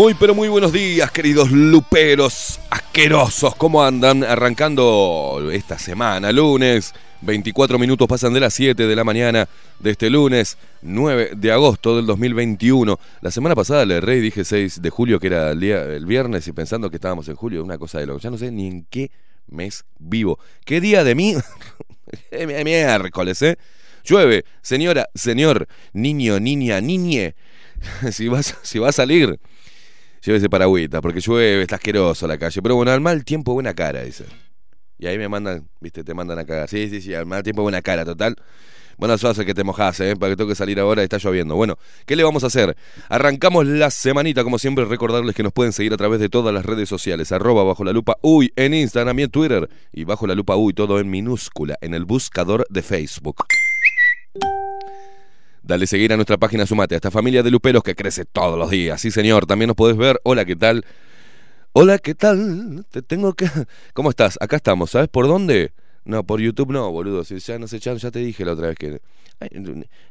Muy 0.00 0.14
pero 0.14 0.34
muy 0.34 0.48
buenos 0.48 0.72
días, 0.72 1.10
queridos 1.10 1.50
luperos 1.50 2.58
asquerosos. 2.70 3.54
¿Cómo 3.56 3.84
andan? 3.84 4.24
Arrancando 4.24 5.50
esta 5.52 5.78
semana, 5.78 6.32
lunes. 6.32 6.94
24 7.20 7.78
minutos 7.78 8.08
pasan 8.08 8.32
de 8.32 8.40
las 8.40 8.54
7 8.54 8.86
de 8.86 8.96
la 8.96 9.04
mañana 9.04 9.46
de 9.78 9.90
este 9.90 10.08
lunes 10.08 10.56
9 10.80 11.32
de 11.36 11.52
agosto 11.52 11.96
del 11.96 12.06
2021. 12.06 12.98
La 13.20 13.30
semana 13.30 13.54
pasada 13.54 13.84
le 13.84 13.96
erré 13.96 14.16
y 14.16 14.20
dije 14.20 14.42
6 14.42 14.80
de 14.80 14.88
julio, 14.88 15.20
que 15.20 15.26
era 15.26 15.50
el, 15.50 16.06
viernes, 16.06 16.48
y 16.48 16.52
pensando 16.52 16.88
que 16.88 16.96
estábamos 16.96 17.28
en 17.28 17.36
julio, 17.36 17.62
una 17.62 17.76
cosa 17.76 17.98
de 17.98 18.06
loco. 18.06 18.20
Ya 18.20 18.30
no 18.30 18.38
sé 18.38 18.50
ni 18.50 18.68
en 18.68 18.86
qué 18.88 19.10
mes 19.48 19.84
vivo. 19.98 20.38
¿Qué 20.64 20.80
día 20.80 21.04
de 21.04 21.14
mí? 21.14 21.36
Es 22.30 22.46
miércoles, 22.64 23.42
¿eh? 23.42 23.58
Llueve, 24.02 24.46
señora, 24.62 25.10
señor, 25.14 25.68
niño, 25.92 26.40
niña, 26.40 26.80
niñe. 26.80 27.34
Si 28.12 28.28
vas, 28.28 28.56
si 28.62 28.78
va 28.78 28.88
a 28.90 28.92
salir, 28.92 29.38
llévese 30.22 30.48
paragüita, 30.48 31.00
porque 31.00 31.20
llueve, 31.20 31.62
está 31.62 31.76
asqueroso 31.76 32.26
la 32.26 32.38
calle. 32.38 32.62
Pero 32.62 32.76
bueno, 32.76 32.90
al 32.90 33.00
mal 33.00 33.24
tiempo, 33.24 33.54
buena 33.54 33.74
cara, 33.74 34.02
dice. 34.02 34.24
Y 34.98 35.06
ahí 35.06 35.16
me 35.16 35.28
mandan, 35.28 35.68
viste, 35.80 36.04
te 36.04 36.14
mandan 36.14 36.38
a 36.38 36.44
cagar. 36.44 36.68
Sí, 36.68 36.88
sí, 36.90 37.00
sí, 37.00 37.14
al 37.14 37.26
mal 37.26 37.42
tiempo, 37.42 37.62
buena 37.62 37.80
cara, 37.80 38.04
total. 38.04 38.36
Bueno, 39.00 39.14
eso 39.14 39.30
hace 39.30 39.46
que 39.46 39.54
te 39.54 39.64
mojas, 39.64 39.98
¿eh? 40.00 40.14
Para 40.14 40.32
que 40.32 40.36
tengo 40.36 40.50
que 40.50 40.54
salir 40.54 40.78
ahora 40.78 41.02
está 41.02 41.16
lloviendo. 41.16 41.56
Bueno, 41.56 41.78
¿qué 42.04 42.16
le 42.16 42.22
vamos 42.22 42.44
a 42.44 42.48
hacer? 42.48 42.76
Arrancamos 43.08 43.66
la 43.66 43.90
semanita, 43.90 44.44
como 44.44 44.58
siempre, 44.58 44.84
recordarles 44.84 45.34
que 45.34 45.42
nos 45.42 45.54
pueden 45.54 45.72
seguir 45.72 45.94
a 45.94 45.96
través 45.96 46.20
de 46.20 46.28
todas 46.28 46.52
las 46.52 46.66
redes 46.66 46.90
sociales. 46.90 47.32
Arroba 47.32 47.64
bajo 47.64 47.82
la 47.82 47.94
lupa 47.94 48.18
uy 48.20 48.52
en 48.56 48.74
Instagram 48.74 49.18
y 49.20 49.22
en 49.22 49.30
Twitter. 49.30 49.70
Y 49.90 50.04
bajo 50.04 50.26
la 50.26 50.34
lupa 50.34 50.56
uy, 50.56 50.74
todo 50.74 51.00
en 51.00 51.08
minúscula, 51.08 51.78
en 51.80 51.94
el 51.94 52.04
buscador 52.04 52.66
de 52.68 52.82
Facebook. 52.82 53.46
Dale 55.70 55.86
seguir 55.86 56.12
a 56.12 56.16
nuestra 56.16 56.36
página 56.36 56.66
Sumate, 56.66 56.96
a 56.96 56.98
esta 56.98 57.12
familia 57.12 57.44
de 57.44 57.50
luperos 57.52 57.84
que 57.84 57.94
crece 57.94 58.24
todos 58.24 58.58
los 58.58 58.70
días. 58.70 59.00
Sí, 59.00 59.12
señor, 59.12 59.46
también 59.46 59.68
nos 59.68 59.76
podés 59.76 59.96
ver. 59.96 60.20
Hola, 60.24 60.44
¿qué 60.44 60.56
tal? 60.56 60.84
Hola, 61.70 61.98
¿qué 61.98 62.16
tal? 62.16 62.84
Te 62.90 63.02
tengo 63.02 63.34
que... 63.34 63.48
¿Cómo 63.94 64.10
estás? 64.10 64.36
Acá 64.40 64.56
estamos, 64.56 64.90
¿sabes 64.90 65.06
por 65.06 65.28
dónde? 65.28 65.72
No, 66.04 66.24
por 66.24 66.40
YouTube 66.40 66.72
no, 66.72 66.90
boludo. 66.90 67.22
Si 67.22 67.38
ya 67.38 67.56
no 67.60 67.68
sé, 67.68 67.78
ya, 67.78 67.94
te 67.94 68.18
dije 68.18 68.44
la 68.44 68.54
otra 68.54 68.66
vez 68.66 68.78
que. 68.78 69.00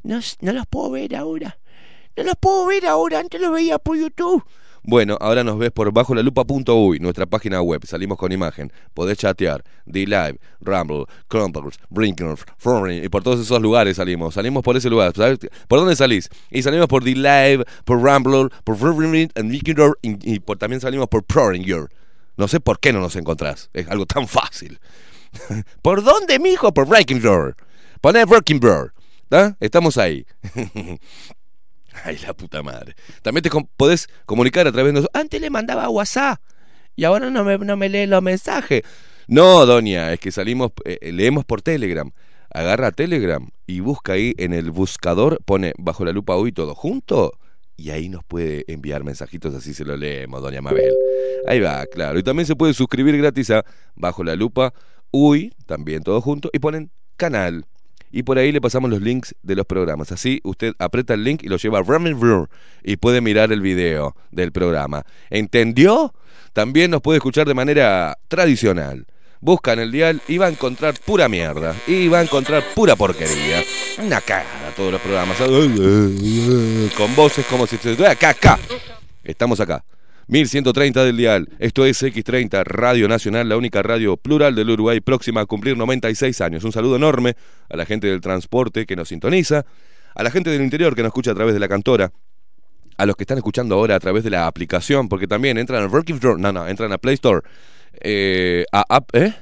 No, 0.02 0.22
no 0.40 0.54
los 0.54 0.66
puedo 0.66 0.92
ver 0.92 1.14
ahora. 1.18 1.60
No 2.16 2.24
los 2.24 2.36
puedo 2.40 2.66
ver 2.68 2.86
ahora, 2.86 3.20
antes 3.20 3.42
los 3.42 3.52
veía 3.52 3.80
por 3.80 3.98
YouTube. 3.98 4.42
Bueno, 4.90 5.20
ahora 5.22 5.44
nos 5.44 5.60
ves 5.60 5.70
por 5.70 5.94
bajo 5.94 6.16
la 6.16 6.24
lupa.uy, 6.24 6.98
nuestra 6.98 7.28
página 7.28 7.62
web. 7.62 7.86
Salimos 7.86 8.18
con 8.18 8.32
imagen. 8.32 8.74
Podés 8.96 9.20
chatear. 9.20 9.64
D-Live, 9.86 10.40
Rumble, 10.62 11.06
Crumples, 11.28 11.78
Brinkers, 11.92 12.44
Foreign. 12.58 13.04
Y 13.04 13.08
por 13.08 13.22
todos 13.22 13.40
esos 13.40 13.62
lugares 13.62 13.98
salimos. 13.98 14.34
Salimos 14.34 14.64
por 14.64 14.76
ese 14.76 14.90
lugar. 14.90 15.14
¿Por 15.14 15.80
dónde 15.80 15.96
salís? 15.96 16.28
Y 16.50 16.64
salimos 16.64 16.88
por 16.88 17.04
D-Live, 17.04 17.66
por 17.86 18.02
Rumble, 18.02 18.50
por 18.64 18.78
Foreign 18.78 19.30
y, 20.02 20.40
por, 20.40 20.58
también 20.58 20.82
salimos 20.82 21.08
por 21.08 21.24
Proringer. 21.24 21.88
No 22.36 22.48
sé 22.48 22.60
por 22.60 22.80
qué 22.80 22.92
no 22.92 23.00
nos 23.00 23.16
encontrás. 23.16 23.70
Es 23.74 23.88
algo 23.90 24.08
tan 24.08 24.28
fácil. 24.28 24.80
¿Por 25.84 26.04
dónde, 26.04 26.40
mijo? 26.40 26.74
Por 26.74 26.88
Breaking. 26.88 27.22
Poné 28.02 28.26
Breaking. 28.26 28.60
¿Ah? 29.30 29.56
Estamos 29.60 30.00
ahí. 30.00 30.26
Ay, 32.06 32.18
la 32.26 32.34
puta 32.34 32.64
madre. 32.64 32.96
También 33.22 33.44
te 33.44 33.50
com 33.50 33.68
podés 33.78 34.08
comunicar 34.26 34.68
a 34.68 34.72
través 34.72 34.94
de 34.94 35.00
nosotros. 35.00 35.22
Antes 35.22 35.42
le 35.42 35.50
mandaba 35.50 35.90
WhatsApp 35.90 36.40
y 36.96 37.04
ahora 37.04 37.30
no 37.30 37.44
me, 37.44 37.58
no 37.58 37.78
me 37.78 37.90
lee 37.90 38.06
los 38.06 38.22
mensajes. 38.22 38.84
No, 39.28 39.66
doña, 39.66 40.12
es 40.14 40.20
que 40.20 40.32
salimos, 40.32 40.72
eh, 40.86 41.12
leemos 41.12 41.46
por 41.46 41.62
Telegram. 41.62 42.12
Agarra 42.52 42.92
Telegram 42.92 43.48
y 43.68 43.80
busca 43.80 44.14
ahí 44.14 44.34
en 44.38 44.54
el 44.54 44.72
buscador, 44.72 45.40
pone 45.46 45.74
bajo 45.78 46.04
la 46.04 46.12
lupa 46.12 46.36
hoy 46.36 46.52
todo 46.52 46.74
junto 46.74 47.32
y 47.78 47.92
ahí 47.92 48.10
nos 48.10 48.24
puede 48.24 48.66
enviar 48.68 49.04
mensajitos, 49.04 49.54
así 49.54 49.74
se 49.74 49.86
lo 49.86 49.96
leemos, 49.96 50.42
doña 50.42 50.62
Mabel. 50.62 50.92
Ahí 51.48 51.60
va, 51.60 51.86
claro. 51.86 52.18
Y 52.18 52.24
también 52.24 52.48
se 52.48 52.56
puede 52.56 52.74
suscribir 52.74 53.16
gratis 53.18 53.52
a 53.52 53.64
bajo 53.96 54.24
la 54.24 54.36
lupa 54.36 54.74
uy, 55.12 55.54
también 55.66 56.04
todo 56.04 56.22
junto, 56.22 56.50
y 56.54 56.60
ponen 56.60 56.92
canal 57.18 57.66
y 58.12 58.24
por 58.24 58.38
ahí 58.38 58.52
le 58.52 58.62
pasamos 58.62 58.90
los 58.90 59.02
links 59.02 59.36
de 59.44 59.56
los 59.56 59.66
programas. 59.66 60.12
Así 60.12 60.40
usted 60.44 60.74
aprieta 60.80 61.14
el 61.14 61.24
link 61.24 61.44
y 61.44 61.48
lo 61.48 61.58
lleva 61.58 61.80
a 61.80 62.48
y 62.84 62.98
puede 62.98 63.22
mirar 63.22 63.52
el 63.52 63.62
video 63.62 64.16
del 64.32 64.52
programa. 64.52 65.04
¿Entendió? 65.30 66.14
También 66.54 66.92
nos 66.92 67.02
puede 67.02 67.18
escuchar 67.18 67.48
de 67.48 67.54
manera 67.54 68.18
tradicional. 68.28 69.06
Busca 69.42 69.72
en 69.74 69.80
el 69.80 69.92
dial 69.92 70.22
y 70.28 70.38
va 70.38 70.48
a 70.48 70.50
encontrar 70.50 70.96
pura 71.06 71.30
mierda. 71.30 71.74
Y 71.88 72.08
va 72.10 72.20
a 72.20 72.24
encontrar 72.24 72.64
pura 72.76 72.96
porquería. 72.96 73.64
Una 74.04 74.20
cara 74.20 74.46
todos 74.76 74.94
los 74.94 75.02
programas. 75.02 75.38
Con 76.96 77.16
voces 77.16 77.46
como 77.48 77.68
si 77.68 77.76
se 77.76 78.08
acá, 78.08 78.30
acá. 78.30 78.58
Estamos 79.24 79.60
acá. 79.60 79.84
1130 80.30 81.06
del 81.06 81.18
dial. 81.18 81.50
Esto 81.58 81.86
es 81.86 82.04
X30, 82.04 82.64
Radio 82.64 83.08
Nacional, 83.08 83.50
la 83.50 83.58
única 83.58 83.82
radio 83.82 84.16
plural 84.16 84.54
del 84.54 84.70
Uruguay, 84.70 85.00
próxima 85.02 85.42
a 85.42 85.48
cumplir 85.48 85.76
96 85.76 86.40
años. 86.42 86.64
Un 86.64 86.72
saludo 86.72 86.98
enorme 86.98 87.36
a 87.68 87.76
la 87.76 87.84
gente 87.84 88.06
del 88.06 88.22
transporte 88.22 88.86
que 88.86 88.96
nos 88.96 89.10
sintoniza, 89.10 89.66
a 90.14 90.22
la 90.22 90.30
gente 90.30 90.52
del 90.52 90.62
interior 90.62 90.96
que 90.96 91.02
nos 91.02 91.10
escucha 91.10 91.32
a 91.32 91.34
través 91.34 91.56
de 91.56 91.60
la 91.60 91.68
cantora, 91.68 92.12
a 92.98 93.06
los 93.08 93.16
que 93.16 93.24
están 93.24 93.40
escuchando 93.40 93.74
ahora 93.74 93.96
a 93.96 94.00
través 94.00 94.24
de 94.24 94.30
la 94.30 94.46
aplicación, 94.46 95.10
porque 95.10 95.26
también 95.26 95.58
entran 95.58 95.84
a 95.84 95.88
no, 95.88 96.52
no, 96.52 96.68
entran 96.68 96.92
a 96.92 97.00
Play 97.00 97.16
Store, 97.16 97.42
eh, 98.00 98.66
a, 98.72 98.86
App, 98.88 99.10
¿eh? 99.16 99.34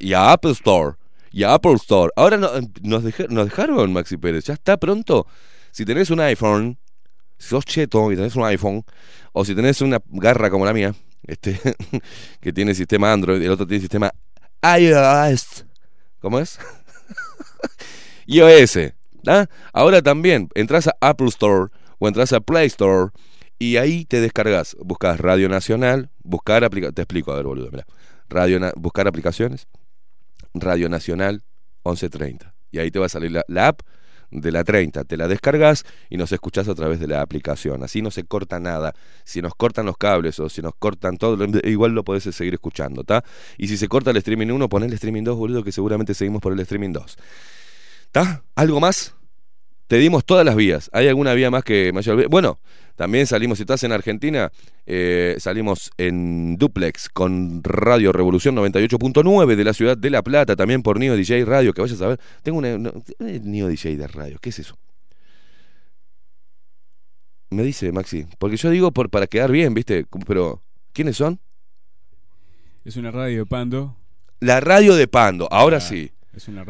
y 0.00 0.14
a 0.14 0.32
Apple 0.32 0.52
Store, 0.52 0.94
y 1.30 1.42
a 1.42 1.52
Apple 1.52 1.74
Store. 1.74 2.10
Ahora 2.16 2.38
nos 2.38 3.04
dejaron, 3.04 3.92
Maxi 3.92 4.16
Pérez, 4.16 4.46
ya 4.46 4.54
está 4.54 4.78
pronto. 4.78 5.26
Si 5.70 5.84
tenés 5.84 6.08
un 6.08 6.20
iPhone, 6.20 6.78
si 7.38 7.48
sos 7.48 7.64
cheto 7.64 8.10
y 8.12 8.16
tenés 8.16 8.36
un 8.36 8.44
iPhone, 8.44 8.84
o 9.32 9.44
si 9.44 9.54
tenés 9.54 9.80
una 9.80 10.00
garra 10.06 10.50
como 10.50 10.64
la 10.64 10.72
mía, 10.72 10.94
este, 11.26 11.58
que 12.40 12.52
tiene 12.52 12.74
sistema 12.74 13.12
Android 13.12 13.42
el 13.42 13.50
otro 13.50 13.66
tiene 13.66 13.80
sistema 13.80 14.12
iOS. 14.62 15.66
¿Cómo 16.20 16.38
es? 16.38 16.58
iOS. 18.26 18.78
¿ah? 19.26 19.46
Ahora 19.72 20.02
también 20.02 20.48
entras 20.54 20.88
a 20.88 20.96
Apple 21.00 21.28
Store 21.28 21.70
o 21.98 22.08
entras 22.08 22.32
a 22.32 22.40
Play 22.40 22.66
Store 22.66 23.10
y 23.58 23.76
ahí 23.76 24.04
te 24.04 24.20
descargas. 24.20 24.76
Buscas 24.80 25.20
Radio 25.20 25.48
Nacional, 25.48 26.10
buscar 26.22 26.64
aplicaciones. 26.64 26.94
Te 26.94 27.02
explico, 27.02 27.32
a 27.32 27.36
ver, 27.36 27.44
boludo, 27.44 27.70
mira. 27.70 27.86
Radio 28.28 28.58
buscar 28.76 29.06
aplicaciones, 29.06 29.68
Radio 30.52 30.88
Nacional 30.88 31.44
1130. 31.84 32.54
Y 32.72 32.78
ahí 32.78 32.90
te 32.90 32.98
va 32.98 33.06
a 33.06 33.08
salir 33.08 33.30
la, 33.30 33.44
la 33.46 33.68
app 33.68 33.82
de 34.30 34.52
la 34.52 34.64
30, 34.64 35.04
te 35.04 35.16
la 35.16 35.28
descargas 35.28 35.84
y 36.10 36.16
nos 36.16 36.32
escuchás 36.32 36.68
a 36.68 36.74
través 36.74 37.00
de 37.00 37.06
la 37.06 37.20
aplicación. 37.20 37.82
Así 37.82 38.02
no 38.02 38.10
se 38.10 38.24
corta 38.24 38.58
nada. 38.60 38.94
Si 39.24 39.42
nos 39.42 39.54
cortan 39.54 39.86
los 39.86 39.96
cables 39.96 40.38
o 40.40 40.48
si 40.48 40.62
nos 40.62 40.74
cortan 40.78 41.16
todo, 41.16 41.36
igual 41.64 41.92
lo 41.92 42.04
podés 42.04 42.24
seguir 42.24 42.54
escuchando, 42.54 43.02
¿está? 43.02 43.24
Y 43.58 43.68
si 43.68 43.76
se 43.76 43.88
corta 43.88 44.10
el 44.10 44.16
streaming 44.18 44.48
1, 44.48 44.68
pon 44.68 44.82
el 44.82 44.92
streaming 44.92 45.24
2, 45.24 45.36
boludo, 45.36 45.64
que 45.64 45.72
seguramente 45.72 46.14
seguimos 46.14 46.40
por 46.40 46.52
el 46.52 46.60
streaming 46.60 46.92
2. 46.92 47.16
¿Está? 48.06 48.42
¿Algo 48.54 48.80
más? 48.80 49.14
Te 49.86 49.98
dimos 49.98 50.24
todas 50.24 50.44
las 50.44 50.56
vías. 50.56 50.90
¿Hay 50.92 51.06
alguna 51.06 51.34
vía 51.34 51.50
más 51.50 51.62
que 51.62 51.92
mayor? 51.92 52.28
Bueno, 52.28 52.58
también 52.96 53.26
salimos, 53.26 53.58
si 53.58 53.62
estás 53.62 53.84
en 53.84 53.92
Argentina, 53.92 54.50
eh, 54.86 55.36
salimos 55.38 55.90
en 55.98 56.56
duplex 56.56 57.10
con 57.10 57.62
Radio 57.62 58.10
Revolución 58.10 58.56
98.9 58.56 59.54
de 59.54 59.64
la 59.64 59.74
ciudad 59.74 59.98
de 59.98 60.10
La 60.10 60.22
Plata, 60.22 60.56
también 60.56 60.82
por 60.82 60.98
Neo 60.98 61.14
DJ 61.14 61.44
Radio, 61.44 61.74
que 61.74 61.82
vayas 61.82 62.00
a 62.00 62.08
ver. 62.08 62.20
Tengo 62.42 62.58
una, 62.58 62.76
Neo 63.18 63.68
DJ 63.68 63.96
de 63.96 64.08
radio, 64.08 64.38
¿qué 64.40 64.48
es 64.48 64.58
eso? 64.58 64.78
Me 67.50 67.62
dice 67.62 67.92
Maxi, 67.92 68.26
porque 68.38 68.56
yo 68.56 68.70
digo 68.70 68.90
por 68.90 69.10
para 69.10 69.26
quedar 69.26 69.52
bien, 69.52 69.74
¿viste? 69.74 70.06
Pero 70.26 70.62
¿quiénes 70.92 71.16
son? 71.16 71.38
Es 72.84 72.96
una 72.96 73.10
radio 73.10 73.40
de 73.40 73.46
Pando. 73.46 73.96
La 74.40 74.60
radio 74.60 74.96
de 74.96 75.06
Pando, 75.06 75.48
ahora 75.50 75.80
sí. 75.80 76.12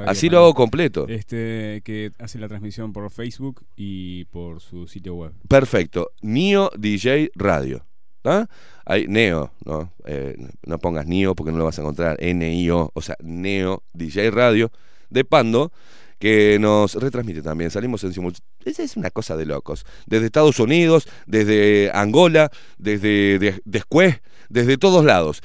Así 0.06 0.30
lo 0.30 0.38
hago 0.38 0.54
completo. 0.54 1.06
Este 1.08 1.82
que 1.84 2.12
hace 2.18 2.38
la 2.38 2.48
transmisión 2.48 2.92
por 2.92 3.10
Facebook 3.10 3.64
y 3.76 4.24
por 4.26 4.60
su 4.60 4.86
sitio 4.86 5.14
web. 5.14 5.32
Perfecto. 5.48 6.12
Neo 6.22 6.70
DJ 6.76 7.30
Radio. 7.34 7.84
¿Ah? 8.24 8.46
Hay 8.84 9.06
Neo, 9.06 9.52
¿no? 9.64 9.92
Eh, 10.04 10.36
no 10.64 10.78
pongas 10.78 11.06
Neo 11.06 11.34
porque 11.34 11.52
no 11.52 11.58
lo 11.58 11.64
vas 11.64 11.78
a 11.78 11.82
encontrar. 11.82 12.16
N-I-O, 12.20 12.90
o 12.92 13.02
sea, 13.02 13.16
Neo 13.22 13.82
DJ 13.92 14.30
Radio 14.30 14.70
de 15.10 15.24
Pando 15.24 15.72
que 16.18 16.58
nos 16.58 16.94
retransmite 16.94 17.42
también. 17.42 17.70
Salimos 17.70 18.02
en 18.04 18.12
simultáneo. 18.12 18.46
Es 18.64 18.96
una 18.96 19.10
cosa 19.10 19.36
de 19.36 19.46
locos. 19.46 19.84
Desde 20.06 20.26
Estados 20.26 20.58
Unidos, 20.58 21.06
desde 21.26 21.90
Angola, 21.94 22.50
desde 22.78 23.60
Después, 23.64 24.20
desde 24.48 24.78
todos 24.78 25.04
lados. 25.04 25.42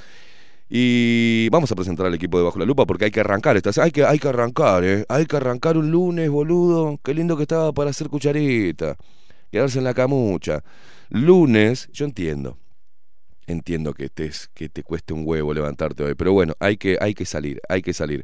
Y 0.74 1.50
vamos 1.50 1.70
a 1.74 1.76
presentar 1.76 2.06
al 2.06 2.14
equipo 2.14 2.38
de 2.38 2.46
Bajo 2.46 2.58
la 2.58 2.64
Lupa 2.64 2.86
porque 2.86 3.04
hay 3.04 3.12
que 3.12 3.20
arrancar. 3.20 3.62
Hay, 3.82 3.92
que, 3.92 4.06
hay 4.06 4.20
que 4.20 4.28
arrancar, 4.30 4.86
¿eh? 4.86 5.06
Hay 5.10 5.26
que 5.26 5.36
arrancar 5.36 5.78
un 5.78 5.92
lunes, 5.92 6.30
boludo. 6.30 6.98
Qué 7.04 7.14
lindo 7.14 7.36
que 7.36 7.44
estaba 7.44 7.74
para 7.74 7.90
hacer 7.90 8.08
cucharita. 8.08 8.96
Quedarse 9.52 9.80
en 9.80 9.84
la 9.84 9.94
camucha. 9.94 10.64
Lunes, 11.10 11.90
yo 11.92 12.06
entiendo. 12.06 12.58
Entiendo 13.48 13.94
que 13.94 14.08
te, 14.08 14.32
que 14.54 14.70
te 14.70 14.82
cueste 14.82 15.14
un 15.14 15.24
huevo 15.26 15.54
levantarte 15.54 16.04
hoy. 16.04 16.16
Pero 16.16 16.32
bueno, 16.32 16.54
hay 16.58 16.78
que, 16.78 16.98
hay 17.02 17.16
que 17.16 17.26
salir, 17.26 17.60
hay 17.68 17.82
que 17.82 17.92
salir. 17.92 18.24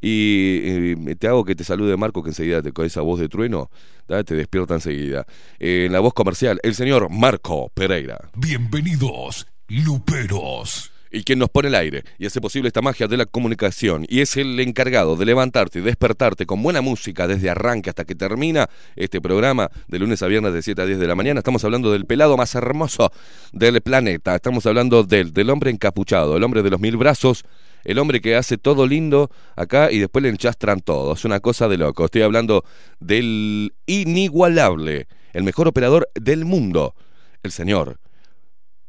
Y, 0.00 0.96
te 1.14 1.28
hago 1.28 1.44
que 1.44 1.54
te 1.54 1.62
salude 1.62 1.96
Marco, 1.96 2.20
que 2.20 2.30
enseguida 2.30 2.62
te, 2.62 2.72
con 2.72 2.84
esa 2.84 3.00
voz 3.02 3.20
de 3.20 3.28
trueno 3.28 3.70
te 4.08 4.34
despierta 4.34 4.74
enseguida. 4.74 5.24
en 5.60 5.92
la 5.92 6.00
voz 6.00 6.14
comercial, 6.14 6.58
el 6.64 6.74
señor 6.74 7.10
Marco 7.10 7.70
Pereira. 7.74 8.18
Bienvenidos, 8.34 9.46
Luperos 9.68 10.95
y 11.10 11.24
quien 11.24 11.38
nos 11.38 11.50
pone 11.50 11.68
el 11.68 11.74
aire 11.74 12.04
y 12.18 12.26
hace 12.26 12.40
posible 12.40 12.68
esta 12.68 12.82
magia 12.82 13.06
de 13.06 13.16
la 13.16 13.26
comunicación 13.26 14.06
y 14.08 14.20
es 14.20 14.36
el 14.36 14.58
encargado 14.60 15.16
de 15.16 15.24
levantarte 15.24 15.78
y 15.78 15.82
despertarte 15.82 16.46
con 16.46 16.62
buena 16.62 16.80
música 16.80 17.26
desde 17.26 17.50
arranque 17.50 17.90
hasta 17.90 18.04
que 18.04 18.14
termina 18.14 18.68
este 18.96 19.20
programa 19.20 19.70
de 19.88 19.98
lunes 19.98 20.22
a 20.22 20.26
viernes 20.26 20.52
de 20.52 20.62
7 20.62 20.82
a 20.82 20.86
10 20.86 20.98
de 20.98 21.06
la 21.06 21.14
mañana. 21.14 21.40
Estamos 21.40 21.64
hablando 21.64 21.92
del 21.92 22.06
pelado 22.06 22.36
más 22.36 22.54
hermoso 22.54 23.12
del 23.52 23.80
planeta. 23.80 24.34
Estamos 24.34 24.66
hablando 24.66 25.04
del, 25.04 25.32
del 25.32 25.50
hombre 25.50 25.70
encapuchado, 25.70 26.36
el 26.36 26.44
hombre 26.44 26.62
de 26.62 26.70
los 26.70 26.80
mil 26.80 26.96
brazos, 26.96 27.44
el 27.84 27.98
hombre 27.98 28.20
que 28.20 28.36
hace 28.36 28.58
todo 28.58 28.86
lindo 28.86 29.30
acá 29.54 29.90
y 29.90 29.98
después 29.98 30.22
le 30.22 30.28
enchastran 30.28 30.80
todo. 30.80 31.14
Es 31.14 31.24
una 31.24 31.40
cosa 31.40 31.68
de 31.68 31.78
loco. 31.78 32.04
Estoy 32.04 32.22
hablando 32.22 32.64
del 33.00 33.74
inigualable, 33.86 35.06
el 35.32 35.44
mejor 35.44 35.68
operador 35.68 36.08
del 36.14 36.44
mundo, 36.44 36.94
el 37.42 37.52
señor 37.52 37.98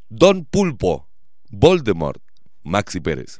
Don 0.09 0.45
Pulpo. 0.45 1.06
Voldemort, 1.51 2.17
Maxi 2.63 2.99
Pérez. 2.99 3.39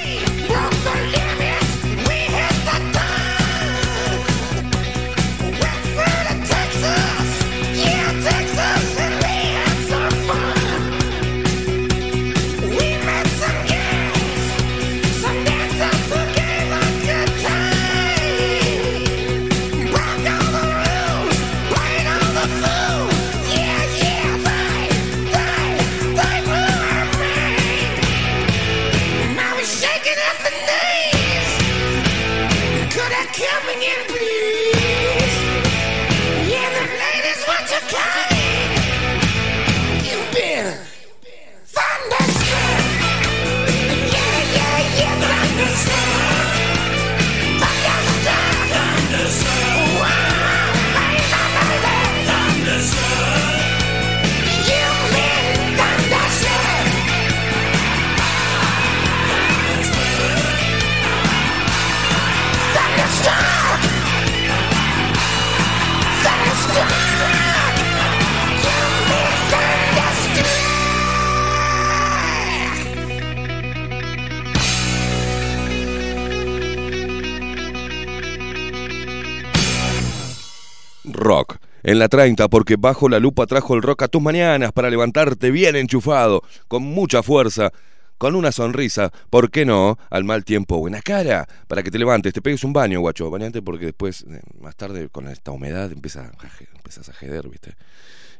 En 81.91 81.99
la 81.99 82.07
30, 82.07 82.47
porque 82.47 82.77
bajo 82.77 83.09
la 83.09 83.19
lupa 83.19 83.45
trajo 83.45 83.75
el 83.75 83.81
rock 83.81 84.03
a 84.03 84.07
tus 84.07 84.21
mañanas 84.21 84.71
para 84.71 84.89
levantarte 84.89 85.51
bien 85.51 85.75
enchufado, 85.75 86.41
con 86.69 86.83
mucha 86.83 87.21
fuerza, 87.21 87.73
con 88.17 88.33
una 88.35 88.53
sonrisa, 88.53 89.11
¿por 89.29 89.51
qué 89.51 89.65
no? 89.65 89.97
Al 90.09 90.23
mal 90.23 90.45
tiempo, 90.45 90.77
buena 90.77 91.01
cara, 91.01 91.45
para 91.67 91.83
que 91.83 91.91
te 91.91 91.99
levantes, 91.99 92.31
te 92.31 92.41
pegues 92.41 92.63
un 92.63 92.71
baño, 92.71 93.01
guacho, 93.01 93.29
bañate 93.29 93.61
porque 93.61 93.87
después, 93.87 94.21
eh, 94.29 94.39
más 94.61 94.77
tarde, 94.77 95.09
con 95.09 95.27
esta 95.27 95.51
humedad, 95.51 95.91
empieza 95.91 96.21
a, 96.21 96.31
empiezas 96.77 97.09
a 97.09 97.13
jeder, 97.13 97.49
¿viste? 97.49 97.75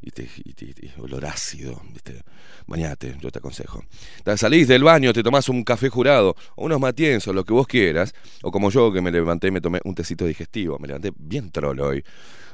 Y 0.01 0.12
te, 0.12 0.29
y 0.46 0.53
te- 0.53 0.65
y 0.65 0.74
te- 0.74 0.93
olor 1.01 1.25
ácido, 1.25 1.81
¿viste? 1.91 2.24
Bañate, 2.67 3.17
yo 3.20 3.31
te 3.31 3.39
aconsejo. 3.39 3.84
Ta- 4.24 4.38
Salís 4.38 4.70
del 4.70 4.86
baño, 4.86 5.12
te 5.12 5.24
tomás 5.24 5.50
un 5.50 5.65
café 5.65 5.89
jurado, 5.89 6.38
o 6.55 6.65
unos 6.65 6.79
matienzos, 6.79 7.36
lo 7.36 7.43
que 7.43 7.51
vos 7.53 7.67
quieras, 7.67 8.13
o 8.43 8.50
como 8.51 8.70
yo 8.72 8.93
que 8.93 9.01
me 9.01 9.12
levanté 9.12 9.48
y 9.48 9.51
me 9.51 9.60
tomé 9.60 9.81
un 9.84 9.93
tecito 9.93 10.25
digestivo, 10.25 10.79
me 10.79 10.88
levanté 10.88 11.12
bien 11.17 11.51
trolo 11.51 11.88
hoy 11.89 12.03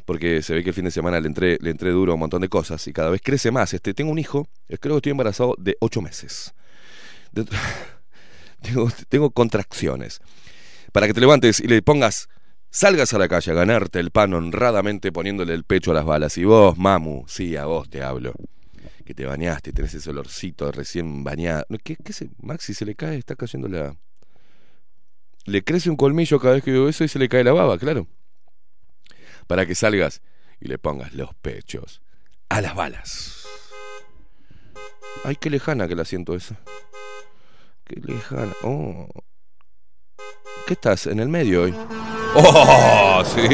porque 0.07 0.41
se 0.41 0.55
ve 0.55 0.63
que 0.63 0.69
el 0.69 0.73
fin 0.73 0.85
de 0.85 0.91
semana 0.91 1.19
le 1.19 1.27
entré, 1.27 1.57
le 1.59 1.69
entré 1.69 1.91
duro 1.91 2.13
a 2.13 2.15
un 2.15 2.21
montón 2.21 2.41
de 2.41 2.47
cosas 2.47 2.87
y 2.87 2.93
cada 2.93 3.09
vez 3.09 3.19
crece 3.21 3.51
más. 3.51 3.73
Este, 3.73 3.93
tengo 3.93 4.09
un 4.09 4.17
hijo, 4.17 4.47
creo 4.79 4.95
que 4.95 4.99
estoy 4.99 5.11
embarazado 5.11 5.53
de 5.57 5.75
ocho 5.81 6.01
meses. 6.01 6.53
Tengo, 9.09 9.29
contracciones. 9.31 10.21
Para 10.93 11.07
que 11.07 11.13
te 11.13 11.19
levantes 11.19 11.59
y 11.59 11.67
le 11.67 11.81
pongas, 11.81 12.29
salgas 12.69 13.13
a 13.13 13.17
la 13.17 13.27
calle 13.27 13.51
a 13.51 13.53
ganarte 13.53 13.99
el 13.99 14.11
pan 14.11 14.33
honradamente 14.33 15.11
poniéndole 15.11 15.53
el 15.53 15.65
pecho 15.65 15.91
a 15.91 15.93
las 15.93 16.05
balas. 16.05 16.37
Y 16.37 16.45
vos, 16.45 16.77
mamu, 16.77 17.25
sí, 17.27 17.57
a 17.57 17.65
vos 17.65 17.89
te 17.89 18.01
hablo. 18.01 18.33
Que 19.05 19.13
te 19.13 19.25
bañaste, 19.25 19.73
tenés 19.73 19.93
ese 19.93 20.09
olorcito 20.09 20.71
recién 20.71 21.25
bañado. 21.25 21.65
¿Qué, 21.83 21.97
qué 21.97 22.13
se, 22.13 22.29
Maxi 22.41 22.73
se 22.73 22.85
le 22.85 22.95
cae, 22.95 23.17
está 23.17 23.35
cayendo 23.35 23.67
la... 23.67 23.93
Le 25.45 25.63
crece 25.65 25.89
un 25.89 25.97
colmillo 25.97 26.39
cada 26.39 26.53
vez 26.53 26.63
que 26.63 26.71
digo 26.71 26.87
eso 26.87 27.03
y 27.03 27.09
se 27.09 27.19
le 27.19 27.27
cae 27.27 27.43
la 27.43 27.51
baba, 27.51 27.77
claro 27.77 28.07
para 29.47 29.65
que 29.65 29.75
salgas 29.75 30.21
y 30.59 30.67
le 30.67 30.77
pongas 30.77 31.13
los 31.13 31.33
pechos 31.35 32.01
a 32.49 32.61
las 32.61 32.75
balas. 32.75 33.47
Ay, 35.23 35.35
qué 35.35 35.49
lejana 35.49 35.87
que 35.87 35.95
la 35.95 36.05
siento 36.05 36.35
esa. 36.35 36.59
Qué 37.85 37.99
lejana. 38.01 38.53
Oh. 38.63 39.07
¿Qué 40.67 40.73
estás? 40.73 41.07
¿En 41.07 41.19
el 41.19 41.29
medio 41.29 41.63
hoy? 41.63 41.73
¡Oh, 42.35 43.23
sí! 43.25 43.47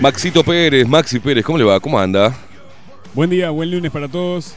Maxito 0.00 0.42
Pérez, 0.42 0.86
Maxi 0.86 1.18
Pérez, 1.18 1.44
¿cómo 1.44 1.58
le 1.58 1.64
va? 1.64 1.78
¿Cómo 1.80 1.98
anda? 1.98 2.34
Buen 3.14 3.28
día, 3.30 3.50
buen 3.50 3.70
lunes 3.70 3.90
para 3.90 4.08
todos. 4.08 4.54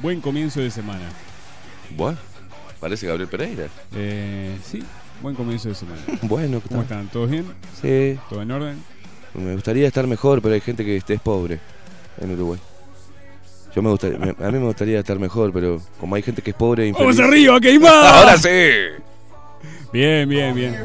Buen 0.00 0.20
comienzo 0.20 0.60
de 0.60 0.70
semana. 0.70 1.08
Bueno, 1.96 2.18
parece 2.78 3.06
Gabriel 3.06 3.28
Pereira. 3.28 3.66
Eh, 3.96 4.56
sí, 4.64 4.82
buen 5.22 5.34
comienzo 5.34 5.68
de 5.68 5.74
semana. 5.74 6.00
Bueno, 6.22 6.60
¿qué 6.60 6.68
¿Cómo 6.68 6.82
tal? 6.84 6.98
están? 7.00 7.08
¿Todos 7.08 7.30
bien? 7.30 7.46
Sí, 7.80 8.18
¿Todo 8.28 8.42
en 8.42 8.50
orden? 8.50 8.84
me 9.34 9.54
gustaría 9.54 9.86
estar 9.86 10.06
mejor, 10.06 10.42
pero 10.42 10.54
hay 10.54 10.60
gente 10.60 10.84
que 10.84 10.96
esté 10.96 11.18
pobre 11.18 11.58
en 12.20 12.32
Uruguay. 12.32 12.58
Yo 13.74 13.82
me 13.82 13.90
gustaría, 13.90 14.18
me- 14.18 14.30
a 14.30 14.50
mí 14.50 14.58
me 14.58 14.64
gustaría 14.66 14.98
estar 14.98 15.18
mejor, 15.18 15.52
pero 15.52 15.80
como 16.00 16.14
hay 16.16 16.22
gente 16.22 16.42
que 16.42 16.50
es 16.50 16.56
pobre 16.56 16.84
e 16.84 16.88
infeliz. 16.88 17.16
¡Vamos 17.16 17.28
arriba, 17.32 17.60
queimado! 17.60 18.02
¡Ahora 18.08 18.36
sí! 18.36 18.48
Bien, 19.92 20.28
bien, 20.28 20.54
bien. 20.54 20.76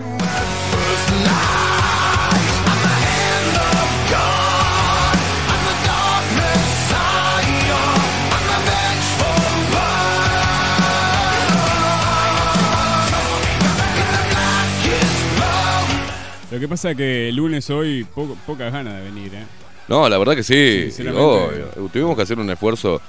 Lo 16.56 16.62
que 16.62 16.70
pasa 16.70 16.92
es 16.92 16.96
que 16.98 17.28
el 17.28 17.36
lunes 17.36 17.70
hoy 17.70 18.06
poco, 18.06 18.38
pocas 18.46 18.72
ganas 18.72 18.94
de 18.94 19.02
venir, 19.02 19.36
¿eh? 19.36 19.44
No, 19.90 20.08
la 20.08 20.18
verdad 20.18 20.38
que 20.38 20.44
sí. 20.44 20.90
Obvio. 21.14 21.66
Tuvimos 21.92 22.16
que 22.16 22.22
hacer 22.22 22.40
un 22.40 22.50
esfuerzo. 22.50 23.02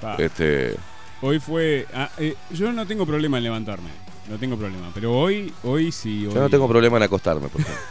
Pa, 0.00 0.16
Este, 0.16 0.74
Hoy 1.22 1.38
fue... 1.38 1.86
ah, 1.94 2.10
eh, 2.18 2.34
yo 2.50 2.72
no 2.72 2.84
tengo 2.88 3.06
problema 3.06 3.36
en 3.38 3.44
levantarme, 3.44 3.90
no 4.28 4.38
tengo 4.38 4.56
problema. 4.56 4.90
Pero 4.92 5.16
hoy, 5.16 5.54
hoy 5.62 5.92
sí. 5.92 6.26
Hoy, 6.26 6.34
yo 6.34 6.40
no 6.40 6.50
tengo 6.50 6.66
problema 6.66 6.96
en 6.96 7.04
acostarme, 7.04 7.46
por 7.48 7.60
ejemplo. 7.60 7.84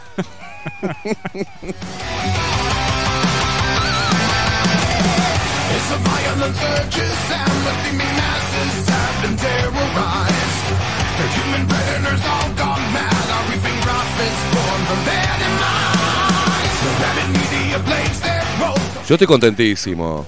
Yo 19.10 19.14
estoy 19.14 19.26
contentísimo. 19.26 20.24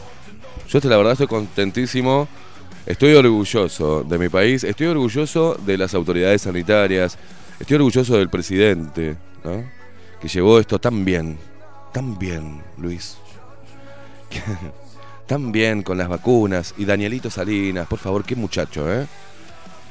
Yo 0.68 0.80
la 0.82 0.96
verdad 0.96 1.12
estoy 1.12 1.28
contentísimo. 1.28 2.26
Estoy 2.84 3.14
orgulloso 3.14 4.02
de 4.02 4.18
mi 4.18 4.28
país. 4.28 4.64
Estoy 4.64 4.88
orgulloso 4.88 5.56
de 5.64 5.78
las 5.78 5.94
autoridades 5.94 6.42
sanitarias. 6.42 7.16
Estoy 7.60 7.76
orgulloso 7.76 8.16
del 8.16 8.28
presidente. 8.28 9.16
Que 10.20 10.26
llevó 10.26 10.58
esto 10.58 10.80
tan 10.80 11.04
bien. 11.04 11.38
Tan 11.92 12.18
bien, 12.18 12.60
Luis. 12.76 13.18
tan 15.26 15.52
bien 15.52 15.82
con 15.82 15.96
las 15.96 16.08
vacunas. 16.08 16.74
Y 16.76 16.84
Danielito 16.84 17.30
Salinas, 17.30 17.86
por 17.86 18.00
favor, 18.00 18.24
qué 18.24 18.34
muchacho, 18.34 18.92
¿eh? 18.92 19.06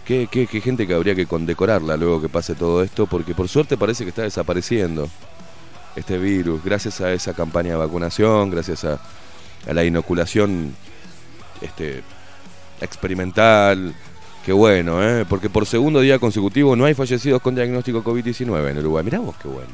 Qué, 0.06 0.28
gente 0.62 0.88
que 0.88 0.94
habría 0.94 1.16
que 1.16 1.26
condecorarla 1.26 1.96
luego 1.96 2.22
que 2.22 2.30
pase 2.30 2.56
todo 2.56 2.84
esto, 2.84 3.06
porque 3.06 3.34
por 3.34 3.48
suerte 3.48 3.78
parece 3.78 4.04
que 4.04 4.10
está 4.10 4.24
desapareciendo. 4.24 5.10
este 5.96 6.18
virus, 6.18 6.64
gracias 6.64 7.02
a 7.02 7.12
esa 7.12 7.34
campaña 7.34 7.72
de 7.72 7.76
vacunación, 7.78 8.50
gracias 8.50 8.86
a, 8.86 9.00
a 9.68 9.74
la 9.74 9.84
inoculación 9.84 10.76
este, 11.62 12.04
experimental. 12.82 13.94
Qué 14.46 14.54
bueno, 14.54 15.04
¿eh? 15.04 15.26
porque 15.30 15.50
por 15.50 15.68
segundo 15.68 16.00
día 16.00 16.18
consecutivo 16.18 16.76
no 16.76 16.86
hay 16.86 16.96
fallecidos 16.96 17.42
con 17.42 17.54
diagnóstico 17.54 18.04
COVID-19 18.04 18.72
en 18.72 18.78
Uruguay. 18.80 19.04
Mirá 19.04 19.20
vos 19.20 19.36
qué 19.42 19.48
bueno. 19.48 19.70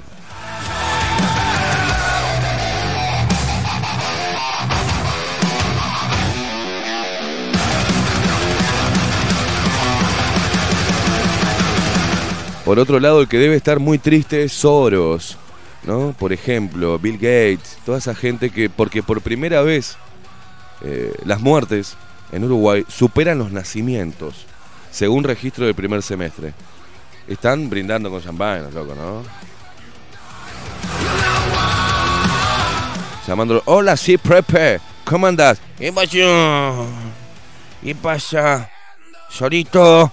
Por 12.67 12.79
otro 12.79 12.99
lado, 12.99 13.21
el 13.21 13.29
que 13.29 13.37
debe 13.37 13.55
estar 13.55 13.79
muy 13.79 13.97
triste 13.97 14.43
es 14.43 14.51
Soros, 14.51 15.37
¿no? 15.83 16.13
Por 16.19 16.33
ejemplo, 16.33 16.99
Bill 16.99 17.15
Gates, 17.15 17.77
toda 17.85 17.97
esa 17.97 18.13
gente 18.13 18.49
que, 18.49 18.69
porque 18.69 19.01
por 19.01 19.21
primera 19.21 19.61
vez 19.61 19.95
eh, 20.81 21.13
las 21.23 21.39
muertes 21.39 21.95
en 22.33 22.43
Uruguay 22.43 22.83
superan 22.89 23.37
los 23.37 23.53
nacimientos, 23.53 24.45
según 24.91 25.23
registro 25.23 25.65
del 25.65 25.75
primer 25.75 26.03
semestre. 26.03 26.53
Están 27.29 27.69
brindando 27.69 28.09
con 28.09 28.21
champán, 28.21 28.63
los 28.63 28.73
locos, 28.73 28.97
¿no? 28.97 29.23
Llamándolo, 33.25 33.61
hola, 33.63 33.95
sí, 33.95 34.17
Prepe, 34.17 34.81
¿cómo 35.05 35.25
andás? 35.25 35.61
¿Qué 35.79 35.93
pasa? 35.93 36.17
¿Qué 37.81 37.95
pasa? 37.95 38.69
Solito. 39.29 40.11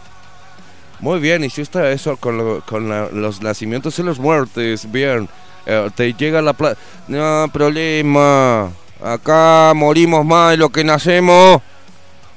Muy 1.05 1.21
bien, 1.21 1.45
está 1.45 1.91
eso 1.91 2.17
con, 2.17 2.39
lo- 2.39 2.63
con 2.65 2.89
los 3.21 3.43
nacimientos 3.43 3.99
y 3.99 4.03
los 4.03 4.19
muertes, 4.19 4.91
bien. 4.91 5.29
Eh, 5.67 5.91
te 5.95 6.15
llega 6.15 6.41
la 6.41 6.55
plata. 6.55 6.81
No 7.09 7.47
problema. 7.53 8.71
Acá 9.03 9.73
morimos 9.77 10.25
más 10.25 10.53
de 10.53 10.57
lo 10.57 10.71
que 10.71 10.83
nacemos. 10.83 11.61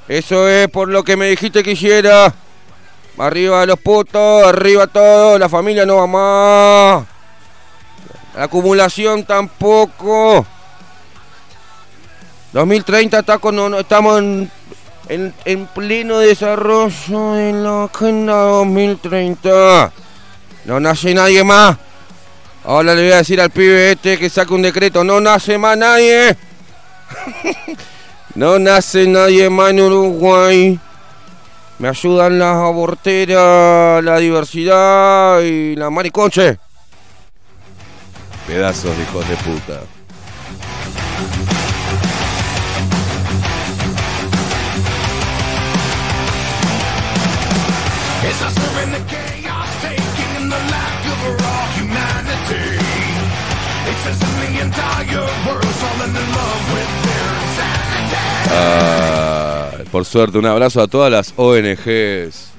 Eso 0.10 0.50
es 0.50 0.68
por 0.68 0.90
lo 0.90 1.02
que 1.06 1.16
me 1.16 1.30
dijiste 1.30 1.64
que 1.64 1.72
hiciera. 1.72 2.34
Arriba 3.18 3.66
los 3.66 3.80
putos, 3.80 4.46
arriba 4.46 4.86
todo, 4.86 5.40
la 5.40 5.48
familia 5.48 5.86
no 5.86 5.96
va 5.96 6.08
más. 6.08 7.06
La 8.36 8.44
acumulación 8.44 9.24
tampoco. 9.24 10.46
2030 12.52 13.20
está 13.20 13.38
con, 13.38 13.76
estamos 13.76 14.20
en, 14.20 14.52
en, 15.10 15.34
en 15.46 15.68
pleno 15.68 16.20
desarrollo 16.20 17.38
en 17.38 17.64
la 17.64 17.86
agenda 17.86 18.36
2030. 18.36 19.92
No 20.66 20.80
nace 20.80 21.14
nadie 21.14 21.44
más. 21.44 21.78
Ahora 22.64 22.94
le 22.94 23.04
voy 23.04 23.12
a 23.14 23.18
decir 23.18 23.40
al 23.40 23.50
pibe 23.50 23.92
este 23.92 24.18
que 24.18 24.30
saque 24.30 24.54
un 24.54 24.62
decreto. 24.62 25.04
No 25.04 25.22
nace 25.22 25.58
más 25.58 25.78
nadie. 25.78 26.36
no 28.36 28.60
nace 28.60 29.08
nadie 29.08 29.50
más 29.50 29.70
en 29.72 29.82
Uruguay. 29.82 30.80
Me 31.80 31.90
ayudan 31.90 32.40
las 32.40 32.56
aborteras, 32.56 34.04
la 34.04 34.18
diversidad 34.18 35.42
y 35.42 35.76
la 35.76 35.90
maricoche. 35.90 36.58
Pedazos 38.48 38.98
de 38.98 39.04
hijos 39.04 39.30
de 39.30 39.36
puta. 39.38 39.97
It's 48.78 48.86
a 48.86 48.90
servant 48.90 49.10
the 49.10 49.16
chaos 49.16 49.82
taking 49.82 50.44
in 50.44 50.50
the 50.50 50.56
lack 50.56 51.06
of 51.06 51.20
raw 51.42 51.66
humanity. 51.78 52.78
It 53.90 53.98
says 54.04 54.22
in 54.22 54.34
the 54.42 54.62
entire 54.66 55.26
world 55.46 55.74
falling 55.82 56.14
in 56.14 56.28
love 56.38 56.64
with 56.74 56.92
their 57.06 57.28
insanity. 57.42 58.18
Ah, 58.50 59.72
por 59.92 60.06
suerte, 60.06 60.38
un 60.38 60.46
abrazo 60.46 60.82
a 60.82 60.88
todas 60.88 61.12
las 61.12 61.34
ONGs. 61.36 62.52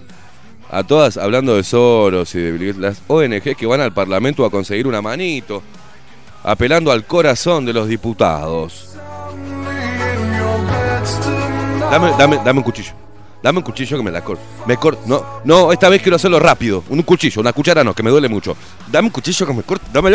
A 0.70 0.83
todas, 0.83 1.16
hablando 1.16 1.57
de 1.57 1.64
Soros 1.64 2.35
y 2.35 2.40
de 2.40 2.74
las 2.74 3.00
ONGs 3.07 3.57
que 3.57 3.66
van 3.66 3.81
al 3.81 3.92
Parlamento 3.92 4.44
a 4.44 4.50
conseguir 4.50 4.87
una 4.87 5.00
manito, 5.00 5.62
apelando 6.42 6.92
al 6.92 7.07
corazón 7.07 7.64
de 7.64 7.72
los 7.72 7.88
diputados. 7.88 8.96
Dame, 11.90 12.11
dame, 12.18 12.38
dame 12.44 12.59
un 12.59 12.64
cuchillo. 12.64 13.07
Dame 13.42 13.59
un 13.59 13.64
cuchillo 13.64 13.96
que 13.96 14.03
me 14.03 14.11
la 14.11 14.22
corto. 14.22 14.42
Me 14.66 14.77
corto. 14.77 15.03
No, 15.07 15.24
no, 15.44 15.72
esta 15.72 15.88
vez 15.88 16.03
quiero 16.03 16.16
hacerlo 16.16 16.38
rápido. 16.40 16.83
Un 16.88 17.03
cuchillo, 17.03 17.40
una 17.40 17.53
cuchara 17.53 17.85
no, 17.85 17.94
que 17.94 18.03
me 18.03 18.11
duele 18.11 18.29
mucho. 18.29 18.57
Dame 18.90 19.07
un 19.07 19.12
cuchillo 19.12 19.46
que 19.46 19.53
me 19.53 19.62
corto. 19.62 19.87
Dame, 19.92 20.11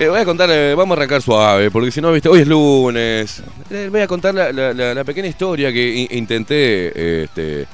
Eh, 0.00 0.08
voy 0.08 0.18
a 0.18 0.24
contar, 0.24 0.48
vamos 0.76 0.96
a 0.96 1.00
arrancar 1.00 1.22
suave, 1.22 1.70
porque 1.70 1.92
si 1.92 2.00
no, 2.00 2.10
viste, 2.12 2.28
hoy 2.28 2.40
es 2.40 2.48
lunes. 2.48 3.42
Eh, 3.70 3.88
voy 3.90 4.00
a 4.00 4.08
contar 4.08 4.34
la, 4.34 4.50
la- 4.52 5.04
pequeña 5.04 5.28
historia 5.28 5.72
que 5.72 5.94
in- 5.94 6.08
intenté 6.10 7.22
este, 7.22 7.66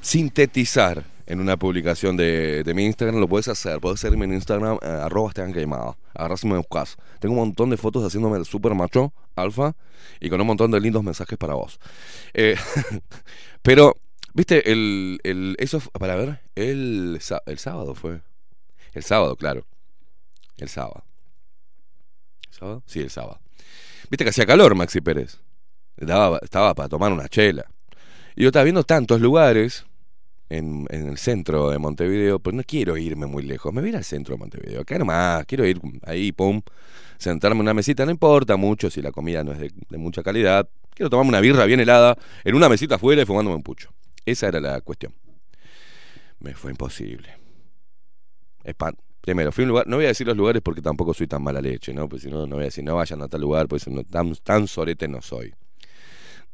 sintetizar 0.00 1.02
en 1.26 1.40
una 1.40 1.56
publicación 1.56 2.16
de, 2.16 2.62
de 2.62 2.74
mi 2.74 2.84
Instagram. 2.86 3.18
Lo 3.18 3.26
puedes 3.28 3.48
hacer, 3.48 3.80
puedes 3.80 3.98
hacerme 3.98 4.26
en 4.26 4.34
Instagram, 4.34 4.78
eh, 4.80 4.86
arroba 4.86 5.28
Esteban 5.30 5.52
Queimado. 5.52 5.96
Agarrás 6.14 6.44
y 6.44 6.46
me 6.46 6.56
buscas. 6.58 6.96
Tengo 7.18 7.34
un 7.34 7.40
montón 7.40 7.70
de 7.70 7.76
fotos 7.76 8.04
haciéndome 8.04 8.38
el 8.38 8.44
super 8.44 8.74
macho, 8.74 9.12
alfa, 9.34 9.74
y 10.20 10.30
con 10.30 10.40
un 10.40 10.46
montón 10.46 10.70
de 10.70 10.78
lindos 10.80 11.02
mensajes 11.02 11.36
para 11.36 11.54
vos. 11.54 11.80
Pero, 13.62 13.96
viste, 14.34 14.70
el, 14.70 15.18
el, 15.24 15.56
eso, 15.58 15.80
para 15.98 16.14
ver, 16.14 16.40
el, 16.54 17.18
el 17.46 17.58
sábado 17.58 17.96
fue. 17.96 18.20
El 18.92 19.02
sábado, 19.02 19.36
claro. 19.36 19.66
El 20.56 20.68
sábado. 20.68 21.04
¿El 22.48 22.54
sábado? 22.54 22.82
Sí, 22.86 23.00
el 23.00 23.10
sábado. 23.10 23.40
Viste 24.10 24.24
que 24.24 24.30
hacía 24.30 24.46
calor, 24.46 24.74
Maxi 24.74 25.00
Pérez. 25.00 25.38
Estaba, 25.96 26.38
estaba 26.42 26.74
para 26.74 26.88
tomar 26.88 27.12
una 27.12 27.28
chela. 27.28 27.70
Y 28.34 28.42
yo 28.42 28.48
estaba 28.48 28.64
viendo 28.64 28.82
tantos 28.84 29.20
lugares 29.20 29.84
en, 30.48 30.86
en 30.90 31.08
el 31.08 31.18
centro 31.18 31.70
de 31.70 31.78
Montevideo, 31.78 32.40
pero 32.40 32.56
no 32.56 32.62
quiero 32.64 32.96
irme 32.96 33.26
muy 33.26 33.42
lejos. 33.42 33.72
Me 33.72 33.80
voy 33.80 33.94
al 33.94 34.04
centro 34.04 34.34
de 34.34 34.38
Montevideo. 34.38 34.80
Acá 34.80 34.98
nomás, 34.98 35.44
quiero 35.46 35.64
ir 35.66 35.80
ahí, 36.02 36.32
pum, 36.32 36.60
sentarme 37.18 37.56
en 37.56 37.62
una 37.62 37.74
mesita. 37.74 38.04
No 38.04 38.10
importa 38.10 38.56
mucho 38.56 38.90
si 38.90 39.00
la 39.00 39.12
comida 39.12 39.44
no 39.44 39.52
es 39.52 39.58
de, 39.58 39.72
de 39.88 39.98
mucha 39.98 40.22
calidad. 40.22 40.68
Quiero 40.94 41.10
tomarme 41.10 41.28
una 41.28 41.40
birra 41.40 41.64
bien 41.66 41.80
helada 41.80 42.16
en 42.44 42.54
una 42.54 42.68
mesita 42.68 42.96
afuera 42.96 43.22
y 43.22 43.26
fumándome 43.26 43.56
un 43.56 43.62
pucho. 43.62 43.92
Esa 44.26 44.48
era 44.48 44.60
la 44.60 44.80
cuestión. 44.80 45.14
Me 46.40 46.54
fue 46.54 46.70
imposible. 46.70 47.39
Primero, 49.20 49.52
fui 49.52 49.62
a 49.62 49.66
un 49.66 49.68
lugar, 49.68 49.86
no 49.86 49.96
voy 49.96 50.06
a 50.06 50.08
decir 50.08 50.26
los 50.26 50.36
lugares 50.36 50.62
porque 50.62 50.80
tampoco 50.80 51.12
soy 51.12 51.26
tan 51.26 51.42
mala 51.42 51.60
leche, 51.60 51.92
¿no? 51.92 52.08
Pues 52.08 52.22
si 52.22 52.30
no, 52.30 52.46
no 52.46 52.56
voy 52.56 52.62
a 52.62 52.66
decir, 52.66 52.82
no 52.84 52.96
vayan 52.96 53.20
a 53.20 53.28
tal 53.28 53.42
lugar, 53.42 53.68
pues 53.68 53.86
no, 53.86 54.02
tan, 54.02 54.34
tan 54.36 54.66
sorete 54.66 55.08
no 55.08 55.20
soy. 55.20 55.54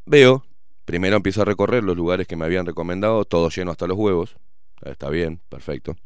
Veo, 0.04 0.44
primero 0.84 1.16
empiezo 1.16 1.42
a 1.42 1.44
recorrer 1.44 1.84
los 1.84 1.96
lugares 1.96 2.26
que 2.26 2.34
me 2.34 2.44
habían 2.44 2.66
recomendado, 2.66 3.24
todo 3.24 3.50
lleno 3.50 3.70
hasta 3.70 3.86
los 3.86 3.96
huevos. 3.96 4.36
Está 4.82 5.10
bien, 5.10 5.40
perfecto. 5.48 5.96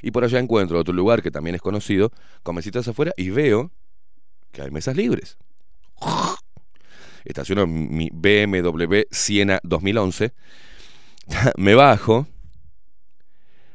Y 0.00 0.10
por 0.10 0.24
allá 0.24 0.38
encuentro 0.38 0.78
otro 0.78 0.94
lugar 0.94 1.22
que 1.22 1.30
también 1.30 1.54
es 1.54 1.62
conocido, 1.62 2.10
con 2.42 2.56
mesitas 2.56 2.88
afuera, 2.88 3.12
y 3.16 3.30
veo 3.30 3.70
que 4.50 4.62
hay 4.62 4.70
mesas 4.70 4.96
libres. 4.96 5.36
Estaciono 7.24 7.66
mi 7.66 8.08
BMW 8.12 9.02
Siena 9.10 9.60
2011. 9.62 10.32
me 11.56 11.74
bajo 11.74 12.26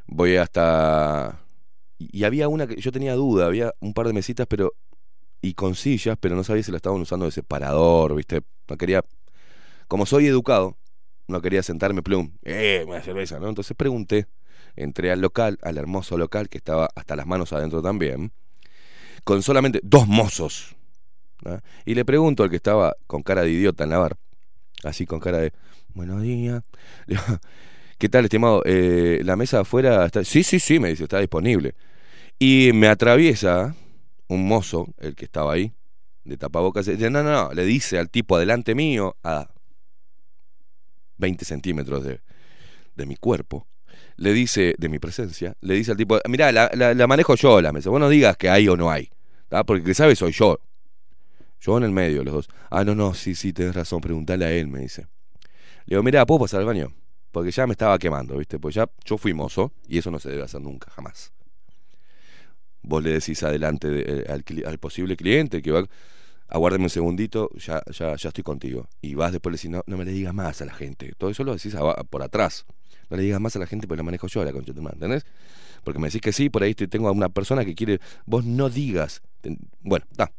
voy 0.08 0.38
hasta 0.38 1.42
y 2.00 2.24
había 2.24 2.48
una 2.48 2.68
que 2.68 2.80
yo 2.80 2.92
tenía 2.92 3.16
duda, 3.16 3.46
había 3.46 3.74
un 3.80 3.94
par 3.94 4.08
de 4.08 4.14
mesitas 4.14 4.48
pero 4.48 4.74
y 5.42 5.54
con 5.54 5.76
sillas, 5.76 6.18
pero 6.20 6.36
no 6.36 6.44
sabía 6.44 6.64
si 6.64 6.72
la 6.72 6.78
estaban 6.78 7.00
usando 7.00 7.26
de 7.26 7.32
separador, 7.32 8.16
¿viste? 8.16 8.42
No 8.68 8.78
quería 8.78 9.04
como 9.88 10.06
soy 10.06 10.28
educado, 10.28 10.78
no 11.28 11.42
quería 11.42 11.64
sentarme 11.64 12.02
plum, 12.02 12.32
eh, 12.44 12.84
una 12.88 13.02
cerveza, 13.02 13.40
¿no? 13.40 13.50
Entonces 13.50 13.76
pregunté, 13.76 14.28
entré 14.76 15.12
al 15.12 15.22
local, 15.22 15.58
al 15.62 15.78
hermoso 15.78 16.18
local 16.18 16.50
que 16.50 16.58
estaba 16.58 16.90
hasta 16.96 17.16
las 17.16 17.26
manos 17.26 17.54
adentro 17.54 17.82
también, 17.82 18.32
con 19.24 19.44
solamente 19.44 19.80
dos 19.84 20.08
mozos. 20.08 20.76
Y 21.86 21.96
le 21.96 22.04
pregunto 22.04 22.44
al 22.44 22.50
que 22.50 22.56
estaba 22.56 22.96
con 23.06 23.24
cara 23.24 23.44
de 23.44 23.52
idiota 23.52 23.84
en 23.84 23.92
la 23.92 24.00
bar, 24.00 24.18
así 24.84 25.06
con 25.06 25.20
cara 25.20 25.38
de, 25.38 25.54
buenos 25.94 26.22
días. 26.22 26.64
¿Qué 27.98 28.10
tal, 28.10 28.26
estimado? 28.26 28.62
Eh, 28.66 29.22
¿La 29.24 29.36
mesa 29.36 29.62
afuera 29.62 30.06
está...? 30.06 30.24
Sí, 30.24 30.44
sí, 30.44 30.60
sí, 30.60 30.80
me 30.80 30.90
dice, 30.90 31.04
está 31.04 31.20
disponible. 31.20 31.74
Y 32.40 32.72
me 32.74 32.88
atraviesa 32.88 33.76
un 34.28 34.48
mozo, 34.48 34.88
el 35.00 35.16
que 35.16 35.26
estaba 35.26 35.54
ahí, 35.54 35.74
de 36.26 36.38
tapabocas. 36.38 36.86
Dice, 36.88 37.10
no, 37.10 37.24
no, 37.24 37.32
no, 37.32 37.54
le 37.54 37.66
dice 37.66 38.00
al 38.00 38.10
tipo 38.10 38.36
adelante 38.38 38.76
mío, 38.76 39.18
a 39.24 39.50
20 41.18 41.46
centímetros 41.46 42.04
de, 42.04 42.22
de 42.96 43.06
mi 43.06 43.16
cuerpo, 43.16 43.68
le 44.18 44.34
dice, 44.34 44.76
de 44.78 44.90
mi 44.90 45.00
presencia, 45.00 45.56
le 45.62 45.76
dice 45.76 45.92
al 45.92 45.98
tipo, 45.98 46.20
mirá, 46.30 46.52
la, 46.52 46.70
la- 46.74 46.94
la 46.94 47.08
manejo 47.08 47.36
yo 47.36 47.62
la 47.62 47.72
mesa, 47.74 47.90
vos 47.90 48.00
no 48.00 48.10
digas 48.10 48.38
que 48.38 48.50
hay 48.50 48.68
o 48.68 48.78
no 48.78 48.92
hay, 48.92 49.10
¿tá? 49.50 49.64
porque 49.64 49.82
el 49.82 49.86
que 49.86 49.94
sabe 49.94 50.16
soy 50.16 50.32
yo. 50.34 50.60
Yo 51.60 51.78
en 51.78 51.84
el 51.84 51.92
medio, 51.92 52.24
los 52.24 52.34
dos. 52.34 52.50
Ah, 52.70 52.84
no, 52.84 52.96
no, 52.96 53.14
sí, 53.14 53.36
sí, 53.36 53.52
tenés 53.54 53.76
razón, 53.76 54.00
preguntale 54.02 54.46
a 54.46 54.52
él, 54.52 54.68
me 54.68 54.80
dice. 54.80 55.04
Le 55.86 55.96
digo, 55.96 56.04
mirá, 56.04 56.26
¿puedo 56.26 56.42
pasar 56.42 56.62
al 56.62 56.66
baño? 56.68 56.94
Porque 57.38 57.52
ya 57.52 57.68
me 57.68 57.74
estaba 57.74 58.00
quemando, 58.00 58.36
¿viste? 58.36 58.58
Pues 58.58 58.74
ya 58.74 58.90
yo 59.06 59.16
fui 59.16 59.32
mozo 59.32 59.72
y 59.88 60.00
eso 60.00 60.10
no 60.10 60.18
se 60.18 60.32
debe 60.32 60.42
hacer 60.42 60.60
nunca, 60.60 60.90
jamás. 60.90 61.32
Vos 62.82 63.04
le 63.04 63.12
decís 63.12 63.44
adelante 63.44 63.88
de- 63.90 64.24
eh, 64.26 64.64
al, 64.66 64.80
posible 64.80 65.16
cliente 65.16 65.62
que 65.62 65.70
va, 65.70 65.84
aguárdame 66.48 66.86
un 66.86 66.90
segundito, 66.90 67.52
ya, 67.54 67.84
ya, 67.92 68.16
ya 68.16 68.30
estoy 68.30 68.44
contigo. 68.44 68.88
Y 69.04 69.14
vas 69.14 69.34
después 69.34 69.52
le 69.52 69.58
decís, 69.58 69.70
no, 69.70 69.84
no 69.86 69.98
me 69.98 70.04
le 70.06 70.14
digas 70.14 70.34
más 70.34 70.64
a 70.64 70.66
la 70.66 70.74
gente. 70.74 71.14
Todo 71.16 71.30
eso 71.30 71.44
lo 71.44 71.54
decís 71.54 71.76
por 72.10 72.24
atrás. 72.24 72.66
No 73.12 73.18
le 73.18 73.22
digas 73.22 73.40
más 73.40 73.56
a 73.56 73.60
la 73.60 73.68
gente 73.68 73.88
porque 73.88 74.00
la 74.00 74.04
manejo 74.06 74.26
yo, 74.26 74.44
la 74.44 74.52
concha 74.52 74.74
de 74.74 74.82
¿entendés? 74.82 75.24
Porque 75.84 76.00
me 76.00 76.08
decís 76.08 76.22
que 76.22 76.34
sí, 76.34 76.50
por 76.50 76.64
ahí 76.64 76.74
tengo 76.74 77.08
a 77.08 77.12
una 77.12 77.30
persona 77.30 77.64
que 77.66 77.76
quiere, 77.76 78.00
vos 78.26 78.46
no 78.46 78.68
digas. 78.72 79.22
Bueno, 79.82 80.08
está. 80.10 80.32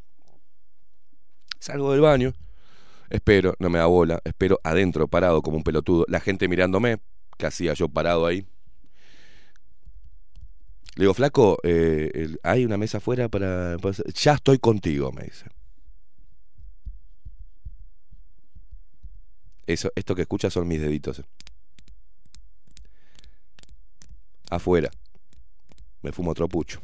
Salgo 1.59 1.93
del 1.93 2.01
baño, 2.01 2.33
espero, 3.09 3.55
no 3.59 3.69
me 3.69 3.79
da 3.79 3.85
bola, 3.85 4.21
espero 4.23 4.59
adentro, 4.63 5.07
parado 5.07 5.41
como 5.41 5.57
un 5.57 5.63
pelotudo, 5.63 6.05
la 6.07 6.19
gente 6.19 6.47
mirándome, 6.47 6.97
que 7.37 7.45
hacía 7.47 7.73
yo 7.73 7.89
parado 7.89 8.25
ahí. 8.25 8.45
Le 10.95 11.03
digo, 11.03 11.13
flaco, 11.13 11.57
eh, 11.63 12.35
hay 12.43 12.65
una 12.65 12.77
mesa 12.77 12.97
afuera 12.97 13.29
para, 13.29 13.77
para- 13.77 13.95
Ya 14.13 14.33
estoy 14.33 14.59
contigo, 14.59 15.11
me 15.11 15.23
dice. 15.23 15.45
Eso, 19.65 19.91
esto 19.95 20.15
que 20.15 20.23
escuchas 20.23 20.51
son 20.53 20.67
mis 20.67 20.81
deditos. 20.81 21.19
eh. 21.19 21.23
Afuera. 24.49 24.89
Me 26.01 26.11
fumo 26.11 26.31
otro 26.31 26.47
pucho. 26.49 26.81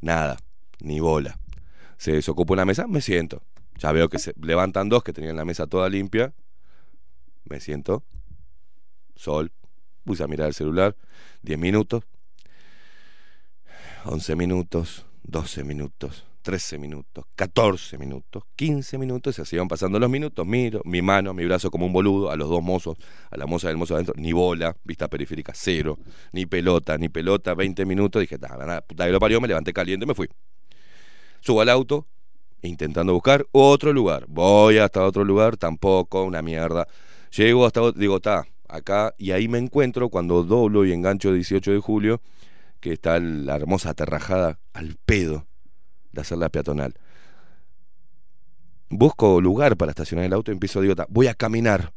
Nada, 0.00 0.36
ni 0.80 0.98
bola. 0.98 1.38
Se 1.98 2.12
desocupa 2.12 2.54
una 2.54 2.64
mesa, 2.64 2.86
me 2.86 3.00
siento. 3.00 3.42
Ya 3.80 3.92
veo 3.92 4.10
que 4.10 4.18
se 4.18 4.34
levantan 4.40 4.90
dos 4.90 5.02
que 5.02 5.12
tenían 5.12 5.36
la 5.36 5.44
mesa 5.46 5.66
toda 5.66 5.88
limpia. 5.88 6.34
Me 7.44 7.60
siento. 7.60 8.04
Sol. 9.16 9.50
Puse 10.04 10.22
a 10.22 10.26
mirar 10.26 10.48
el 10.48 10.54
celular. 10.54 10.94
10 11.42 11.58
minutos. 11.58 12.04
11 14.04 14.36
minutos. 14.36 15.06
12 15.22 15.64
minutos. 15.64 16.26
13 16.42 16.76
minutos. 16.76 17.24
14 17.36 17.96
minutos. 17.96 18.42
15 18.56 18.98
minutos. 18.98 19.38
Y 19.38 19.42
así 19.42 19.56
van 19.56 19.68
pasando 19.68 19.98
los 19.98 20.10
minutos. 20.10 20.46
Miro 20.46 20.82
mi 20.84 21.00
mano, 21.00 21.32
mi 21.32 21.46
brazo 21.46 21.70
como 21.70 21.86
un 21.86 21.92
boludo. 21.94 22.30
A 22.30 22.36
los 22.36 22.50
dos 22.50 22.62
mozos. 22.62 22.98
A 23.30 23.38
la 23.38 23.46
moza 23.46 23.68
del 23.68 23.78
mozo 23.78 23.94
adentro. 23.94 24.12
Ni 24.18 24.32
bola. 24.32 24.76
Vista 24.84 25.08
periférica. 25.08 25.52
Cero. 25.54 25.98
Ni 26.32 26.44
pelota. 26.44 26.98
Ni 26.98 27.08
pelota. 27.08 27.54
20 27.54 27.86
minutos. 27.86 28.20
Dije. 28.20 28.38
Puta 28.38 29.06
que 29.06 29.12
lo 29.12 29.20
parió. 29.20 29.40
Me 29.40 29.48
levanté 29.48 29.72
caliente. 29.72 30.04
Me 30.04 30.14
fui. 30.14 30.28
Subo 31.40 31.62
al 31.62 31.70
auto, 31.70 32.06
intentando 32.62 33.12
buscar 33.14 33.46
otro 33.52 33.92
lugar. 33.92 34.26
Voy 34.28 34.78
hasta 34.78 35.04
otro 35.04 35.24
lugar, 35.24 35.56
tampoco, 35.56 36.24
una 36.24 36.42
mierda. 36.42 36.86
Llego 37.36 37.64
hasta, 37.66 37.80
ot- 37.80 37.94
digo, 37.94 38.16
está, 38.16 38.44
acá, 38.68 39.14
y 39.18 39.30
ahí 39.32 39.48
me 39.48 39.58
encuentro 39.58 40.08
cuando 40.08 40.42
doblo 40.42 40.84
y 40.84 40.92
engancho 40.92 41.32
18 41.32 41.72
de 41.72 41.78
julio, 41.78 42.20
que 42.80 42.92
está 42.92 43.18
la 43.20 43.56
hermosa 43.56 43.90
aterrajada 43.90 44.58
al 44.72 44.96
pedo 45.04 45.46
de 46.12 46.20
hacer 46.22 46.38
la 46.38 46.48
peatonal. 46.48 46.94
Busco 48.88 49.40
lugar 49.40 49.76
para 49.76 49.90
estacionar 49.90 50.24
el 50.24 50.32
auto 50.32 50.50
y 50.50 50.54
empiezo, 50.54 50.80
digo, 50.80 50.96
"Ta, 50.96 51.06
voy 51.08 51.28
a 51.28 51.34
caminar. 51.34 51.92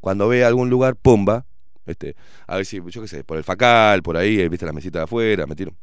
Cuando 0.00 0.26
vea 0.28 0.46
algún 0.46 0.70
lugar, 0.70 0.96
pumba, 0.96 1.44
este, 1.84 2.16
a 2.46 2.56
ver 2.56 2.64
si, 2.64 2.80
yo 2.88 3.02
qué 3.02 3.08
sé, 3.08 3.24
por 3.24 3.36
el 3.36 3.44
facal, 3.44 4.02
por 4.02 4.16
ahí, 4.16 4.48
viste 4.48 4.64
la 4.64 4.72
mesita 4.72 5.00
de 5.00 5.04
afuera, 5.04 5.46
me 5.46 5.54
tiro. 5.54 5.74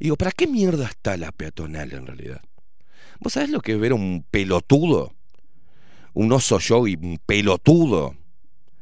Y 0.00 0.04
digo, 0.04 0.16
¿para 0.16 0.32
qué 0.32 0.46
mierda 0.48 0.86
está 0.86 1.16
la 1.16 1.30
peatonal 1.30 1.92
en 1.92 2.06
realidad? 2.06 2.40
¿Vos 3.20 3.32
sabés 3.34 3.50
lo 3.50 3.60
que 3.60 3.72
es 3.72 3.78
ver 3.80 3.92
un 3.92 4.24
pelotudo? 4.30 5.12
Un 6.14 6.32
oso 6.32 6.58
y 6.86 6.94
un 6.96 7.18
pelotudo, 7.24 8.16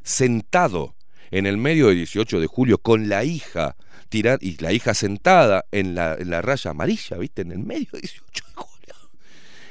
sentado 0.03 0.95
en 1.31 1.47
el 1.47 1.57
medio 1.57 1.89
de 1.89 1.95
18 1.95 2.39
de 2.41 2.47
julio 2.47 2.79
con 2.79 3.09
la 3.09 3.25
hija, 3.25 3.77
tira- 4.09 4.39
y 4.41 4.57
la 4.63 4.73
hija 4.73 4.95
sentada 4.95 5.65
en 5.73 5.95
la, 5.95 6.15
en 6.15 6.31
la 6.31 6.43
raya 6.43 6.71
amarilla, 6.71 7.17
¿viste? 7.19 7.43
En 7.43 7.53
el 7.53 7.59
medio 7.59 7.89
de 7.93 8.01
18 8.01 8.45
de 8.47 8.53
julio. 8.55 8.95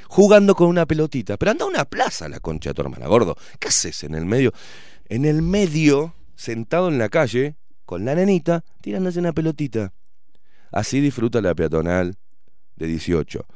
Jugando 0.08 0.54
con 0.54 0.68
una 0.68 0.84
pelotita. 0.86 1.36
Pero 1.38 1.52
anda 1.52 1.64
a 1.64 1.68
una 1.68 1.84
plaza 1.86 2.28
la 2.28 2.40
concha 2.40 2.70
de 2.70 2.74
tu 2.74 2.82
hermana, 2.82 3.06
gordo. 3.06 3.36
¿Qué 3.58 3.68
haces 3.68 4.04
en 4.04 4.14
el 4.14 4.26
medio? 4.26 4.52
En 5.08 5.24
el 5.24 5.40
medio, 5.42 6.14
sentado 6.36 6.88
en 6.88 6.98
la 6.98 7.08
calle, 7.08 7.56
con 7.86 8.04
la 8.04 8.14
nenita, 8.14 8.62
tirándose 8.80 9.18
una 9.20 9.32
pelotita. 9.32 9.92
Así 10.70 11.00
disfruta 11.00 11.40
la 11.40 11.54
peatonal 11.54 12.16
de 12.76 12.86
18. 12.86 13.46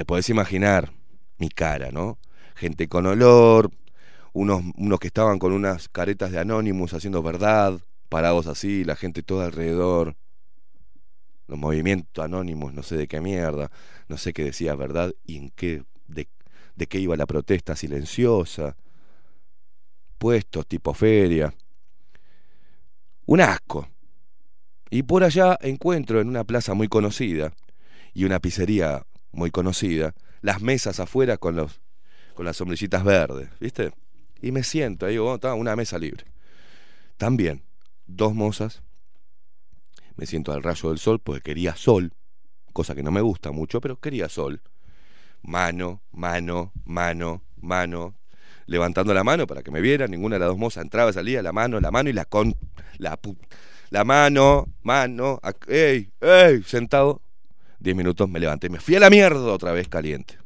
Te 0.00 0.06
podés 0.06 0.30
imaginar 0.30 0.94
mi 1.36 1.50
cara, 1.50 1.90
¿no? 1.90 2.18
Gente 2.56 2.88
con 2.88 3.04
olor, 3.04 3.70
unos, 4.32 4.62
unos 4.78 4.98
que 4.98 5.08
estaban 5.08 5.38
con 5.38 5.52
unas 5.52 5.90
caretas 5.90 6.32
de 6.32 6.38
Anonymous 6.38 6.94
haciendo 6.94 7.22
verdad, 7.22 7.78
parados 8.08 8.46
así, 8.46 8.82
la 8.82 8.96
gente 8.96 9.22
toda 9.22 9.44
alrededor. 9.44 10.16
Los 11.48 11.58
movimientos 11.58 12.24
anónimos, 12.24 12.72
no 12.72 12.82
sé 12.82 12.96
de 12.96 13.08
qué 13.08 13.20
mierda, 13.20 13.70
no 14.08 14.16
sé 14.16 14.32
qué 14.32 14.42
decía 14.42 14.74
verdad 14.74 15.12
y 15.26 15.36
en 15.36 15.50
qué, 15.50 15.84
de, 16.06 16.28
de 16.76 16.86
qué 16.86 16.98
iba 16.98 17.14
la 17.14 17.26
protesta 17.26 17.76
silenciosa. 17.76 18.78
Puestos 20.16 20.66
tipo 20.66 20.94
feria 20.94 21.52
un 23.26 23.42
asco. 23.42 23.86
Y 24.88 25.02
por 25.02 25.24
allá 25.24 25.58
encuentro 25.60 26.22
en 26.22 26.28
una 26.28 26.44
plaza 26.44 26.72
muy 26.72 26.88
conocida 26.88 27.52
y 28.14 28.24
una 28.24 28.40
pizzería 28.40 29.04
muy 29.32 29.50
conocida, 29.50 30.14
las 30.40 30.60
mesas 30.60 31.00
afuera 31.00 31.36
con 31.36 31.56
los 31.56 31.80
con 32.34 32.46
las 32.46 32.56
sombrillitas 32.56 33.04
verdes, 33.04 33.50
¿viste? 33.60 33.92
Y 34.40 34.52
me 34.52 34.62
siento 34.62 35.04
ahí, 35.04 35.18
está 35.34 35.52
una 35.54 35.76
mesa 35.76 35.98
libre. 35.98 36.24
También 37.18 37.62
dos 38.06 38.34
mozas. 38.34 38.82
Me 40.16 40.26
siento 40.26 40.52
al 40.52 40.62
rayo 40.62 40.88
del 40.88 40.98
sol 40.98 41.20
porque 41.20 41.42
quería 41.42 41.76
sol, 41.76 42.12
cosa 42.72 42.94
que 42.94 43.02
no 43.02 43.10
me 43.10 43.20
gusta 43.20 43.52
mucho, 43.52 43.80
pero 43.80 44.00
quería 44.00 44.28
sol. 44.28 44.62
Mano, 45.42 46.02
mano, 46.12 46.72
mano, 46.84 47.42
mano, 47.56 48.14
levantando 48.66 49.14
la 49.14 49.24
mano 49.24 49.46
para 49.46 49.62
que 49.62 49.70
me 49.70 49.80
vieran, 49.80 50.10
ninguna 50.10 50.36
de 50.36 50.40
las 50.40 50.48
dos 50.48 50.58
mozas 50.58 50.84
entraba, 50.84 51.12
salía, 51.12 51.42
la 51.42 51.52
mano, 51.52 51.80
la 51.80 51.90
mano 51.90 52.10
y 52.10 52.12
la 52.12 52.24
con 52.24 52.56
la 52.98 53.18
la 53.90 54.04
mano, 54.04 54.68
mano, 54.82 55.40
ey, 55.66 56.12
ey, 56.20 56.62
sentado. 56.62 57.22
Diez 57.80 57.96
minutos 57.96 58.28
me 58.28 58.38
levanté, 58.38 58.68
me 58.68 58.78
fui 58.78 58.94
a 58.96 59.00
la 59.00 59.10
mierda 59.10 59.40
otra 59.52 59.72
vez 59.72 59.88
caliente. 59.88 60.38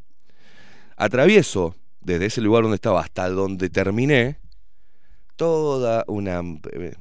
Atravieso 0.97 1.75
desde 2.01 2.27
ese 2.27 2.41
lugar 2.41 2.63
donde 2.63 2.77
estaba 2.77 3.01
hasta 3.01 3.29
donde 3.29 3.69
terminé 3.71 4.39
toda 5.37 6.05
una 6.07 6.41
eh, 6.73 6.95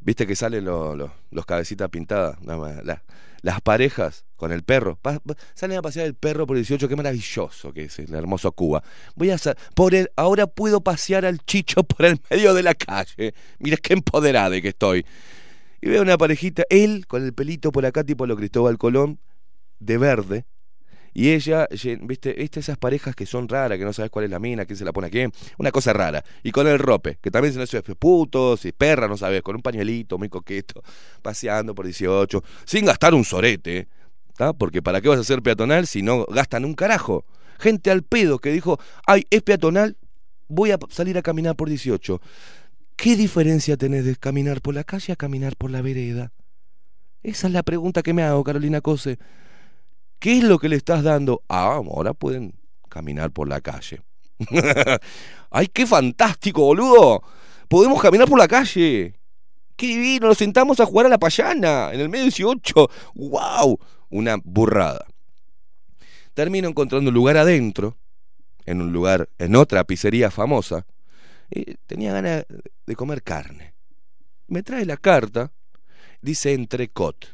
viste 0.00 0.26
que 0.26 0.36
salen 0.36 0.64
los, 0.66 1.10
cabecitas 1.46 1.88
pintadas, 1.88 2.36
la- 2.44 3.02
las 3.40 3.60
parejas 3.60 4.24
con 4.36 4.52
el 4.52 4.62
perro, 4.62 4.96
Pa- 5.00 5.20
salen 5.54 5.78
a 5.78 5.82
pasear 5.82 6.06
el 6.06 6.14
perro 6.14 6.46
por 6.46 6.54
18, 6.56 6.88
qué 6.88 6.94
maravilloso 6.94 7.72
que 7.72 7.84
es 7.84 7.98
el 7.98 8.14
hermoso 8.14 8.52
Cuba. 8.52 8.82
Voy 9.16 9.30
a 9.30 9.36
por 9.74 9.94
el, 9.96 10.10
ahora 10.16 10.46
puedo 10.46 10.80
pasear 10.80 11.24
al 11.24 11.38
chicho 11.40 11.82
por 11.84 12.04
el 12.06 12.20
medio 12.30 12.54
de 12.54 12.62
la 12.62 12.74
calle. 12.74 13.34
Mira 13.58 13.76
qué 13.78 13.94
empoderada 13.94 14.60
que 14.60 14.68
estoy. 14.68 15.04
Y 15.80 15.88
veo 15.88 16.02
una 16.02 16.16
parejita, 16.18 16.62
él 16.70 17.06
con 17.08 17.24
el 17.24 17.32
pelito 17.32 17.72
por 17.72 17.84
acá, 17.86 18.04
tipo 18.04 18.26
lo 18.26 18.36
Cristóbal 18.36 18.78
Colón, 18.78 19.18
de 19.84 19.98
verde. 19.98 20.46
Y 21.14 21.30
ella, 21.30 21.68
viste, 22.00 22.32
viste 22.32 22.60
esas 22.60 22.78
parejas 22.78 23.14
que 23.14 23.26
son 23.26 23.46
raras, 23.46 23.76
que 23.76 23.84
no 23.84 23.92
sabes 23.92 24.10
cuál 24.10 24.24
es 24.24 24.30
la 24.30 24.38
mina, 24.38 24.64
quién 24.64 24.78
se 24.78 24.84
la 24.84 24.92
pone 24.92 25.08
a 25.08 25.10
quién, 25.10 25.30
una 25.58 25.70
cosa 25.70 25.92
rara. 25.92 26.24
Y 26.42 26.52
con 26.52 26.66
el 26.66 26.78
rope, 26.78 27.18
que 27.20 27.30
también 27.30 27.52
se 27.52 27.76
no 27.76 27.94
putos 27.96 28.64
y 28.64 28.72
perra, 28.72 29.08
no 29.08 29.18
sabes, 29.18 29.42
con 29.42 29.56
un 29.56 29.62
pañuelito 29.62 30.16
muy 30.16 30.30
coqueto, 30.30 30.82
paseando 31.20 31.74
por 31.74 31.84
18, 31.84 32.42
sin 32.64 32.86
gastar 32.86 33.12
un 33.12 33.24
sorete, 33.24 33.88
¿tá? 34.36 34.54
Porque 34.54 34.80
¿para 34.80 35.02
qué 35.02 35.08
vas 35.08 35.18
a 35.18 35.20
hacer 35.20 35.42
peatonal 35.42 35.86
si 35.86 36.00
no 36.00 36.24
gastan 36.24 36.64
un 36.64 36.72
carajo? 36.72 37.26
Gente 37.58 37.90
al 37.90 38.02
pedo 38.02 38.38
que 38.38 38.50
dijo, 38.50 38.80
ay, 39.06 39.26
es 39.28 39.42
peatonal, 39.42 39.98
voy 40.48 40.70
a 40.70 40.78
salir 40.88 41.18
a 41.18 41.22
caminar 41.22 41.56
por 41.56 41.68
18. 41.68 42.22
¿Qué 42.96 43.16
diferencia 43.16 43.76
tenés 43.76 44.06
de 44.06 44.16
caminar 44.16 44.62
por 44.62 44.74
la 44.74 44.84
calle 44.84 45.12
a 45.12 45.16
caminar 45.16 45.56
por 45.56 45.70
la 45.70 45.82
vereda? 45.82 46.32
Esa 47.22 47.46
es 47.46 47.52
la 47.52 47.62
pregunta 47.62 48.02
que 48.02 48.14
me 48.14 48.22
hago, 48.22 48.42
Carolina 48.42 48.80
Cose. 48.80 49.18
¿Qué 50.22 50.38
es 50.38 50.44
lo 50.44 50.60
que 50.60 50.68
le 50.68 50.76
estás 50.76 51.02
dando? 51.02 51.42
Ah, 51.48 51.82
ahora 51.84 52.14
pueden 52.14 52.54
caminar 52.88 53.32
por 53.32 53.48
la 53.48 53.60
calle. 53.60 54.02
¡Ay, 55.50 55.66
qué 55.66 55.84
fantástico, 55.84 56.62
boludo! 56.62 57.24
Podemos 57.66 58.00
caminar 58.00 58.28
por 58.28 58.38
la 58.38 58.46
calle. 58.46 59.18
qué 59.74 59.86
divino, 59.88 60.28
nos 60.28 60.38
sentamos 60.38 60.78
a 60.78 60.86
jugar 60.86 61.06
a 61.06 61.08
la 61.08 61.18
payana 61.18 61.92
en 61.92 61.98
el 61.98 62.08
medio 62.08 62.26
18. 62.26 62.88
¡Wow! 63.16 63.80
Una 64.10 64.36
burrada. 64.44 65.04
Termino 66.34 66.68
encontrando 66.68 67.08
un 67.08 67.14
lugar 67.14 67.36
adentro, 67.36 67.96
en 68.64 68.80
un 68.80 68.92
lugar, 68.92 69.28
en 69.38 69.56
otra 69.56 69.82
pizzería 69.82 70.30
famosa, 70.30 70.86
y 71.50 71.74
tenía 71.88 72.12
ganas 72.12 72.46
de 72.86 72.94
comer 72.94 73.24
carne. 73.24 73.74
Me 74.46 74.62
trae 74.62 74.86
la 74.86 74.98
carta, 74.98 75.50
dice 76.20 76.52
entrecot. 76.52 77.26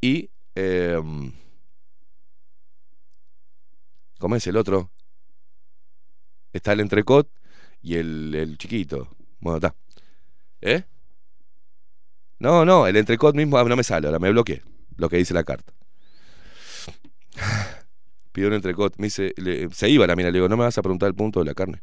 Y. 0.00 0.30
Eh, 0.56 1.00
¿Cómo 4.18 4.36
es 4.36 4.46
el 4.46 4.56
otro? 4.56 4.90
Está 6.52 6.72
el 6.72 6.80
entrecot 6.80 7.28
y 7.82 7.96
el, 7.96 8.34
el 8.34 8.58
chiquito. 8.58 9.08
Bueno, 9.40 9.56
está. 9.56 9.74
¿Eh? 10.60 10.84
No, 12.38 12.64
no, 12.64 12.86
el 12.86 12.96
entrecot 12.96 13.34
mismo 13.34 13.58
ah, 13.58 13.64
no 13.64 13.76
me 13.76 13.84
sale, 13.84 14.06
ahora 14.06 14.18
me 14.18 14.30
bloqueé 14.30 14.62
lo 14.96 15.08
que 15.08 15.16
dice 15.16 15.34
la 15.34 15.44
carta. 15.44 15.72
Pidió 18.32 18.48
un 18.48 18.54
entrecot, 18.54 18.96
me 18.98 19.06
dice, 19.06 19.34
se 19.72 19.88
iba 19.88 20.06
la 20.06 20.16
mina, 20.16 20.30
le 20.30 20.38
digo, 20.38 20.48
no 20.48 20.56
me 20.56 20.64
vas 20.64 20.76
a 20.76 20.82
preguntar 20.82 21.08
el 21.08 21.14
punto 21.14 21.40
de 21.40 21.46
la 21.46 21.54
carne. 21.54 21.82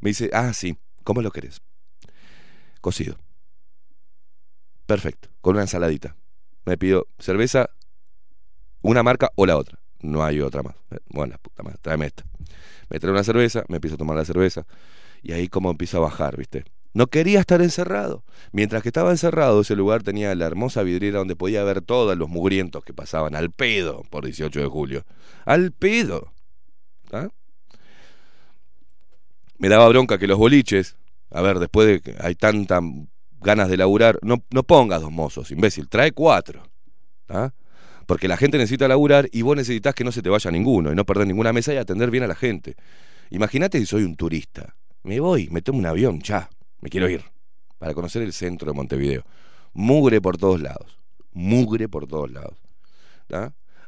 Me 0.00 0.10
dice, 0.10 0.30
ah, 0.32 0.52
sí, 0.52 0.78
¿cómo 1.02 1.22
lo 1.22 1.30
querés? 1.30 1.60
Cocido. 2.80 3.18
Perfecto, 4.86 5.28
con 5.40 5.56
una 5.56 5.62
ensaladita. 5.62 6.16
Me 6.64 6.78
pidió 6.78 7.08
cerveza, 7.18 7.70
una 8.82 9.02
marca 9.02 9.30
o 9.34 9.46
la 9.46 9.56
otra. 9.56 9.80
No 10.00 10.24
hay 10.24 10.40
otra 10.40 10.62
más. 10.62 10.74
Eh, 10.90 10.98
Bueno, 11.08 11.36
puta 11.42 11.62
madre, 11.62 11.78
tráeme 11.80 12.06
esta. 12.06 12.24
Me 12.88 13.00
trae 13.00 13.12
una 13.12 13.24
cerveza, 13.24 13.64
me 13.68 13.76
empiezo 13.76 13.94
a 13.94 13.98
tomar 13.98 14.16
la 14.16 14.24
cerveza. 14.24 14.66
Y 15.22 15.32
ahí 15.32 15.48
como 15.48 15.70
empiezo 15.70 15.98
a 15.98 16.00
bajar, 16.00 16.36
¿viste? 16.36 16.64
No 16.94 17.08
quería 17.08 17.40
estar 17.40 17.60
encerrado. 17.60 18.24
Mientras 18.52 18.82
que 18.82 18.88
estaba 18.88 19.10
encerrado, 19.10 19.60
ese 19.60 19.76
lugar 19.76 20.02
tenía 20.02 20.34
la 20.34 20.46
hermosa 20.46 20.82
vidriera 20.82 21.18
donde 21.18 21.36
podía 21.36 21.62
ver 21.62 21.82
todos 21.82 22.16
los 22.16 22.28
mugrientos 22.28 22.84
que 22.84 22.94
pasaban 22.94 23.34
al 23.34 23.50
pedo 23.50 24.02
por 24.08 24.24
18 24.24 24.60
de 24.60 24.66
julio. 24.66 25.04
Al 25.44 25.72
pedo. 25.72 26.32
¿Ah? 27.12 27.28
Me 29.58 29.68
daba 29.68 29.88
bronca 29.88 30.18
que 30.18 30.26
los 30.26 30.38
boliches, 30.38 30.96
a 31.30 31.40
ver, 31.42 31.58
después 31.58 31.86
de 31.86 32.00
que 32.00 32.16
hay 32.20 32.34
tantas 32.34 32.82
ganas 33.40 33.68
de 33.68 33.76
laburar, 33.76 34.18
no, 34.22 34.42
no 34.50 34.62
pongas 34.62 35.00
dos 35.00 35.12
mozos, 35.12 35.50
imbécil, 35.50 35.88
trae 35.88 36.12
cuatro. 36.12 36.62
¿ah? 37.28 37.52
Porque 38.06 38.28
la 38.28 38.36
gente 38.36 38.56
necesita 38.56 38.88
laburar 38.88 39.28
y 39.32 39.42
vos 39.42 39.56
necesitas 39.56 39.94
que 39.94 40.04
no 40.04 40.12
se 40.12 40.22
te 40.22 40.28
vaya 40.28 40.50
ninguno 40.50 40.92
y 40.92 40.94
no 40.94 41.04
perder 41.04 41.26
ninguna 41.26 41.52
mesa 41.52 41.74
y 41.74 41.76
atender 41.76 42.10
bien 42.10 42.24
a 42.24 42.26
la 42.26 42.34
gente. 42.34 42.76
Imagínate 43.30 43.78
si 43.78 43.86
soy 43.86 44.04
un 44.04 44.16
turista. 44.16 44.76
Me 45.02 45.20
voy, 45.20 45.48
me 45.50 45.62
tomo 45.62 45.78
un 45.78 45.86
avión, 45.86 46.20
ya, 46.20 46.48
me 46.80 46.88
quiero 46.88 47.08
ir. 47.08 47.22
Para 47.78 47.94
conocer 47.94 48.22
el 48.22 48.32
centro 48.32 48.70
de 48.70 48.76
Montevideo. 48.76 49.24
Mugre 49.74 50.20
por 50.20 50.38
todos 50.38 50.60
lados. 50.60 50.98
Mugre 51.32 51.88
por 51.88 52.06
todos 52.06 52.30
lados. 52.30 52.56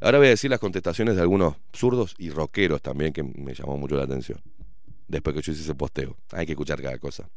Ahora 0.01 0.17
voy 0.17 0.27
a 0.27 0.31
decir 0.31 0.51
las 0.51 0.59
contestaciones 0.59 1.15
de 1.15 1.21
algunos 1.21 1.55
zurdos 1.73 2.15
y 2.17 2.29
rockeros 2.29 2.81
también 2.81 3.13
que 3.13 3.23
me 3.23 3.53
llamó 3.53 3.77
mucho 3.77 3.95
la 3.95 4.03
atención. 4.03 4.39
Después 5.07 5.35
que 5.35 5.41
yo 5.41 5.51
hice 5.53 5.63
ese 5.63 5.75
posteo. 5.75 6.17
Hay 6.31 6.45
que 6.45 6.51
escuchar 6.51 6.81
cada 6.81 6.97
cosa. 6.99 7.29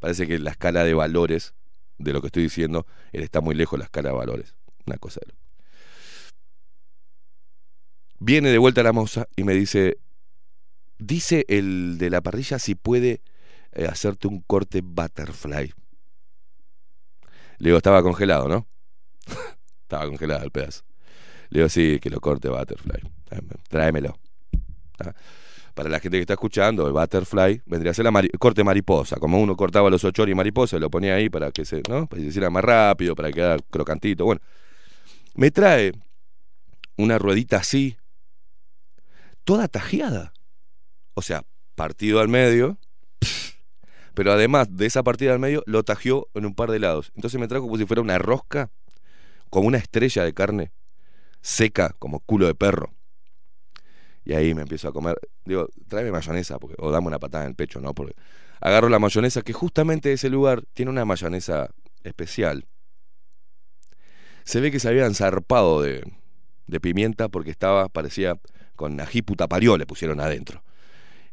Parece 0.00 0.26
que 0.26 0.38
la 0.38 0.50
escala 0.50 0.82
de 0.82 0.94
valores 0.94 1.54
de 2.00 2.12
lo 2.12 2.20
que 2.20 2.28
estoy 2.28 2.42
diciendo, 2.44 2.86
está 3.12 3.40
muy 3.40 3.54
lejos 3.54 3.76
de 3.76 3.80
la 3.80 3.84
escala 3.84 4.08
de 4.08 4.16
valores. 4.16 4.54
Una 4.86 4.96
cosa 4.96 5.20
de 5.20 5.32
loco. 5.32 5.49
Viene 8.20 8.50
de 8.50 8.58
vuelta 8.58 8.82
la 8.82 8.92
moza 8.92 9.26
y 9.34 9.44
me 9.44 9.54
dice, 9.54 9.96
dice 10.98 11.44
el 11.48 11.96
de 11.98 12.10
la 12.10 12.20
parrilla 12.20 12.58
si 12.58 12.74
puede 12.74 13.22
eh, 13.72 13.86
hacerte 13.86 14.28
un 14.28 14.40
corte 14.42 14.82
butterfly. 14.82 15.72
Le 17.58 17.68
digo, 17.68 17.78
estaba 17.78 18.02
congelado, 18.02 18.46
¿no? 18.48 18.66
estaba 19.82 20.06
congelado 20.06 20.44
el 20.44 20.50
pedazo. 20.50 20.82
Le 21.48 21.60
digo, 21.60 21.68
sí, 21.68 21.98
que 22.00 22.10
lo 22.10 22.20
corte 22.20 22.48
butterfly. 22.48 23.00
Tráeme- 23.28 23.56
Tráemelo. 23.68 24.18
¿tá? 24.96 25.14
Para 25.74 25.88
la 25.88 25.98
gente 26.00 26.18
que 26.18 26.22
está 26.22 26.34
escuchando, 26.34 26.86
el 26.86 26.92
butterfly 26.92 27.62
vendría 27.64 27.92
a 27.92 27.94
ser 27.94 28.04
la 28.04 28.12
corte 28.38 28.62
mariposa. 28.64 29.16
Como 29.16 29.40
uno 29.40 29.56
cortaba 29.56 29.88
los 29.88 30.04
ochori 30.04 30.34
mariposa, 30.34 30.78
lo 30.78 30.90
ponía 30.90 31.14
ahí 31.14 31.30
para 31.30 31.50
que 31.52 31.64
se, 31.64 31.82
¿no? 31.88 32.06
Para 32.06 32.18
que 32.18 32.24
se 32.24 32.28
hiciera 32.28 32.50
más 32.50 32.62
rápido, 32.64 33.14
para 33.14 33.28
que 33.28 33.34
quedara 33.36 33.56
crocantito. 33.70 34.24
Bueno, 34.26 34.40
me 35.34 35.50
trae 35.50 35.92
una 36.96 37.18
ruedita 37.18 37.58
así, 37.58 37.96
toda 39.44 39.68
tajeada. 39.68 40.32
O 41.14 41.22
sea, 41.22 41.44
partido 41.74 42.20
al 42.20 42.28
medio, 42.28 42.78
pero 44.14 44.32
además 44.32 44.68
de 44.76 44.86
esa 44.86 45.02
partida 45.02 45.32
al 45.32 45.38
medio, 45.38 45.62
lo 45.66 45.82
tajeó 45.82 46.28
en 46.34 46.46
un 46.46 46.54
par 46.54 46.70
de 46.70 46.78
lados. 46.78 47.12
Entonces 47.14 47.40
me 47.40 47.48
trajo 47.48 47.64
como 47.64 47.78
si 47.78 47.86
fuera 47.86 48.02
una 48.02 48.18
rosca, 48.18 48.70
como 49.48 49.66
una 49.66 49.78
estrella 49.78 50.24
de 50.24 50.34
carne, 50.34 50.72
seca, 51.40 51.94
como 51.98 52.20
culo 52.20 52.46
de 52.46 52.54
perro. 52.54 52.94
Y 54.24 54.34
ahí 54.34 54.54
me 54.54 54.62
empiezo 54.62 54.88
a 54.88 54.92
comer. 54.92 55.18
Digo, 55.44 55.68
tráeme 55.88 56.12
mayonesa, 56.12 56.58
porque, 56.58 56.76
o 56.78 56.90
dame 56.90 57.06
una 57.06 57.18
patada 57.18 57.44
en 57.44 57.50
el 57.50 57.56
pecho, 57.56 57.80
¿no? 57.80 57.94
Porque 57.94 58.14
agarro 58.60 58.88
la 58.88 58.98
mayonesa, 58.98 59.42
que 59.42 59.52
justamente 59.52 60.12
ese 60.12 60.28
lugar 60.28 60.62
tiene 60.74 60.90
una 60.90 61.04
mayonesa 61.04 61.70
especial. 62.04 62.66
Se 64.44 64.60
ve 64.60 64.70
que 64.70 64.80
se 64.80 64.88
habían 64.88 65.14
zarpado 65.14 65.82
de, 65.82 66.04
de 66.66 66.80
pimienta 66.80 67.28
porque 67.28 67.50
estaba, 67.50 67.88
parecía, 67.88 68.38
con 68.80 68.98
ají 68.98 69.20
putapario 69.20 69.76
le 69.76 69.84
pusieron 69.84 70.20
adentro. 70.20 70.62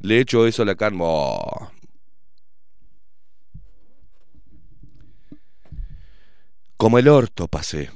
Le 0.02 0.20
echo 0.20 0.46
eso 0.48 0.64
a 0.64 0.66
la 0.66 0.76
carne. 0.76 1.00
¡oh! 1.02 1.72
Como 6.76 7.00
el 7.00 7.08
orto 7.08 7.48
pasé. 7.48 7.90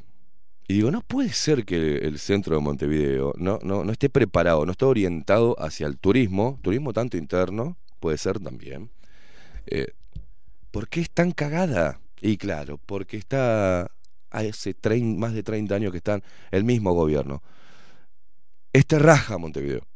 Y 0.68 0.76
digo, 0.76 0.90
no 0.92 1.02
puede 1.02 1.30
ser 1.34 1.66
que 1.66 1.98
el 1.98 2.18
centro 2.18 2.56
de 2.56 2.62
Montevideo 2.62 3.34
no, 3.38 3.60
no, 3.62 3.84
no 3.84 3.92
esté 3.92 4.10
preparado, 4.10 4.66
no 4.66 4.72
esté 4.72 4.86
orientado 4.86 5.56
hacia 5.60 5.88
el 5.88 5.98
turismo, 5.98 6.60
turismo 6.62 6.94
tanto 6.94 7.18
interno, 7.18 7.78
puede 8.00 8.18
ser 8.18 8.40
también. 8.40 8.90
Eh, 9.68 9.88
¿Por 10.72 10.90
qué 10.90 11.02
es 11.02 11.12
tan 11.12 11.32
cagada? 11.32 12.02
Y 12.22 12.38
claro, 12.38 12.80
porque 12.86 13.18
está 13.18 13.92
hace 14.32 14.76
trein- 14.76 15.18
más 15.18 15.34
de 15.34 15.44
30 15.44 15.76
años 15.76 15.92
que 15.92 15.98
están 15.98 16.24
el 16.52 16.64
mismo 16.64 16.94
gobierno. 16.94 17.44
Es 18.74 18.86
terraja 18.86 19.38
Montevideo. 19.38 19.88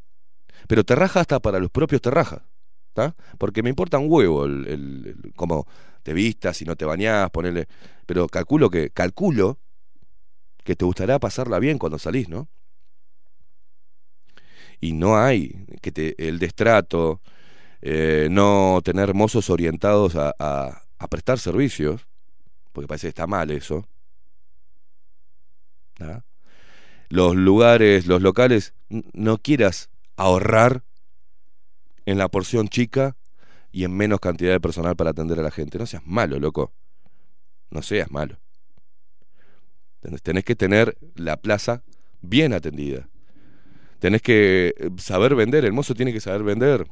Pero 0.67 0.83
terraja 0.83 1.21
hasta 1.21 1.39
para 1.39 1.59
los 1.59 1.69
propios 1.69 2.01
terrajas. 2.01 2.41
¿tá? 2.95 3.13
Porque 3.37 3.61
me 3.61 3.69
importa 3.69 3.99
un 3.99 4.07
huevo 4.09 4.45
el, 4.45 5.33
cómo 5.35 5.67
te 6.01 6.13
vistas, 6.13 6.57
si 6.57 6.65
no 6.65 6.75
te 6.75 6.85
bañás, 6.85 7.29
ponerle. 7.29 7.67
Pero 8.05 8.27
calculo 8.27 8.69
que, 8.69 8.89
calculo 8.89 9.59
que 10.63 10.75
te 10.75 10.85
gustará 10.85 11.19
pasarla 11.19 11.59
bien 11.59 11.77
cuando 11.77 11.99
salís, 11.99 12.29
¿no? 12.29 12.47
Y 14.79 14.93
no 14.93 15.17
hay 15.17 15.65
que 15.81 15.91
te, 15.91 16.27
el 16.27 16.39
destrato, 16.39 17.21
eh, 17.81 18.29
no 18.31 18.81
tener 18.83 19.13
mozos 19.13 19.49
orientados 19.49 20.15
a, 20.15 20.81
prestar 21.09 21.37
servicios, 21.37 22.07
porque 22.71 22.87
parece 22.87 23.07
que 23.07 23.09
está 23.09 23.27
mal 23.27 23.51
eso. 23.51 23.87
Los 27.09 27.35
lugares, 27.35 28.07
los 28.07 28.21
locales, 28.21 28.73
no 28.89 29.37
quieras 29.37 29.89
ahorrar 30.15 30.83
en 32.05 32.17
la 32.17 32.27
porción 32.29 32.67
chica 32.67 33.15
y 33.71 33.83
en 33.83 33.95
menos 33.95 34.19
cantidad 34.19 34.51
de 34.51 34.59
personal 34.59 34.95
para 34.95 35.11
atender 35.11 35.39
a 35.39 35.43
la 35.43 35.51
gente. 35.51 35.77
No 35.77 35.85
seas 35.85 36.05
malo, 36.05 36.39
loco. 36.39 36.71
No 37.69 37.81
seas 37.81 38.09
malo. 38.11 38.37
Tenés, 40.21 40.43
que 40.43 40.55
tener 40.55 40.97
la 41.15 41.37
plaza 41.37 41.83
bien 42.21 42.53
atendida. 42.53 43.09
Tenés 43.99 44.21
que 44.21 44.73
eh, 44.77 44.89
saber 44.97 45.35
vender, 45.35 45.65
el 45.65 45.73
mozo 45.73 45.95
tiene 45.95 46.13
que 46.13 46.19
saber 46.19 46.43
vender. 46.43 46.87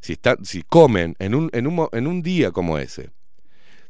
Si, 0.00 0.14
está, 0.14 0.36
si 0.42 0.62
comen 0.62 1.14
en 1.20 1.34
un, 1.34 1.48
en, 1.52 1.68
un, 1.68 1.88
en 1.92 2.06
un 2.08 2.22
día 2.22 2.50
como 2.50 2.76
ese, 2.78 3.10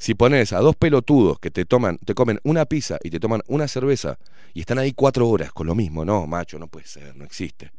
si 0.02 0.16
pones 0.16 0.52
a 0.52 0.58
dos 0.58 0.74
pelotudos 0.74 1.38
que 1.38 1.52
te 1.52 1.64
toman, 1.64 1.96
te 1.98 2.12
comen 2.12 2.40
una 2.42 2.64
pizza 2.64 2.98
y 3.04 3.10
te 3.10 3.20
toman 3.20 3.40
una 3.46 3.68
cerveza 3.68 4.18
y 4.52 4.58
están 4.58 4.80
ahí 4.80 4.90
cuatro 4.94 5.28
horas 5.28 5.52
con 5.52 5.68
lo 5.68 5.76
mismo, 5.76 6.04
no, 6.04 6.26
macho, 6.26 6.58
no 6.58 6.66
puede 6.66 6.88
ser, 6.88 7.14
no 7.14 7.24
existe. 7.24 7.70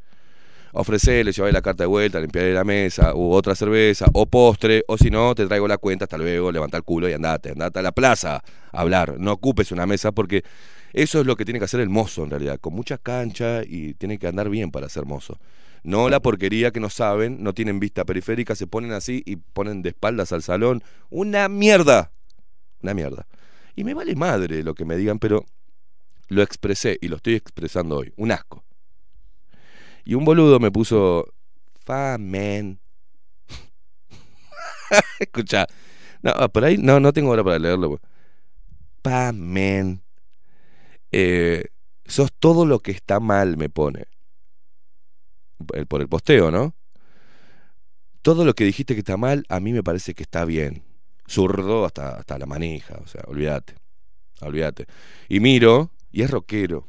Ofrecele, 0.71 1.33
llevarle 1.33 1.51
la 1.51 1.62
carta 1.62 1.83
de 1.83 1.88
vuelta, 1.88 2.21
limpiarle 2.21 2.53
la 2.53 2.63
mesa, 2.63 3.13
u 3.13 3.33
otra 3.33 3.55
cerveza, 3.55 4.05
o 4.13 4.25
postre, 4.25 4.86
o 4.88 4.97
si 4.97 5.12
no, 5.12 5.36
te 5.36 5.45
traigo 5.47 5.67
la 5.67 5.77
cuenta, 5.77 6.05
hasta 6.05 6.17
luego, 6.17 6.49
levanta 6.49 6.77
el 6.77 6.83
culo 6.83 7.09
y 7.09 7.12
andate, 7.12 7.49
andate 7.49 7.79
a 7.79 7.81
la 7.81 7.91
plaza 7.91 8.41
a 8.71 8.79
hablar. 8.79 9.19
No 9.19 9.33
ocupes 9.33 9.73
una 9.73 9.86
mesa 9.86 10.13
porque 10.13 10.45
eso 10.93 11.19
es 11.19 11.25
lo 11.25 11.36
que 11.36 11.43
tiene 11.43 11.59
que 11.59 11.65
hacer 11.65 11.81
el 11.81 11.89
mozo 11.89 12.23
en 12.23 12.29
realidad, 12.29 12.57
con 12.57 12.73
mucha 12.73 12.97
cancha 12.97 13.63
y 13.67 13.95
tiene 13.95 14.17
que 14.17 14.27
andar 14.27 14.47
bien 14.47 14.71
para 14.71 14.88
ser 14.88 15.03
mozo. 15.05 15.38
No 15.83 16.09
la 16.09 16.21
porquería 16.21 16.71
que 16.71 16.79
no 16.79 16.89
saben, 16.89 17.43
no 17.43 17.53
tienen 17.53 17.79
vista 17.79 18.05
periférica, 18.05 18.55
se 18.55 18.67
ponen 18.67 18.93
así 18.93 19.21
y 19.25 19.35
ponen 19.35 19.81
de 19.81 19.89
espaldas 19.89 20.31
al 20.31 20.41
salón. 20.41 20.81
Una 21.09 21.49
mierda. 21.49 22.11
Una 22.81 22.93
mierda. 22.93 23.27
Y 23.75 23.83
me 23.83 23.93
vale 23.93 24.15
madre 24.15 24.63
lo 24.63 24.75
que 24.75 24.85
me 24.85 24.95
digan, 24.95 25.19
pero 25.19 25.45
lo 26.29 26.41
expresé 26.41 26.97
y 27.01 27.09
lo 27.09 27.17
estoy 27.17 27.35
expresando 27.35 27.97
hoy. 27.97 28.13
Un 28.15 28.31
asco. 28.31 28.63
Y 30.05 30.15
un 30.15 30.23
boludo 30.23 30.59
me 30.59 30.71
puso. 30.71 31.33
Fa, 31.85 32.17
man. 32.17 32.79
Escucha, 35.19 35.67
No, 36.21 36.33
por 36.49 36.63
ahí 36.63 36.77
no, 36.77 36.99
no 36.99 37.11
tengo 37.11 37.31
hora 37.31 37.43
para 37.43 37.59
leerlo. 37.59 37.99
Pa, 39.01 39.33
men. 39.33 40.01
Eh, 41.11 41.65
sos 42.05 42.31
todo 42.39 42.65
lo 42.65 42.79
que 42.79 42.91
está 42.91 43.19
mal, 43.19 43.57
me 43.57 43.69
pone. 43.69 44.05
El- 45.73 45.88
Por 45.88 46.02
el 46.02 46.08
posteo, 46.10 46.52
¿no? 46.52 46.76
Todo 48.21 48.45
lo 48.45 48.54
que 48.54 48.63
dijiste 48.63 48.93
que 48.93 48.99
está 48.99 49.17
mal, 49.17 49.45
a 49.49 49.60
mí 49.60 49.73
me 49.73 49.84
parece 49.84 50.13
que 50.13 50.23
está 50.23 50.45
bien. 50.45 50.84
Zurdo 51.30 51.86
hasta, 51.86 52.17
hasta 52.17 52.38
la 52.38 52.45
manija, 52.45 52.95
o 53.04 53.08
sea, 53.08 53.21
olvídate. 53.28 53.76
Olvídate. 54.41 54.88
Y 55.30 55.39
miro, 55.39 55.91
y 56.12 56.21
es 56.21 56.32
rockero. 56.32 56.88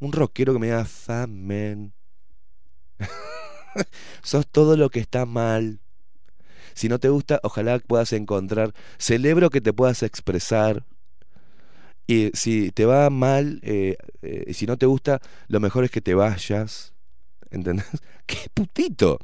Un 0.00 0.12
rockero 0.12 0.52
que 0.52 0.58
me 0.58 0.68
da 0.68 0.84
famen. 0.84 1.92
Sos 4.22 4.46
todo 4.46 4.76
lo 4.76 4.90
que 4.90 5.00
está 5.00 5.26
mal. 5.26 5.80
Si 6.74 6.88
no 6.88 6.98
te 6.98 7.08
gusta, 7.08 7.40
ojalá 7.42 7.78
puedas 7.80 8.12
encontrar. 8.12 8.72
Celebro 8.98 9.50
que 9.50 9.60
te 9.60 9.72
puedas 9.72 10.02
expresar. 10.02 10.84
Y 12.06 12.30
si 12.34 12.70
te 12.70 12.84
va 12.86 13.10
mal, 13.10 13.60
eh, 13.62 13.96
eh, 14.22 14.54
si 14.54 14.66
no 14.66 14.76
te 14.78 14.86
gusta, 14.86 15.20
lo 15.48 15.60
mejor 15.60 15.84
es 15.84 15.90
que 15.90 16.00
te 16.00 16.14
vayas. 16.14 16.94
¿Entendés? 17.50 17.86
¡Qué 18.26 18.48
putito! 18.52 19.18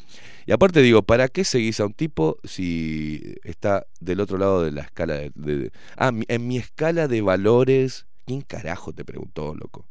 Y 0.47 0.53
aparte 0.53 0.81
digo, 0.81 1.03
¿para 1.03 1.29
qué 1.29 1.45
seguís 1.45 1.81
a 1.81 1.87
un 1.87 1.95
tipo 1.95 2.39
si 2.45 3.37
está 3.45 3.87
del 4.01 4.21
otro 4.21 4.39
lado 4.39 4.63
de 4.63 4.73
la 4.73 4.83
escala 4.83 5.15
de... 5.15 5.71
ah, 5.97 6.13
en 6.29 6.47
mi 6.47 6.59
escala 6.59 7.09
de 7.09 7.21
valores... 7.21 8.07
¿Quién 8.27 8.41
carajo 8.41 8.95
te 8.95 9.05
preguntó, 9.05 9.55
loco? 9.55 9.87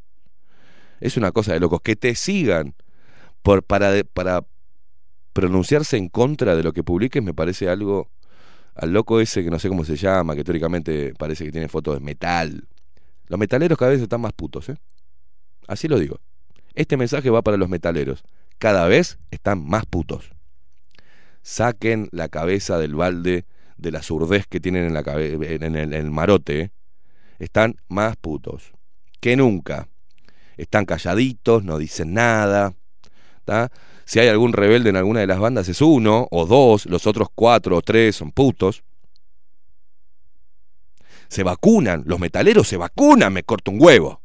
Es 1.00 1.16
una 1.16 1.30
cosa 1.30 1.52
de 1.52 1.60
locos. 1.60 1.80
Que 1.82 1.94
te 1.94 2.16
sigan 2.16 2.74
por, 3.42 3.62
para, 3.62 3.92
para 4.12 4.44
pronunciarse 5.32 5.96
en 5.96 6.08
contra 6.08 6.56
de 6.56 6.64
lo 6.64 6.72
que 6.72 6.82
publiques 6.82 7.22
me 7.22 7.34
parece 7.34 7.68
algo... 7.68 8.10
Al 8.74 8.92
loco 8.92 9.20
ese 9.20 9.44
que 9.44 9.50
no 9.50 9.60
sé 9.60 9.68
cómo 9.68 9.84
se 9.84 9.94
llama, 9.94 10.34
que 10.34 10.42
teóricamente 10.42 11.14
parece 11.16 11.44
que 11.44 11.52
tiene 11.52 11.68
fotos 11.68 11.94
de 11.94 12.00
metal. 12.00 12.66
Los 13.28 13.38
metaleros 13.38 13.78
cada 13.78 13.92
vez 13.92 14.00
están 14.00 14.20
más 14.20 14.32
putos, 14.32 14.68
¿eh? 14.68 14.76
Así 15.68 15.86
lo 15.86 15.96
digo. 15.96 16.20
Este 16.74 16.96
mensaje 16.96 17.30
va 17.30 17.42
para 17.42 17.56
los 17.56 17.68
metaleros. 17.68 18.24
Cada 18.58 18.86
vez 18.86 19.18
están 19.30 19.64
más 19.64 19.86
putos. 19.86 20.30
Saquen 21.42 22.08
la 22.12 22.28
cabeza 22.28 22.78
del 22.78 22.94
balde 22.94 23.44
de 23.76 23.90
la 23.90 24.02
surdez 24.02 24.46
que 24.46 24.60
tienen 24.60 24.86
en, 24.86 24.94
la 24.94 25.02
en 25.06 25.92
el, 25.92 26.10
marote. 26.10 26.60
¿eh? 26.60 26.70
Están 27.38 27.76
más 27.88 28.16
putos 28.16 28.72
que 29.20 29.36
nunca. 29.36 29.88
Están 30.56 30.84
calladitos, 30.84 31.64
no 31.64 31.78
dicen 31.78 32.14
nada. 32.14 32.74
Si 34.04 34.20
hay 34.20 34.28
algún 34.28 34.52
rebelde 34.52 34.90
en 34.90 34.96
alguna 34.96 35.20
de 35.20 35.26
las 35.26 35.38
bandas 35.38 35.68
es 35.68 35.80
uno 35.80 36.28
o 36.30 36.46
dos, 36.46 36.86
los 36.86 37.06
otros 37.06 37.28
cuatro 37.34 37.76
o 37.76 37.82
tres 37.82 38.16
son 38.16 38.32
putos. 38.32 38.82
Se 41.28 41.42
vacunan, 41.42 42.04
los 42.06 42.20
metaleros 42.20 42.68
se 42.68 42.76
vacunan, 42.76 43.32
me 43.32 43.42
corto 43.42 43.70
un 43.70 43.82
huevo. 43.82 44.20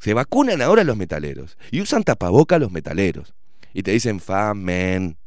Se 0.00 0.14
vacunan 0.14 0.62
ahora 0.62 0.82
los 0.82 0.96
metaleros. 0.96 1.58
Y 1.70 1.82
usan 1.82 2.02
tapaboca 2.02 2.58
los 2.58 2.72
metaleros. 2.72 3.34
Y 3.74 3.82
te 3.82 3.92
dicen 3.92 4.18
famen. 4.18 5.18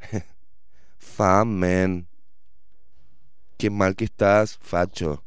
famen. 0.96 2.06
Qué 3.58 3.70
mal 3.70 3.96
que 3.96 4.04
estás, 4.04 4.56
facho. 4.58 5.24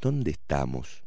¿Dónde 0.00 0.30
estamos? 0.30 1.04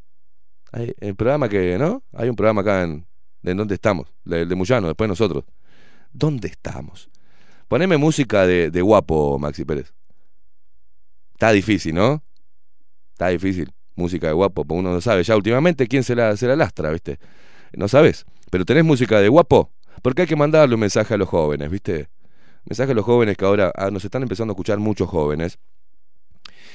Hay, 0.70 0.94
el 1.00 1.16
programa 1.16 1.48
que, 1.48 1.76
¿no? 1.76 2.04
Hay 2.12 2.28
un 2.28 2.36
programa 2.36 2.60
acá 2.60 2.84
en, 2.84 3.06
en 3.42 3.56
¿Dónde 3.56 3.74
estamos? 3.74 4.06
El 4.24 4.48
de 4.48 4.54
Muyano, 4.54 4.86
después 4.86 5.08
nosotros. 5.08 5.44
¿Dónde 6.12 6.46
estamos? 6.46 7.10
Poneme 7.66 7.96
música 7.96 8.46
de, 8.46 8.70
de 8.70 8.82
guapo, 8.82 9.36
Maxi 9.36 9.64
Pérez. 9.64 9.92
Está 11.32 11.50
difícil, 11.50 11.96
¿no? 11.96 12.22
Está 13.14 13.28
difícil. 13.28 13.72
Música 13.96 14.26
de 14.26 14.32
guapo, 14.32 14.64
porque 14.64 14.80
uno 14.80 14.92
no 14.92 15.00
sabe 15.00 15.22
ya 15.22 15.36
últimamente 15.36 15.86
quién 15.86 16.02
se 16.02 16.14
la, 16.14 16.36
se 16.36 16.46
la 16.46 16.56
lastra, 16.56 16.90
¿viste? 16.90 17.18
No 17.72 17.88
sabes. 17.88 18.26
Pero 18.50 18.64
tenés 18.64 18.84
música 18.84 19.20
de 19.20 19.28
guapo. 19.28 19.70
Porque 20.02 20.22
hay 20.22 20.28
que 20.28 20.36
mandarle 20.36 20.74
un 20.74 20.80
mensaje 20.80 21.14
a 21.14 21.16
los 21.16 21.28
jóvenes, 21.28 21.70
¿viste? 21.70 22.08
Mensaje 22.64 22.92
a 22.92 22.94
los 22.94 23.04
jóvenes 23.04 23.36
que 23.36 23.44
ahora 23.44 23.72
ah, 23.76 23.90
nos 23.90 24.04
están 24.04 24.22
empezando 24.22 24.52
a 24.52 24.54
escuchar 24.54 24.78
muchos 24.78 25.08
jóvenes. 25.08 25.58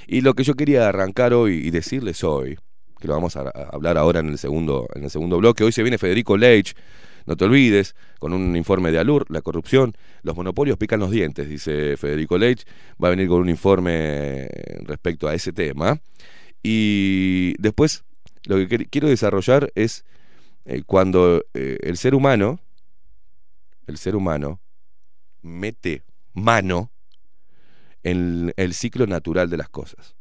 Y 0.08 0.21
lo 0.21 0.34
que 0.34 0.43
yo 0.43 0.55
quería 0.55 0.88
arrancar 0.88 1.34
hoy 1.34 1.55
y 1.55 1.71
decirles 1.71 2.23
hoy, 2.23 2.58
que 2.99 3.08
lo 3.08 3.13
vamos 3.13 3.36
a, 3.36 3.41
a 3.41 3.69
hablar 3.71 3.97
ahora 3.97 4.21
en 4.21 4.29
el 4.29 4.38
segundo, 4.38 4.88
en 4.95 5.03
el 5.03 5.10
segundo 5.10 5.38
bloque, 5.38 5.63
hoy 5.63 5.71
se 5.71 5.84
viene 5.84 5.97
Federico 5.97 6.38
Leitch, 6.38 6.73
no 7.29 7.38
te 7.38 7.45
olvides, 7.45 7.95
con 8.17 8.34
un 8.34 8.55
informe 8.55 8.91
de 8.91 8.97
ALUR, 8.97 9.29
la 9.29 9.41
corrupción, 9.41 9.93
los 10.23 10.36
monopolios 10.36 10.77
pican 10.77 10.99
los 10.99 11.12
dientes, 11.12 11.47
dice 11.47 11.95
Federico 11.95 12.39
Leitch, 12.39 12.65
va 13.01 13.10
a 13.10 13.12
venir 13.12 13.27
con 13.27 13.41
un 13.41 13.49
informe 13.49 14.49
respecto 14.82 15.27
a 15.27 15.36
ese 15.36 15.53
tema. 15.53 15.99
Y 16.63 17.54
después, 17.60 18.04
lo 18.45 18.58
que 18.58 18.88
quiero 18.88 19.08
desarrollar 19.08 19.72
es 19.76 20.06
eh, 20.65 20.84
cuando 20.86 21.43
eh, 21.54 21.78
el 21.82 21.98
ser 21.98 22.15
humano, 22.15 22.60
el 23.88 23.98
ser 23.98 24.15
humano, 24.15 24.60
mete 25.41 26.04
mano 26.34 26.91
en 28.04 28.54
el 28.56 28.74
ciclo 28.74 29.08
natural 29.08 29.50
de 29.50 29.58
las 29.58 29.69
cosas. 29.69 30.15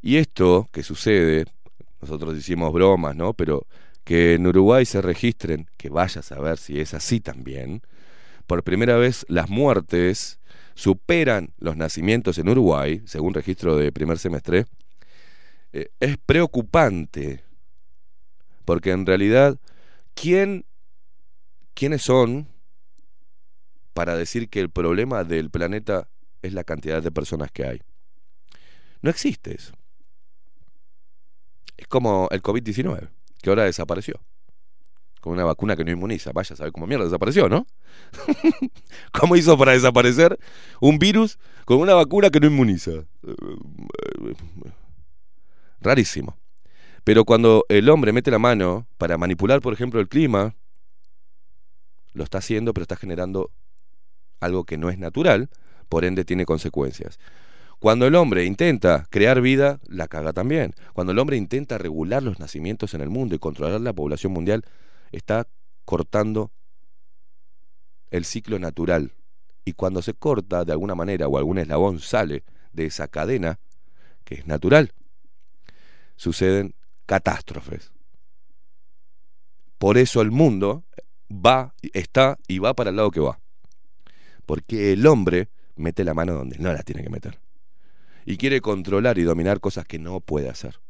Y 0.00 0.16
esto 0.16 0.68
que 0.72 0.82
sucede, 0.82 1.46
nosotros 2.00 2.36
hicimos 2.36 2.72
bromas, 2.72 3.16
¿no? 3.16 3.34
Pero 3.34 3.66
que 4.04 4.34
en 4.34 4.46
Uruguay 4.46 4.86
se 4.86 5.02
registren, 5.02 5.68
que 5.76 5.88
vaya 5.88 6.20
a 6.20 6.22
saber 6.22 6.58
si 6.58 6.80
es 6.80 6.94
así 6.94 7.20
también, 7.20 7.82
por 8.46 8.62
primera 8.62 8.96
vez 8.96 9.26
las 9.28 9.50
muertes 9.50 10.40
superan 10.78 11.52
los 11.58 11.76
nacimientos 11.76 12.38
en 12.38 12.48
Uruguay, 12.48 13.02
según 13.04 13.34
registro 13.34 13.76
de 13.76 13.90
primer 13.90 14.16
semestre, 14.16 14.66
eh, 15.72 15.88
es 15.98 16.16
preocupante, 16.18 17.42
porque 18.64 18.92
en 18.92 19.04
realidad, 19.04 19.58
¿quién, 20.14 20.64
¿quiénes 21.74 22.02
son 22.02 22.46
para 23.92 24.16
decir 24.16 24.48
que 24.48 24.60
el 24.60 24.70
problema 24.70 25.24
del 25.24 25.50
planeta 25.50 26.08
es 26.42 26.52
la 26.52 26.62
cantidad 26.62 27.02
de 27.02 27.10
personas 27.10 27.50
que 27.50 27.64
hay? 27.64 27.82
No 29.02 29.10
existe 29.10 29.56
eso. 29.56 29.72
Es 31.76 31.88
como 31.88 32.28
el 32.30 32.40
COVID-19, 32.40 33.08
que 33.42 33.50
ahora 33.50 33.64
desapareció. 33.64 34.20
Una 35.28 35.44
vacuna 35.44 35.76
que 35.76 35.84
no 35.84 35.90
inmuniza. 35.90 36.32
Vaya 36.32 36.54
a 36.54 36.56
saber 36.56 36.72
cómo 36.72 36.86
mierda 36.86 37.04
desapareció, 37.04 37.48
¿no? 37.48 37.66
¿Cómo 39.12 39.36
hizo 39.36 39.56
para 39.58 39.72
desaparecer 39.72 40.38
un 40.80 40.98
virus 40.98 41.38
con 41.64 41.78
una 41.78 41.94
vacuna 41.94 42.30
que 42.30 42.40
no 42.40 42.46
inmuniza? 42.46 42.92
Rarísimo. 45.80 46.36
Pero 47.04 47.24
cuando 47.24 47.64
el 47.68 47.88
hombre 47.88 48.12
mete 48.12 48.30
la 48.30 48.38
mano 48.38 48.86
para 48.98 49.16
manipular, 49.18 49.60
por 49.60 49.72
ejemplo, 49.72 50.00
el 50.00 50.08
clima, 50.08 50.54
lo 52.12 52.24
está 52.24 52.38
haciendo, 52.38 52.74
pero 52.74 52.82
está 52.82 52.96
generando 52.96 53.50
algo 54.40 54.64
que 54.64 54.76
no 54.76 54.90
es 54.90 54.98
natural, 54.98 55.48
por 55.88 56.04
ende 56.04 56.24
tiene 56.24 56.44
consecuencias. 56.44 57.18
Cuando 57.78 58.06
el 58.06 58.14
hombre 58.16 58.44
intenta 58.44 59.06
crear 59.08 59.40
vida, 59.40 59.78
la 59.86 60.08
caga 60.08 60.32
también. 60.32 60.74
Cuando 60.94 61.12
el 61.12 61.18
hombre 61.18 61.36
intenta 61.36 61.78
regular 61.78 62.22
los 62.22 62.40
nacimientos 62.40 62.92
en 62.94 63.00
el 63.00 63.08
mundo 63.08 63.36
y 63.36 63.38
controlar 63.38 63.80
la 63.80 63.92
población 63.92 64.32
mundial, 64.32 64.64
está 65.12 65.48
cortando 65.84 66.52
el 68.10 68.24
ciclo 68.24 68.58
natural. 68.58 69.12
Y 69.64 69.74
cuando 69.74 70.02
se 70.02 70.14
corta 70.14 70.64
de 70.64 70.72
alguna 70.72 70.94
manera 70.94 71.28
o 71.28 71.38
algún 71.38 71.58
eslabón 71.58 72.00
sale 72.00 72.44
de 72.72 72.86
esa 72.86 73.08
cadena, 73.08 73.58
que 74.24 74.36
es 74.36 74.46
natural, 74.46 74.92
suceden 76.16 76.74
catástrofes. 77.06 77.92
Por 79.78 79.96
eso 79.96 80.20
el 80.20 80.30
mundo 80.30 80.84
va, 81.30 81.74
está 81.92 82.38
y 82.48 82.58
va 82.58 82.74
para 82.74 82.90
el 82.90 82.96
lado 82.96 83.10
que 83.10 83.20
va. 83.20 83.40
Porque 84.44 84.92
el 84.92 85.06
hombre 85.06 85.48
mete 85.76 86.04
la 86.04 86.14
mano 86.14 86.34
donde 86.34 86.58
no 86.58 86.72
la 86.72 86.82
tiene 86.82 87.02
que 87.02 87.10
meter. 87.10 87.38
Y 88.24 88.36
quiere 88.36 88.60
controlar 88.60 89.18
y 89.18 89.22
dominar 89.22 89.60
cosas 89.60 89.86
que 89.86 89.98
no 89.98 90.20
puede 90.20 90.48
hacer. 90.48 90.80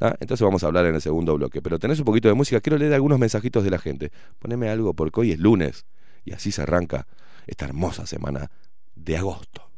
Entonces 0.00 0.44
vamos 0.44 0.64
a 0.64 0.66
hablar 0.66 0.86
en 0.86 0.94
el 0.94 1.00
segundo 1.00 1.34
bloque. 1.34 1.62
Pero 1.62 1.78
tenés 1.78 1.98
un 1.98 2.04
poquito 2.04 2.28
de 2.28 2.34
música. 2.34 2.60
Quiero 2.60 2.78
leer 2.78 2.94
algunos 2.94 3.18
mensajitos 3.18 3.64
de 3.64 3.70
la 3.70 3.78
gente. 3.78 4.12
Poneme 4.38 4.68
algo 4.68 4.94
porque 4.94 5.20
hoy 5.20 5.32
es 5.32 5.38
lunes. 5.38 5.86
Y 6.24 6.32
así 6.32 6.52
se 6.52 6.62
arranca 6.62 7.06
esta 7.46 7.64
hermosa 7.66 8.06
semana 8.06 8.50
de 8.94 9.16
agosto. 9.16 9.70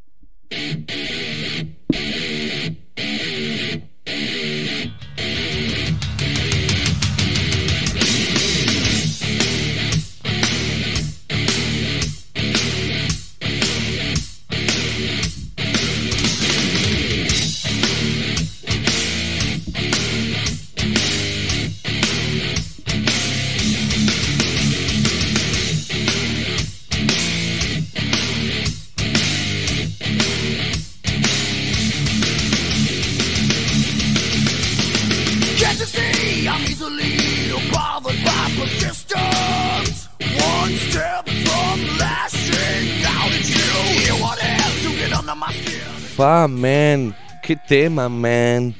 Persistence. 39.08 40.08
One 40.20 40.72
step 40.76 41.28
from 41.28 41.98
lashing 41.98 43.04
out 43.04 43.32
at 43.32 43.46
you. 43.48 44.14
You 44.14 44.22
want 44.22 44.40
to 44.40 44.90
get 44.96 45.12
under 45.12 45.34
my 45.34 45.52
skin. 45.52 45.80
Fa, 46.16 46.48
man. 46.48 47.14
Qué 47.42 47.56
tema, 47.68 48.08
man. 48.08 48.74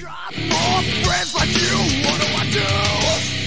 Got 0.00 0.34
more 0.48 0.82
friends 1.04 1.34
like 1.34 1.52
you. 1.54 1.76
What 2.04 2.18
do 2.20 2.26
I 2.26 2.44
do? 2.50 2.72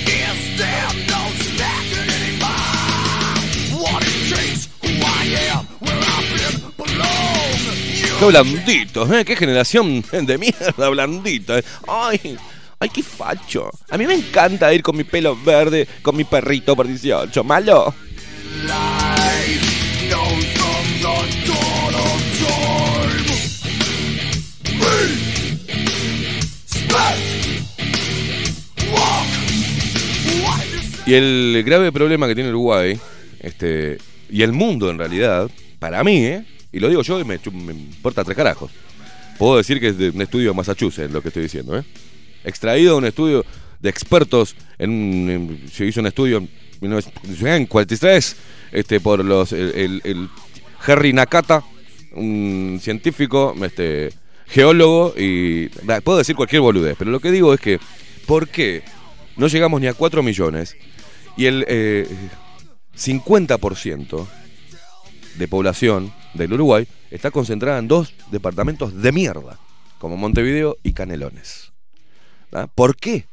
Is 0.07 0.41
there 0.57 0.91
no 1.11 1.21
stacking 1.43 2.09
anymore? 2.17 3.81
What 3.83 4.03
it 4.03 4.19
takes, 4.31 4.69
who 4.81 4.91
I 5.03 5.25
am, 5.51 5.65
where 5.83 5.99
I've 5.99 6.27
been, 6.31 6.55
belong. 6.77 7.59
You 7.91 8.15
Qué 8.19 8.25
blanditos, 8.27 9.11
¿eh? 9.11 9.25
Qué 9.25 9.35
generación 9.35 10.01
de 10.11 10.37
mierda 10.37 10.89
blandita. 10.89 11.59
¿eh? 11.59 11.63
Ay, 11.87 12.37
ay, 12.79 12.89
qué 12.89 13.03
facho. 13.03 13.69
A 13.89 13.97
mí 13.97 14.05
me 14.05 14.13
encanta 14.13 14.73
ir 14.73 14.81
con 14.81 14.95
mi 14.95 15.03
pelo 15.03 15.35
verde, 15.35 15.87
con 16.01 16.15
mi 16.15 16.23
perrito 16.23 16.75
por 16.75 16.87
18. 16.87 17.43
¿Malo? 17.43 17.93
Y 31.07 31.13
el 31.13 31.61
grave 31.63 31.91
problema 31.91 32.27
que 32.27 32.33
tiene 32.33 32.49
Uruguay, 32.49 32.99
este, 33.39 33.99
y 34.27 34.41
el 34.41 34.53
mundo 34.53 34.89
en 34.89 34.97
realidad, 34.97 35.51
para 35.77 36.03
mí, 36.03 36.25
¿eh? 36.25 36.45
y 36.71 36.79
lo 36.79 36.89
digo 36.89 37.03
yo 37.03 37.19
y 37.19 37.23
me, 37.23 37.39
me 37.53 37.73
importa 37.73 38.23
tres 38.23 38.35
carajos. 38.35 38.71
Puedo 39.37 39.57
decir 39.57 39.79
que 39.79 39.89
es 39.89 39.97
de 39.99 40.09
un 40.09 40.21
estudio 40.21 40.49
de 40.49 40.55
Massachusetts 40.55 41.11
lo 41.11 41.21
que 41.21 41.27
estoy 41.27 41.43
diciendo, 41.43 41.77
¿eh? 41.77 41.83
Extraído 42.45 42.93
de 42.93 42.97
un 42.99 43.05
estudio 43.05 43.45
de 43.79 43.89
expertos, 43.89 44.55
en, 44.77 45.29
en- 45.29 45.69
se 45.71 45.85
hizo 45.85 45.99
un 45.99 46.07
estudio 46.07 46.37
en 46.37 46.49
1943 46.81 48.35
este, 48.71 48.99
por 48.99 49.23
los 49.23 49.51
el, 49.51 49.71
el- 49.75 50.01
el 50.03 50.29
Harry 50.87 51.13
Nakata, 51.13 51.63
un 52.13 52.79
científico, 52.81 53.53
este, 53.63 54.11
geólogo, 54.47 55.13
y 55.17 55.67
puedo 56.03 56.17
decir 56.19 56.35
cualquier 56.35 56.61
boludez, 56.61 56.95
pero 56.97 57.11
lo 57.11 57.19
que 57.19 57.31
digo 57.31 57.53
es 57.53 57.59
que, 57.59 57.79
¿por 58.25 58.47
qué 58.47 58.83
no 59.37 59.47
llegamos 59.47 59.81
ni 59.81 59.87
a 59.87 59.93
4 59.93 60.21
millones 60.23 60.75
y 61.37 61.45
el 61.47 61.65
eh, 61.67 62.07
50% 62.97 64.25
de 65.37 65.47
población 65.47 66.13
del 66.33 66.53
Uruguay 66.53 66.87
está 67.11 67.31
concentrada 67.31 67.79
en 67.79 67.87
dos 67.87 68.13
departamentos 68.31 69.01
de 69.01 69.11
mierda, 69.11 69.59
como 69.99 70.15
Montevideo 70.17 70.77
y 70.83 70.93
Canelones. 70.93 71.71
¿Ah? 72.51 72.67
¿Por 72.73 72.95
qué? 72.95 73.27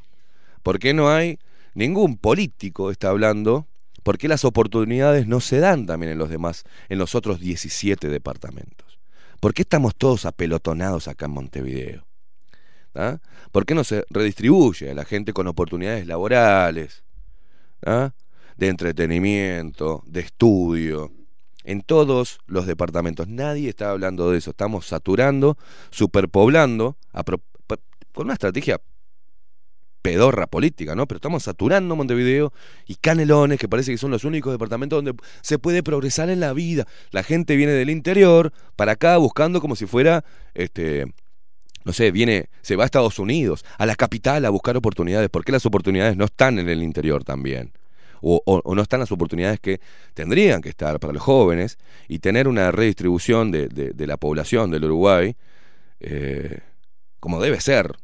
¿Por 0.63 0.79
qué 0.79 0.95
no 0.95 1.11
hay 1.11 1.39
ningún 1.75 2.17
político 2.17 2.91
está 2.91 3.09
hablando? 3.11 3.67
¿Por 4.03 4.19
qué 4.19 4.29
las 4.29 4.45
oportunidades 4.45 5.27
no 5.27 5.41
se 5.41 5.59
dan 5.59 5.87
también 5.87 6.13
en 6.13 6.19
los 6.19 6.29
demás, 6.29 6.65
en 6.89 6.99
los 6.99 7.15
otros 7.15 7.41
17 7.41 8.09
departamentos? 8.09 8.99
¿Por 9.41 9.55
qué 9.55 9.63
estamos 9.63 9.95
todos 9.97 10.25
apelotonados 10.25 11.09
acá 11.09 11.27
en 11.27 11.33
Montevideo? 11.33 12.07
¿Ah? 12.95 13.19
¿Por 13.51 13.65
qué 13.65 13.75
no 13.75 13.85
se 13.85 14.05
redistribuye 14.11 14.91
a 14.91 14.95
la 14.95 15.05
gente 15.05 15.33
con 15.33 15.47
oportunidades 15.47 16.07
laborales, 16.07 17.05
¿ah? 17.85 18.13
de 18.57 18.69
entretenimiento, 18.69 20.03
de 20.07 20.21
estudio? 20.21 21.13
En 21.65 21.83
todos 21.83 22.41
los 22.47 22.67
departamentos. 22.67 23.29
Nadie 23.29 23.69
está 23.69 23.91
hablando 23.91 24.33
de 24.33 24.39
eso. 24.39 24.51
Estamos 24.51 24.87
saturando, 24.87 25.57
superpoblando, 25.91 26.97
con 28.13 28.27
una 28.27 28.33
estrategia 28.35 28.81
pedorra 30.03 30.47
política, 30.49 30.95
¿no? 30.95 31.07
Pero 31.07 31.17
estamos 31.17 31.45
saturando 31.45 31.97
Montevideo 31.97 32.53
y 32.87 32.97
Canelones, 32.97 33.59
que 33.59 33.69
parece 33.69 33.93
que 33.93 33.99
son 33.99 34.11
los 34.11 34.25
únicos 34.25 34.53
departamentos 34.53 34.99
donde 35.03 35.15
se 35.41 35.59
puede 35.59 35.83
progresar 35.83 36.29
en 36.29 36.41
la 36.41 36.53
vida. 36.53 36.87
La 37.13 37.23
gente 37.23 37.57
viene 37.57 37.73
del 37.73 37.89
interior 37.91 38.53
para 38.77 38.93
acá 38.93 39.17
buscando 39.17 39.61
como 39.61 39.77
si 39.77 39.87
fuera, 39.87 40.25
este, 40.55 41.07
no 41.85 41.93
sé, 41.93 42.11
viene, 42.11 42.51
se 42.63 42.77
va 42.77 42.83
a 42.83 42.87
Estados 42.87 43.19
Unidos, 43.19 43.65
a 43.79 43.87
la 43.87 43.95
capital 43.95 44.45
a 44.45 44.51
buscar 44.51 44.77
oportunidades. 44.77 45.31
¿Por 45.31 45.45
qué 45.45 45.53
las 45.53 45.65
oportunidades 45.67 46.17
no 46.17 46.25
están 46.27 46.59
en 46.59 46.69
el 46.69 46.83
interior 46.83 47.25
también? 47.25 47.73
O, 48.21 48.41
o- 48.45 48.75
no 48.75 48.83
están 48.83 49.01
las 49.01 49.11
oportunidades 49.11 49.59
que 49.59 49.81
tendrían 50.15 50.63
que 50.63 50.69
estar 50.69 51.01
para 51.01 51.13
los 51.13 51.23
jóvenes 51.23 51.79
y 52.09 52.21
tener 52.21 52.47
una 52.47 52.71
redistribución 52.71 53.51
de, 53.51 53.67
de- 53.69 53.91
de 53.93 54.07
la 54.07 54.17
población 54.17 54.71
del 54.71 54.85
Uruguay 54.85 55.35
eh, 56.01 56.59
como 57.19 57.41
debe 57.41 57.61
ser. 57.61 57.97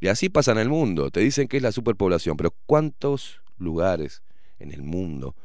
Y 0.00 0.08
así 0.08 0.30
pasa 0.30 0.52
en 0.52 0.58
el 0.58 0.68
mundo. 0.68 1.10
Te 1.10 1.20
dicen 1.20 1.46
que 1.46 1.58
es 1.58 1.62
la 1.62 1.72
superpoblación, 1.72 2.36
pero 2.36 2.54
¿cuántos 2.66 3.40
lugares 3.58 4.22
en 4.58 4.72
el 4.72 4.82
mundo, 4.82 5.36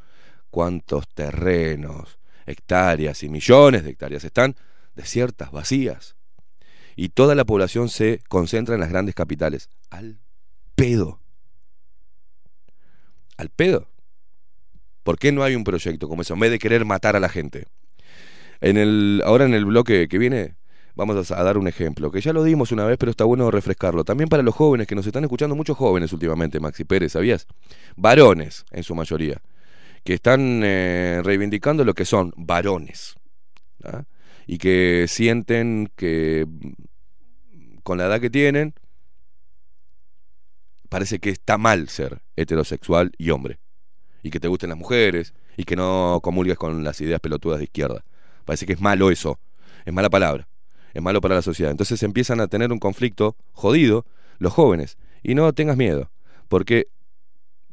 cuántos 0.49 1.07
terrenos, 1.09 2.17
hectáreas 2.45 3.21
y 3.23 3.29
millones 3.29 3.83
de 3.83 3.91
hectáreas 3.91 4.23
están 4.23 4.55
desiertas, 4.95 5.51
vacías? 5.51 6.15
Y 6.95 7.09
toda 7.09 7.35
la 7.35 7.43
población 7.43 7.89
se 7.89 8.21
concentra 8.29 8.75
en 8.75 8.81
las 8.81 8.89
grandes 8.89 9.13
capitales. 9.13 9.69
Al 9.89 10.17
pedo. 10.75 11.19
Al 13.35 13.49
pedo. 13.49 13.89
¿Por 15.03 15.19
qué 15.19 15.33
no 15.33 15.43
hay 15.43 15.55
un 15.55 15.65
proyecto 15.65 16.07
como 16.07 16.21
eso? 16.21 16.33
En 16.33 16.39
vez 16.39 16.51
de 16.51 16.59
querer 16.59 16.85
matar 16.85 17.17
a 17.17 17.19
la 17.19 17.27
gente. 17.27 17.67
En 18.61 18.77
el, 18.77 19.21
ahora 19.25 19.43
en 19.43 19.53
el 19.53 19.65
bloque 19.65 20.07
que 20.07 20.17
viene 20.17 20.55
vamos 20.95 21.31
a 21.31 21.43
dar 21.43 21.57
un 21.57 21.67
ejemplo, 21.67 22.09
que 22.11 22.21
ya 22.21 22.33
lo 22.33 22.43
dimos 22.43 22.71
una 22.71 22.85
vez, 22.85 22.97
pero 22.97 23.11
está 23.11 23.25
bueno 23.25 23.51
refrescarlo. 23.51 24.03
También 24.03 24.29
para 24.29 24.43
los 24.43 24.55
jóvenes, 24.55 24.87
que 24.87 24.95
nos 24.95 25.05
están 25.05 25.23
escuchando 25.23 25.55
muchos 25.55 25.77
jóvenes 25.77 26.11
últimamente, 26.13 26.59
Maxi 26.59 26.85
Pérez, 26.85 27.11
¿sabías? 27.11 27.47
Varones, 27.95 28.65
en 28.71 28.83
su 28.83 28.95
mayoría, 28.95 29.41
que 30.03 30.13
están 30.13 30.61
eh, 30.63 31.21
reivindicando 31.23 31.83
lo 31.83 31.93
que 31.93 32.05
son 32.05 32.33
varones. 32.37 33.15
¿ah? 33.83 34.03
Y 34.47 34.57
que 34.57 35.05
sienten 35.07 35.91
que 35.95 36.45
mm, 36.47 37.77
con 37.83 37.97
la 37.97 38.05
edad 38.05 38.21
que 38.21 38.29
tienen, 38.29 38.73
parece 40.87 41.19
que 41.19 41.29
está 41.29 41.57
mal 41.57 41.89
ser 41.89 42.21
heterosexual 42.35 43.11
y 43.17 43.31
hombre. 43.31 43.59
Y 44.23 44.31
que 44.31 44.39
te 44.39 44.47
gusten 44.47 44.69
las 44.69 44.79
mujeres, 44.79 45.33
y 45.57 45.65
que 45.65 45.75
no 45.75 46.19
comulgues 46.23 46.57
con 46.57 46.83
las 46.83 46.99
ideas 47.01 47.19
pelotudas 47.19 47.59
de 47.59 47.65
izquierda. 47.65 48.03
Parece 48.45 48.65
que 48.65 48.73
es 48.73 48.81
malo 48.81 49.11
eso, 49.11 49.39
es 49.85 49.93
mala 49.93 50.09
palabra 50.09 50.47
es 50.95 51.01
malo 51.01 51.19
para 51.19 51.35
la 51.35 51.41
sociedad. 51.41 51.71
Entonces 51.71 52.01
empiezan 52.03 52.39
a 52.39 52.47
tener 52.47 52.71
un 52.71 52.79
conflicto 52.79 53.35
jodido 53.51 54.05
los 54.39 54.53
jóvenes. 54.53 54.97
Y 55.21 55.35
no 55.35 55.51
tengas 55.51 55.75
miedo, 55.75 56.09
porque 56.47 56.87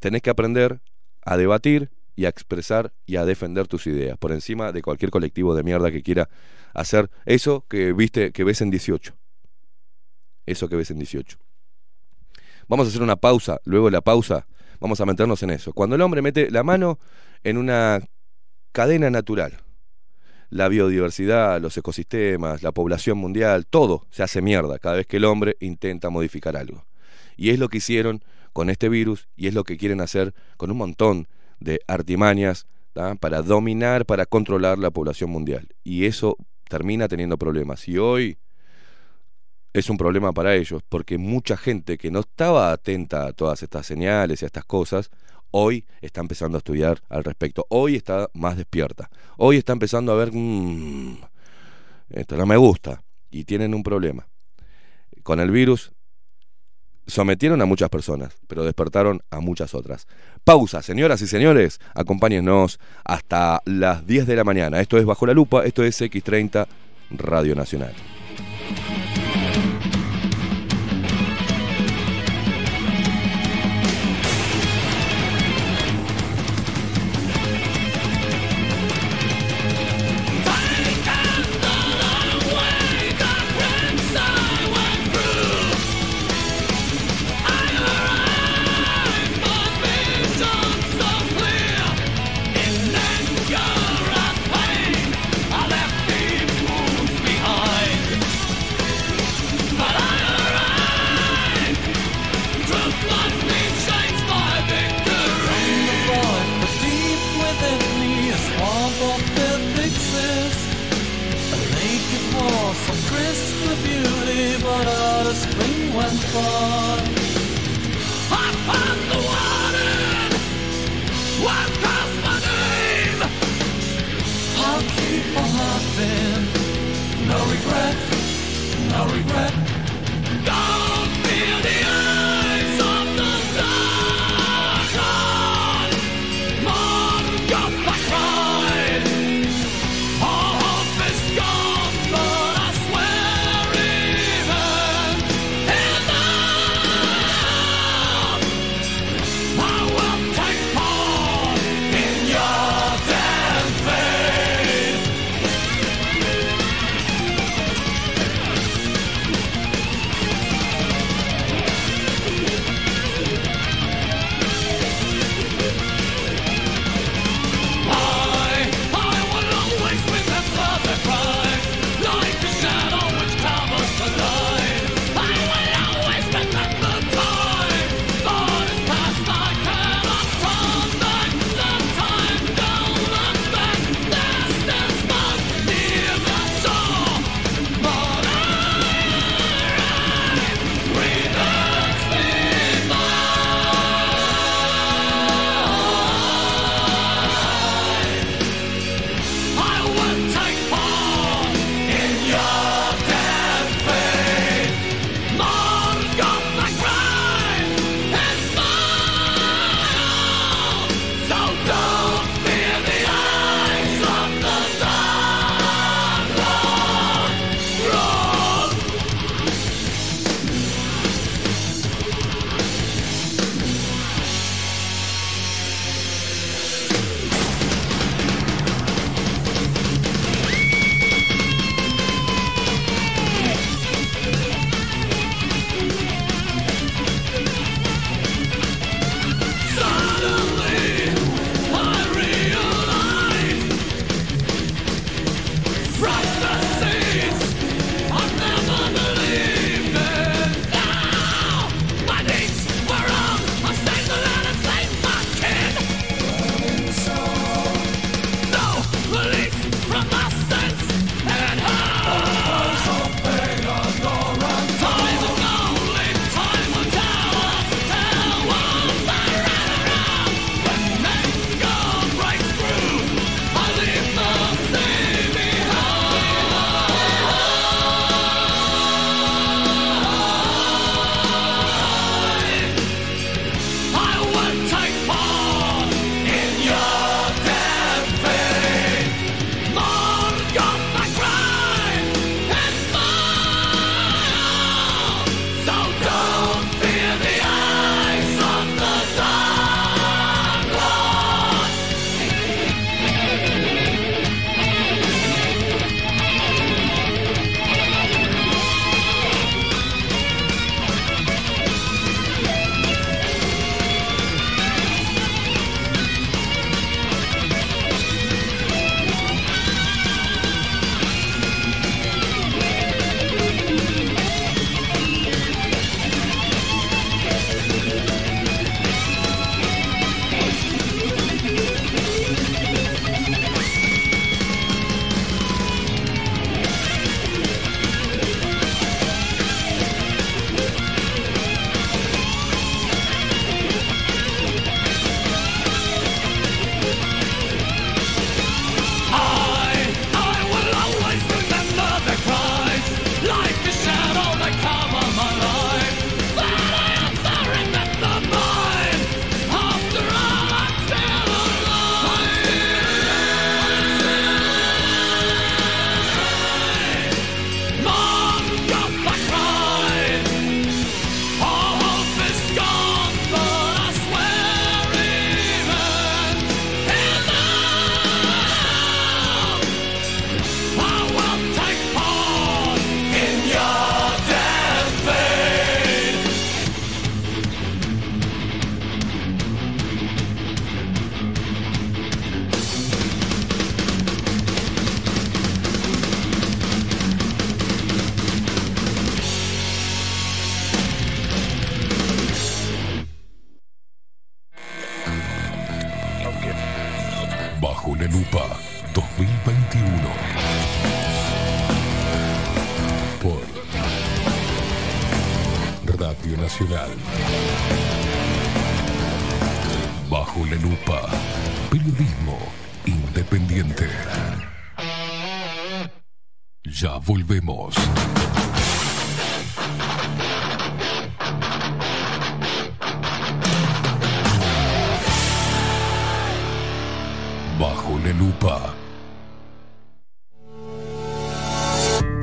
tenés 0.00 0.22
que 0.22 0.30
aprender 0.30 0.80
a 1.24 1.36
debatir 1.36 1.90
y 2.16 2.24
a 2.24 2.28
expresar 2.28 2.92
y 3.06 3.16
a 3.16 3.24
defender 3.24 3.68
tus 3.68 3.86
ideas 3.86 4.18
por 4.18 4.32
encima 4.32 4.72
de 4.72 4.82
cualquier 4.82 5.12
colectivo 5.12 5.54
de 5.54 5.62
mierda 5.62 5.92
que 5.92 6.02
quiera 6.02 6.28
hacer 6.74 7.10
eso 7.24 7.64
que 7.68 7.92
viste 7.92 8.32
que 8.32 8.42
ves 8.42 8.60
en 8.60 8.70
18. 8.70 9.14
Eso 10.44 10.68
que 10.68 10.74
ves 10.74 10.90
en 10.90 10.98
18. 10.98 11.38
Vamos 12.66 12.86
a 12.86 12.90
hacer 12.90 13.02
una 13.02 13.16
pausa, 13.16 13.60
luego 13.64 13.86
de 13.86 13.92
la 13.92 14.00
pausa 14.00 14.48
vamos 14.80 15.00
a 15.00 15.06
meternos 15.06 15.40
en 15.44 15.50
eso. 15.50 15.72
Cuando 15.72 15.94
el 15.94 16.02
hombre 16.02 16.22
mete 16.22 16.50
la 16.50 16.64
mano 16.64 16.98
en 17.44 17.56
una 17.56 18.00
cadena 18.72 19.10
natural, 19.10 19.60
la 20.52 20.68
biodiversidad, 20.68 21.62
los 21.62 21.78
ecosistemas, 21.78 22.62
la 22.62 22.72
población 22.72 23.16
mundial, 23.16 23.64
todo 23.64 24.06
se 24.10 24.22
hace 24.22 24.42
mierda 24.42 24.78
cada 24.78 24.96
vez 24.96 25.06
que 25.06 25.16
el 25.16 25.24
hombre 25.24 25.56
intenta 25.60 26.10
modificar 26.10 26.58
algo. 26.58 26.84
Y 27.38 27.48
es 27.50 27.58
lo 27.58 27.70
que 27.70 27.78
hicieron 27.78 28.22
con 28.52 28.68
este 28.68 28.90
virus 28.90 29.28
y 29.34 29.46
es 29.46 29.54
lo 29.54 29.64
que 29.64 29.78
quieren 29.78 30.02
hacer 30.02 30.34
con 30.58 30.70
un 30.70 30.76
montón 30.76 31.26
de 31.58 31.80
artimañas 31.86 32.66
para 33.18 33.40
dominar, 33.40 34.04
para 34.04 34.26
controlar 34.26 34.78
la 34.78 34.90
población 34.90 35.30
mundial. 35.30 35.68
Y 35.84 36.04
eso 36.04 36.36
termina 36.68 37.08
teniendo 37.08 37.38
problemas. 37.38 37.88
Y 37.88 37.96
hoy 37.96 38.36
es 39.72 39.88
un 39.88 39.96
problema 39.96 40.32
para 40.32 40.54
ellos 40.54 40.82
porque 40.86 41.16
mucha 41.16 41.56
gente 41.56 41.96
que 41.96 42.10
no 42.10 42.20
estaba 42.20 42.72
atenta 42.72 43.26
a 43.26 43.32
todas 43.32 43.62
estas 43.62 43.86
señales 43.86 44.42
y 44.42 44.44
a 44.44 44.48
estas 44.48 44.66
cosas, 44.66 45.10
hoy 45.52 45.86
está 46.00 46.20
empezando 46.20 46.56
a 46.56 46.60
estudiar 46.60 47.00
al 47.08 47.24
respecto. 47.24 47.66
Hoy 47.68 47.96
está 47.96 48.28
más 48.34 48.56
despierta. 48.56 49.08
Hoy 49.36 49.56
está 49.56 49.72
empezando 49.72 50.12
a 50.12 50.16
ver, 50.16 50.32
mmm, 50.32 51.16
esto 52.10 52.36
no 52.36 52.46
me 52.46 52.56
gusta. 52.56 53.02
Y 53.30 53.44
tienen 53.44 53.74
un 53.74 53.82
problema. 53.82 54.26
Con 55.22 55.40
el 55.40 55.50
virus 55.50 55.92
sometieron 57.06 57.60
a 57.60 57.66
muchas 57.66 57.88
personas, 57.88 58.34
pero 58.46 58.64
despertaron 58.64 59.22
a 59.30 59.40
muchas 59.40 59.74
otras. 59.74 60.06
Pausa, 60.44 60.82
señoras 60.82 61.22
y 61.22 61.26
señores, 61.26 61.80
acompáñennos 61.94 62.78
hasta 63.04 63.60
las 63.64 64.06
10 64.06 64.26
de 64.26 64.36
la 64.36 64.44
mañana. 64.44 64.80
Esto 64.80 64.98
es 64.98 65.04
Bajo 65.04 65.26
la 65.26 65.34
Lupa, 65.34 65.64
esto 65.64 65.82
es 65.84 66.00
X30 66.00 66.66
Radio 67.10 67.54
Nacional. 67.54 67.94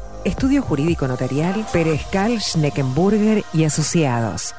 Estudio 0.23 0.61
Jurídico 0.61 1.07
Notarial, 1.07 1.65
Perezcal, 1.73 2.39
Schneckenburger 2.39 3.43
y 3.53 3.63
Asociados. 3.63 4.53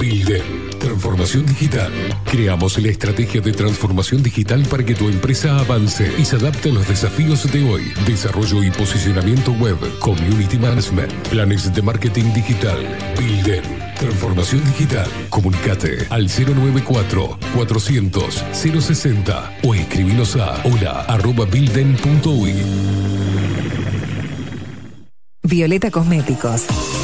Bilden, 0.00 0.70
transformación 0.78 1.44
digital. 1.44 1.92
Creamos 2.24 2.78
la 2.78 2.88
estrategia 2.88 3.42
de 3.42 3.52
transformación 3.52 4.22
digital 4.22 4.64
para 4.70 4.84
que 4.84 4.94
tu 4.94 5.08
empresa 5.08 5.58
avance 5.58 6.10
y 6.18 6.24
se 6.24 6.36
adapte 6.36 6.70
a 6.70 6.72
los 6.72 6.88
desafíos 6.88 7.52
de 7.52 7.70
hoy. 7.70 7.92
Desarrollo 8.06 8.62
y 8.62 8.70
posicionamiento 8.70 9.52
web, 9.52 9.76
community 9.98 10.58
management, 10.58 11.12
planes 11.28 11.72
de 11.74 11.82
marketing 11.82 12.32
digital. 12.32 12.78
Bilden, 13.18 13.62
transformación 13.94 14.64
digital. 14.64 15.08
Comunicate 15.30 16.06
al 16.10 16.28
094 16.28 17.38
400 17.54 18.44
060 18.52 19.58
o 19.62 19.74
escribinos 19.74 20.36
a 20.36 20.62
hola 20.64 21.02
arroba 21.08 21.44
bilden.uy. 21.44 22.54
Violeta 25.42 25.90
Cosméticos. 25.90 27.03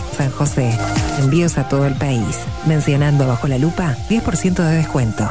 San 0.15 0.31
José. 0.31 0.77
Envíos 1.19 1.57
a 1.57 1.67
todo 1.67 1.85
el 1.85 1.95
país. 1.95 2.37
Mencionando 2.65 3.27
bajo 3.27 3.47
la 3.47 3.57
lupa 3.57 3.95
10% 4.09 4.63
de 4.63 4.75
descuento. 4.77 5.29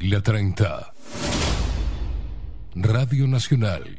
La 0.00 0.20
30. 0.20 0.92
Radio 2.76 3.26
Nacional. 3.26 3.96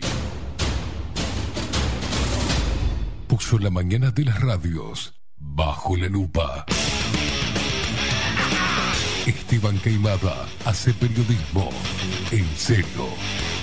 Puso 3.28 3.60
la 3.60 3.70
mañana 3.70 4.10
de 4.12 4.26
las 4.26 4.40
radios 4.40 5.14
bajo 5.38 5.96
la 5.98 6.08
lupa. 6.08 6.66
Esteban 9.26 9.78
Queimada 9.80 10.48
hace 10.66 10.94
periodismo 10.94 11.70
en 12.32 12.46
serio. 12.56 13.06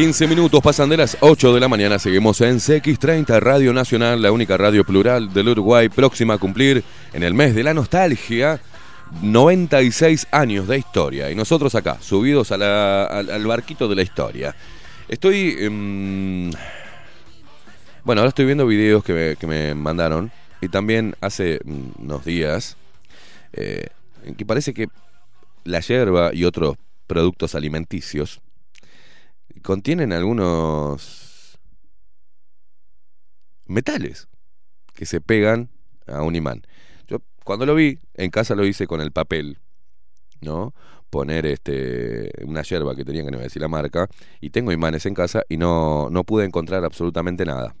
15 0.00 0.28
minutos 0.28 0.62
pasan 0.62 0.88
de 0.88 0.96
las 0.96 1.18
8 1.20 1.52
de 1.52 1.60
la 1.60 1.68
mañana. 1.68 1.98
Seguimos 1.98 2.40
en 2.40 2.56
CX30 2.56 3.38
Radio 3.38 3.74
Nacional, 3.74 4.22
la 4.22 4.32
única 4.32 4.56
radio 4.56 4.82
plural 4.82 5.30
del 5.30 5.50
Uruguay, 5.50 5.90
próxima 5.90 6.32
a 6.32 6.38
cumplir 6.38 6.82
en 7.12 7.22
el 7.22 7.34
mes 7.34 7.54
de 7.54 7.62
la 7.62 7.74
nostalgia 7.74 8.58
96 9.20 10.28
años 10.30 10.66
de 10.68 10.78
historia. 10.78 11.30
Y 11.30 11.34
nosotros 11.34 11.74
acá, 11.74 11.98
subidos 12.00 12.50
al, 12.50 13.46
barquito 13.46 13.88
de 13.88 13.96
la 13.96 14.00
historia. 14.00 14.56
Estoy. 15.06 15.58
em, 15.60 16.50
bueno, 18.02 18.22
ahora 18.22 18.30
estoy 18.30 18.46
viendo 18.46 18.66
videos 18.66 19.04
que 19.04 19.12
me, 19.12 19.36
que 19.36 19.46
me 19.46 19.74
mandaron. 19.74 20.32
Y 20.62 20.68
también 20.68 21.14
hace 21.20 21.60
mm, 21.62 22.04
unos 22.04 22.24
días. 22.24 22.78
eh, 23.52 23.88
que 24.34 24.46
parece 24.46 24.72
que 24.72 24.88
la 25.64 25.80
yerba 25.80 26.30
y 26.32 26.44
otros 26.44 26.76
productos 27.06 27.54
alimenticios 27.54 28.40
contienen 29.62 30.12
algunos 30.12 31.58
metales 33.66 34.28
que 34.94 35.06
se 35.06 35.20
pegan 35.20 35.70
a 36.06 36.22
un 36.22 36.36
imán. 36.36 36.62
Yo 37.06 37.18
cuando 37.44 37.66
lo 37.66 37.74
vi, 37.74 37.98
en 38.14 38.30
casa 38.30 38.54
lo 38.54 38.66
hice 38.66 38.86
con 38.86 39.00
el 39.00 39.12
papel, 39.12 39.58
¿no? 40.40 40.74
Poner 41.10 41.46
este 41.46 42.30
una 42.44 42.62
yerba 42.62 42.94
que 42.94 43.04
tenía 43.04 43.24
que 43.24 43.30
no 43.30 43.38
voy 43.38 43.42
a 43.42 43.48
decir 43.48 43.62
la 43.62 43.68
marca, 43.68 44.08
y 44.40 44.50
tengo 44.50 44.72
imanes 44.72 45.06
en 45.06 45.14
casa 45.14 45.42
y 45.48 45.56
no, 45.56 46.08
no 46.10 46.24
pude 46.24 46.44
encontrar 46.44 46.84
absolutamente 46.84 47.44
nada. 47.44 47.74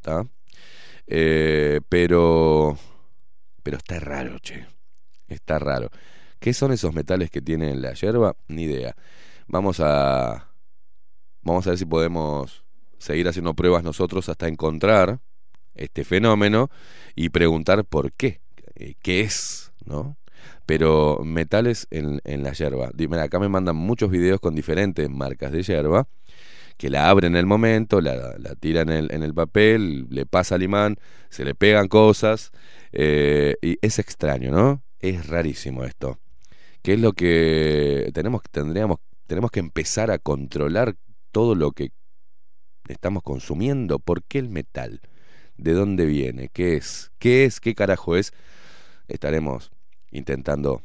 ¿tá? 0.00 0.26
Eh, 1.06 1.80
pero. 1.88 2.78
Pero 3.62 3.76
está 3.76 4.00
raro, 4.00 4.38
che. 4.38 4.66
Está 5.26 5.58
raro. 5.58 5.90
¿Qué 6.38 6.54
son 6.54 6.72
esos 6.72 6.94
metales 6.94 7.30
que 7.30 7.42
tiene 7.42 7.74
la 7.74 7.92
yerba? 7.94 8.36
Ni 8.48 8.64
idea. 8.64 8.94
Vamos 9.46 9.80
a. 9.80 10.47
Vamos 11.48 11.66
a 11.66 11.70
ver 11.70 11.78
si 11.78 11.86
podemos 11.86 12.62
seguir 12.98 13.26
haciendo 13.26 13.54
pruebas 13.54 13.82
nosotros 13.82 14.28
hasta 14.28 14.48
encontrar 14.48 15.20
este 15.74 16.04
fenómeno 16.04 16.68
y 17.16 17.30
preguntar 17.30 17.86
por 17.86 18.12
qué, 18.12 18.42
eh, 18.74 18.96
qué 19.00 19.22
es, 19.22 19.72
¿no? 19.86 20.18
Pero 20.66 21.20
metales 21.24 21.86
en, 21.90 22.20
en 22.24 22.42
la 22.42 22.52
yerba. 22.52 22.90
Dime, 22.92 23.18
acá 23.18 23.38
me 23.38 23.48
mandan 23.48 23.76
muchos 23.76 24.10
videos 24.10 24.40
con 24.40 24.54
diferentes 24.54 25.08
marcas 25.08 25.50
de 25.50 25.62
yerba 25.62 26.06
que 26.76 26.90
la 26.90 27.08
abre 27.08 27.28
en 27.28 27.34
el 27.34 27.46
momento, 27.46 28.02
la, 28.02 28.36
la 28.36 28.54
tira 28.54 28.82
en 28.82 28.90
el, 28.90 29.10
en 29.10 29.22
el 29.22 29.32
papel, 29.32 30.06
le 30.10 30.26
pasa 30.26 30.56
al 30.56 30.62
imán, 30.62 30.96
se 31.30 31.46
le 31.46 31.54
pegan 31.54 31.88
cosas, 31.88 32.50
eh, 32.92 33.56
y 33.62 33.78
es 33.80 33.98
extraño, 33.98 34.50
¿no? 34.50 34.82
Es 35.00 35.26
rarísimo 35.28 35.84
esto. 35.84 36.18
¿Qué 36.82 36.92
es 36.92 37.00
lo 37.00 37.14
que 37.14 38.10
tenemos, 38.12 38.42
tendríamos, 38.50 38.98
tenemos 39.26 39.50
que 39.50 39.60
empezar 39.60 40.10
a 40.10 40.18
controlar 40.18 40.94
todo 41.38 41.54
lo 41.54 41.70
que 41.70 41.92
estamos 42.88 43.22
consumiendo? 43.22 44.00
¿Por 44.00 44.24
qué 44.24 44.40
el 44.40 44.48
metal? 44.48 45.00
¿De 45.56 45.72
dónde 45.72 46.04
viene? 46.04 46.48
¿Qué 46.52 46.74
es? 46.74 47.12
¿Qué 47.20 47.44
es? 47.44 47.60
¿Qué 47.60 47.76
carajo 47.76 48.16
es? 48.16 48.32
Estaremos 49.06 49.70
intentando 50.10 50.82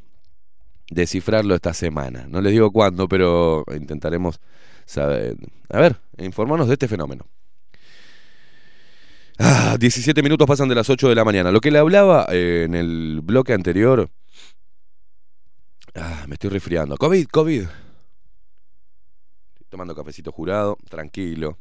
descifrarlo 0.91 1.55
esta 1.55 1.73
semana. 1.73 2.27
No 2.27 2.39
les 2.39 2.51
digo 2.51 2.69
cuándo, 2.69 3.07
pero 3.07 3.65
intentaremos 3.75 4.39
saber. 4.85 5.37
A 5.69 5.79
ver, 5.79 5.99
informarnos 6.19 6.67
de 6.67 6.73
este 6.73 6.87
fenómeno. 6.87 7.25
Ah, 9.39 9.75
17 9.79 10.21
minutos 10.21 10.45
pasan 10.45 10.69
de 10.69 10.75
las 10.75 10.87
8 10.87 11.09
de 11.09 11.15
la 11.15 11.25
mañana. 11.25 11.51
Lo 11.51 11.61
que 11.61 11.71
le 11.71 11.79
hablaba 11.79 12.27
eh, 12.29 12.65
en 12.67 12.75
el 12.75 13.21
bloque 13.23 13.53
anterior. 13.53 14.07
Ah, 15.95 16.25
me 16.27 16.35
estoy 16.35 16.51
resfriando. 16.51 16.95
COVID, 16.95 17.25
COVID. 17.25 17.63
Tomando 19.73 19.95
cafecito 19.95 20.31
jurado, 20.31 20.77
tranquilo. 20.87 21.57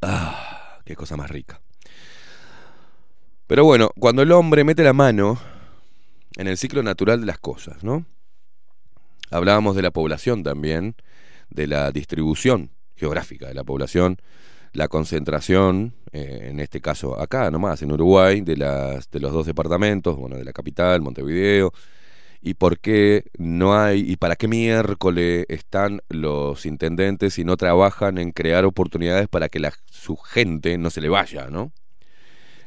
Ah, 0.00 0.78
qué 0.84 0.94
cosa 0.94 1.16
más 1.16 1.28
rica. 1.28 1.60
Pero 3.48 3.64
bueno, 3.64 3.90
cuando 3.98 4.22
el 4.22 4.30
hombre 4.30 4.62
mete 4.62 4.84
la 4.84 4.92
mano 4.92 5.40
en 6.36 6.46
el 6.46 6.56
ciclo 6.56 6.84
natural 6.84 7.18
de 7.18 7.26
las 7.26 7.40
cosas, 7.40 7.82
¿no? 7.82 8.06
Hablábamos 9.32 9.74
de 9.74 9.82
la 9.82 9.90
población 9.90 10.44
también, 10.44 10.94
de 11.48 11.66
la 11.66 11.90
distribución 11.90 12.70
geográfica 12.94 13.48
de 13.48 13.54
la 13.54 13.64
población, 13.64 14.18
la 14.72 14.86
concentración, 14.86 15.96
eh, 16.12 16.46
en 16.48 16.60
este 16.60 16.80
caso 16.80 17.20
acá 17.20 17.50
nomás, 17.50 17.82
en 17.82 17.90
Uruguay, 17.90 18.40
de, 18.42 18.56
las, 18.56 19.10
de 19.10 19.18
los 19.18 19.32
dos 19.32 19.46
departamentos, 19.46 20.16
bueno, 20.16 20.36
de 20.36 20.44
la 20.44 20.52
capital, 20.52 21.00
Montevideo, 21.00 21.72
y 22.42 22.54
por 22.54 22.78
qué 22.78 23.24
no 23.38 23.78
hay, 23.78 24.00
y 24.00 24.16
para 24.16 24.36
qué 24.36 24.48
miércoles 24.48 25.44
están 25.48 26.00
los 26.08 26.64
intendentes 26.64 27.38
y 27.38 27.44
no 27.44 27.56
trabajan 27.56 28.18
en 28.18 28.32
crear 28.32 28.64
oportunidades 28.64 29.28
para 29.28 29.48
que 29.48 29.60
la, 29.60 29.72
su 29.86 30.16
gente 30.16 30.78
no 30.78 30.90
se 30.90 31.00
le 31.00 31.08
vaya, 31.08 31.48
¿no? 31.48 31.72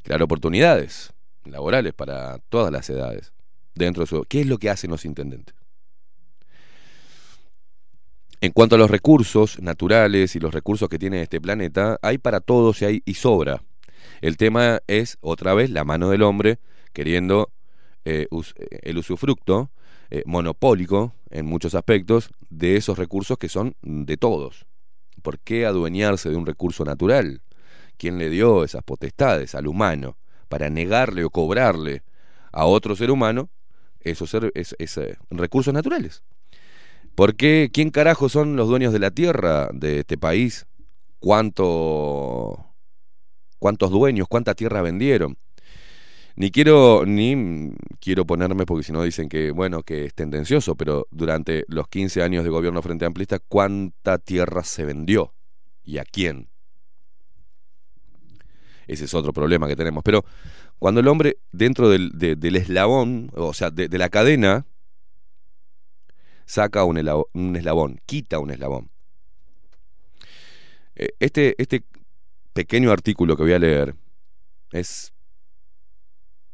Crear 0.04 0.22
oportunidades 0.22 1.14
laborales 1.46 1.94
para 1.94 2.38
todas 2.50 2.72
las 2.72 2.90
edades 2.90 3.34
dentro 3.74 4.04
de 4.04 4.08
su... 4.08 4.24
¿Qué 4.26 4.42
es 4.42 4.48
lo 4.48 4.60
que 4.60 4.70
hacen 4.70 4.92
los 4.92 5.06
intendentes? 5.06 5.56
En 8.42 8.52
cuanto 8.52 8.76
a 8.76 8.78
los 8.78 8.92
recursos 8.92 9.60
naturales 9.62 10.36
y 10.36 10.40
los 10.40 10.54
recursos 10.54 10.90
que 10.90 11.00
tiene 11.00 11.22
este 11.22 11.40
planeta, 11.40 11.98
hay 12.02 12.18
para 12.18 12.42
todos 12.42 12.82
y 12.82 12.86
hay 12.86 13.02
y 13.06 13.14
sobra. 13.14 13.64
El 14.22 14.38
tema 14.38 14.82
es, 14.88 15.18
otra 15.22 15.54
vez, 15.54 15.70
la 15.70 15.86
mano 15.86 16.10
del 16.10 16.24
hombre 16.24 16.60
queriendo 16.92 17.50
eh, 18.06 18.28
eh, 18.32 18.80
el 18.84 18.98
usufructo 18.98 19.72
eh, 20.10 20.24
monopólico 20.26 21.16
en 21.30 21.46
muchos 21.46 21.74
aspectos 21.74 22.32
de 22.50 22.76
esos 22.76 22.98
recursos 22.98 23.38
que 23.38 23.50
son 23.50 23.76
de 23.82 24.18
todos. 24.18 24.66
¿Por 25.22 25.40
qué 25.40 25.66
adueñarse 25.66 26.30
de 26.30 26.36
un 26.36 26.46
recurso 26.46 26.84
natural? 26.84 27.42
¿Quién 27.98 28.18
le 28.18 28.30
dio 28.30 28.64
esas 28.64 28.84
potestades 28.84 29.56
al 29.56 29.68
humano 29.68 30.18
para 30.50 30.70
negarle 30.70 31.24
o 31.24 31.30
cobrarle 31.30 32.04
a 32.52 32.66
otro 32.66 32.96
ser 32.96 33.10
humano 33.10 33.50
esos 34.02 34.36
recursos 35.30 35.74
naturales? 35.74 36.24
¿Por 37.16 37.36
qué? 37.36 37.70
¿Quién 37.72 37.90
carajo 37.90 38.28
son 38.28 38.56
los 38.56 38.68
dueños 38.68 38.92
de 38.92 39.00
la 39.00 39.12
tierra 39.12 39.70
de 39.72 40.00
este 40.00 40.18
país? 40.18 40.66
¿Cuánto, 41.20 42.66
¿Cuántos 43.60 43.92
dueños? 43.92 44.28
¿Cuánta 44.28 44.56
tierra 44.56 44.82
vendieron? 44.82 45.38
Ni 46.36 46.50
quiero, 46.50 47.06
ni 47.06 47.74
quiero 48.00 48.26
ponerme, 48.26 48.66
porque 48.66 48.84
si 48.84 48.92
no 48.92 49.04
dicen 49.04 49.30
que, 49.30 49.52
bueno, 49.52 49.84
que 49.84 50.06
es 50.06 50.14
tendencioso, 50.16 50.76
pero 50.76 51.08
durante 51.12 51.64
los 51.68 51.88
15 51.88 52.24
años 52.24 52.44
de 52.44 52.50
gobierno 52.50 52.82
frente 52.82 53.06
amplista, 53.06 53.38
¿cuánta 53.40 54.18
tierra 54.18 54.64
se 54.64 54.84
vendió? 54.86 55.34
¿Y 55.84 56.00
a 56.00 56.06
quién? 56.06 56.50
Ese 58.88 59.06
es 59.06 59.14
otro 59.14 59.32
problema 59.34 59.68
que 59.68 59.76
tenemos. 59.76 60.04
Pero 60.04 60.26
cuando 60.80 61.00
el 61.02 61.08
hombre, 61.08 61.38
dentro 61.52 61.90
del, 61.90 62.12
de- 62.14 62.36
del 62.36 62.56
eslabón, 62.58 63.32
o 63.36 63.54
sea, 63.54 63.72
de, 63.72 63.88
la 63.98 64.10
cadena, 64.10 64.66
saca 66.46 66.84
un, 66.86 66.98
elabo- 66.98 67.30
un 67.34 67.56
eslabón, 67.56 68.00
quita 68.06 68.40
un 68.40 68.52
eslabón. 68.52 68.90
Eh, 70.96 71.10
Este, 71.20 71.56
este 71.62 71.84
pequeño 72.54 72.92
artículo 72.92 73.36
que 73.38 73.44
voy 73.44 73.54
a 73.54 73.60
leer 73.60 73.96
es 74.72 75.13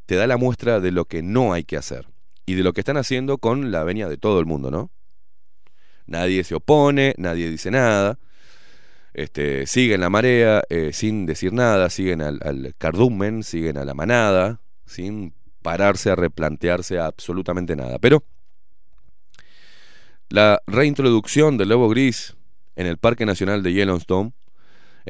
te 0.10 0.16
da 0.16 0.26
la 0.26 0.38
muestra 0.38 0.80
de 0.80 0.92
lo 0.92 1.06
que 1.06 1.22
no 1.22 1.54
hay 1.54 1.64
que 1.64 1.78
hacer 1.78 2.08
y 2.48 2.56
de 2.56 2.64
lo 2.64 2.74
que 2.74 2.82
están 2.82 2.98
haciendo 2.98 3.38
con 3.38 3.70
la 3.70 3.84
venia 3.84 4.10
de 4.10 4.18
todo 4.18 4.40
el 4.40 4.48
mundo, 4.48 4.72
¿no? 4.72 4.90
Nadie 6.08 6.44
se 6.44 6.56
opone, 6.56 7.14
nadie 7.20 7.48
dice 7.48 7.70
nada, 7.70 8.18
este, 9.14 9.68
siguen 9.68 10.02
la 10.02 10.10
marea 10.10 10.64
eh, 10.68 10.94
sin 10.94 11.28
decir 11.28 11.54
nada, 11.54 11.92
siguen 11.92 12.24
al, 12.24 12.40
al 12.44 12.74
cardumen, 12.76 13.44
siguen 13.44 13.78
a 13.78 13.86
la 13.86 13.94
manada, 13.94 14.62
sin 14.88 15.36
pararse 15.62 16.10
a 16.10 16.16
replantearse 16.16 16.98
absolutamente 16.98 17.76
nada. 17.76 18.00
Pero 18.00 18.24
la 20.30 20.60
reintroducción 20.66 21.56
del 21.60 21.70
lobo 21.70 21.88
gris 21.88 22.36
en 22.76 22.88
el 22.88 22.98
Parque 22.98 23.28
Nacional 23.28 23.62
de 23.62 23.74
Yellowstone 23.74 24.34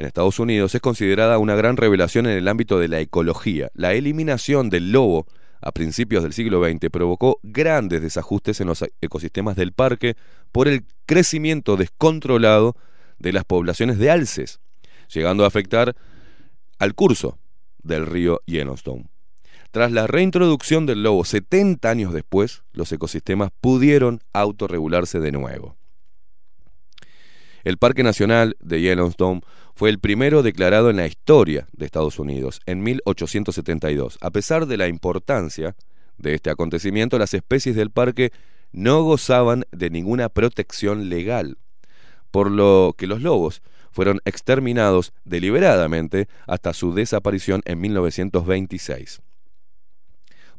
en 0.00 0.06
Estados 0.06 0.38
Unidos 0.38 0.74
es 0.74 0.80
considerada 0.80 1.36
una 1.36 1.54
gran 1.54 1.76
revelación 1.76 2.24
en 2.24 2.32
el 2.32 2.48
ámbito 2.48 2.78
de 2.78 2.88
la 2.88 3.00
ecología. 3.00 3.70
La 3.74 3.92
eliminación 3.92 4.70
del 4.70 4.92
lobo 4.92 5.26
a 5.60 5.72
principios 5.72 6.22
del 6.22 6.32
siglo 6.32 6.64
XX 6.64 6.88
provocó 6.90 7.38
grandes 7.42 8.00
desajustes 8.00 8.62
en 8.62 8.68
los 8.68 8.82
ecosistemas 9.02 9.56
del 9.56 9.72
parque 9.72 10.16
por 10.52 10.68
el 10.68 10.86
crecimiento 11.04 11.76
descontrolado 11.76 12.76
de 13.18 13.34
las 13.34 13.44
poblaciones 13.44 13.98
de 13.98 14.10
alces, 14.10 14.60
llegando 15.12 15.44
a 15.44 15.48
afectar 15.48 15.94
al 16.78 16.94
curso 16.94 17.38
del 17.82 18.06
río 18.06 18.40
Yellowstone. 18.46 19.04
Tras 19.70 19.92
la 19.92 20.06
reintroducción 20.06 20.86
del 20.86 21.02
lobo 21.02 21.26
70 21.26 21.90
años 21.90 22.14
después, 22.14 22.62
los 22.72 22.90
ecosistemas 22.90 23.50
pudieron 23.60 24.20
autorregularse 24.32 25.20
de 25.20 25.32
nuevo. 25.32 25.76
El 27.64 27.76
Parque 27.76 28.02
Nacional 28.02 28.56
de 28.60 28.80
Yellowstone 28.80 29.42
fue 29.74 29.90
el 29.90 29.98
primero 29.98 30.42
declarado 30.42 30.90
en 30.90 30.96
la 30.96 31.06
historia 31.06 31.66
de 31.72 31.86
Estados 31.86 32.18
Unidos 32.18 32.60
en 32.66 32.82
1872. 32.82 34.18
A 34.20 34.30
pesar 34.30 34.66
de 34.66 34.76
la 34.76 34.88
importancia 34.88 35.76
de 36.16 36.34
este 36.34 36.50
acontecimiento, 36.50 37.18
las 37.18 37.34
especies 37.34 37.76
del 37.76 37.90
parque 37.90 38.32
no 38.72 39.02
gozaban 39.02 39.64
de 39.72 39.90
ninguna 39.90 40.28
protección 40.28 41.08
legal, 41.08 41.58
por 42.30 42.50
lo 42.50 42.94
que 42.96 43.06
los 43.06 43.20
lobos 43.20 43.62
fueron 43.90 44.20
exterminados 44.24 45.12
deliberadamente 45.24 46.28
hasta 46.46 46.72
su 46.72 46.94
desaparición 46.94 47.62
en 47.64 47.80
1926. 47.80 49.20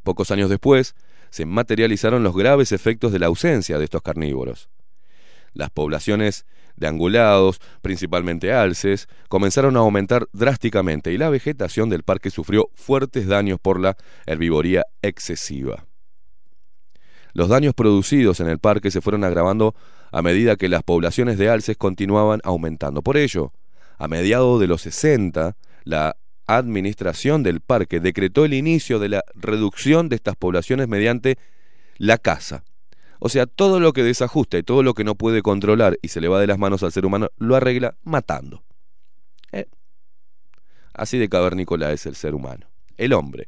Pocos 0.04 0.32
años 0.32 0.50
después, 0.50 0.96
se 1.30 1.46
materializaron 1.46 2.24
los 2.24 2.36
graves 2.36 2.72
efectos 2.72 3.12
de 3.12 3.20
la 3.20 3.28
ausencia 3.28 3.78
de 3.78 3.86
estos 3.86 4.02
carnívoros. 4.02 4.70
Las 5.54 5.70
poblaciones 5.70 6.46
de 6.82 6.88
angulados, 6.88 7.62
principalmente 7.82 8.52
alces, 8.52 9.08
comenzaron 9.30 9.78
a 9.78 9.80
aumentar 9.80 10.28
drásticamente 10.34 11.14
y 11.14 11.18
la 11.18 11.30
vegetación 11.30 11.90
del 11.90 12.04
parque 12.04 12.32
sufrió 12.32 12.70
fuertes 12.74 13.28
daños 13.28 13.60
por 13.62 13.80
la 13.80 13.96
herbivoría 14.26 14.86
excesiva. 15.02 15.86
Los 17.34 17.48
daños 17.48 17.74
producidos 17.74 18.42
en 18.42 18.50
el 18.50 18.60
parque 18.60 18.92
se 18.92 19.00
fueron 19.00 19.24
agravando 19.24 19.76
a 20.12 20.22
medida 20.22 20.58
que 20.58 20.68
las 20.68 20.84
poblaciones 20.84 21.38
de 21.38 21.50
alces 21.50 21.78
continuaban 21.78 22.42
aumentando. 22.44 23.02
Por 23.04 23.16
ello, 23.16 23.54
a 23.98 24.08
mediados 24.08 24.60
de 24.60 24.68
los 24.68 24.82
60, 24.82 25.56
la 25.84 26.18
administración 26.48 27.44
del 27.44 27.62
parque 27.62 28.00
decretó 28.00 28.44
el 28.44 28.54
inicio 28.56 29.00
de 29.00 29.10
la 29.10 29.24
reducción 29.36 30.10
de 30.10 30.16
estas 30.16 30.36
poblaciones 30.36 30.88
mediante 30.88 31.38
la 31.98 32.18
caza. 32.18 32.64
O 33.24 33.30
sea, 33.30 33.46
todo 33.46 33.80
lo 33.80 33.94
que 33.94 34.02
desajusta 34.02 34.58
y 34.58 34.64
todo 34.64 34.82
lo 34.82 34.96
que 34.96 35.04
no 35.04 35.14
puede 35.14 35.44
controlar 35.44 36.00
y 36.02 36.08
se 36.08 36.22
le 36.22 36.28
va 36.28 36.42
de 36.42 36.48
las 36.48 36.58
manos 36.58 36.82
al 36.82 36.92
ser 36.92 37.06
humano, 37.06 37.30
lo 37.38 37.56
arregla 37.56 37.96
matando. 38.02 38.64
Eh, 39.52 39.68
Así 40.92 41.20
de 41.20 41.30
cavernícola 41.30 41.92
es 41.92 42.08
el 42.08 42.16
ser 42.16 42.34
humano, 42.34 42.66
el 42.98 43.14
hombre. 43.14 43.48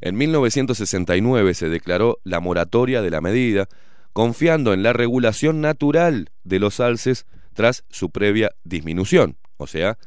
En 0.00 0.16
1969 0.16 1.52
se 1.52 1.68
declaró 1.68 2.20
la 2.24 2.40
moratoria 2.40 3.02
de 3.02 3.10
la 3.10 3.20
medida, 3.20 3.68
confiando 4.14 4.72
en 4.72 4.82
la 4.82 4.94
regulación 4.94 5.60
natural 5.60 6.30
de 6.42 6.60
los 6.60 6.80
alces 6.80 7.26
tras 7.52 7.84
su 7.90 8.08
previa 8.08 8.52
disminución. 8.64 9.36
O 9.58 9.66
sea, 9.66 9.98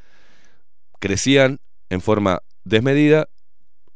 crecían 0.99 1.59
en 1.89 2.01
forma 2.01 2.41
desmedida 2.63 3.30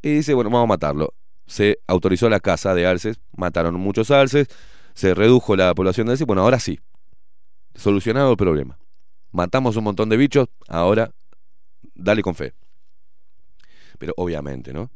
y 0.03 0.13
dice, 0.13 0.35
bueno, 0.35 0.51
vamos 0.51 0.65
a 0.65 0.73
matarlo. 0.73 1.15
Se 1.51 1.79
autorizó 1.85 2.29
la 2.29 2.39
caza 2.39 2.73
de 2.73 2.87
alces, 2.87 3.19
mataron 3.35 3.75
muchos 3.75 4.09
alces, 4.09 4.47
se 4.93 5.13
redujo 5.13 5.57
la 5.57 5.75
población 5.75 6.07
de 6.07 6.13
alce. 6.13 6.23
Bueno, 6.23 6.43
ahora 6.43 6.61
sí, 6.61 6.79
solucionado 7.75 8.31
el 8.31 8.37
problema. 8.37 8.79
Matamos 9.33 9.75
un 9.75 9.83
montón 9.83 10.07
de 10.07 10.15
bichos, 10.15 10.47
ahora 10.69 11.11
dale 11.93 12.21
con 12.21 12.35
fe. 12.35 12.53
Pero 13.99 14.13
obviamente, 14.15 14.71
¿no? 14.71 14.91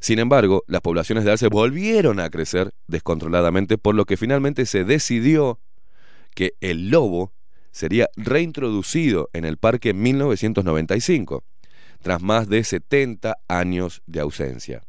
Sin 0.00 0.18
embargo, 0.18 0.64
las 0.66 0.80
poblaciones 0.80 1.24
de 1.24 1.30
alce 1.30 1.46
volvieron 1.46 2.18
a 2.18 2.30
crecer 2.30 2.74
descontroladamente, 2.88 3.78
por 3.78 3.94
lo 3.94 4.06
que 4.06 4.16
finalmente 4.16 4.66
se 4.66 4.82
decidió 4.82 5.60
que 6.34 6.54
el 6.60 6.90
lobo 6.90 7.32
sería 7.70 8.08
reintroducido 8.16 9.30
en 9.32 9.44
el 9.44 9.56
parque 9.56 9.90
en 9.90 10.02
1995, 10.02 11.44
tras 12.02 12.20
más 12.20 12.48
de 12.48 12.64
70 12.64 13.36
años 13.46 14.02
de 14.06 14.18
ausencia. 14.18 14.82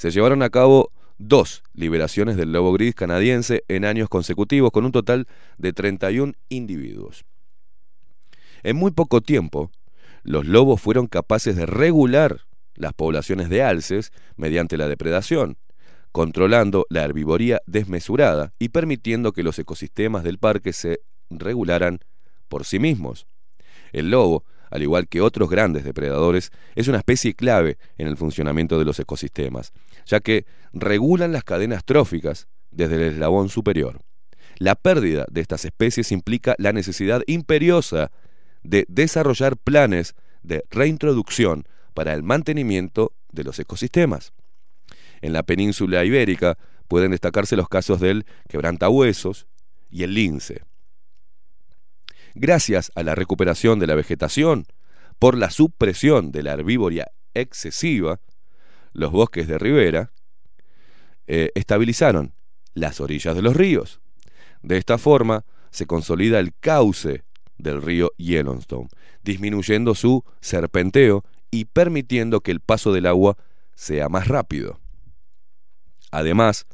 Se 0.00 0.10
llevaron 0.10 0.42
a 0.42 0.48
cabo 0.48 0.92
dos 1.18 1.62
liberaciones 1.74 2.38
del 2.38 2.52
lobo 2.52 2.72
gris 2.72 2.94
canadiense 2.94 3.64
en 3.68 3.84
años 3.84 4.08
consecutivos, 4.08 4.70
con 4.70 4.86
un 4.86 4.92
total 4.92 5.26
de 5.58 5.74
31 5.74 6.32
individuos. 6.48 7.26
En 8.62 8.76
muy 8.76 8.92
poco 8.92 9.20
tiempo, 9.20 9.70
los 10.22 10.46
lobos 10.46 10.80
fueron 10.80 11.06
capaces 11.06 11.54
de 11.54 11.66
regular 11.66 12.46
las 12.76 12.94
poblaciones 12.94 13.50
de 13.50 13.62
alces 13.62 14.10
mediante 14.36 14.78
la 14.78 14.88
depredación, 14.88 15.58
controlando 16.12 16.86
la 16.88 17.04
herbivoría 17.04 17.60
desmesurada 17.66 18.54
y 18.58 18.70
permitiendo 18.70 19.32
que 19.32 19.42
los 19.42 19.58
ecosistemas 19.58 20.24
del 20.24 20.38
parque 20.38 20.72
se 20.72 21.00
regularan 21.28 22.00
por 22.48 22.64
sí 22.64 22.78
mismos. 22.78 23.26
El 23.92 24.10
lobo, 24.10 24.44
al 24.70 24.82
igual 24.82 25.08
que 25.08 25.20
otros 25.20 25.50
grandes 25.50 25.84
depredadores, 25.84 26.52
es 26.74 26.88
una 26.88 26.98
especie 26.98 27.34
clave 27.34 27.76
en 27.98 28.06
el 28.06 28.16
funcionamiento 28.16 28.78
de 28.78 28.86
los 28.86 28.98
ecosistemas, 28.98 29.74
ya 30.06 30.20
que 30.20 30.46
regulan 30.72 31.32
las 31.32 31.44
cadenas 31.44 31.84
tróficas 31.84 32.48
desde 32.70 32.96
el 32.96 33.14
eslabón 33.14 33.48
superior. 33.48 34.00
La 34.58 34.74
pérdida 34.74 35.24
de 35.30 35.40
estas 35.40 35.64
especies 35.64 36.12
implica 36.12 36.54
la 36.58 36.72
necesidad 36.72 37.22
imperiosa 37.26 38.10
de 38.62 38.84
desarrollar 38.88 39.56
planes 39.56 40.14
de 40.42 40.64
reintroducción 40.70 41.66
para 41.94 42.14
el 42.14 42.22
mantenimiento 42.22 43.12
de 43.32 43.44
los 43.44 43.58
ecosistemas. 43.58 44.32
En 45.22 45.32
la 45.32 45.42
península 45.42 46.04
ibérica 46.04 46.58
pueden 46.88 47.12
destacarse 47.12 47.56
los 47.56 47.68
casos 47.68 48.00
del 48.00 48.26
quebrantahuesos 48.48 49.46
y 49.90 50.02
el 50.02 50.14
lince. 50.14 50.62
Gracias 52.34 52.92
a 52.94 53.02
la 53.02 53.14
recuperación 53.14 53.78
de 53.78 53.86
la 53.86 53.94
vegetación 53.94 54.66
por 55.18 55.36
la 55.36 55.50
supresión 55.50 56.32
de 56.32 56.42
la 56.42 56.52
herbivoria 56.52 57.10
excesiva, 57.34 58.20
los 58.92 59.12
bosques 59.12 59.46
de 59.48 59.58
ribera 59.58 60.12
eh, 61.26 61.50
estabilizaron 61.54 62.34
las 62.74 63.00
orillas 63.00 63.34
de 63.34 63.42
los 63.42 63.56
ríos. 63.56 64.00
De 64.62 64.76
esta 64.76 64.98
forma 64.98 65.44
se 65.70 65.86
consolida 65.86 66.38
el 66.38 66.54
cauce 66.58 67.24
del 67.56 67.82
río 67.82 68.10
Yellowstone, 68.16 68.88
disminuyendo 69.22 69.94
su 69.94 70.24
serpenteo 70.40 71.24
y 71.50 71.66
permitiendo 71.66 72.40
que 72.40 72.50
el 72.50 72.60
paso 72.60 72.92
del 72.92 73.06
agua 73.06 73.36
sea 73.74 74.08
más 74.08 74.28
rápido. 74.28 74.80
Además, 76.10 76.66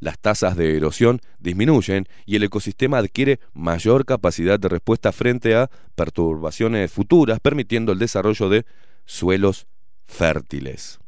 las 0.00 0.18
tasas 0.18 0.56
de 0.56 0.76
erosión 0.76 1.20
disminuyen 1.38 2.06
y 2.26 2.36
el 2.36 2.42
ecosistema 2.42 2.98
adquiere 2.98 3.40
mayor 3.54 4.04
capacidad 4.04 4.60
de 4.60 4.68
respuesta 4.68 5.12
frente 5.12 5.54
a 5.54 5.70
perturbaciones 5.94 6.92
futuras, 6.92 7.40
permitiendo 7.40 7.92
el 7.92 7.98
desarrollo 7.98 8.48
de 8.50 8.66
suelos 9.06 9.66
fértiles. 10.06 10.98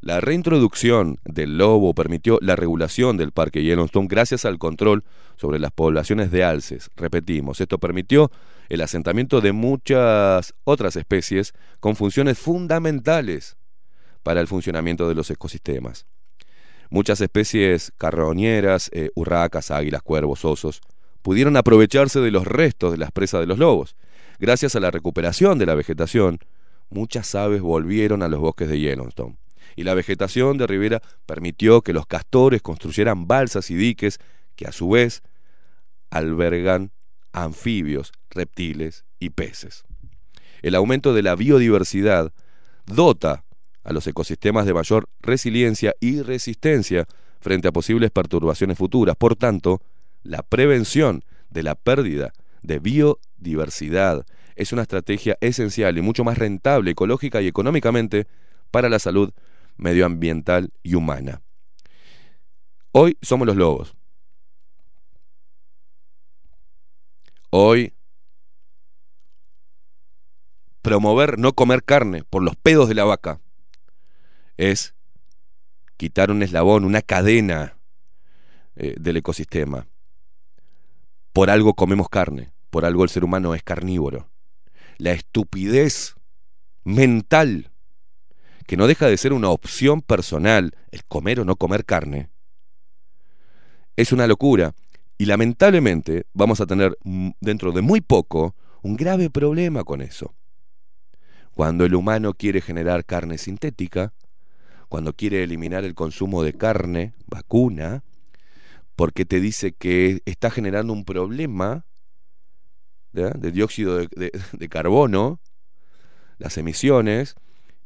La 0.00 0.20
reintroducción 0.20 1.18
del 1.24 1.58
lobo 1.58 1.92
permitió 1.92 2.38
la 2.40 2.54
regulación 2.54 3.16
del 3.16 3.32
parque 3.32 3.64
Yellowstone 3.64 4.06
gracias 4.06 4.44
al 4.44 4.56
control 4.56 5.02
sobre 5.36 5.58
las 5.58 5.72
poblaciones 5.72 6.30
de 6.30 6.44
alces. 6.44 6.88
Repetimos, 6.94 7.60
esto 7.60 7.78
permitió 7.78 8.30
el 8.68 8.80
asentamiento 8.80 9.40
de 9.40 9.50
muchas 9.50 10.54
otras 10.62 10.94
especies 10.94 11.52
con 11.80 11.96
funciones 11.96 12.38
fundamentales 12.38 13.56
para 14.22 14.40
el 14.40 14.46
funcionamiento 14.46 15.08
de 15.08 15.16
los 15.16 15.30
ecosistemas. 15.32 16.06
Muchas 16.90 17.20
especies 17.20 17.92
carroñeras, 17.98 18.90
eh, 18.92 19.10
urracas, 19.16 19.72
águilas, 19.72 20.02
cuervos, 20.02 20.44
osos, 20.44 20.80
pudieron 21.22 21.56
aprovecharse 21.56 22.20
de 22.20 22.30
los 22.30 22.46
restos 22.46 22.92
de 22.92 22.98
las 22.98 23.10
presas 23.10 23.40
de 23.40 23.46
los 23.46 23.58
lobos. 23.58 23.96
Gracias 24.38 24.76
a 24.76 24.80
la 24.80 24.92
recuperación 24.92 25.58
de 25.58 25.66
la 25.66 25.74
vegetación, 25.74 26.38
muchas 26.88 27.34
aves 27.34 27.62
volvieron 27.62 28.22
a 28.22 28.28
los 28.28 28.38
bosques 28.38 28.68
de 28.68 28.78
Yellowstone 28.78 29.36
y 29.78 29.84
la 29.84 29.94
vegetación 29.94 30.58
de 30.58 30.66
ribera 30.66 31.00
permitió 31.24 31.82
que 31.82 31.92
los 31.92 32.04
castores 32.04 32.62
construyeran 32.62 33.28
balsas 33.28 33.70
y 33.70 33.76
diques 33.76 34.18
que 34.56 34.66
a 34.66 34.72
su 34.72 34.88
vez 34.88 35.22
albergan 36.10 36.90
anfibios, 37.32 38.10
reptiles 38.28 39.04
y 39.20 39.30
peces. 39.30 39.84
El 40.62 40.74
aumento 40.74 41.14
de 41.14 41.22
la 41.22 41.36
biodiversidad 41.36 42.32
dota 42.86 43.44
a 43.84 43.92
los 43.92 44.04
ecosistemas 44.08 44.66
de 44.66 44.74
mayor 44.74 45.08
resiliencia 45.20 45.94
y 46.00 46.22
resistencia 46.22 47.06
frente 47.38 47.68
a 47.68 47.72
posibles 47.72 48.10
perturbaciones 48.10 48.76
futuras. 48.76 49.14
Por 49.14 49.36
tanto, 49.36 49.80
la 50.24 50.42
prevención 50.42 51.22
de 51.50 51.62
la 51.62 51.76
pérdida 51.76 52.32
de 52.62 52.80
biodiversidad 52.80 54.26
es 54.56 54.72
una 54.72 54.82
estrategia 54.82 55.38
esencial 55.40 55.96
y 55.98 56.02
mucho 56.02 56.24
más 56.24 56.36
rentable 56.36 56.90
ecológica 56.90 57.40
y 57.40 57.46
económicamente 57.46 58.26
para 58.72 58.88
la 58.88 58.98
salud 58.98 59.30
medioambiental 59.78 60.72
y 60.82 60.94
humana. 60.94 61.42
Hoy 62.92 63.16
somos 63.22 63.46
los 63.46 63.56
lobos. 63.56 63.94
Hoy 67.50 67.94
promover 70.82 71.38
no 71.38 71.52
comer 71.52 71.82
carne 71.82 72.24
por 72.24 72.42
los 72.42 72.56
pedos 72.56 72.88
de 72.88 72.94
la 72.94 73.04
vaca 73.04 73.40
es 74.56 74.94
quitar 75.96 76.30
un 76.30 76.42
eslabón, 76.42 76.84
una 76.84 77.02
cadena 77.02 77.76
eh, 78.76 78.94
del 78.98 79.16
ecosistema. 79.18 79.86
Por 81.32 81.50
algo 81.50 81.74
comemos 81.74 82.08
carne, 82.08 82.52
por 82.70 82.84
algo 82.84 83.04
el 83.04 83.10
ser 83.10 83.24
humano 83.24 83.54
es 83.54 83.62
carnívoro. 83.62 84.28
La 84.98 85.12
estupidez 85.12 86.16
mental 86.84 87.70
que 88.68 88.76
no 88.76 88.86
deja 88.86 89.06
de 89.06 89.16
ser 89.16 89.32
una 89.32 89.48
opción 89.48 90.02
personal, 90.02 90.76
el 90.90 91.02
comer 91.06 91.40
o 91.40 91.46
no 91.46 91.56
comer 91.56 91.86
carne, 91.86 92.28
es 93.96 94.12
una 94.12 94.26
locura. 94.26 94.74
Y 95.16 95.24
lamentablemente 95.24 96.26
vamos 96.34 96.60
a 96.60 96.66
tener 96.66 96.94
dentro 97.40 97.72
de 97.72 97.80
muy 97.80 98.02
poco 98.02 98.54
un 98.82 98.96
grave 98.96 99.30
problema 99.30 99.84
con 99.84 100.02
eso. 100.02 100.34
Cuando 101.54 101.86
el 101.86 101.94
humano 101.94 102.34
quiere 102.34 102.60
generar 102.60 103.06
carne 103.06 103.38
sintética, 103.38 104.12
cuando 104.90 105.14
quiere 105.14 105.42
eliminar 105.42 105.84
el 105.84 105.94
consumo 105.94 106.42
de 106.42 106.52
carne, 106.52 107.14
vacuna, 107.26 108.04
porque 108.96 109.24
te 109.24 109.40
dice 109.40 109.72
que 109.72 110.20
está 110.26 110.50
generando 110.50 110.92
un 110.92 111.06
problema 111.06 111.86
de 113.12 113.50
dióxido 113.50 113.96
de 113.96 114.68
carbono, 114.68 115.40
las 116.36 116.58
emisiones, 116.58 117.34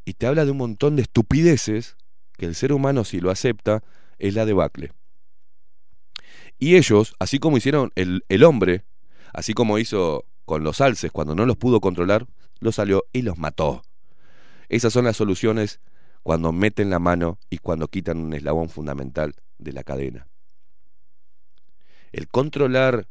y 0.04 0.14
te 0.14 0.26
habla 0.26 0.44
de 0.44 0.50
un 0.50 0.58
montón 0.58 0.96
de 0.96 1.02
estupideces 1.02 1.96
que 2.36 2.46
el 2.46 2.54
ser 2.54 2.72
humano, 2.72 3.04
si 3.04 3.20
lo 3.20 3.30
acepta, 3.30 3.82
es 4.18 4.34
la 4.34 4.46
debacle. 4.46 4.92
Y 6.58 6.76
ellos, 6.76 7.14
así 7.18 7.38
como 7.38 7.56
hicieron 7.56 7.90
el, 7.94 8.24
el 8.28 8.44
hombre, 8.44 8.84
así 9.32 9.54
como 9.54 9.78
hizo 9.78 10.24
con 10.44 10.64
los 10.64 10.80
alces 10.80 11.10
cuando 11.12 11.34
no 11.34 11.46
los 11.46 11.56
pudo 11.56 11.80
controlar, 11.80 12.26
los 12.60 12.76
salió 12.76 13.04
y 13.12 13.22
los 13.22 13.38
mató. 13.38 13.82
Esas 14.68 14.92
son 14.92 15.04
las 15.04 15.16
soluciones 15.16 15.80
cuando 16.22 16.52
meten 16.52 16.90
la 16.90 16.98
mano 16.98 17.38
y 17.50 17.58
cuando 17.58 17.88
quitan 17.88 18.18
un 18.18 18.32
eslabón 18.32 18.68
fundamental 18.68 19.34
de 19.58 19.72
la 19.72 19.82
cadena. 19.82 20.28
El 22.12 22.28
controlar 22.28 23.08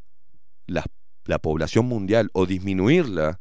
la, 0.67 0.85
la 1.25 1.39
población 1.39 1.85
mundial 1.85 2.29
o 2.33 2.45
disminuirla 2.45 3.39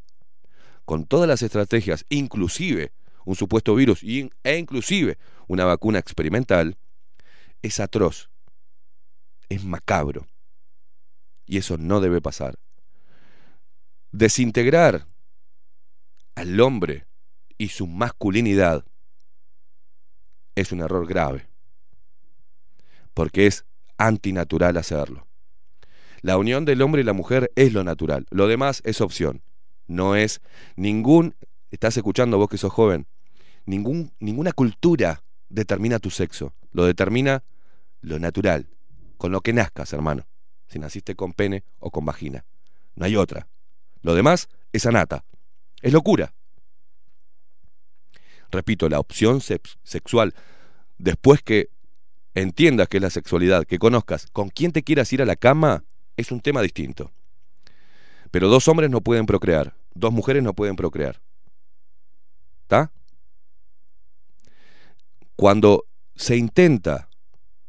con 0.84 1.07
todas 1.07 1.28
las 1.28 1.42
estrategias, 1.42 2.05
inclusive 2.09 2.92
un 3.24 3.34
supuesto 3.34 3.74
virus 3.74 4.02
e 4.02 4.56
inclusive 4.56 5.18
una 5.46 5.64
vacuna 5.64 5.98
experimental, 5.98 6.76
es 7.62 7.80
atroz, 7.80 8.30
es 9.48 9.64
macabro. 9.64 10.26
Y 11.46 11.58
eso 11.58 11.76
no 11.76 12.00
debe 12.00 12.20
pasar. 12.20 12.58
Desintegrar 14.12 15.06
al 16.34 16.60
hombre 16.60 17.06
y 17.58 17.68
su 17.68 17.86
masculinidad 17.86 18.84
es 20.54 20.72
un 20.72 20.80
error 20.80 21.06
grave, 21.06 21.48
porque 23.14 23.46
es 23.46 23.64
antinatural 23.98 24.76
hacerlo. 24.76 25.26
La 26.22 26.38
unión 26.38 26.64
del 26.64 26.82
hombre 26.82 27.02
y 27.02 27.04
la 27.04 27.12
mujer 27.12 27.50
es 27.56 27.72
lo 27.72 27.82
natural, 27.82 28.26
lo 28.30 28.46
demás 28.46 28.82
es 28.84 29.00
opción, 29.00 29.42
no 29.86 30.16
es 30.16 30.40
ningún 30.76 31.34
estás 31.70 31.96
escuchando 31.96 32.38
vos 32.38 32.48
que 32.48 32.58
sos 32.58 32.72
joven, 32.72 33.06
ninguna 33.66 34.52
cultura 34.52 35.22
determina 35.48 35.98
tu 35.98 36.10
sexo, 36.10 36.54
lo 36.72 36.84
determina 36.84 37.44
lo 38.00 38.18
natural, 38.18 38.68
con 39.16 39.32
lo 39.32 39.40
que 39.40 39.52
nazcas, 39.52 39.92
hermano. 39.92 40.26
Si 40.68 40.78
naciste 40.78 41.16
con 41.16 41.32
pene 41.32 41.64
o 41.80 41.90
con 41.90 42.04
vagina. 42.04 42.44
No 42.94 43.04
hay 43.04 43.16
otra. 43.16 43.48
Lo 44.02 44.14
demás 44.14 44.48
es 44.72 44.86
anata. 44.86 45.24
Es 45.82 45.92
locura. 45.92 46.32
Repito, 48.52 48.88
la 48.88 49.00
opción 49.00 49.40
sex- 49.40 49.78
sexual, 49.82 50.34
después 50.96 51.42
que 51.42 51.70
entiendas 52.34 52.88
qué 52.88 52.98
es 52.98 53.02
la 53.02 53.10
sexualidad, 53.10 53.64
que 53.64 53.78
conozcas 53.78 54.28
con 54.32 54.48
quién 54.48 54.70
te 54.72 54.82
quieras 54.84 55.12
ir 55.12 55.22
a 55.22 55.26
la 55.26 55.36
cama, 55.36 55.84
es 56.16 56.30
un 56.30 56.40
tema 56.40 56.62
distinto. 56.62 57.10
Pero 58.30 58.48
dos 58.48 58.68
hombres 58.68 58.90
no 58.90 59.00
pueden 59.00 59.26
procrear, 59.26 59.74
dos 59.94 60.12
mujeres 60.12 60.42
no 60.42 60.54
pueden 60.54 60.76
procrear. 60.76 61.20
Cuando 65.36 65.86
se 66.14 66.36
intenta 66.36 67.08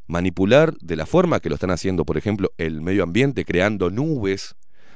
manipular 0.07 0.75
de 0.81 0.97
la 0.97 1.05
forma 1.05 1.39
que 1.39 1.47
lo 1.47 1.55
están 1.55 1.71
haciendo, 1.71 2.03
por 2.03 2.17
ejemplo, 2.17 2.51
el 2.57 2.81
medio 2.81 3.03
ambiente, 3.03 3.45
creando 3.45 3.89
nubes 3.89 4.55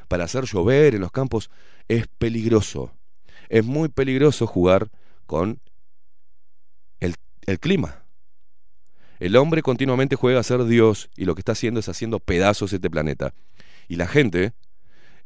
para 0.10 0.26
hacer 0.26 0.44
llover 0.44 0.94
en 0.94 1.02
los 1.02 1.12
campos, 1.12 1.50
es 1.88 2.08
peligroso. 2.18 2.92
Es 3.48 3.64
muy 3.64 3.88
peligroso 3.88 4.46
jugar 4.46 4.90
con 5.26 5.62
el, 7.00 7.16
el 7.46 7.60
clima. 7.60 8.04
El 9.20 9.38
hombre 9.38 9.62
continuamente 9.62 10.18
juega 10.18 10.42
a 10.42 10.44
ser 10.44 10.66
Dios 10.66 11.10
y 11.16 11.24
lo 11.24 11.34
que 11.34 11.40
está 11.40 11.54
haciendo 11.54 11.80
es 11.80 11.88
haciendo 11.88 12.20
pedazos 12.20 12.74
este 12.74 12.90
planeta. 12.90 13.34
Y 13.88 13.96
la 13.96 14.08
gente 14.08 14.52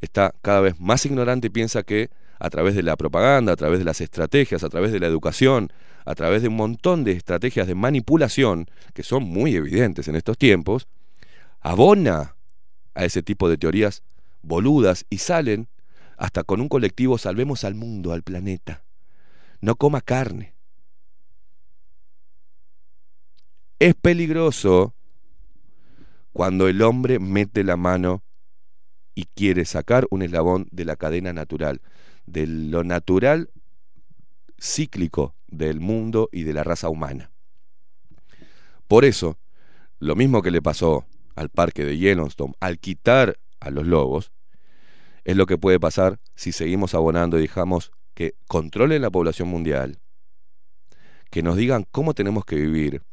está 0.02 0.36
cada 0.44 0.62
vez 0.62 0.80
más 0.80 1.06
ignorante 1.06 1.48
y 1.48 1.50
piensa 1.50 1.82
que 1.82 2.12
a 2.40 2.50
través 2.50 2.76
de 2.76 2.84
la 2.84 2.96
propaganda, 2.96 3.54
a 3.54 3.56
través 3.56 3.80
de 3.80 3.86
las 3.86 4.02
estrategias, 4.02 4.64
a 4.64 4.70
través 4.70 4.92
de 4.92 5.00
la 5.00 5.08
educación, 5.08 5.72
a 6.06 6.16
través 6.16 6.42
de 6.42 6.48
un 6.48 6.56
montón 6.56 7.04
de 7.04 7.12
estrategias 7.12 7.68
de 7.68 7.76
manipulación, 7.76 8.68
que 8.94 9.04
son 9.04 9.24
muy 9.24 9.56
evidentes 9.56 10.08
en 10.08 10.16
estos 10.16 10.38
tiempos, 10.38 10.88
abona 11.60 12.36
a 12.96 13.06
ese 13.06 13.22
tipo 13.22 13.50
de 13.50 13.58
teorías 13.58 14.04
boludas 14.42 15.06
y 15.10 15.18
salen 15.20 15.68
hasta 16.18 16.44
con 16.44 16.60
un 16.62 16.68
colectivo 16.68 17.18
salvemos 17.18 17.64
al 17.64 17.76
mundo, 17.76 18.12
al 18.12 18.24
planeta. 18.24 18.84
No 19.62 19.76
coma 19.76 20.02
carne. 20.02 20.54
Es 23.80 23.96
peligroso 23.96 24.94
cuando 26.34 26.68
el 26.68 26.82
hombre 26.82 27.20
mete 27.20 27.64
la 27.64 27.78
mano 27.78 28.22
y 29.16 29.26
quiere 29.26 29.64
sacar 29.66 30.08
un 30.12 30.22
eslabón 30.22 30.68
de 30.72 30.86
la 30.86 30.96
cadena 30.98 31.32
natural, 31.32 31.82
de 32.32 32.48
lo 32.48 32.84
natural 32.84 33.50
cíclico 34.60 35.36
del 35.48 35.80
mundo 35.80 36.30
y 36.32 36.44
de 36.44 36.54
la 36.54 36.64
raza 36.64 36.90
humana. 36.90 37.32
Por 38.88 39.06
eso, 39.06 39.38
lo 40.00 40.16
mismo 40.16 40.42
que 40.42 40.52
le 40.52 40.62
pasó 40.62 41.06
al 41.36 41.50
parque 41.50 41.86
de 41.86 41.98
Yellowstone 41.98 42.54
al 42.60 42.80
quitar 42.80 43.40
a 43.60 43.70
los 43.70 43.86
lobos, 43.86 44.32
es 45.24 45.36
lo 45.36 45.46
que 45.46 45.58
puede 45.58 45.80
pasar 45.80 46.20
si 46.36 46.52
seguimos 46.52 46.96
abonando 46.96 47.38
y 47.38 47.42
dejamos 47.42 47.92
que 48.14 48.36
controlen 48.48 49.02
la 49.02 49.12
población 49.12 49.48
mundial, 49.48 50.00
que 51.30 51.44
nos 51.44 51.56
digan 51.56 51.86
cómo 51.92 52.14
tenemos 52.14 52.46
que 52.46 52.56
vivir, 52.56 53.04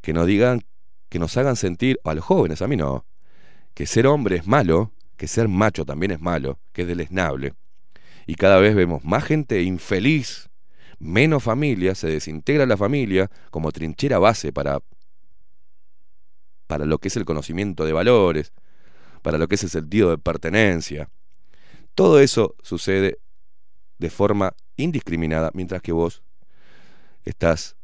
que 0.00 0.12
nos 0.12 0.26
digan, 0.26 0.62
que 1.08 1.18
nos 1.18 1.36
hagan 1.36 1.56
sentir, 1.56 1.98
a 2.04 2.14
los 2.14 2.24
jóvenes, 2.24 2.62
a 2.62 2.68
mí 2.68 2.76
no, 2.76 3.04
que 3.74 3.86
ser 3.86 4.06
hombre 4.06 4.36
es 4.36 4.46
malo, 4.46 4.92
que 5.16 5.26
ser 5.26 5.48
macho 5.48 5.84
también 5.84 6.12
es 6.12 6.20
malo, 6.20 6.58
que 6.72 6.82
es 6.82 6.88
deleznable. 6.88 7.54
Y 8.30 8.36
cada 8.36 8.60
vez 8.60 8.76
vemos 8.76 9.02
más 9.04 9.24
gente 9.24 9.60
infeliz, 9.62 10.50
menos 11.00 11.42
familia, 11.42 11.96
se 11.96 12.06
desintegra 12.06 12.64
la 12.64 12.76
familia 12.76 13.28
como 13.50 13.72
trinchera 13.72 14.20
base 14.20 14.52
para, 14.52 14.78
para 16.68 16.86
lo 16.86 16.98
que 16.98 17.08
es 17.08 17.16
el 17.16 17.24
conocimiento 17.24 17.84
de 17.84 17.92
valores, 17.92 18.52
para 19.22 19.36
lo 19.36 19.48
que 19.48 19.56
es 19.56 19.64
el 19.64 19.70
sentido 19.70 20.10
de 20.10 20.18
pertenencia. 20.18 21.10
Todo 21.96 22.20
eso 22.20 22.54
sucede 22.62 23.18
de 23.98 24.10
forma 24.10 24.54
indiscriminada, 24.76 25.50
mientras 25.52 25.82
que 25.82 25.90
vos 25.90 26.22
estás 27.24 27.74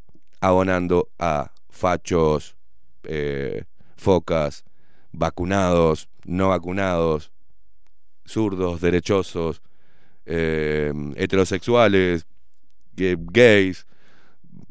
abonando 0.41 1.09
a 1.19 1.51
fachos, 1.71 2.57
eh, 3.03 3.65
focas, 3.97 4.65
vacunados, 5.11 6.09
no 6.25 6.51
vacunados, 6.51 7.33
zurdos, 8.25 8.81
derechosos, 8.81 9.61
eh, 10.27 10.93
heterosexuales, 11.17 12.27
gay- 12.95 13.17
gays, 13.19 13.87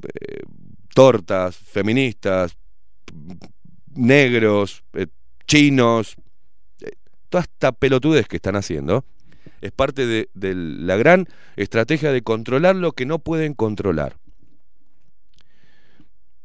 eh, 0.03 0.41
tortas, 0.93 1.55
feministas, 1.55 2.57
negros, 3.93 4.83
eh, 4.93 5.07
chinos, 5.47 6.15
eh, 6.81 6.91
toda 7.29 7.43
esta 7.43 7.71
pelotudez 7.71 8.27
que 8.27 8.37
están 8.37 8.55
haciendo 8.55 9.05
es 9.61 9.71
parte 9.71 10.05
de, 10.05 10.29
de 10.33 10.53
la 10.55 10.95
gran 10.97 11.27
estrategia 11.55 12.11
de 12.11 12.21
controlar 12.21 12.75
lo 12.75 12.91
que 12.91 13.05
no 13.05 13.19
pueden 13.19 13.53
controlar. 13.53 14.17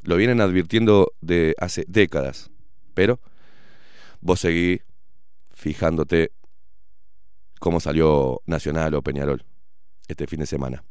Lo 0.03 0.17
vienen 0.17 0.41
advirtiendo 0.41 1.13
de 1.21 1.55
hace 1.59 1.85
décadas, 1.87 2.51
pero 2.95 3.21
vos 4.21 4.41
seguí 4.41 4.81
fijándote 5.53 6.33
cómo 7.61 7.79
salió 7.79 8.41
Nacional 8.47 8.95
o 8.95 9.03
Peñarol 9.03 9.45
este 10.09 10.27
fin 10.27 10.41
de 10.41 10.47
semana. 10.47 10.83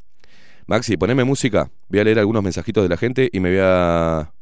Maxi, 0.66 0.96
poneme 0.96 1.24
música. 1.24 1.70
Voy 1.88 2.00
a 2.00 2.04
leer 2.04 2.18
algunos 2.18 2.42
mensajitos 2.42 2.82
de 2.82 2.88
la 2.88 2.96
gente 2.96 3.28
y 3.30 3.40
me 3.40 3.50
voy 3.50 3.58
a 3.60 4.32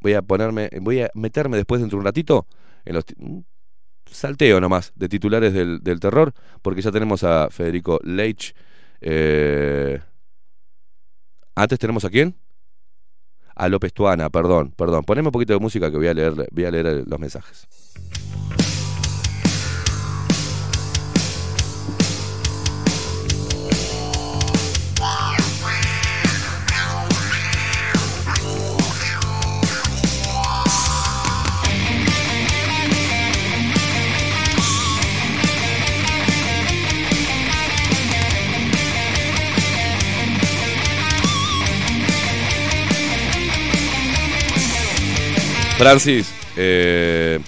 voy 0.00 0.14
a 0.14 0.22
ponerme 0.22 0.70
voy 0.80 1.02
a 1.02 1.10
meterme 1.14 1.56
después 1.56 1.80
dentro 1.80 1.96
de 1.96 2.00
un 2.00 2.06
ratito 2.06 2.46
en 2.84 2.94
los 2.94 3.04
salteo 4.10 4.60
nomás 4.60 4.92
de 4.94 5.08
titulares 5.08 5.52
del, 5.52 5.82
del 5.82 5.98
terror 5.98 6.32
porque 6.62 6.82
ya 6.82 6.92
tenemos 6.92 7.24
a 7.24 7.48
Federico 7.50 7.98
Leitch 8.04 8.54
eh, 9.00 10.00
antes 11.54 11.78
tenemos 11.78 12.04
a 12.04 12.10
quién 12.10 12.36
a 13.56 13.68
López 13.68 13.92
Tuana 13.92 14.30
perdón 14.30 14.70
perdón 14.76 15.02
poneme 15.02 15.28
un 15.28 15.32
poquito 15.32 15.54
de 15.54 15.58
música 15.58 15.90
que 15.90 15.96
voy 15.96 16.08
a 16.08 16.14
leer 16.14 16.34
voy 16.52 16.64
a 16.64 16.70
leer 16.70 17.04
los 17.06 17.18
mensajes 17.18 17.66
Francis, 45.78 46.32
eh, 46.56 47.38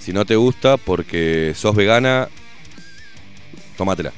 si 0.00 0.12
no 0.12 0.24
te 0.24 0.36
gusta 0.36 0.76
porque 0.76 1.52
sos 1.54 1.74
vegana, 1.76 2.28
tómatela. 3.76 4.12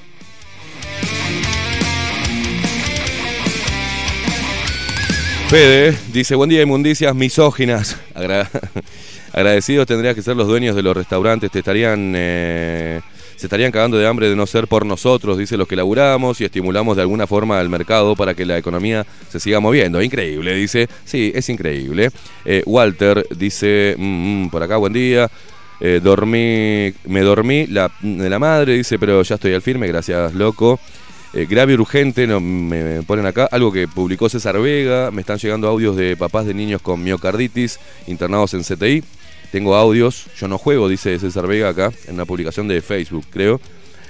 Fede 5.49 5.97
dice, 6.13 6.37
buen 6.37 6.49
día 6.49 6.63
inmundicias 6.63 7.15
misóginas. 7.15 7.97
Agra- 8.15 8.49
Agradecidos 9.33 9.87
tendrías 9.87 10.15
que 10.15 10.23
ser 10.23 10.37
los 10.37 10.47
dueños 10.49 10.75
de 10.75 10.83
los 10.83 10.97
restaurantes, 10.97 11.51
te 11.51 11.61
estarían... 11.61 12.13
eh, 12.17 13.01
se 13.41 13.47
estarían 13.47 13.73
cagando 13.73 13.97
de 13.97 14.07
hambre 14.07 14.29
de 14.29 14.37
no 14.37 14.47
ser 14.47 14.69
por 14.69 14.85
nosotros, 14.85 15.39
dice 15.39 15.57
los 15.57 15.67
que 15.67 15.75
laburamos 15.75 16.39
y 16.43 16.45
estimulamos 16.45 16.95
de 16.95 17.01
alguna 17.01 17.27
forma 17.27 17.59
al 17.59 17.71
mercado 17.71 18.15
para 18.15 18.35
que 18.35 18.45
la 18.45 18.59
economía 18.59 19.07
se 19.31 19.41
siga 19.41 19.61
moviendo. 19.61 20.03
Increíble, 20.03 20.55
dice. 20.55 20.91
Sí, 21.07 21.33
es 21.35 21.49
increíble. 21.49 22.11
Eh, 22.45 22.63
Walter 22.67 23.27
dice, 23.35 23.95
mm, 23.97 24.43
mm, 24.45 24.51
por 24.51 24.63
acá, 24.63 24.77
buen 24.77 24.93
día. 24.93 25.31
Eh, 25.81 26.01
dormí, 26.05 26.93
me 27.07 27.21
dormí 27.23 27.67
la, 27.67 27.91
la 28.03 28.39
madre, 28.39 28.75
dice, 28.75 28.99
pero 28.99 29.23
ya 29.23 29.37
estoy 29.37 29.55
al 29.55 29.63
firme, 29.63 29.87
gracias, 29.89 30.35
loco. 30.35 30.79
Eh, 31.33 31.47
grave 31.49 31.73
urgente, 31.73 32.27
no, 32.27 32.41
me 32.41 33.03
ponen 33.05 33.25
acá, 33.25 33.49
algo 33.51 33.73
que 33.73 33.89
publicó 33.89 34.29
César 34.29 34.61
Vega, 34.61 35.11
me 35.11 35.23
están 35.23 35.39
llegando 35.39 35.67
audios 35.67 35.97
de 35.97 36.15
papás 36.15 36.45
de 36.45 36.53
niños 36.53 36.83
con 36.83 37.03
miocarditis 37.03 37.81
internados 38.07 38.53
en 38.53 38.65
CTI. 38.65 39.03
Tengo 39.53 39.75
audios, 39.75 40.27
yo 40.39 40.47
no 40.49 40.59
juego, 40.59 40.89
dice 40.89 41.19
César 41.19 41.47
Vega 41.47 41.69
acá, 41.71 41.93
en 42.07 42.15
una 42.15 42.25
publicación 42.25 42.69
de 42.69 42.81
Facebook, 42.83 43.27
creo. 43.31 43.61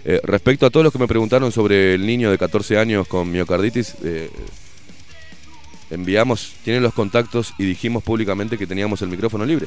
Eh, 0.05 0.21
respecto 0.23 0.67
a 0.67 0.71
todos 0.71 0.85
los 0.85 0.93
que 0.93 0.99
me 0.99 1.07
preguntaron 1.09 1.51
sobre 1.53 1.95
el 1.95 2.07
niño 2.07 2.31
de 2.31 2.39
14 2.39 2.79
años 2.79 3.07
con 3.09 3.31
miocarditis, 3.31 3.95
eh, 4.05 4.31
enviamos, 5.91 6.53
tienen 6.65 6.83
los 6.83 6.95
contactos 6.95 7.55
y 7.59 7.65
dijimos 7.65 8.03
públicamente 8.03 8.57
que 8.59 8.67
teníamos 8.67 9.03
el 9.03 9.09
micrófono 9.09 9.45
libre. 9.45 9.67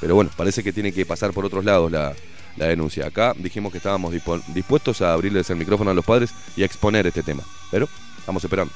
Pero 0.00 0.14
bueno, 0.14 0.30
parece 0.36 0.62
que 0.62 0.72
tiene 0.72 0.92
que 0.92 1.04
pasar 1.06 1.32
por 1.32 1.44
otros 1.44 1.64
lados 1.64 1.92
la, 1.92 2.14
la 2.56 2.66
denuncia. 2.66 3.06
Acá 3.06 3.34
dijimos 3.36 3.70
que 3.72 3.78
estábamos 3.78 4.14
dispu- 4.14 4.42
dispuestos 4.54 5.02
a 5.02 5.12
abrirles 5.12 5.48
el 5.50 5.56
micrófono 5.56 5.90
a 5.90 5.94
los 5.94 6.04
padres 6.04 6.30
y 6.56 6.62
a 6.62 6.66
exponer 6.66 7.06
este 7.06 7.22
tema. 7.22 7.42
Pero 7.70 7.88
estamos 8.18 8.42
esperando. 8.42 8.72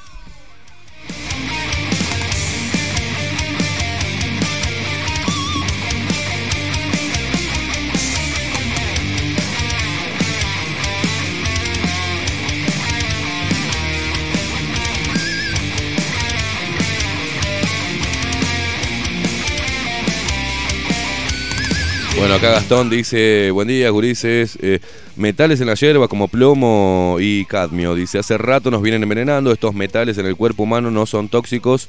Bueno, 22.25 22.37
acá 22.37 22.49
Gastón 22.53 22.89
dice, 22.89 23.51
buen 23.51 23.67
día, 23.67 23.87
gurises. 23.91 24.57
eh, 24.59 24.79
metales 25.15 25.61
en 25.61 25.67
la 25.67 25.75
hierba 25.75 26.07
como 26.07 26.27
plomo 26.27 27.17
y 27.19 27.45
cadmio. 27.45 27.93
Dice, 27.93 28.17
hace 28.17 28.35
rato 28.39 28.71
nos 28.71 28.81
vienen 28.81 29.03
envenenando. 29.03 29.51
Estos 29.51 29.75
metales 29.75 30.17
en 30.17 30.25
el 30.25 30.35
cuerpo 30.35 30.63
humano 30.63 30.89
no 30.89 31.05
son 31.05 31.29
tóxicos. 31.29 31.87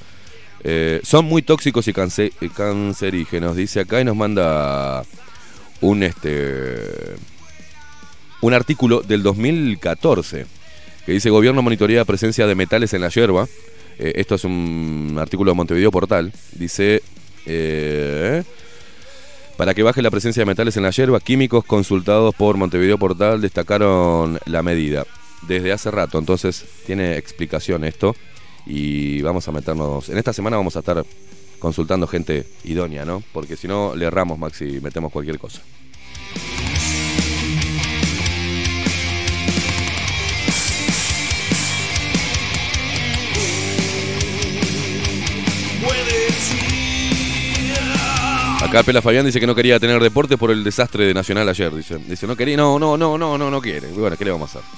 eh, 0.63 1.01
son 1.05 1.25
muy 1.25 1.41
tóxicos 1.41 1.89
y 1.89 1.95
cance- 1.95 2.33
y 2.43 2.51
cancerígenos. 2.51 3.57
Dice 3.57 3.81
acá 3.81 3.99
y 3.99 4.05
nos 4.05 4.15
manda 4.15 5.05
un 5.81 6.03
este 6.03 6.83
un 8.43 8.53
artículo 8.53 9.01
del 9.01 9.23
2014 9.23 10.45
que 11.07 11.13
dice 11.13 11.31
gobierno 11.31 11.63
monitorea 11.63 12.05
presencia 12.05 12.47
de 12.47 12.55
metales 12.55 12.93
en 12.93 13.01
la 13.01 13.09
hierba. 13.09 13.49
Eh, 13.99 14.13
esto 14.17 14.35
es 14.35 14.45
un 14.45 15.17
artículo 15.19 15.53
de 15.53 15.57
Montevideo 15.57 15.91
Portal. 15.91 16.31
Dice 16.53 17.01
eh, 17.47 18.43
para 19.57 19.75
que 19.75 19.83
baje 19.83 20.03
la 20.03 20.11
presencia 20.11 20.43
de 20.43 20.47
metales 20.47 20.77
en 20.77 20.83
la 20.83 20.91
hierba, 20.91 21.21
químicos 21.21 21.65
consultados 21.65 22.35
por 22.35 22.57
Montevideo 22.57 22.99
Portal 22.99 23.41
destacaron 23.41 24.39
la 24.45 24.63
medida 24.63 25.07
desde 25.43 25.73
hace 25.73 25.91
rato. 25.91 26.19
Entonces 26.19 26.65
tiene 26.87 27.17
explicación 27.17 27.85
esto 27.85 28.15
y 28.67 29.23
vamos 29.23 29.49
a 29.49 29.53
meternos. 29.53 30.09
En 30.09 30.19
esta 30.19 30.33
semana 30.33 30.57
vamos 30.57 30.77
a 30.77 30.81
estar 30.81 31.05
consultando 31.59 32.07
gente 32.07 32.47
idónea, 32.65 33.05
¿no? 33.05 33.23
Porque 33.33 33.57
si 33.57 33.67
no 33.67 33.95
le 33.95 34.07
erramos, 34.07 34.39
Maxi, 34.39 34.81
metemos 34.83 35.11
cualquier 35.11 35.39
cosa. 35.39 35.63
Acá 48.67 48.83
Pela 48.83 49.01
Fabián 49.01 49.25
dice 49.25 49.39
que 49.39 49.47
no 49.47 49.55
quería 49.55 49.79
tener 49.79 50.03
deporte 50.03 50.37
por 50.37 50.51
el 50.51 50.65
desastre 50.65 51.07
de 51.07 51.15
Nacional 51.15 51.49
ayer. 51.49 51.73
Dice, 51.73 51.99
dice 51.99 52.27
no 52.27 52.35
quería, 52.35 52.57
no, 52.57 52.81
no, 52.81 52.97
no, 52.97 53.17
no, 53.17 53.39
no, 53.39 53.49
no 53.49 53.61
quiere. 53.63 53.87
Bueno, 53.93 54.17
¿qué 54.17 54.25
le 54.25 54.33
vamos 54.33 54.57
a 54.57 54.59
hacer? 54.59 54.71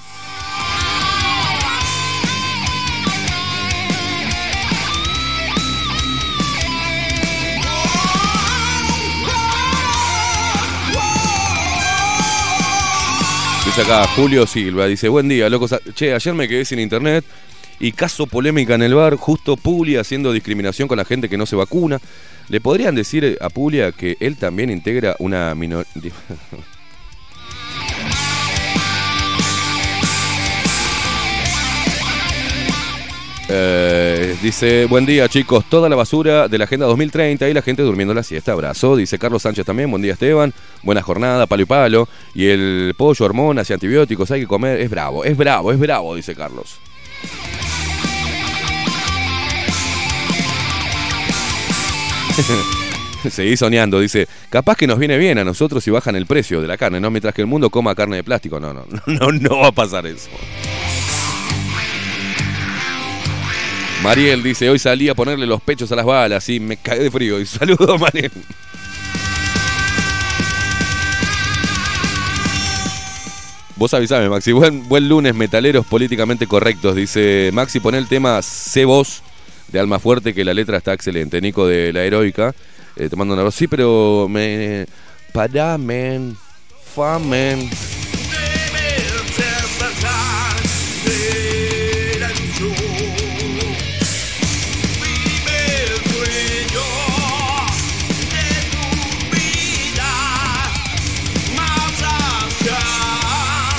Dice 13.65 13.81
acá 13.81 14.07
Julio 14.15 14.45
Silva, 14.45 14.85
dice, 14.85 15.09
buen 15.09 15.27
día, 15.27 15.49
locos. 15.49 15.75
Che, 15.95 16.13
ayer 16.13 16.33
me 16.35 16.47
quedé 16.47 16.63
sin 16.63 16.79
internet 16.79 17.25
y 17.79 17.91
caso 17.93 18.27
polémica 18.27 18.75
en 18.75 18.83
el 18.83 18.93
bar, 18.93 19.15
justo 19.15 19.57
Puli 19.57 19.95
haciendo 19.95 20.31
discriminación 20.31 20.87
con 20.87 20.97
la 20.97 21.05
gente 21.05 21.27
que 21.27 21.37
no 21.37 21.47
se 21.47 21.55
vacuna. 21.55 21.99
¿Le 22.49 22.59
podrían 22.59 22.95
decir 22.95 23.37
a 23.39 23.49
Puglia 23.49 23.91
que 23.91 24.17
él 24.19 24.35
también 24.35 24.71
integra 24.71 25.15
una 25.19 25.53
minoría? 25.55 25.85
Eh, 33.51 34.37
dice, 34.43 34.85
buen 34.85 35.07
día 35.07 35.27
chicos, 35.27 35.65
toda 35.67 35.89
la 35.89 35.95
basura 35.95 36.47
de 36.47 36.59
la 36.59 36.65
Agenda 36.65 36.85
2030 36.85 37.49
y 37.49 37.53
la 37.55 37.63
gente 37.63 37.81
durmiendo 37.81 38.13
la 38.13 38.21
siesta, 38.21 38.51
abrazo. 38.51 38.95
Dice 38.95 39.17
Carlos 39.17 39.41
Sánchez 39.41 39.65
también, 39.65 39.89
buen 39.89 40.03
día 40.03 40.13
Esteban, 40.13 40.53
buena 40.83 41.01
jornada, 41.01 41.47
palo 41.47 41.63
y 41.63 41.65
palo. 41.65 42.07
Y 42.35 42.45
el 42.45 42.93
pollo, 42.95 43.25
hormonas 43.25 43.67
y 43.67 43.73
antibióticos 43.73 44.29
hay 44.29 44.41
que 44.41 44.47
comer, 44.47 44.79
es 44.79 44.91
bravo, 44.91 45.25
es 45.25 45.35
bravo, 45.35 45.71
es 45.71 45.79
bravo, 45.79 46.13
dice 46.13 46.35
Carlos. 46.35 46.77
Seguí 53.29 53.57
soñando, 53.57 53.99
dice, 53.99 54.27
capaz 54.49 54.77
que 54.77 54.87
nos 54.87 54.97
viene 54.97 55.17
bien 55.17 55.37
a 55.37 55.43
nosotros 55.43 55.83
si 55.83 55.91
bajan 55.91 56.15
el 56.15 56.25
precio 56.25 56.61
de 56.61 56.67
la 56.67 56.77
carne, 56.77 56.99
¿no? 56.99 57.11
Mientras 57.11 57.33
que 57.33 57.41
el 57.41 57.47
mundo 57.47 57.69
coma 57.69 57.95
carne 57.95 58.17
de 58.17 58.23
plástico. 58.23 58.59
No, 58.59 58.73
no, 58.73 58.85
no, 59.05 59.31
no 59.31 59.57
va 59.59 59.67
a 59.67 59.71
pasar 59.71 60.07
eso. 60.07 60.29
Mariel 64.03 64.41
dice, 64.41 64.69
hoy 64.69 64.79
salí 64.79 65.09
a 65.09 65.15
ponerle 65.15 65.45
los 65.45 65.61
pechos 65.61 65.91
a 65.91 65.95
las 65.95 66.05
balas 66.05 66.47
y 66.47 66.61
me 66.61 66.77
cagué 66.77 67.03
de 67.03 67.11
frío. 67.11 67.39
Y 67.39 67.45
saludo, 67.45 67.97
Mariel. 67.99 68.31
Vos 73.75 73.93
avisame, 73.93 74.29
Maxi. 74.29 74.53
Buen, 74.53 74.87
buen 74.87 75.09
lunes, 75.09 75.35
metaleros 75.35 75.85
políticamente 75.85 76.47
correctos. 76.47 76.95
Dice 76.95 77.49
Maxi, 77.53 77.81
pon 77.81 77.95
el 77.95 78.07
tema 78.07 78.41
Sé 78.41 78.85
vos 78.85 79.23
de 79.71 79.79
Alma 79.79 79.99
Fuerte, 79.99 80.33
que 80.33 80.43
la 80.43 80.53
letra 80.53 80.77
está 80.77 80.93
excelente. 80.93 81.41
Nico 81.41 81.67
de 81.67 81.93
La 81.93 82.03
Heroica, 82.03 82.53
eh, 82.95 83.09
te 83.09 83.15
mando 83.15 83.33
un 83.33 83.39
abrazo. 83.39 83.57
Sí, 83.57 83.67
pero 83.67 84.27
me... 84.29 84.85
Pará, 85.33 85.77
men. 85.77 86.35
Famen. 86.95 87.69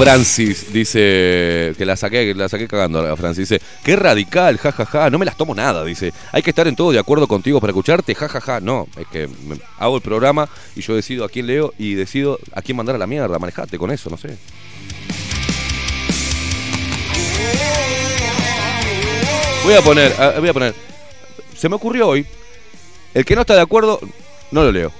Francis 0.00 0.72
dice 0.72 1.74
que 1.76 1.84
la 1.84 1.94
saqué, 1.94 2.34
la 2.34 2.48
saqué 2.48 2.66
cagando 2.66 3.14
Francis. 3.18 3.50
Dice, 3.50 3.62
qué 3.84 3.96
radical, 3.96 4.56
jajaja, 4.56 5.10
no 5.10 5.18
me 5.18 5.26
las 5.26 5.36
tomo 5.36 5.54
nada, 5.54 5.84
dice. 5.84 6.14
Hay 6.32 6.42
que 6.42 6.48
estar 6.50 6.66
en 6.66 6.74
todo 6.74 6.90
de 6.90 6.98
acuerdo 6.98 7.28
contigo 7.28 7.60
para 7.60 7.72
escucharte, 7.72 8.14
jajaja. 8.14 8.60
No, 8.60 8.88
es 8.96 9.06
que 9.08 9.28
hago 9.78 9.96
el 9.96 10.02
programa 10.02 10.48
y 10.74 10.80
yo 10.80 10.96
decido 10.96 11.26
a 11.26 11.28
quién 11.28 11.46
leo 11.46 11.74
y 11.76 11.94
decido 11.94 12.38
a 12.54 12.62
quién 12.62 12.78
mandar 12.78 12.94
a 12.94 12.98
la 12.98 13.06
mierda. 13.06 13.38
Manejate 13.38 13.76
con 13.76 13.90
eso, 13.90 14.08
no 14.08 14.16
sé. 14.16 14.38
Voy 19.64 19.74
a 19.74 19.82
poner, 19.82 20.14
voy 20.38 20.48
a 20.48 20.54
poner. 20.54 20.74
Se 21.54 21.68
me 21.68 21.74
ocurrió 21.74 22.08
hoy. 22.08 22.24
El 23.12 23.26
que 23.26 23.34
no 23.34 23.42
está 23.42 23.54
de 23.54 23.60
acuerdo, 23.60 24.00
no 24.50 24.62
lo 24.62 24.72
leo. 24.72 24.92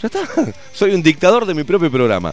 Ya 0.00 0.06
está. 0.06 0.20
Soy 0.72 0.94
un 0.94 1.02
dictador 1.02 1.46
de 1.46 1.54
mi 1.54 1.64
propio 1.64 1.90
programa. 1.90 2.32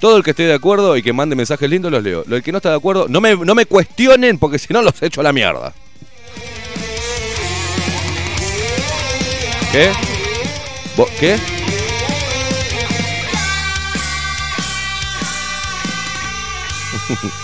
Todo 0.00 0.16
el 0.18 0.22
que 0.22 0.30
esté 0.30 0.42
de 0.44 0.54
acuerdo 0.54 0.96
y 0.96 1.02
que 1.02 1.12
mande 1.12 1.34
mensajes 1.36 1.68
lindos 1.70 1.90
los 1.90 2.02
leo. 2.02 2.24
El 2.30 2.42
que 2.42 2.52
no 2.52 2.58
está 2.58 2.70
de 2.70 2.76
acuerdo, 2.76 3.06
no 3.08 3.20
me, 3.20 3.34
no 3.36 3.54
me 3.54 3.64
cuestionen 3.66 4.38
porque 4.38 4.58
si 4.58 4.72
no 4.72 4.82
los 4.82 5.00
echo 5.02 5.20
a 5.20 5.24
la 5.24 5.32
mierda. 5.32 5.72
¿Qué? 9.72 9.90
¿Vos- 10.96 11.10
¿Qué? 11.18 11.36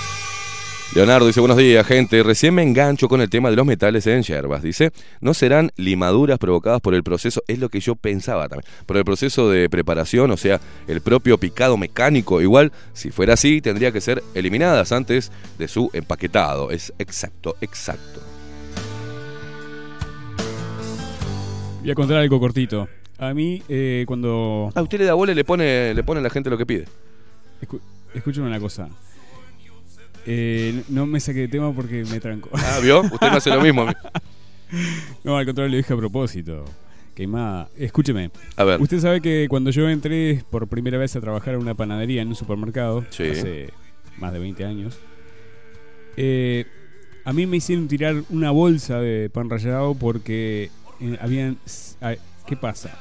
Leonardo 0.92 1.24
dice, 1.28 1.38
buenos 1.38 1.56
días, 1.56 1.86
gente. 1.86 2.20
Recién 2.24 2.52
me 2.52 2.64
engancho 2.64 3.08
con 3.08 3.20
el 3.20 3.30
tema 3.30 3.48
de 3.48 3.54
los 3.54 3.64
metales 3.64 4.08
en 4.08 4.24
hierbas. 4.24 4.60
Dice, 4.60 4.90
no 5.20 5.34
serán 5.34 5.70
limaduras 5.76 6.36
provocadas 6.40 6.80
por 6.80 6.94
el 6.94 7.04
proceso, 7.04 7.42
es 7.46 7.60
lo 7.60 7.68
que 7.68 7.78
yo 7.78 7.94
pensaba 7.94 8.48
también, 8.48 8.68
por 8.86 8.96
el 8.96 9.04
proceso 9.04 9.48
de 9.48 9.70
preparación, 9.70 10.32
o 10.32 10.36
sea, 10.36 10.60
el 10.88 11.00
propio 11.00 11.38
picado 11.38 11.76
mecánico. 11.76 12.40
Igual, 12.40 12.72
si 12.92 13.12
fuera 13.12 13.34
así, 13.34 13.60
tendría 13.60 13.92
que 13.92 14.00
ser 14.00 14.20
eliminadas 14.34 14.90
antes 14.90 15.30
de 15.58 15.68
su 15.68 15.90
empaquetado. 15.92 16.72
Es 16.72 16.92
exacto, 16.98 17.54
exacto. 17.60 18.20
Voy 21.82 21.90
a 21.92 21.94
contar 21.94 22.16
algo 22.16 22.40
cortito. 22.40 22.88
A 23.18 23.32
mí, 23.32 23.62
eh, 23.68 24.02
cuando. 24.08 24.72
A 24.74 24.82
usted 24.82 24.98
le 24.98 25.04
da 25.04 25.14
bola 25.14 25.30
y 25.30 25.34
le 25.36 25.44
pone, 25.44 25.94
le 25.94 26.02
pone 26.02 26.18
a 26.18 26.22
la 26.22 26.30
gente 26.30 26.50
lo 26.50 26.58
que 26.58 26.66
pide. 26.66 26.86
Escu- 27.62 27.80
una 28.40 28.58
cosa. 28.58 28.88
Eh, 30.32 30.82
no 30.88 31.06
me 31.06 31.18
saqué 31.18 31.40
de 31.40 31.48
tema 31.48 31.72
porque 31.74 32.04
me 32.04 32.20
tranco. 32.20 32.50
Ah, 32.52 32.78
¿vio? 32.82 33.00
Usted 33.00 33.30
no 33.30 33.36
hace 33.38 33.50
lo 33.50 33.60
mismo. 33.60 33.84
no, 35.24 35.36
al 35.36 35.44
contrario, 35.44 35.70
lo 35.72 35.76
dije 35.76 35.92
a 35.92 35.96
propósito. 35.96 36.64
Queimada. 37.16 37.68
Escúcheme. 37.76 38.30
A 38.56 38.62
ver. 38.64 38.80
Usted 38.80 39.00
sabe 39.00 39.20
que 39.20 39.46
cuando 39.50 39.70
yo 39.70 39.88
entré 39.88 40.44
por 40.50 40.68
primera 40.68 40.98
vez 40.98 41.16
a 41.16 41.20
trabajar 41.20 41.54
en 41.54 41.60
una 41.60 41.74
panadería 41.74 42.22
en 42.22 42.28
un 42.28 42.36
supermercado, 42.36 43.04
Sí. 43.10 43.24
hace 43.24 43.70
más 44.18 44.32
de 44.32 44.38
20 44.38 44.64
años, 44.64 44.98
eh, 46.16 46.64
a 47.24 47.32
mí 47.32 47.46
me 47.46 47.56
hicieron 47.56 47.88
tirar 47.88 48.22
una 48.30 48.50
bolsa 48.52 49.00
de 49.00 49.30
pan 49.30 49.50
rallado 49.50 49.94
porque 49.94 50.70
eh, 51.00 51.18
habían... 51.20 51.58
¿Qué 52.46 52.56
pasa? 52.56 52.96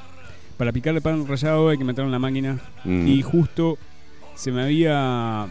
Para 0.57 0.71
picar 0.71 0.95
el 0.95 1.01
pan 1.01 1.27
rallado 1.27 1.69
hay 1.69 1.77
que 1.77 1.83
meterlo 1.83 2.07
en 2.07 2.11
la 2.11 2.19
máquina 2.19 2.59
Mm. 2.85 3.07
y 3.07 3.21
justo 3.21 3.77
se 4.35 4.51
me 4.51 4.63
había 4.63 5.47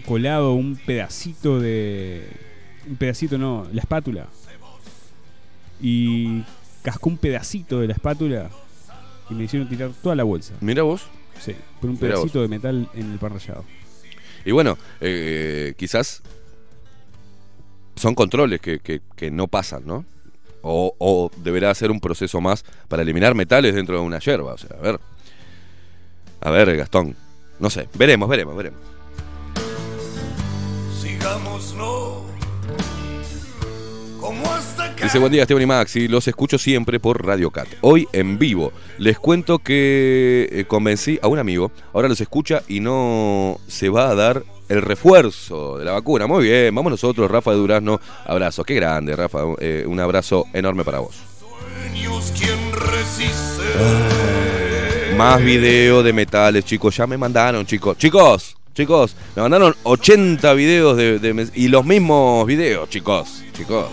colado 0.00 0.52
un 0.52 0.76
pedacito 0.76 1.58
de... 1.60 2.26
Un 2.88 2.96
pedacito, 2.96 3.38
no, 3.38 3.66
la 3.72 3.80
espátula. 3.80 4.26
Y 5.80 6.42
cascó 6.82 7.08
un 7.08 7.18
pedacito 7.18 7.80
de 7.80 7.86
la 7.88 7.92
espátula 7.94 8.50
y 9.30 9.34
me 9.34 9.44
hicieron 9.44 9.68
tirar 9.68 9.90
toda 10.02 10.14
la 10.14 10.24
bolsa. 10.24 10.54
Mira 10.60 10.82
vos. 10.82 11.02
Sí, 11.40 11.54
por 11.80 11.88
un 11.90 11.96
Mirá 11.96 12.08
vos. 12.16 12.20
pedacito 12.20 12.42
de 12.42 12.48
metal 12.48 12.88
en 12.94 13.12
el 13.12 13.18
pan 13.18 13.32
rallado. 13.32 13.64
Y 14.44 14.52
bueno, 14.52 14.76
eh, 15.00 15.74
quizás 15.76 16.22
son 17.96 18.14
controles 18.14 18.60
que, 18.60 18.78
que- 18.80 19.00
que 19.16 19.30
no 19.30 19.46
pasan, 19.48 19.82
¿no? 19.86 20.04
O, 20.62 20.94
o 20.98 21.30
deberá 21.38 21.74
ser 21.74 21.90
un 21.90 22.00
proceso 22.00 22.40
más 22.40 22.64
para 22.88 23.02
eliminar 23.02 23.34
metales 23.34 23.74
dentro 23.74 23.96
de 23.98 24.02
una 24.04 24.18
yerba. 24.18 24.52
O 24.54 24.58
sea, 24.58 24.76
a 24.76 24.82
ver. 24.82 25.00
A 26.42 26.50
ver, 26.50 26.76
Gastón. 26.76 27.16
No 27.58 27.68
sé, 27.70 27.88
veremos, 27.94 28.28
veremos, 28.28 28.56
veremos. 28.56 28.80
Sigamos, 31.20 31.74
no. 31.74 32.22
Como 34.18 34.50
hasta. 34.50 34.94
Dice 34.94 35.18
buen 35.18 35.30
día 35.30 35.42
Esteban 35.42 35.62
y 35.62 35.66
Maxi, 35.66 36.08
los 36.08 36.26
escucho 36.26 36.56
siempre 36.56 36.98
por 36.98 37.26
Radio 37.26 37.50
Cat. 37.50 37.68
Hoy 37.82 38.08
en 38.14 38.38
vivo. 38.38 38.72
Les 38.96 39.18
cuento 39.18 39.58
que 39.58 40.48
eh, 40.50 40.64
convencí 40.66 41.18
a 41.20 41.28
un 41.28 41.38
amigo, 41.38 41.72
ahora 41.92 42.08
los 42.08 42.22
escucha 42.22 42.62
y 42.68 42.80
no 42.80 43.60
se 43.68 43.90
va 43.90 44.08
a 44.08 44.14
dar 44.14 44.44
el 44.70 44.80
refuerzo 44.80 45.76
de 45.76 45.84
la 45.84 45.92
vacuna. 45.92 46.26
Muy 46.26 46.44
bien, 46.44 46.74
vamos 46.74 46.90
nosotros, 46.90 47.30
Rafa 47.30 47.50
de 47.50 47.58
Durazno. 47.58 48.00
Abrazo, 48.24 48.64
qué 48.64 48.74
grande, 48.76 49.14
Rafa. 49.14 49.40
eh, 49.58 49.84
un 49.86 50.00
abrazo 50.00 50.46
enorme 50.54 50.84
para 50.84 51.00
vos. 51.00 51.16
Sueños, 51.38 52.32
¿quién 52.34 52.72
resiste? 52.72 53.64
Más 55.18 55.44
video 55.44 56.02
de 56.02 56.14
metales, 56.14 56.64
chicos. 56.64 56.96
Ya 56.96 57.06
me 57.06 57.18
mandaron, 57.18 57.66
chicos. 57.66 57.98
Chicos, 57.98 58.56
chicos, 58.80 59.14
me 59.36 59.42
mandaron 59.42 59.76
80 59.82 60.54
videos 60.54 60.96
de, 60.96 61.50
y 61.54 61.68
los 61.68 61.84
mismos 61.84 62.46
videos, 62.46 62.88
chicos. 62.88 63.42
Chicos. 63.52 63.88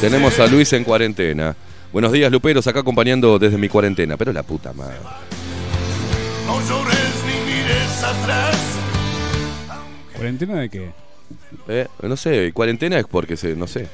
Tenemos 0.00 0.38
a 0.38 0.46
Luis 0.46 0.72
en 0.72 0.84
cuarentena. 0.84 1.54
Buenos 1.92 2.12
días, 2.12 2.32
Luperos, 2.32 2.66
acá 2.66 2.80
acompañando 2.80 3.38
desde 3.38 3.58
mi 3.58 3.68
cuarentena. 3.68 4.16
Pero 4.16 4.32
la 4.32 4.42
puta 4.42 4.72
madre. 4.72 4.96
No 6.46 6.58
llores 6.66 7.14
ni 7.26 7.52
mires 7.52 8.02
atrás. 8.02 8.56
¿Cuarentena 10.14 10.60
de 10.60 10.68
qué? 10.70 10.90
Eh, 11.68 11.86
no 12.02 12.16
sé, 12.16 12.52
cuarentena 12.54 12.98
es 12.98 13.06
porque 13.06 13.36
se, 13.36 13.54
no 13.54 13.66
sé. 13.66 13.88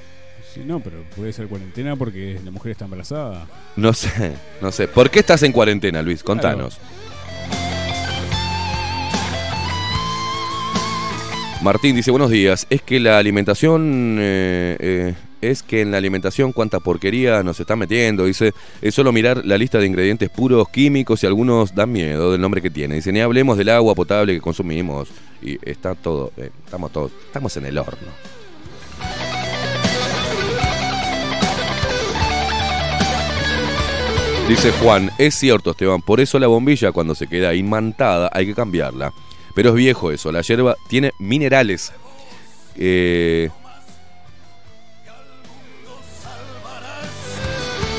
Sí, 0.55 0.60
no, 0.64 0.78
pero 0.78 1.02
puede 1.16 1.32
ser 1.32 1.48
cuarentena 1.48 1.97
porque 1.97 2.39
la 2.44 2.52
mujer 2.52 2.72
está 2.72 2.85
embarazada. 2.85 3.48
No 3.74 3.93
sé, 3.93 4.35
no 4.60 4.70
sé. 4.70 4.86
¿Por 4.86 5.10
qué 5.10 5.18
estás 5.18 5.43
en 5.43 5.51
cuarentena, 5.51 6.01
Luis? 6.01 6.22
Contanos. 6.22 6.78
Martín 11.60 11.97
dice, 11.97 12.12
buenos 12.12 12.31
días. 12.31 12.68
Es 12.70 12.82
que 12.82 13.01
la 13.01 13.18
alimentación... 13.18 14.16
eh, 14.20 14.76
eh, 14.78 15.14
es 15.40 15.62
que 15.62 15.82
en 15.82 15.90
la 15.90 15.98
alimentación 15.98 16.52
cuánta 16.52 16.81
porquería 16.81 17.43
nos 17.43 17.59
está 17.60 17.76
metiendo. 17.76 18.24
Dice, 18.24 18.52
es 18.81 18.94
solo 18.94 19.12
mirar 19.12 19.44
la 19.44 19.59
lista 19.59 19.78
de 19.78 19.86
ingredientes 19.86 20.31
puros, 20.31 20.68
químicos 20.68 21.22
y 21.22 21.26
algunos 21.26 21.74
dan 21.74 21.93
miedo 21.93 22.32
del 22.32 22.40
nombre 22.40 22.62
que 22.62 22.70
tiene. 22.70 22.94
Dice, 22.94 23.12
ni 23.12 23.20
hablemos 23.20 23.59
del 23.59 23.70
agua 23.70 23.94
potable 23.94 24.35
que 24.35 24.40
consumimos. 24.40 25.09
Y 25.43 25.59
está 25.68 25.94
todo, 25.94 26.32
eh, 26.36 26.51
estamos 26.64 26.93
todos, 26.93 27.12
estamos 27.26 27.56
en 27.56 27.66
el 27.66 27.76
horno. 27.76 28.09
Dice 34.48 34.72
Juan, 34.72 35.10
es 35.16 35.34
cierto 35.34 35.70
Esteban, 35.70 36.02
por 36.02 36.20
eso 36.20 36.38
la 36.38 36.46
bombilla 36.46 36.92
cuando 36.92 37.14
se 37.14 37.26
queda 37.26 37.54
imantada 37.54 38.28
hay 38.30 38.44
que 38.44 38.54
cambiarla. 38.54 39.10
Pero 39.54 39.70
es 39.70 39.74
viejo 39.74 40.10
eso, 40.10 40.30
la 40.30 40.42
hierba 40.42 40.76
tiene 40.86 41.12
minerales. 41.18 41.92
Eh, 42.76 43.48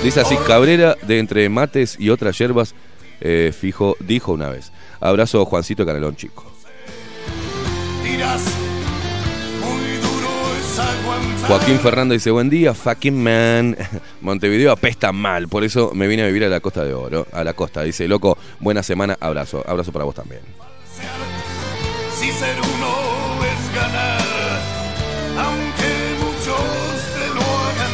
dice 0.03 0.19
así, 0.19 0.35
Cabrera 0.45 0.95
de 1.01 1.17
entre 1.17 1.49
mates 1.49 1.97
y 1.99 2.09
otras 2.09 2.37
hierbas, 2.37 2.75
eh, 3.21 3.51
fijo, 3.57 3.97
dijo 3.99 4.31
una 4.31 4.49
vez. 4.49 4.71
Abrazo 4.99 5.43
Juancito 5.45 5.83
Canelón 5.83 6.15
Chico. 6.15 6.45
Dirás, 8.03 8.43
muy 9.61 9.97
duro 9.97 10.29
es 10.59 10.79
aguantar. 10.79 11.34
Joaquín 11.47 11.79
Fernández 11.79 12.15
dice, 12.15 12.31
buen 12.31 12.49
día, 12.49 12.73
fucking 12.73 13.21
man. 13.23 13.77
Montevideo 14.21 14.71
apesta 14.71 15.11
mal, 15.11 15.47
por 15.47 15.63
eso 15.63 15.91
me 15.93 16.07
vine 16.07 16.23
a 16.23 16.25
vivir 16.25 16.43
a 16.43 16.49
la 16.49 16.59
Costa 16.59 16.83
de 16.83 16.93
Oro. 16.93 17.27
A 17.31 17.43
la 17.43 17.53
costa, 17.53 17.83
dice, 17.83 18.07
loco, 18.07 18.35
buena 18.59 18.81
semana, 18.81 19.15
abrazo. 19.19 19.63
Abrazo 19.67 19.91
para 19.91 20.05
vos 20.05 20.15
también. 20.15 20.41
Si 22.17 22.31
ser 22.31 22.57
uno 22.59 23.45
es 23.45 23.75
ganar, 23.75 24.21
aunque 25.37 26.15
muchos 26.19 26.57
te 27.13 27.27
lo 27.35 27.41
hagan 27.41 27.93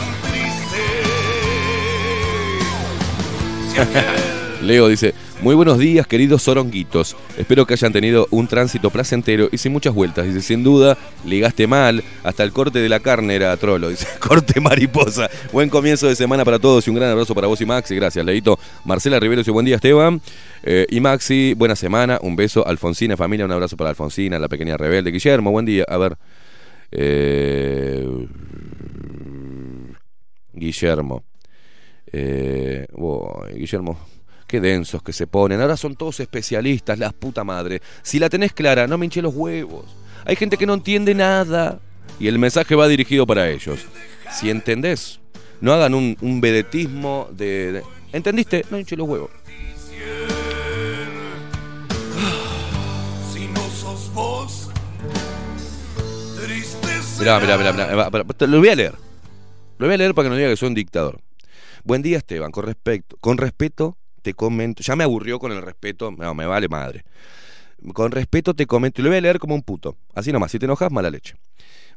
triste. 3.75 4.20
Leo 4.61 4.87
dice, 4.87 5.13
muy 5.41 5.55
buenos 5.55 5.79
días 5.79 6.05
queridos 6.05 6.43
soronguitos. 6.43 7.15
Espero 7.37 7.65
que 7.65 7.73
hayan 7.73 7.91
tenido 7.91 8.27
un 8.29 8.47
tránsito 8.47 8.91
placentero 8.91 9.49
y 9.51 9.57
sin 9.57 9.71
muchas 9.71 9.93
vueltas. 9.93 10.27
Dice, 10.27 10.41
sin 10.41 10.63
duda, 10.63 10.97
ligaste 11.25 11.65
mal. 11.65 12.03
Hasta 12.23 12.43
el 12.43 12.51
corte 12.51 12.79
de 12.79 12.87
la 12.87 12.99
carne 12.99 13.35
era 13.35 13.55
trolo. 13.57 13.89
Dice, 13.91 14.07
corte 14.19 14.59
mariposa. 14.59 15.29
Buen 15.51 15.69
comienzo 15.69 16.07
de 16.07 16.15
semana 16.15 16.45
para 16.45 16.59
todos 16.59 16.85
y 16.87 16.91
un 16.91 16.95
gran 16.95 17.09
abrazo 17.09 17.33
para 17.33 17.47
vos 17.47 17.59
y 17.59 17.65
Maxi. 17.65 17.95
Gracias, 17.95 18.23
Leito. 18.23 18.59
Marcela 18.85 19.19
Rivero 19.19 19.41
dice, 19.41 19.51
buen 19.51 19.65
día 19.65 19.75
Esteban. 19.75 20.21
Eh, 20.63 20.85
y 20.89 20.99
Maxi, 20.99 21.55
buena 21.55 21.75
semana. 21.75 22.19
Un 22.21 22.35
beso. 22.35 22.65
Alfonsina, 22.65 23.17
familia, 23.17 23.45
un 23.45 23.51
abrazo 23.51 23.75
para 23.77 23.89
Alfonsina, 23.89 24.37
la 24.37 24.47
pequeña 24.47 24.77
rebelde. 24.77 25.11
Guillermo, 25.11 25.51
buen 25.51 25.65
día. 25.65 25.85
A 25.87 25.97
ver. 25.97 26.17
Eh, 26.91 28.07
Guillermo. 30.53 31.23
Eh, 32.13 32.85
Guillermo, 33.55 33.97
qué 34.51 34.59
densos 34.59 35.01
que 35.01 35.13
se 35.13 35.27
ponen. 35.27 35.61
Ahora 35.61 35.77
son 35.77 35.95
todos 35.95 36.19
especialistas, 36.19 36.99
las 36.99 37.13
puta 37.13 37.43
madre. 37.45 37.81
Si 38.03 38.19
la 38.19 38.29
tenés 38.29 38.51
clara, 38.51 38.85
no 38.85 38.97
me 38.97 39.05
hinché 39.05 39.21
los 39.21 39.33
huevos. 39.33 39.85
Hay 40.25 40.35
gente 40.35 40.57
que 40.57 40.65
no 40.65 40.73
entiende 40.73 41.15
nada. 41.15 41.79
Y 42.19 42.27
el 42.27 42.37
mensaje 42.37 42.75
va 42.75 42.87
dirigido 42.89 43.25
para 43.25 43.49
ellos. 43.49 43.79
Si 44.29 44.49
entendés, 44.49 45.21
no 45.61 45.71
hagan 45.73 45.93
un, 45.95 46.17
un 46.21 46.41
vedetismo 46.41 47.29
de, 47.31 47.71
de- 47.71 47.83
¿Entendiste? 48.11 48.65
No 48.69 48.77
hinché 48.77 48.97
los 48.97 49.07
huevos. 49.07 49.31
si 53.33 53.47
no 53.47 53.61
sos 53.69 54.13
vos, 54.13 54.69
triste 56.43 56.87
Mirá, 57.19 57.39
mirá, 57.39 57.57
mirá, 57.57 57.71
mirá. 57.73 58.47
Lo 58.47 58.59
voy 58.59 58.69
a 58.69 58.75
leer. 58.75 58.93
Lo 59.77 59.87
voy 59.87 59.93
a 59.95 59.97
leer 59.97 60.13
para 60.13 60.25
que 60.25 60.29
no 60.31 60.35
diga 60.35 60.49
que 60.49 60.57
soy 60.57 60.67
un 60.67 60.75
dictador. 60.75 61.21
Buen 61.83 62.01
día, 62.01 62.17
Esteban. 62.17 62.51
Con 62.51 62.65
respecto, 62.65 63.17
con 63.19 63.37
respeto, 63.37 63.97
te 64.21 64.33
comento. 64.33 64.83
Ya 64.83 64.95
me 64.95 65.03
aburrió 65.03 65.39
con 65.39 65.51
el 65.51 65.61
respeto. 65.61 66.11
No, 66.11 66.33
me 66.33 66.45
vale 66.45 66.67
madre. 66.67 67.03
Con 67.93 68.11
respeto 68.11 68.53
te 68.53 68.65
comento. 68.65 69.01
Y 69.01 69.03
lo 69.03 69.09
voy 69.09 69.17
a 69.17 69.21
leer 69.21 69.39
como 69.39 69.55
un 69.55 69.63
puto. 69.63 69.97
Así 70.13 70.31
nomás. 70.31 70.51
Si 70.51 70.59
te 70.59 70.65
enojas, 70.65 70.91
mala 70.91 71.09
leche. 71.09 71.35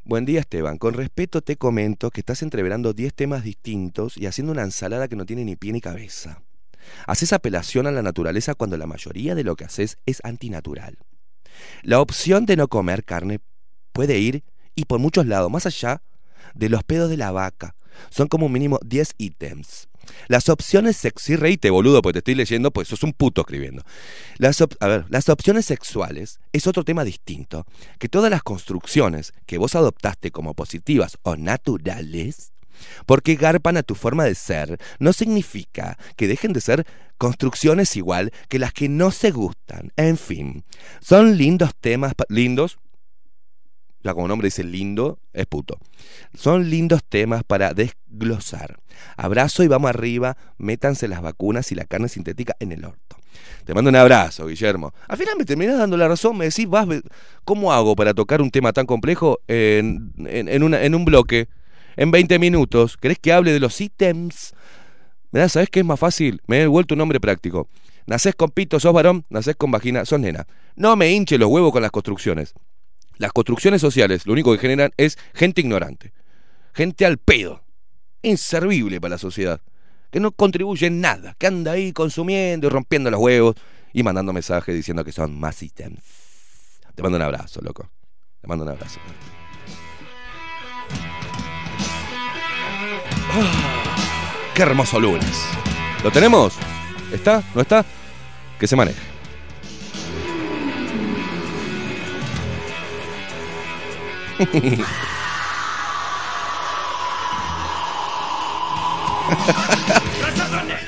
Buen 0.03 0.25
día, 0.25 0.39
Esteban. 0.39 0.77
Con 0.77 0.93
respeto 0.93 1.41
te 1.41 1.55
comento 1.55 2.11
que 2.11 2.21
estás 2.21 2.41
entreverando 2.43 2.93
10 2.93 3.13
temas 3.13 3.43
distintos 3.43 4.17
y 4.17 4.27
haciendo 4.27 4.51
una 4.51 4.63
ensalada 4.63 5.07
que 5.07 5.15
no 5.15 5.25
tiene 5.25 5.45
ni 5.45 5.55
pie 5.55 5.73
ni 5.73 5.81
cabeza. 5.81 6.41
Haces 7.07 7.33
apelación 7.33 7.87
a 7.87 7.91
la 7.91 8.01
naturaleza 8.01 8.53
cuando 8.53 8.77
la 8.77 8.85
mayoría 8.85 9.33
de 9.33 9.43
lo 9.43 9.55
que 9.55 9.65
haces 9.65 9.97
es 10.05 10.21
antinatural. 10.23 10.97
La 11.81 11.99
opción 11.99 12.45
de 12.45 12.57
no 12.57 12.67
comer 12.67 13.03
carne 13.03 13.39
puede 13.93 14.19
ir 14.19 14.43
y 14.75 14.85
por 14.85 14.99
muchos 14.99 15.25
lados, 15.25 15.49
más 15.49 15.65
allá 15.65 16.01
de 16.53 16.69
los 16.69 16.83
pedos 16.83 17.09
de 17.09 17.17
la 17.17 17.31
vaca. 17.31 17.75
Son 18.09 18.27
como 18.27 18.49
mínimo 18.49 18.79
10 18.85 19.15
ítems. 19.17 19.87
Las 20.27 20.49
opciones 20.49 20.97
sexy, 20.97 21.35
reíte 21.35 21.69
boludo, 21.69 22.01
porque 22.01 22.13
te 22.13 22.19
estoy 22.19 22.35
leyendo, 22.35 22.71
pues 22.71 22.87
sos 22.87 23.03
un 23.03 23.13
puto 23.13 23.41
escribiendo. 23.41 23.83
Las 24.37 24.61
a 24.61 24.87
ver, 24.87 25.05
las 25.09 25.29
opciones 25.29 25.65
sexuales 25.65 26.39
es 26.53 26.67
otro 26.67 26.83
tema 26.83 27.03
distinto, 27.03 27.65
que 27.99 28.09
todas 28.09 28.31
las 28.31 28.43
construcciones 28.43 29.33
que 29.45 29.57
vos 29.57 29.75
adoptaste 29.75 30.31
como 30.31 30.53
positivas 30.53 31.17
o 31.23 31.35
naturales, 31.35 32.51
porque 33.05 33.35
garpan 33.35 33.77
a 33.77 33.83
tu 33.83 33.95
forma 33.95 34.25
de 34.25 34.35
ser, 34.35 34.79
no 34.99 35.13
significa 35.13 35.97
que 36.15 36.27
dejen 36.27 36.53
de 36.53 36.61
ser 36.61 36.85
construcciones 37.17 37.95
igual 37.95 38.31
que 38.49 38.59
las 38.59 38.73
que 38.73 38.89
no 38.89 39.11
se 39.11 39.31
gustan. 39.31 39.91
En 39.95 40.17
fin, 40.17 40.63
son 41.01 41.37
lindos 41.37 41.71
temas, 41.79 42.13
lindos, 42.29 42.77
como 44.13 44.27
nombre 44.27 44.47
dice 44.47 44.63
lindo, 44.63 45.19
es 45.33 45.45
puto. 45.45 45.79
Son 46.33 46.69
lindos 46.69 47.03
temas 47.03 47.43
para 47.43 47.73
desglosar. 47.73 48.77
Abrazo 49.17 49.63
y 49.63 49.67
vamos 49.67 49.89
arriba, 49.89 50.37
métanse 50.57 51.07
las 51.07 51.21
vacunas 51.21 51.71
y 51.71 51.75
la 51.75 51.85
carne 51.85 52.07
sintética 52.07 52.55
en 52.59 52.71
el 52.71 52.85
orto. 52.85 53.17
Te 53.65 53.73
mando 53.73 53.89
un 53.89 53.95
abrazo, 53.95 54.45
Guillermo. 54.47 54.93
Al 55.07 55.17
final 55.17 55.35
me 55.37 55.45
terminás 55.45 55.79
dando 55.79 55.97
la 55.97 56.07
razón, 56.07 56.37
me 56.37 56.45
decís, 56.45 56.69
vas, 56.69 56.87
¿cómo 57.43 57.73
hago 57.73 57.95
para 57.95 58.13
tocar 58.13 58.41
un 58.41 58.51
tema 58.51 58.71
tan 58.71 58.85
complejo 58.85 59.39
en 59.47 60.13
un 60.93 61.05
bloque, 61.05 61.49
en 61.95 62.11
20 62.11 62.37
minutos? 62.37 62.95
¿Querés 62.97 63.17
que 63.17 63.33
hable 63.33 63.53
de 63.53 63.59
los 63.59 63.81
ítems? 63.81 64.53
Mirá, 65.31 65.49
¿sabés 65.49 65.69
qué 65.69 65.79
es 65.79 65.85
más 65.85 65.99
fácil? 65.99 66.41
Me 66.47 66.61
he 66.61 66.67
vuelto 66.67 66.93
un 66.93 67.01
hombre 67.01 67.19
práctico. 67.19 67.67
Nacés 68.05 68.35
con 68.35 68.51
pito, 68.51 68.79
sos 68.79 68.93
varón, 68.93 69.25
nacés 69.29 69.55
con 69.55 69.71
vagina, 69.71 70.05
sos 70.05 70.19
nena. 70.19 70.45
No 70.75 70.95
me 70.95 71.11
hinche 71.11 71.39
los 71.39 71.49
huevos 71.49 71.71
con 71.71 71.81
las 71.81 71.89
construcciones. 71.89 72.53
Las 73.17 73.31
construcciones 73.31 73.81
sociales 73.81 74.25
lo 74.25 74.33
único 74.33 74.51
que 74.51 74.59
generan 74.59 74.91
es 74.97 75.17
gente 75.33 75.61
ignorante. 75.61 76.11
Gente 76.73 77.05
al 77.05 77.17
pedo. 77.17 77.63
Inservible 78.21 78.99
para 78.99 79.15
la 79.15 79.17
sociedad. 79.17 79.61
Que 80.11 80.19
no 80.19 80.31
contribuye 80.31 80.87
en 80.87 81.01
nada. 81.01 81.35
Que 81.37 81.47
anda 81.47 81.73
ahí 81.73 81.93
consumiendo 81.93 82.67
y 82.67 82.69
rompiendo 82.69 83.09
los 83.11 83.19
huevos 83.19 83.55
y 83.93 84.03
mandando 84.03 84.33
mensajes 84.33 84.75
diciendo 84.75 85.03
que 85.03 85.11
son 85.11 85.39
más 85.39 85.61
ítems. 85.63 86.01
Te 86.93 87.01
mando 87.03 87.17
un 87.17 87.21
abrazo, 87.21 87.61
loco. 87.61 87.89
Te 88.41 88.47
mando 88.47 88.63
un 88.63 88.71
abrazo. 88.71 88.99
Qué 94.53 94.61
hermoso 94.61 94.99
lunes. 94.99 95.45
¿Lo 96.03 96.11
tenemos? 96.11 96.55
¿Está? 97.11 97.43
¿No 97.53 97.61
está? 97.61 97.85
Que 98.59 98.67
se 98.67 98.75
maneje. 98.75 99.14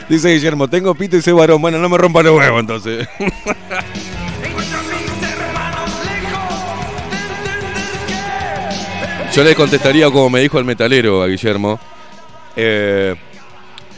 Dice 0.09 0.29
Guillermo, 0.33 0.67
tengo 0.69 0.95
pito 0.95 1.17
y 1.17 1.21
soy 1.21 1.33
varón. 1.33 1.61
Bueno, 1.61 1.79
no 1.79 1.89
me 1.89 1.97
rompa 1.97 2.23
los 2.23 2.37
huevos 2.37 2.61
entonces. 2.61 3.07
Yo 9.33 9.43
le 9.43 9.53
contestaría 9.55 10.09
como 10.09 10.29
me 10.31 10.39
dijo 10.39 10.57
el 10.57 10.65
metalero 10.65 11.21
a 11.21 11.27
Guillermo. 11.27 11.79
eh, 12.55 13.15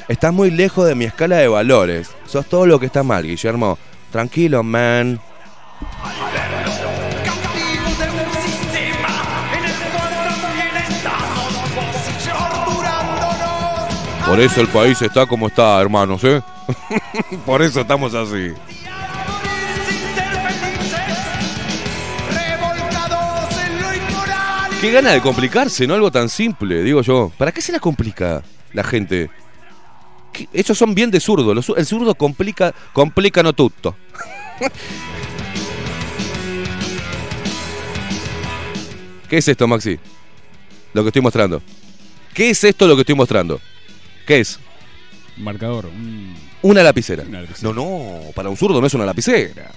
estás 0.09 0.34
muy 0.34 0.51
lejos 0.51 0.85
de 0.88 0.95
mi 0.95 1.05
escala 1.05 1.38
de 1.38 1.47
valores. 1.47 2.09
Sos 2.26 2.45
todo 2.45 2.65
lo 2.65 2.80
que 2.80 2.88
está 2.88 3.03
mal, 3.03 3.23
Guillermo. 3.23 3.77
Tranquilo, 4.11 4.63
man. 4.63 5.19
Por 14.30 14.39
eso 14.39 14.61
el 14.61 14.68
país 14.68 15.01
está 15.01 15.26
como 15.26 15.47
está, 15.47 15.81
hermanos, 15.81 16.23
¿eh? 16.23 16.41
Por 17.45 17.61
eso 17.64 17.81
estamos 17.81 18.14
así. 18.14 18.53
Qué 24.81 24.91
gana 24.91 25.11
de 25.11 25.19
complicarse, 25.22 25.85
¿no? 25.88 25.93
Algo 25.93 26.10
tan 26.10 26.30
simple, 26.30 26.81
digo 26.84 27.01
yo. 27.01 27.31
¿Para 27.38 27.51
qué 27.51 27.61
se 27.61 27.73
la 27.73 27.80
complica 27.81 28.41
la 28.72 28.84
gente? 28.84 29.30
¿Qué- 30.31 30.47
Esos 30.53 30.77
son 30.77 30.95
bien 30.95 31.11
de 31.11 31.19
zurdo. 31.19 31.51
El 31.51 31.85
zurdo 31.85 32.15
complica, 32.15 32.73
complica 32.93 33.43
no 33.43 33.51
tutto. 33.51 33.97
¿Qué 39.30 39.38
es 39.38 39.47
esto, 39.49 39.68
Maxi? 39.68 39.99
Lo 40.93 41.03
que 41.03 41.10
estoy 41.10 41.22
mostrando. 41.22 41.61
¿Qué 42.34 42.49
es 42.51 42.64
esto 42.64 42.88
lo 42.88 42.95
que 42.95 43.01
estoy 43.01 43.15
mostrando? 43.15 43.60
¿Qué 44.30 44.41
es? 44.41 44.60
Marcador. 45.38 45.88
un- 45.88 46.35
Una 46.61 46.84
lapicera. 46.84 47.23
Una 47.27 47.41
lapicera. 47.41 47.73
No, 47.73 47.73
no, 47.73 48.31
para 48.35 48.47
un 48.49 48.56
zurdo 48.56 48.80
no 48.80 48.85
es 48.85 48.93
una 48.93 49.03
lapicera. 49.06 49.72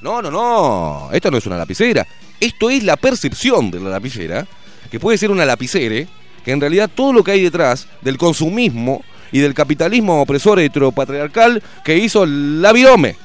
No, 0.00 0.22
no, 0.22 0.30
no. 0.30 1.10
Esto 1.12 1.30
no 1.30 1.36
es 1.36 1.44
una 1.44 1.58
lapicera. 1.58 2.06
Esto 2.40 2.70
es 2.70 2.82
la 2.82 2.96
percepción 2.96 3.70
de 3.70 3.78
la 3.78 3.90
lapicera, 3.90 4.46
que 4.90 4.98
puede 4.98 5.18
ser 5.18 5.30
una 5.30 5.44
lapicera, 5.44 6.06
que 6.42 6.50
en 6.50 6.62
realidad 6.62 6.88
todo 6.94 7.12
lo 7.12 7.22
que 7.22 7.32
hay 7.32 7.42
detrás 7.42 7.88
del 8.00 8.16
consumismo 8.16 9.04
y 9.32 9.40
del 9.40 9.52
capitalismo 9.52 10.22
opresor 10.22 10.58
heteropatriarcal 10.60 11.62
que 11.84 11.98
hizo 11.98 12.24
la 12.24 12.72
virome. 12.72 13.16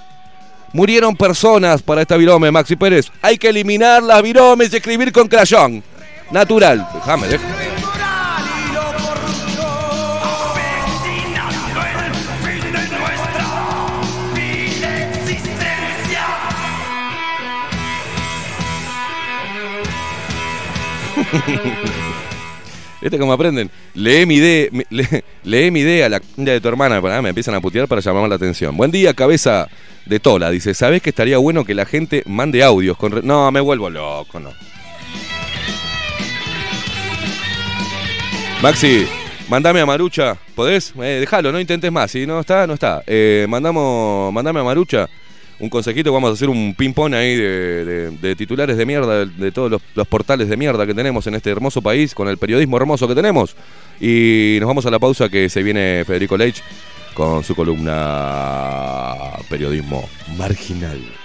Murieron 0.74 1.16
personas 1.16 1.82
para 1.84 2.02
esta 2.02 2.18
virome, 2.18 2.52
Maxi 2.52 2.76
Pérez. 2.76 3.10
Hay 3.22 3.38
que 3.38 3.48
eliminar 3.48 4.04
las 4.04 4.22
viromes 4.22 4.74
y 4.74 4.76
escribir 4.76 5.14
con 5.14 5.30
crayón. 5.30 5.82
Natural. 6.32 6.86
Déjame, 6.94 7.28
déjame. 7.30 7.65
¿Viste 23.02 23.20
cómo 23.20 23.34
aprenden? 23.34 23.70
Lee 23.94 24.26
mi 24.26 24.36
idea, 24.36 24.70
lee, 25.44 25.72
mi 25.72 25.82
idea, 25.82 26.10
la 26.10 26.20
cuña 26.20 26.54
de 26.54 26.62
tu 26.62 26.68
hermana, 26.68 27.02
pará, 27.02 27.22
me 27.22 27.30
empiezan 27.30 27.54
a 27.56 27.62
putear 27.62 27.88
para 27.88 28.02
llamar 28.02 28.28
la 28.28 28.36
atención. 28.36 28.76
Buen 28.76 28.92
día, 28.92 29.14
cabeza 29.14 29.68
de 30.06 30.20
Tola. 30.20 30.50
Dice, 30.50 30.74
¿sabés 30.74 31.02
que 31.02 31.12
estaría 31.12 31.38
bueno 31.38 31.66
que 31.66 31.76
la 31.76 31.86
gente 31.86 32.24
mande 32.26 32.64
audios 32.64 32.98
No, 33.24 33.52
me 33.52 33.60
vuelvo 33.60 33.90
loco, 33.90 34.40
no. 34.40 34.52
Maxi, 38.62 39.06
mandame 39.50 39.82
a 39.82 39.86
Marucha, 39.86 40.36
¿podés? 40.56 40.94
Eh, 40.98 41.18
déjalo, 41.20 41.52
no 41.52 41.60
intentes 41.60 41.92
más, 41.92 42.10
si 42.10 42.26
no 42.26 42.40
está, 42.40 42.66
no 42.66 42.74
está. 42.74 43.04
Eh, 43.06 43.46
mandamos, 43.48 44.34
mandame 44.34 44.62
a 44.62 44.64
Marucha 44.64 45.08
un 45.60 45.70
consejito, 45.70 46.12
vamos 46.12 46.32
a 46.32 46.34
hacer 46.34 46.50
un 46.50 46.76
ping-pong 46.76 47.14
ahí 47.14 47.36
de, 47.36 48.36
titulares 48.38 48.78
de 48.78 48.86
mierda, 48.86 49.26
de, 49.26 49.26
de 49.26 49.52
todos 49.52 49.72
los, 49.72 49.82
los 49.96 50.08
portales 50.08 50.50
de 50.50 50.58
mierda 50.58 50.86
que 50.86 50.94
tenemos 50.94 51.26
en 51.28 51.36
este 51.36 51.50
hermoso 51.50 51.82
país, 51.82 52.14
con 52.14 52.28
el 52.28 52.38
periodismo 52.38 52.78
hermoso 52.78 53.08
que 53.08 53.16
tenemos. 53.16 53.56
Y 54.00 54.58
nos 54.60 54.68
vamos 54.68 54.86
a 54.86 54.92
la 54.92 55.00
pausa 55.00 55.30
que 55.30 55.50
se 55.50 55.64
viene 55.64 56.04
Federico 56.06 56.38
Leitch 56.38 56.62
con 57.14 57.44
su 57.44 57.56
columna 57.56 59.16
Periodismo 59.50 60.08
Marginal. 60.38 61.25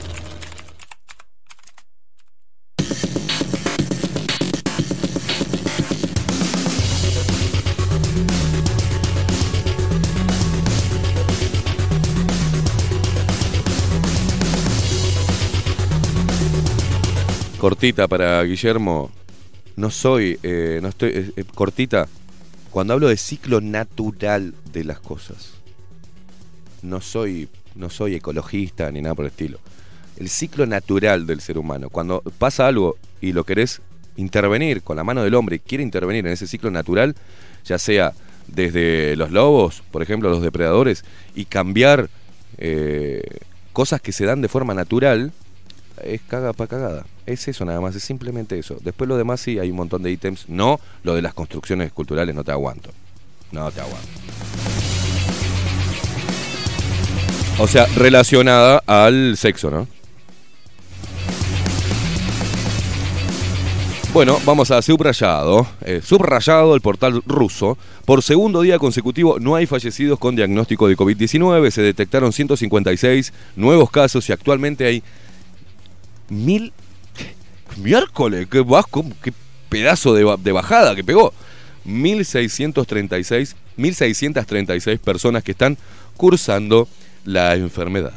Cortita 17.61 18.07
para 18.07 18.41
Guillermo. 18.41 19.11
No 19.75 19.91
soy, 19.91 20.39
eh, 20.41 20.79
no 20.81 20.87
estoy, 20.87 21.09
eh, 21.09 21.31
eh, 21.35 21.43
cortita. 21.53 22.07
Cuando 22.71 22.93
hablo 22.93 23.07
de 23.07 23.17
ciclo 23.17 23.61
natural 23.61 24.55
de 24.73 24.83
las 24.83 24.99
cosas, 24.99 25.51
no 26.81 27.01
soy, 27.01 27.49
no 27.75 27.91
soy 27.91 28.15
ecologista 28.15 28.89
ni 28.89 29.03
nada 29.03 29.13
por 29.13 29.25
el 29.25 29.29
estilo. 29.29 29.59
El 30.17 30.29
ciclo 30.29 30.65
natural 30.65 31.27
del 31.27 31.39
ser 31.39 31.59
humano. 31.59 31.91
Cuando 31.91 32.23
pasa 32.39 32.65
algo 32.65 32.97
y 33.21 33.31
lo 33.31 33.43
querés 33.43 33.83
intervenir 34.15 34.81
con 34.81 34.97
la 34.97 35.03
mano 35.03 35.21
del 35.23 35.35
hombre, 35.35 35.59
quiere 35.59 35.83
intervenir 35.83 36.25
en 36.25 36.33
ese 36.33 36.47
ciclo 36.47 36.71
natural, 36.71 37.15
ya 37.63 37.77
sea 37.77 38.13
desde 38.47 39.15
los 39.15 39.29
lobos, 39.29 39.83
por 39.91 40.01
ejemplo, 40.01 40.31
los 40.31 40.41
depredadores, 40.41 41.05
y 41.35 41.45
cambiar 41.45 42.09
eh, 42.57 43.21
cosas 43.71 44.01
que 44.01 44.13
se 44.13 44.25
dan 44.25 44.41
de 44.41 44.47
forma 44.47 44.73
natural, 44.73 45.31
es 46.03 46.21
caga 46.21 46.53
para 46.53 46.67
cagada. 46.67 47.05
Es 47.25 47.47
eso 47.47 47.65
nada 47.65 47.81
más, 47.81 47.95
es 47.95 48.03
simplemente 48.03 48.57
eso. 48.57 48.77
Después 48.81 49.07
lo 49.07 49.17
demás 49.17 49.41
sí 49.41 49.59
hay 49.59 49.71
un 49.71 49.77
montón 49.77 50.03
de 50.03 50.11
ítems. 50.11 50.49
No, 50.49 50.79
lo 51.03 51.15
de 51.15 51.21
las 51.21 51.33
construcciones 51.33 51.91
culturales 51.91 52.35
no 52.35 52.43
te 52.43 52.51
aguanto. 52.51 52.91
No 53.51 53.71
te 53.71 53.81
aguanto. 53.81 54.07
O 57.59 57.67
sea, 57.67 57.85
relacionada 57.95 58.81
al 58.87 59.37
sexo, 59.37 59.69
¿no? 59.69 59.87
Bueno, 64.13 64.39
vamos 64.43 64.71
a 64.71 64.81
subrayado. 64.81 65.65
Eh, 65.85 66.01
subrayado 66.03 66.75
el 66.75 66.81
portal 66.81 67.21
ruso. 67.25 67.77
Por 68.03 68.21
segundo 68.21 68.61
día 68.61 68.77
consecutivo 68.77 69.39
no 69.39 69.55
hay 69.55 69.65
fallecidos 69.67 70.19
con 70.19 70.35
diagnóstico 70.35 70.89
de 70.89 70.97
COVID-19. 70.97 71.71
Se 71.71 71.81
detectaron 71.81 72.33
156 72.33 73.31
nuevos 73.55 73.89
casos 73.89 74.27
y 74.27 74.33
actualmente 74.33 74.85
hay 74.85 75.01
mil... 76.31 76.73
Miércoles, 77.77 78.47
qué, 78.49 78.59
vasco, 78.61 79.05
qué 79.21 79.31
pedazo 79.69 80.13
de, 80.13 80.25
de 80.43 80.51
bajada 80.51 80.95
que 80.95 81.03
pegó. 81.03 81.33
1636, 81.85 83.55
1636 83.77 84.99
personas 84.99 85.43
que 85.43 85.51
están 85.51 85.77
cursando 86.17 86.87
la 87.23 87.55
enfermedad. 87.55 88.13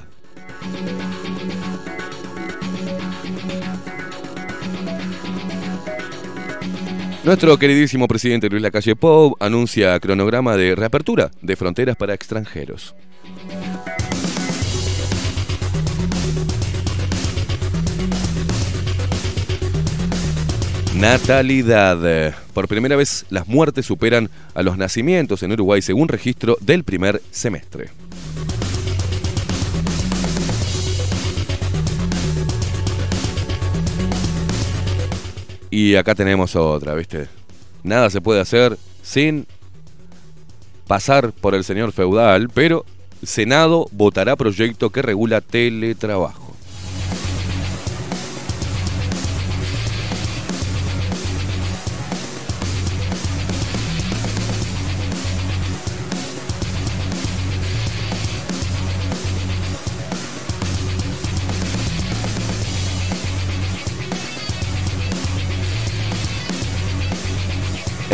Nuestro 7.24 7.56
queridísimo 7.56 8.06
presidente 8.06 8.50
Luis 8.50 8.62
Lacalle 8.62 8.96
Pou 8.96 9.34
anuncia 9.40 9.98
cronograma 9.98 10.58
de 10.58 10.74
reapertura 10.74 11.30
de 11.40 11.56
fronteras 11.56 11.96
para 11.96 12.12
extranjeros. 12.12 12.94
Natalidad. 20.96 22.34
Por 22.52 22.68
primera 22.68 22.94
vez 22.94 23.26
las 23.28 23.48
muertes 23.48 23.84
superan 23.84 24.30
a 24.54 24.62
los 24.62 24.78
nacimientos 24.78 25.42
en 25.42 25.50
Uruguay 25.52 25.82
según 25.82 26.06
registro 26.06 26.56
del 26.60 26.84
primer 26.84 27.20
semestre. 27.32 27.90
Y 35.70 35.96
acá 35.96 36.14
tenemos 36.14 36.54
otra, 36.54 36.94
¿viste? 36.94 37.26
Nada 37.82 38.08
se 38.08 38.20
puede 38.20 38.40
hacer 38.40 38.78
sin 39.02 39.46
pasar 40.86 41.32
por 41.32 41.56
el 41.56 41.64
señor 41.64 41.90
feudal, 41.90 42.48
pero 42.54 42.84
Senado 43.24 43.88
votará 43.90 44.36
proyecto 44.36 44.90
que 44.90 45.02
regula 45.02 45.40
teletrabajo. 45.40 46.43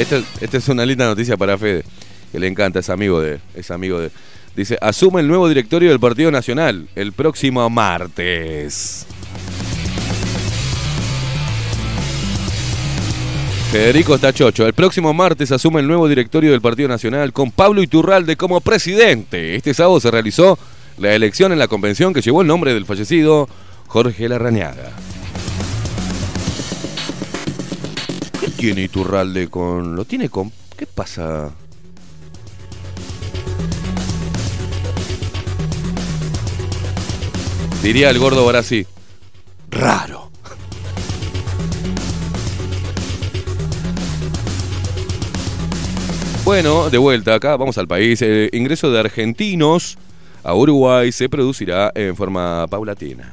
Esta 0.00 0.22
esta 0.40 0.56
es 0.56 0.66
una 0.68 0.86
linda 0.86 1.04
noticia 1.04 1.36
para 1.36 1.58
Fede, 1.58 1.84
que 2.32 2.40
le 2.40 2.46
encanta, 2.46 2.78
es 2.78 2.88
amigo 2.88 3.20
de, 3.20 3.38
es 3.54 3.70
amigo 3.70 4.00
de. 4.00 4.10
Dice, 4.56 4.78
asume 4.80 5.20
el 5.20 5.28
nuevo 5.28 5.46
directorio 5.46 5.90
del 5.90 6.00
Partido 6.00 6.30
Nacional 6.30 6.88
el 6.96 7.12
próximo 7.12 7.68
martes. 7.68 9.06
Federico 13.70 14.16
Tachocho, 14.18 14.66
el 14.66 14.72
próximo 14.72 15.12
martes 15.12 15.52
asume 15.52 15.80
el 15.80 15.86
nuevo 15.86 16.08
directorio 16.08 16.52
del 16.52 16.62
Partido 16.62 16.88
Nacional 16.88 17.34
con 17.34 17.50
Pablo 17.50 17.82
Iturralde 17.82 18.36
como 18.36 18.62
presidente. 18.62 19.54
Este 19.54 19.74
sábado 19.74 20.00
se 20.00 20.10
realizó 20.10 20.58
la 20.96 21.14
elección 21.14 21.52
en 21.52 21.58
la 21.58 21.68
convención 21.68 22.14
que 22.14 22.22
llevó 22.22 22.40
el 22.40 22.48
nombre 22.48 22.72
del 22.72 22.86
fallecido 22.86 23.50
Jorge 23.86 24.30
Larrañaga. 24.30 24.92
Tiene 28.60 28.82
Iturralde 28.82 29.48
con.? 29.48 29.96
¿Lo 29.96 30.04
tiene 30.04 30.28
con.? 30.28 30.52
¿Qué 30.76 30.86
pasa? 30.86 31.50
Diría 37.82 38.10
el 38.10 38.18
gordo 38.18 38.62
sí. 38.62 38.86
Raro. 39.70 40.30
Bueno, 46.44 46.90
de 46.90 46.98
vuelta 46.98 47.36
acá, 47.36 47.56
vamos 47.56 47.78
al 47.78 47.88
país. 47.88 48.20
El 48.20 48.50
ingreso 48.52 48.90
de 48.90 49.00
argentinos 49.00 49.96
a 50.44 50.54
Uruguay 50.54 51.12
se 51.12 51.30
producirá 51.30 51.92
en 51.94 52.14
forma 52.14 52.66
paulatina. 52.68 53.32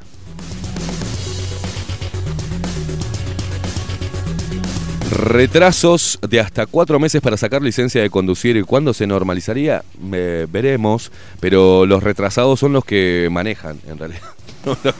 Retrasos 5.11 6.19
de 6.27 6.39
hasta 6.39 6.65
cuatro 6.65 6.99
meses 6.99 7.21
para 7.21 7.37
sacar 7.37 7.61
licencia 7.61 8.01
de 8.01 8.09
conducir 8.09 8.57
y 8.57 8.63
cuándo 8.63 8.93
se 8.93 9.07
normalizaría, 9.07 9.83
veremos, 9.99 11.11
pero 11.39 11.85
los 11.85 12.03
retrasados 12.03 12.59
son 12.59 12.73
los 12.73 12.83
que 12.83 13.29
manejan, 13.31 13.79
en 13.87 13.97
realidad. 13.97 14.21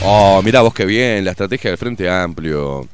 Oh, 0.00 0.40
mirá 0.42 0.62
vos 0.62 0.72
qué 0.72 0.86
bien, 0.86 1.24
la 1.24 1.32
estrategia 1.32 1.70
del 1.70 1.76
Frente 1.76 2.08
Amplio. 2.08 2.86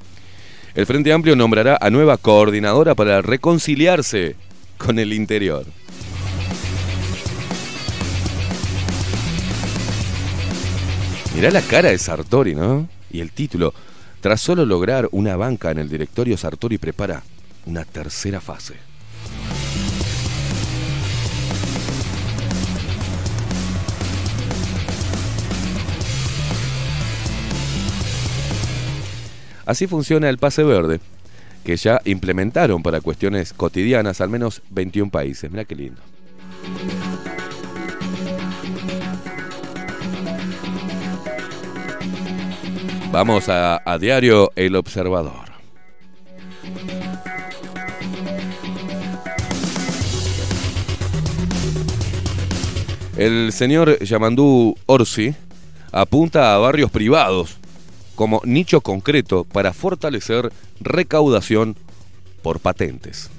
El 0.74 0.86
Frente 0.86 1.12
Amplio 1.12 1.36
nombrará 1.36 1.76
a 1.80 1.90
nueva 1.90 2.16
coordinadora 2.16 2.94
para 2.94 3.20
reconciliarse 3.20 4.36
con 4.78 4.98
el 4.98 5.12
interior. 5.12 5.66
Mirá 11.34 11.50
la 11.50 11.62
cara 11.62 11.90
de 11.90 11.98
Sartori, 11.98 12.54
¿no? 12.54 12.88
Y 13.10 13.20
el 13.20 13.32
título. 13.32 13.74
Tras 14.20 14.40
solo 14.40 14.64
lograr 14.64 15.08
una 15.10 15.36
banca 15.36 15.72
en 15.72 15.78
el 15.78 15.88
directorio, 15.88 16.36
Sartori 16.36 16.78
prepara 16.78 17.22
una 17.66 17.84
tercera 17.84 18.40
fase. 18.40 18.74
Así 29.66 29.86
funciona 29.86 30.28
el 30.28 30.38
pase 30.38 30.62
verde, 30.62 31.00
que 31.64 31.76
ya 31.76 32.00
implementaron 32.04 32.82
para 32.82 33.00
cuestiones 33.00 33.52
cotidianas 33.52 34.20
al 34.20 34.28
menos 34.28 34.62
21 34.70 35.10
países. 35.10 35.50
Mirá 35.50 35.64
qué 35.64 35.74
lindo. 35.74 36.00
Vamos 43.14 43.48
a, 43.48 43.80
a 43.84 43.96
diario 43.96 44.50
El 44.56 44.74
Observador. 44.74 45.52
El 53.16 53.52
señor 53.52 54.00
Yamandú 54.00 54.74
Orsi 54.86 55.32
apunta 55.92 56.56
a 56.56 56.58
barrios 56.58 56.90
privados 56.90 57.56
como 58.16 58.42
nicho 58.44 58.80
concreto 58.80 59.44
para 59.44 59.72
fortalecer 59.72 60.52
recaudación 60.80 61.76
por 62.42 62.58
patentes. 62.58 63.30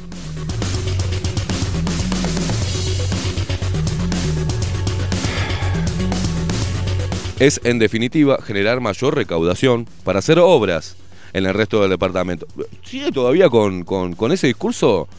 Es, 7.39 7.59
en 7.63 7.79
definitiva, 7.79 8.37
generar 8.41 8.79
mayor 8.79 9.15
recaudación 9.15 9.87
para 10.03 10.19
hacer 10.19 10.39
obras 10.39 10.95
en 11.33 11.45
el 11.45 11.53
resto 11.53 11.81
del 11.81 11.89
departamento. 11.89 12.47
¿Sigue 12.83 13.11
todavía 13.11 13.49
con, 13.49 13.83
con- 13.83 14.31
ese 14.31 14.47
discurso? 14.47 15.09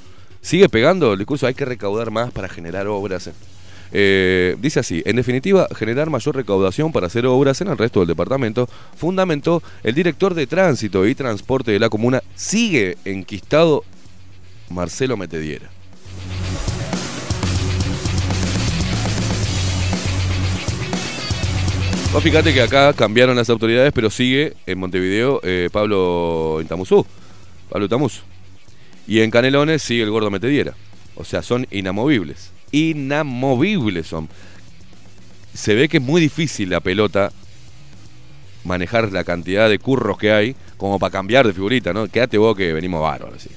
¿Sigue 0.41 0.69
pegando 0.69 1.13
el 1.13 1.19
discurso? 1.19 1.47
Hay 1.47 1.55
que 1.55 1.67
recaudar 1.67 2.11
más 2.11 2.31
para 2.31 2.49
generar 2.49 2.87
obras. 2.87 3.31
Eh, 3.93 4.57
dice 4.61 4.81
así, 4.81 5.03
en 5.05 5.17
definitiva, 5.17 5.69
generar 5.77 6.09
mayor 6.09 6.37
recaudación 6.37 6.91
para 6.91 7.07
hacer 7.09 7.27
obras 7.27 7.61
en 7.61 7.69
el 7.69 7.77
resto 7.77 8.01
del 8.01 8.09
departamento, 8.09 8.69
fundamentó 8.97 9.63
el 9.83 9.95
director 9.95 10.33
de 10.35 10.47
tránsito 10.47 11.07
y 11.07 11.15
transporte 11.15 11.71
de 11.71 11.79
la 11.79 11.89
comuna, 11.91 12.23
sigue 12.35 12.97
enquistado 13.05 13.85
Marcelo 14.71 15.17
Metediera. 15.17 15.69
Vos 22.17 22.23
fíjate 22.23 22.55
que 22.55 22.63
acá 22.63 22.95
cambiaron 22.95 23.37
las 23.37 23.51
autoridades, 23.51 23.93
pero 23.93 24.09
sigue 24.09 24.55
en 24.65 24.79
Montevideo 24.79 25.39
eh, 25.43 25.69
Pablo 25.71 26.61
Intamuzú, 26.63 27.05
Pablo 27.69 27.91
Tamuz. 27.91 28.23
Y 29.07 29.21
en 29.21 29.31
Canelones 29.31 29.83
sigue 29.83 30.03
el 30.03 30.11
gordo 30.11 30.31
Metediera. 30.31 30.73
O 31.15 31.25
sea, 31.25 31.43
son 31.43 31.67
inamovibles. 31.71 32.53
Inamovibles 32.73 34.07
son. 34.07 34.31
Se 35.53 35.75
ve 35.75 35.91
que 35.91 35.99
es 35.99 36.03
muy 36.03 36.23
difícil 36.23 36.71
la 36.71 36.81
pelota 36.81 37.33
manejar 38.65 39.13
la 39.13 39.23
cantidad 39.23 39.69
de 39.69 39.79
curros 39.79 40.17
que 40.17 40.33
hay 40.33 40.57
como 40.79 40.99
para 40.99 41.13
cambiar 41.13 41.47
de 41.47 41.53
figurita, 41.53 41.93
¿no? 41.93 42.09
Quédate 42.09 42.39
vos 42.39 42.57
que 42.57 42.73
venimos 42.73 43.03
bárbaros, 43.03 43.37
así. 43.37 43.51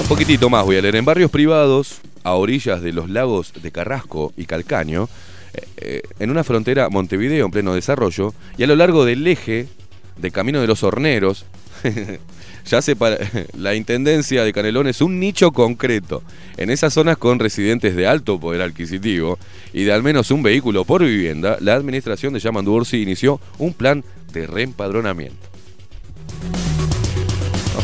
Un 0.00 0.06
poquitito 0.08 0.50
más 0.50 0.64
voy 0.64 0.76
a 0.76 0.82
leer. 0.82 0.96
En 0.96 1.04
barrios 1.04 1.30
privados, 1.30 2.00
a 2.22 2.34
orillas 2.34 2.82
de 2.82 2.92
los 2.92 3.08
lagos 3.08 3.52
de 3.60 3.70
Carrasco 3.70 4.32
y 4.36 4.46
Calcaño, 4.46 5.08
eh, 5.54 5.66
eh, 5.76 6.02
en 6.18 6.30
una 6.30 6.44
frontera 6.44 6.88
Montevideo 6.88 7.44
en 7.44 7.50
pleno 7.50 7.74
desarrollo, 7.74 8.34
y 8.56 8.62
a 8.62 8.66
lo 8.66 8.76
largo 8.76 9.04
del 9.04 9.26
eje 9.26 9.68
de 10.16 10.30
Camino 10.30 10.60
de 10.60 10.66
los 10.66 10.82
Horneros, 10.82 11.46
ya 12.66 12.82
se 12.82 12.96
para, 12.96 13.18
la 13.56 13.74
intendencia 13.74 14.44
de 14.44 14.52
Canelones 14.52 14.96
es 14.96 15.02
un 15.02 15.20
nicho 15.20 15.52
concreto. 15.52 16.22
En 16.56 16.70
esas 16.70 16.94
zonas 16.94 17.16
con 17.16 17.38
residentes 17.38 17.96
de 17.96 18.06
alto 18.06 18.38
poder 18.38 18.62
adquisitivo 18.62 19.38
y 19.72 19.84
de 19.84 19.92
al 19.92 20.02
menos 20.02 20.30
un 20.30 20.42
vehículo 20.42 20.84
por 20.84 21.02
vivienda, 21.02 21.56
la 21.60 21.74
administración 21.74 22.32
de 22.34 22.40
Yamandu 22.40 22.74
Orsi 22.74 23.02
inició 23.02 23.40
un 23.58 23.72
plan 23.72 24.04
de 24.32 24.46
reempadronamiento. 24.46 25.48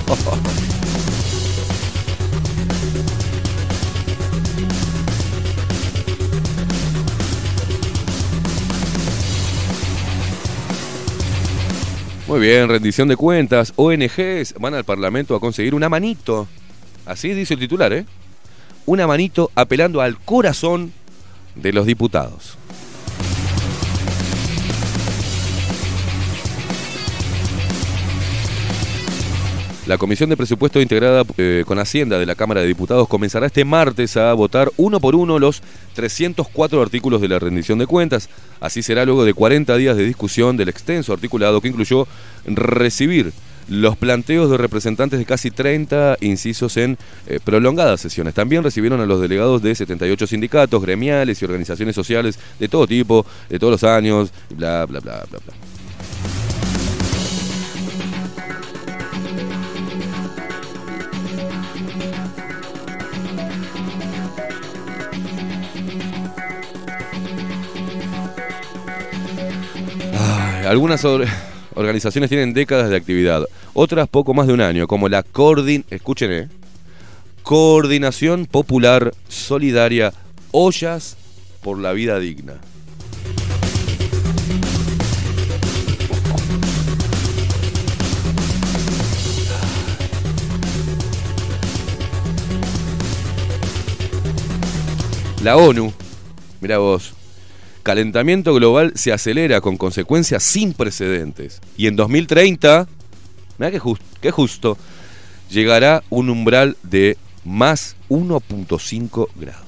Muy 12.35 12.49
bien, 12.49 12.69
rendición 12.69 13.07
de 13.07 13.15
cuentas. 13.15 13.73
ONGs 13.77 14.55
van 14.59 14.75
al 14.75 14.83
Parlamento 14.83 15.37
a 15.37 15.41
conseguir 15.41 15.73
una 15.73 15.89
manito. 15.89 16.49
Así 17.07 17.33
dice 17.33 17.55
el 17.55 17.61
titular, 17.61 17.93
¿eh? 17.93 18.07
Una 18.87 19.07
manito 19.07 19.53
apelando 19.55 20.01
al 20.01 20.19
corazón 20.19 20.93
de 21.55 21.73
los 21.73 21.87
diputados. 21.87 22.59
La 29.87 29.99
Comisión 29.99 30.31
de 30.31 30.37
Presupuesto 30.39 30.81
integrada 30.81 31.25
eh, 31.37 31.63
con 31.67 31.79
Hacienda 31.79 32.19
de 32.19 32.25
la 32.25 32.35
Cámara 32.35 32.63
de 32.63 32.67
Diputados 32.67 33.07
comenzará 33.07 33.47
este 33.47 33.67
martes 33.67 34.17
a 34.17 34.33
votar 34.33 34.73
uno 34.79 34.99
por 34.99 35.15
uno 35.15 35.39
los 35.39 35.63
304 35.93 36.81
artículos 36.81 37.21
de 37.21 37.29
la 37.29 37.39
rendición 37.39 37.79
de 37.79 37.87
cuentas. 37.87 38.31
Así 38.61 38.83
será 38.83 39.05
luego 39.05 39.27
de 39.27 39.35
40 39.35 39.77
días 39.77 39.95
de 39.99 40.05
discusión 40.05 40.57
del 40.57 40.71
extenso 40.71 41.13
articulado 41.13 41.61
que 41.61 41.69
incluyó 41.69 42.09
recibir 42.47 43.35
los 43.69 43.97
planteos 43.99 44.51
de 44.51 44.57
representantes 44.57 45.19
de 45.19 45.27
casi 45.27 45.51
30 45.51 46.17
incisos 46.23 46.79
en 46.79 46.97
eh, 47.27 47.39
prolongadas 47.45 48.01
sesiones. 48.01 48.33
También 48.33 48.63
recibieron 48.63 49.03
a 49.03 49.07
los 49.07 49.21
delegados 49.21 49.63
de 49.63 49.75
78 49.75 50.27
sindicatos, 50.27 50.81
gremiales 50.81 51.43
y 51.43 51.45
organizaciones 51.45 51.95
sociales 51.95 52.39
de 52.59 52.69
todo 52.69 52.87
tipo, 52.87 53.27
de 53.51 53.59
todos 53.59 53.73
los 53.73 53.85
años, 53.85 54.33
bla, 54.49 54.87
bla, 54.87 55.01
bla, 55.01 55.25
bla, 55.31 55.41
bla. 55.45 55.74
Algunas 70.67 71.05
or- 71.05 71.27
organizaciones 71.75 72.31
tienen 72.31 72.55
décadas 72.55 72.91
de 72.91 72.97
actividad, 72.97 73.45
otras 73.73 74.09
poco 74.09 74.35
más 74.35 74.47
de 74.47 74.53
un 74.55 74.61
año, 74.61 74.87
como 74.87 75.09
la 75.09 75.23
eh, 75.23 76.49
Coordinación 77.43 78.47
Popular 78.47 79.13
Solidaria 79.29 80.13
Ollas 80.53 81.17
por 81.63 81.79
la 81.79 81.93
Vida 81.93 82.19
Digna. 82.19 82.55
La 95.43 95.59
ONU, 95.59 95.93
mira 96.63 96.79
vos, 96.79 97.14
calentamiento 97.85 98.53
global 98.55 98.93
se 98.97 99.13
acelera 99.13 99.61
con 99.61 99.77
consecuencias 99.77 100.43
sin 100.43 100.73
precedentes. 100.73 101.61
Y 101.77 101.87
en 101.87 101.95
2030, 101.95 102.89
mira 103.59 103.71
qué, 103.71 103.79
jus- 103.79 104.01
qué 104.21 104.33
justo, 104.33 104.77
llegará 105.51 106.03
un 106.11 106.31
umbral 106.31 106.77
de 106.83 107.17
más 107.45 107.95
1.5 108.09 109.29
grados. 109.37 109.63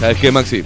¿Sabes 0.00 0.18
qué, 0.18 0.30
Maxi? 0.30 0.62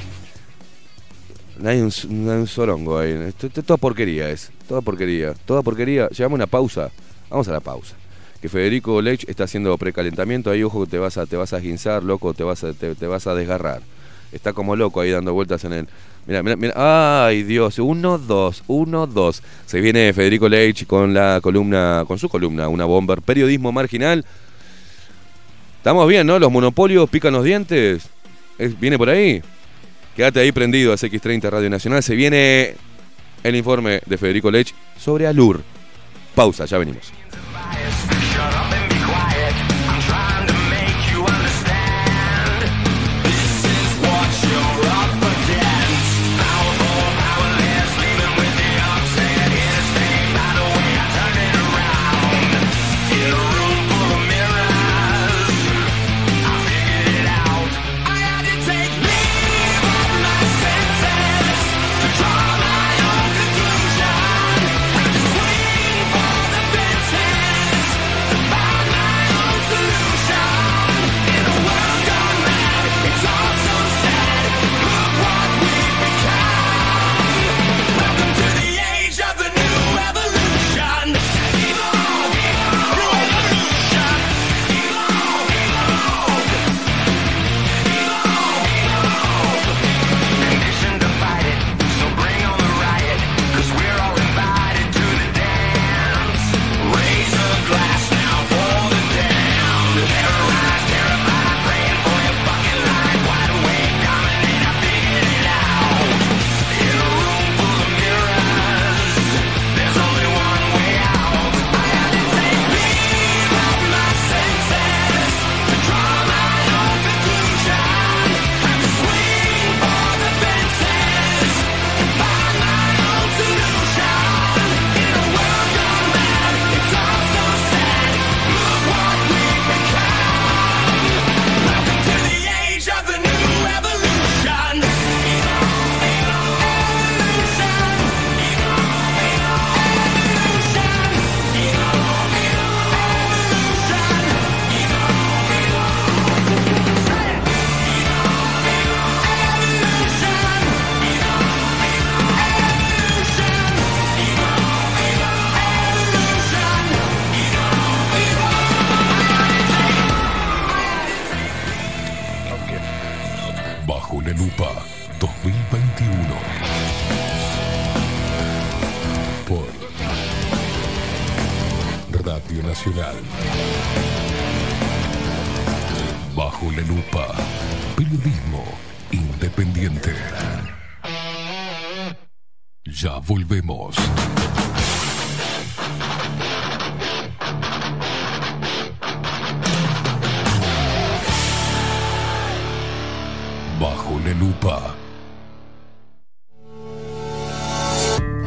No 1.62 1.68
hay 1.68 1.80
un, 1.80 1.92
no 2.10 2.98
ahí. 2.98 3.12
Esto, 3.28 3.48
toda 3.48 3.76
porquería 3.76 4.28
es. 4.30 4.50
Toda 4.66 4.80
porquería. 4.80 5.32
Toda 5.46 5.62
porquería. 5.62 6.08
Llevamos 6.08 6.34
una 6.34 6.48
pausa. 6.48 6.90
Vamos 7.30 7.46
a 7.46 7.52
la 7.52 7.60
pausa. 7.60 7.94
Que 8.40 8.48
Federico 8.48 9.00
Lech 9.00 9.28
está 9.28 9.44
haciendo 9.44 9.78
precalentamiento. 9.78 10.50
Ahí, 10.50 10.64
ojo, 10.64 10.84
que 10.84 10.90
te 10.90 10.98
vas 10.98 11.16
a, 11.18 11.24
te 11.26 11.36
vas 11.36 11.52
a 11.52 11.60
guinzar, 11.60 12.02
loco. 12.02 12.34
Te 12.34 12.42
vas 12.42 12.64
a, 12.64 12.72
te, 12.72 13.06
vas 13.06 13.28
a 13.28 13.36
desgarrar. 13.36 13.80
Está 14.32 14.52
como 14.52 14.74
loco 14.74 15.00
ahí 15.00 15.12
dando 15.12 15.34
vueltas 15.34 15.62
en 15.62 15.72
el. 15.72 15.88
Mira, 16.26 16.42
mira, 16.42 16.56
mira. 16.56 17.26
Ay, 17.26 17.44
Dios. 17.44 17.78
Uno, 17.78 18.18
dos. 18.18 18.64
Uno, 18.66 19.06
dos. 19.06 19.40
Se 19.64 19.80
viene 19.80 20.12
Federico 20.12 20.48
Lech 20.48 20.84
con 20.88 21.14
la 21.14 21.38
columna, 21.40 22.02
con 22.08 22.18
su 22.18 22.28
columna, 22.28 22.66
una 22.66 22.86
bomber. 22.86 23.22
Periodismo 23.22 23.70
marginal. 23.70 24.24
Estamos 25.76 26.08
bien, 26.08 26.26
¿no? 26.26 26.40
Los 26.40 26.50
monopolios 26.50 27.08
pican 27.08 27.34
los 27.34 27.44
dientes. 27.44 28.08
Es- 28.58 28.80
¿Viene 28.80 28.98
por 28.98 29.10
ahí? 29.10 29.40
Quédate 30.16 30.40
ahí 30.40 30.52
prendido 30.52 30.92
a 30.92 30.96
X30 30.96 31.50
Radio 31.50 31.70
Nacional. 31.70 32.02
Se 32.02 32.14
viene 32.14 32.74
el 33.42 33.56
informe 33.56 34.00
de 34.06 34.18
Federico 34.18 34.50
Lech 34.50 34.74
sobre 34.98 35.26
Alur. 35.26 35.62
Pausa, 36.34 36.64
ya 36.66 36.78
venimos. 36.78 37.21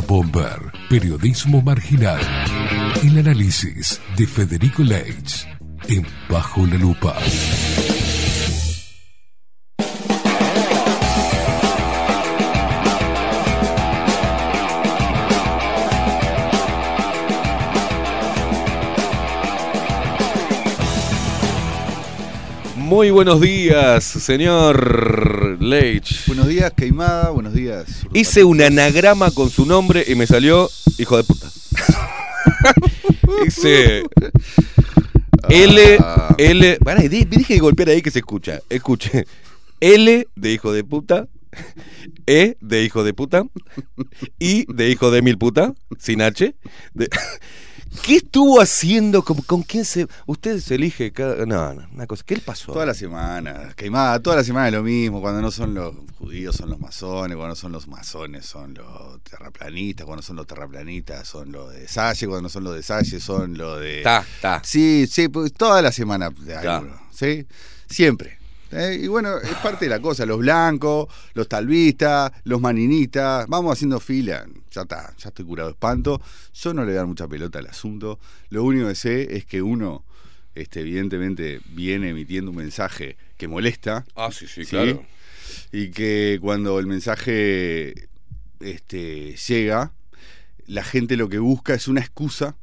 Bomber. 0.00 0.72
Periodismo 0.88 1.62
marginal. 1.62 2.20
El 3.02 3.18
análisis 3.18 4.00
de 4.16 4.26
Federico 4.26 4.82
Leitch 4.82 5.46
en 5.88 6.06
Bajo 6.28 6.66
la 6.66 6.76
Lupa. 6.76 7.16
Muy 22.94 23.10
buenos 23.10 23.40
días, 23.40 24.04
señor 24.04 25.60
Leitch. 25.60 26.28
Buenos 26.28 26.46
días, 26.46 26.72
Queimada. 26.74 27.30
Buenos 27.30 27.52
días. 27.52 27.86
Hice 28.12 28.44
un 28.44 28.62
anagrama 28.62 29.32
con 29.32 29.50
su 29.50 29.66
nombre 29.66 30.04
y 30.06 30.14
me 30.14 30.28
salió 30.28 30.70
hijo 30.96 31.16
de 31.16 31.24
puta. 31.24 31.48
Hice 33.48 34.04
L, 35.48 35.96
Ah. 35.98 36.36
L. 36.38 36.78
Pará, 36.84 37.00
di- 37.02 37.24
dije 37.24 37.54
que 37.54 37.58
golpear 37.58 37.88
ahí 37.88 38.00
que 38.00 38.12
se 38.12 38.20
escucha. 38.20 38.60
Escuche. 38.70 39.26
L 39.80 40.28
de 40.36 40.52
hijo 40.52 40.72
de 40.72 40.84
puta. 40.84 41.26
E 42.28 42.56
de 42.60 42.84
hijo 42.84 43.02
de 43.02 43.12
puta. 43.12 43.42
I 44.38 44.66
de 44.72 44.88
hijo 44.90 45.10
de 45.10 45.20
mil 45.20 45.36
puta. 45.36 45.74
Sin 45.98 46.22
H. 46.22 46.54
de- 46.94 47.08
¿Qué 48.02 48.16
estuvo 48.16 48.60
haciendo? 48.60 49.22
¿Con, 49.22 49.38
con 49.38 49.62
quién 49.62 49.84
se.? 49.84 50.06
Usted 50.26 50.60
se 50.60 50.74
elige 50.74 51.12
cada. 51.12 51.46
No, 51.46 51.74
no, 51.74 51.88
una 51.92 52.06
cosa. 52.06 52.22
¿Qué 52.26 52.36
le 52.36 52.40
pasó? 52.40 52.72
Toda 52.72 52.86
la 52.86 52.94
semana, 52.94 53.72
queimada, 53.76 54.20
toda 54.20 54.36
la 54.36 54.44
semana 54.44 54.68
es 54.68 54.74
lo 54.74 54.82
mismo. 54.82 55.20
Cuando 55.20 55.40
no 55.40 55.50
son 55.50 55.74
los 55.74 55.94
judíos, 56.18 56.56
son 56.56 56.70
los 56.70 56.78
masones. 56.78 57.36
Cuando 57.36 57.48
no 57.48 57.56
son 57.56 57.72
los 57.72 57.88
masones, 57.88 58.44
son 58.46 58.74
los 58.74 59.22
terraplanistas. 59.22 60.06
Cuando 60.06 60.22
son 60.22 60.36
los 60.36 60.46
terraplanistas, 60.46 61.26
son 61.26 61.52
los 61.52 61.72
de 61.72 61.88
Salle. 61.88 62.26
Cuando 62.26 62.42
no 62.42 62.48
son 62.48 62.64
los 62.64 62.74
de 62.74 62.82
Salle, 62.82 63.20
son 63.20 63.56
los 63.56 63.80
de. 63.80 63.98
Está, 63.98 64.20
está. 64.20 64.62
Sí, 64.64 65.06
sí, 65.10 65.28
pues 65.28 65.52
toda 65.52 65.80
la 65.80 65.92
semana 65.92 66.30
de 66.30 66.56
alguno, 66.56 67.00
¿sí? 67.10 67.46
Siempre. 67.88 68.38
¿Eh? 68.74 68.98
Y 69.02 69.08
bueno, 69.08 69.38
es 69.38 69.54
parte 69.56 69.86
de 69.86 69.88
la 69.90 70.00
cosa. 70.00 70.26
Los 70.26 70.38
blancos, 70.38 71.08
los 71.34 71.48
talvistas, 71.48 72.32
los 72.44 72.60
maninistas. 72.60 73.46
Vamos 73.48 73.72
haciendo 73.72 74.00
fila. 74.00 74.46
Ya 74.70 74.82
está, 74.82 75.14
ya 75.16 75.28
estoy 75.28 75.44
curado 75.44 75.68
de 75.68 75.72
espanto. 75.72 76.20
Yo 76.52 76.74
no 76.74 76.82
le 76.82 76.88
voy 76.88 76.94
a 76.94 76.98
dar 76.98 77.06
mucha 77.06 77.28
pelota 77.28 77.58
al 77.58 77.66
asunto. 77.66 78.18
Lo 78.50 78.64
único 78.64 78.88
que 78.88 78.94
sé 78.94 79.36
es 79.36 79.44
que 79.44 79.62
uno, 79.62 80.04
este, 80.54 80.80
evidentemente, 80.80 81.60
viene 81.70 82.10
emitiendo 82.10 82.50
un 82.50 82.56
mensaje 82.56 83.16
que 83.36 83.48
molesta. 83.48 84.04
Ah, 84.14 84.30
sí, 84.32 84.46
sí, 84.46 84.64
claro. 84.64 85.04
Y 85.72 85.90
que 85.90 86.38
cuando 86.40 86.78
el 86.78 86.86
mensaje 86.86 88.08
este, 88.60 89.36
llega, 89.36 89.92
la 90.66 90.84
gente 90.84 91.16
lo 91.16 91.28
que 91.28 91.38
busca 91.38 91.74
es 91.74 91.88
una 91.88 92.00
excusa 92.00 92.56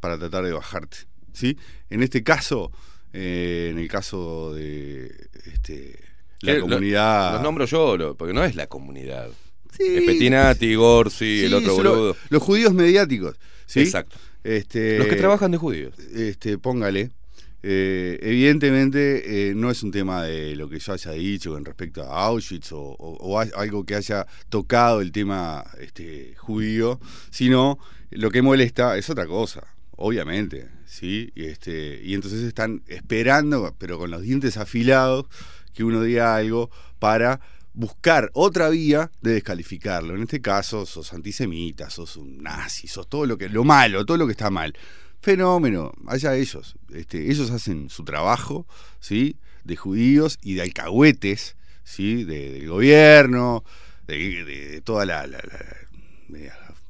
para 0.00 0.18
tratar 0.18 0.44
de 0.44 0.52
bajarte. 0.52 0.98
¿sí? 1.32 1.58
En 1.90 2.02
este 2.02 2.22
caso, 2.22 2.72
eh, 3.12 3.68
en 3.72 3.78
el 3.78 3.88
caso 3.88 4.54
de 4.54 5.06
este, 5.52 5.98
la 6.40 6.60
comunidad. 6.60 7.34
Los 7.34 7.42
nombro 7.42 7.64
yo, 7.66 7.96
lo- 7.96 8.14
porque 8.16 8.32
no 8.34 8.44
es 8.44 8.54
la 8.54 8.66
comunidad. 8.66 9.28
Sí. 9.76 10.02
Petinati, 10.06 10.74
Gorsi, 10.74 11.42
el 11.44 11.48
Sí, 11.48 11.54
otro 11.54 11.74
son 11.76 11.84
lo- 11.84 11.90
boludo. 11.90 12.16
Los 12.28 12.42
judíos 12.42 12.74
mediáticos. 12.74 13.36
¿sí? 13.66 13.80
Exacto. 13.80 14.16
Este, 14.42 14.98
Los 14.98 15.06
que 15.06 15.16
trabajan 15.16 15.50
de 15.50 15.58
judíos. 15.58 15.94
Este, 16.14 16.58
póngale. 16.58 17.10
Eh, 17.62 18.18
evidentemente 18.22 19.50
eh, 19.50 19.54
no 19.54 19.70
es 19.70 19.82
un 19.82 19.90
tema 19.90 20.22
de 20.24 20.56
lo 20.56 20.68
que 20.70 20.78
yo 20.78 20.94
haya 20.94 21.10
dicho 21.12 21.52
con 21.52 21.62
respecto 21.64 22.02
a 22.02 22.24
Auschwitz 22.26 22.72
o, 22.72 22.80
o- 22.80 23.16
o 23.20 23.38
a- 23.38 23.46
algo 23.54 23.84
que 23.84 23.94
haya 23.96 24.26
tocado 24.48 25.02
el 25.02 25.12
tema 25.12 25.64
este, 25.78 26.34
judío, 26.38 26.98
sino 27.30 27.78
lo 28.10 28.30
que 28.30 28.40
molesta 28.40 28.96
es 28.96 29.10
otra 29.10 29.26
cosa, 29.26 29.62
obviamente, 29.96 30.68
¿sí? 30.90 31.30
Y, 31.36 31.44
este, 31.44 32.00
y 32.02 32.14
entonces 32.14 32.42
están 32.42 32.82
esperando, 32.88 33.74
pero 33.78 33.96
con 33.98 34.10
los 34.10 34.22
dientes 34.22 34.56
afilados, 34.56 35.26
que 35.72 35.84
uno 35.84 36.02
diga 36.02 36.34
algo 36.34 36.68
para 36.98 37.40
buscar 37.72 38.30
otra 38.34 38.68
vía 38.70 39.12
de 39.20 39.34
descalificarlo. 39.34 40.16
En 40.16 40.22
este 40.22 40.40
caso, 40.40 40.84
sos 40.86 41.12
antisemita, 41.12 41.88
sos 41.90 42.16
un 42.16 42.42
nazi, 42.42 42.88
sos 42.88 43.08
todo 43.08 43.24
lo 43.24 43.38
que 43.38 43.48
lo 43.48 43.62
malo, 43.62 44.04
todo 44.04 44.16
lo 44.16 44.26
que 44.26 44.32
está 44.32 44.50
mal. 44.50 44.74
Fenómeno, 45.22 45.92
allá 46.08 46.34
ellos. 46.34 46.74
Este, 46.92 47.30
ellos 47.30 47.50
hacen 47.52 47.88
su 47.88 48.04
trabajo, 48.04 48.66
¿sí? 48.98 49.36
De 49.62 49.76
judíos 49.76 50.38
y 50.42 50.54
de 50.54 50.62
alcahuetes, 50.62 51.56
¿sí? 51.84 52.24
De- 52.24 52.50
del 52.50 52.68
gobierno, 52.68 53.62
de, 54.08 54.44
de- 54.44 54.80
toda 54.80 55.06
la... 55.06 55.26
la- 55.28 55.38
la- 55.38 55.76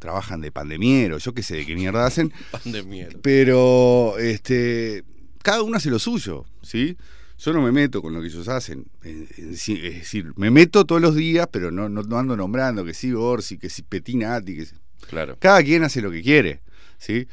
trabajan 0.00 0.40
de 0.40 0.50
pandemiero, 0.50 1.18
yo 1.18 1.32
qué 1.32 1.44
sé 1.44 1.54
de 1.58 1.66
qué 1.66 1.76
mierda 1.76 2.04
hacen, 2.06 2.32
Pan 2.50 2.72
de 2.72 2.82
mierda. 2.82 3.20
pero 3.22 4.18
este 4.18 5.04
cada 5.42 5.62
uno 5.62 5.76
hace 5.76 5.90
lo 5.90 6.00
suyo, 6.00 6.44
¿sí? 6.62 6.96
Yo 7.38 7.52
no 7.54 7.62
me 7.62 7.72
meto 7.72 8.02
con 8.02 8.12
lo 8.12 8.20
que 8.20 8.26
ellos 8.26 8.48
hacen. 8.48 8.86
en- 9.04 9.26
en 9.38 9.56
sí- 9.56 9.80
es 9.82 9.94
decir, 10.00 10.32
me 10.36 10.50
meto 10.50 10.84
todos 10.84 11.00
los 11.00 11.14
días, 11.14 11.48
pero 11.50 11.70
no, 11.70 11.88
no, 11.88 12.02
no 12.02 12.18
ando 12.18 12.36
nombrando 12.36 12.84
que 12.84 12.92
sí 12.92 13.12
Orsi, 13.12 13.56
que 13.56 13.70
sí 13.70 13.82
Petinati, 13.82 14.56
que 14.56 14.66
sí- 14.66 14.74
Claro. 15.08 15.36
Cada 15.38 15.62
quien 15.62 15.82
hace 15.84 16.02
lo 16.02 16.10
que 16.10 16.22
quiere, 16.22 16.60
¿sí? 16.98 17.26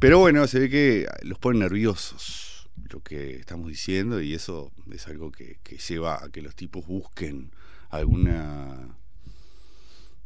Pero 0.00 0.18
bueno, 0.18 0.46
se 0.46 0.58
ve 0.58 0.68
que 0.68 1.06
los 1.22 1.38
pone 1.38 1.60
nerviosos 1.60 2.68
lo 2.90 3.00
que 3.00 3.36
estamos 3.36 3.68
diciendo 3.68 4.20
y 4.20 4.34
eso 4.34 4.70
es 4.92 5.06
algo 5.08 5.30
que, 5.32 5.58
que 5.62 5.78
lleva 5.78 6.22
a 6.22 6.28
que 6.28 6.42
los 6.42 6.54
tipos 6.54 6.86
busquen 6.86 7.50
alguna 7.90 8.96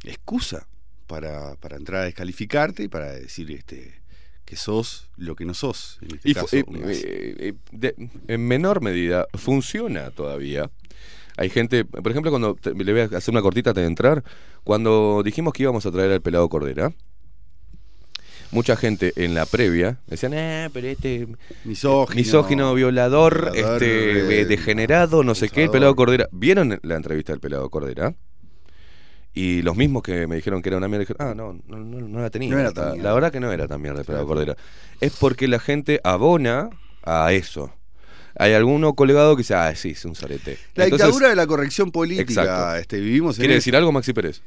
excusa 0.03 0.67
para, 1.09 1.55
para 1.55 1.75
entrar 1.75 2.01
a 2.03 2.05
descalificarte 2.05 2.83
y 2.83 2.87
para 2.87 3.11
decir 3.11 3.51
este 3.51 3.99
que 4.45 4.55
sos 4.55 5.09
lo 5.17 5.35
que 5.35 5.43
no 5.45 5.53
sos. 5.53 5.97
En 6.01 6.15
este 6.15 6.29
Y 6.29 6.33
caso, 6.35 6.55
eh, 6.55 6.63
eh, 6.69 7.35
eh, 7.39 7.53
de- 7.71 7.95
en 8.27 8.47
menor 8.47 8.81
medida, 8.81 9.27
funciona 9.33 10.11
todavía. 10.11 10.69
Hay 11.37 11.49
gente, 11.49 11.83
por 11.85 12.11
ejemplo, 12.11 12.31
cuando 12.31 12.55
te- 12.55 12.73
le 12.73 12.91
voy 12.93 13.01
a 13.01 13.17
hacer 13.17 13.31
una 13.31 13.41
cortita 13.41 13.71
antes 13.71 13.81
de 13.83 13.87
entrar, 13.87 14.23
cuando 14.63 15.21
dijimos 15.23 15.53
que 15.53 15.63
íbamos 15.63 15.85
a 15.85 15.91
traer 15.91 16.11
al 16.11 16.21
pelado 16.21 16.47
Cordera, 16.49 16.93
mucha 18.51 18.75
gente 18.75 19.13
en 19.15 19.33
la 19.35 19.45
previa 19.45 19.99
decían, 20.07 20.33
eh, 20.35 20.69
pero 20.73 20.87
este 20.87 21.27
misógino, 21.63 22.15
misógino, 22.15 22.73
violador, 22.73 23.51
violador, 23.53 23.83
este 23.83 24.45
degenerado, 24.45 25.23
no 25.23 25.35
sé 25.35 25.49
qué, 25.49 25.63
el 25.65 25.69
pelado 25.71 25.95
Cordera. 25.95 26.27
¿Vieron 26.31 26.79
la 26.83 26.95
entrevista 26.95 27.33
del 27.33 27.39
pelado 27.39 27.69
Cordera? 27.69 28.15
Y 29.41 29.61
los 29.61 29.77
mismos 29.77 30.03
que 30.03 30.27
me 30.27 30.35
dijeron 30.35 30.61
que 30.61 30.69
era 30.69 30.77
una 30.77 30.87
mierda, 30.87 31.01
dijeron, 31.05 31.27
ah, 31.29 31.33
no, 31.33 31.53
no, 31.67 31.77
no, 31.85 32.07
no 32.07 32.19
la 32.19 32.29
tenía. 32.29 32.49
No 32.49 32.59
era 32.59 32.69
la, 32.69 32.73
tan 32.73 32.91
mierda. 32.93 33.03
la 33.09 33.13
verdad 33.13 33.31
que 33.31 33.39
no 33.39 33.51
era 33.51 33.67
tan 33.67 33.81
mierda 33.81 33.99
el 34.01 34.05
pelado 34.05 34.25
Claro. 34.25 34.39
Cordera. 34.39 34.57
Es 34.99 35.15
porque 35.17 35.47
la 35.47 35.59
gente 35.59 36.01
abona 36.03 36.69
a 37.03 37.31
eso. 37.31 37.73
Hay 38.37 38.53
alguno 38.53 38.93
colgado 38.95 39.35
que 39.35 39.41
dice, 39.41 39.53
ah, 39.55 39.73
sí, 39.75 39.91
es 39.91 40.03
un 40.05 40.15
zarete. 40.15 40.57
La 40.75 40.85
Entonces, 40.85 41.07
dictadura 41.07 41.29
de 41.29 41.35
la 41.35 41.47
corrección 41.47 41.91
política. 41.91 42.79
Este, 42.79 42.99
vivimos 42.99 43.37
en 43.37 43.41
¿Quiere 43.41 43.55
decir 43.55 43.75
algo, 43.75 43.91
Maxi 43.91 44.13
Pérez? 44.13 44.41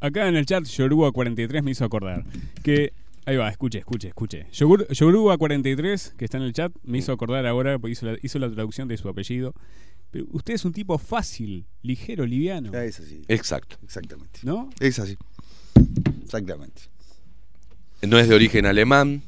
Acá 0.00 0.28
en 0.28 0.36
el 0.36 0.46
chat, 0.46 0.64
Yoruba43 0.64 1.62
me 1.62 1.70
hizo 1.72 1.84
acordar 1.84 2.24
que. 2.62 2.92
Ahí 3.26 3.36
va, 3.36 3.50
escuche, 3.50 3.78
escuche, 3.78 4.08
escuche. 4.08 4.46
Yogur- 4.52 4.86
Yoruba43, 4.88 6.16
que 6.16 6.24
está 6.24 6.38
en 6.38 6.44
el 6.44 6.54
chat, 6.54 6.72
me 6.82 6.96
hizo 6.98 7.12
acordar 7.12 7.46
ahora, 7.46 7.78
porque 7.78 7.92
hizo 7.92 8.06
la, 8.06 8.16
hizo 8.22 8.38
la 8.38 8.50
traducción 8.50 8.88
de 8.88 8.96
su 8.96 9.06
apellido. 9.08 9.54
Pero 10.10 10.26
usted 10.30 10.54
es 10.54 10.64
un 10.64 10.72
tipo 10.72 10.96
fácil, 10.98 11.66
ligero, 11.82 12.24
liviano. 12.26 12.70
Ah, 12.74 12.84
Es 12.84 12.98
así. 13.00 13.22
Exacto. 13.28 13.76
Exactamente. 13.84 14.40
¿No? 14.42 14.70
Es 14.80 14.98
así. 14.98 15.16
Exactamente. 16.24 16.82
No 18.06 18.18
es 18.18 18.28
de 18.28 18.34
origen 18.34 18.66
alemán. 18.66 19.22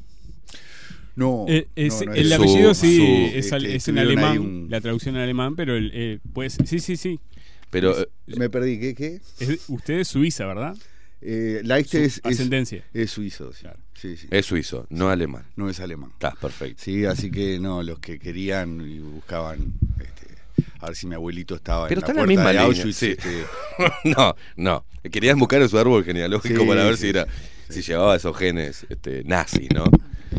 No. 1.16 1.44
Eh, 1.48 1.66
es- 1.77 2.01
no, 2.01 2.07
no 2.07 2.12
el 2.15 2.32
apellido 2.32 2.74
su- 2.74 2.81
sí 2.86 2.97
su- 2.97 3.36
es, 3.39 3.52
al- 3.52 3.65
este, 3.66 3.77
es 3.77 3.89
en 3.89 3.98
alemán, 3.98 4.39
un- 4.39 4.66
la 4.70 4.81
traducción 4.81 5.16
en 5.16 5.23
alemán, 5.23 5.57
pero 5.57 5.77
el, 5.77 5.90
eh, 5.93 6.19
pues 6.32 6.57
sí, 6.65 6.78
sí, 6.78 6.97
sí. 6.97 7.20
Pero 7.70 7.98
eh, 8.01 8.09
Me 8.27 8.48
perdí. 8.48 8.78
¿Qué? 8.81 8.94
qué? 8.94 9.20
Es- 9.39 9.69
usted 9.69 9.98
es 10.01 10.09
suiza, 10.09 10.47
¿verdad? 10.47 10.77
Eh, 11.20 11.61
Leite 11.65 11.90
Su 11.98 11.98
es, 11.98 12.20
ascendencia. 12.24 12.85
es 12.94 13.11
suizo. 13.11 13.52
Sí. 13.52 13.66
Sí, 13.94 14.16
sí. 14.16 14.28
es 14.31 14.47
suizo, 14.47 14.86
no 14.89 15.11
alemán. 15.11 15.44
No 15.57 15.69
es 15.69 15.78
alemán. 15.81 16.11
Está 16.12 16.31
perfecto. 16.32 16.82
Sí, 16.82 17.05
así 17.05 17.31
que 17.31 17.59
no, 17.61 17.82
los 17.82 17.98
que 17.98 18.19
querían 18.19 18.81
y 18.81 18.98
buscaban 19.01 19.74
este, 20.01 20.20
a 20.81 20.86
ver 20.86 20.97
si 20.97 21.07
mi 21.07 21.15
abuelito 21.15 21.55
estaba 21.55 21.89
Pero 21.89 22.01
en 22.01 22.05
está 22.05 22.12
la 22.15 22.20
la 22.20 22.27
puerta 22.27 22.43
misma 22.43 22.52
de 22.52 22.59
Auschwitz. 22.59 22.97
sí. 22.97 23.11
este, 23.19 23.44
no, 24.16 24.35
no. 24.57 24.85
Querían 25.11 25.39
buscar 25.39 25.62
en 25.62 25.69
su 25.69 25.78
árbol 25.78 26.05
genealógico 26.05 26.62
Sí, 26.62 26.66
para 26.69 26.85
ver 26.85 26.97
sí, 26.97 27.02
si 27.02 27.09
era 27.11 27.27
si 27.69 27.82
llevaba 27.82 28.16
esos 28.16 28.36
genes 28.36 28.85
este, 28.89 29.23
nazis, 29.24 29.69
¿no? 29.73 29.85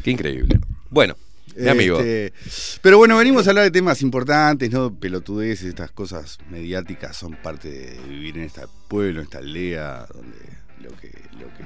Qué 0.04 0.12
increíble. 0.12 0.60
Bueno, 0.90 1.16
mi 1.56 1.68
amigo. 1.70 2.00
Este, 2.00 2.34
pero 2.82 2.98
bueno, 2.98 3.18
venimos 3.18 3.48
a 3.48 3.52
hablar 3.52 3.64
de 3.66 3.72
temas 3.72 4.02
importantes, 4.02 4.70
¿no? 4.72 4.94
Pelotudeces, 4.94 5.68
estas 5.70 5.92
cosas 5.92 6.38
mediáticas 6.50 7.16
son 7.18 7.36
parte 7.42 7.70
de 7.70 8.00
vivir 8.10 8.38
en 8.38 8.44
este 8.44 8.62
pueblo, 8.88 9.20
en 9.22 9.26
esta 9.26 9.38
aldea, 9.40 10.06
donde 10.14 10.38
lo 10.82 10.90
que, 10.98 11.08
lo 11.40 11.48
que 11.48 11.64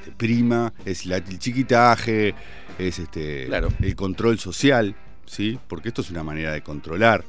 este, 0.00 0.10
prima 0.16 0.72
es 0.84 1.06
la- 1.06 1.18
el 1.18 1.38
chiquitaje, 1.38 2.34
es 2.78 2.98
este 2.98 3.46
Claro. 3.46 3.68
el 3.80 3.94
control 3.96 4.38
social, 4.38 4.94
¿sí? 5.26 5.58
Porque 5.68 5.88
esto 5.88 6.02
es 6.02 6.10
una 6.10 6.22
manera 6.22 6.52
de 6.52 6.62
controlar 6.62 7.24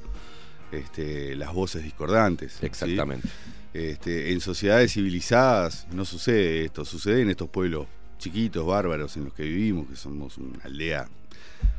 este, 0.72 1.36
las 1.36 1.54
voces 1.54 1.84
discordantes. 1.84 2.54
¿sí? 2.60 2.66
Exactamente. 2.66 3.28
Este, 3.74 4.32
en 4.32 4.40
sociedades 4.40 4.94
civilizadas 4.94 5.86
no 5.92 6.06
sucede 6.06 6.66
esto, 6.66 6.86
sucede 6.86 7.22
en 7.22 7.30
estos 7.30 7.50
pueblos 7.50 7.88
chiquitos, 8.18 8.66
bárbaros 8.66 9.16
en 9.18 9.26
los 9.26 9.34
que 9.34 9.44
vivimos, 9.44 9.88
que 9.90 9.96
somos 9.96 10.38
una 10.38 10.64
aldea. 10.64 11.08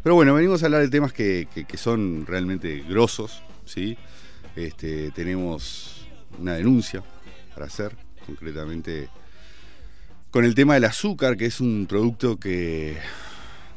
Pero 0.02 0.14
bueno, 0.14 0.34
venimos 0.34 0.62
a 0.62 0.66
hablar 0.66 0.82
de 0.82 0.88
temas 0.88 1.12
que, 1.12 1.48
que- 1.54 1.64
que 1.64 1.76
son 1.76 2.26
realmente 2.26 2.84
grosos, 2.88 3.42
¿sí? 3.64 3.96
Este, 4.54 5.10
tenemos 5.12 6.06
una 6.38 6.54
denuncia 6.54 7.02
para 7.54 7.66
hacer, 7.66 7.96
concretamente 8.26 9.08
con 10.30 10.44
el 10.44 10.54
tema 10.54 10.74
del 10.74 10.84
azúcar, 10.84 11.36
que 11.36 11.46
es 11.46 11.60
un 11.60 11.86
producto 11.88 12.36
que, 12.38 12.96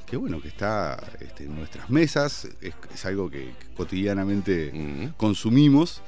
que 0.10 0.18
bueno, 0.18 0.42
que 0.42 0.48
está 0.48 1.02
este, 1.20 1.44
en 1.46 1.56
nuestras 1.56 1.90
mesas, 1.90 2.48
es, 2.62 2.74
es 2.94 3.06
algo 3.06 3.30
que 3.30 3.52
cotidianamente 3.76 4.72
consumimos 5.18 6.02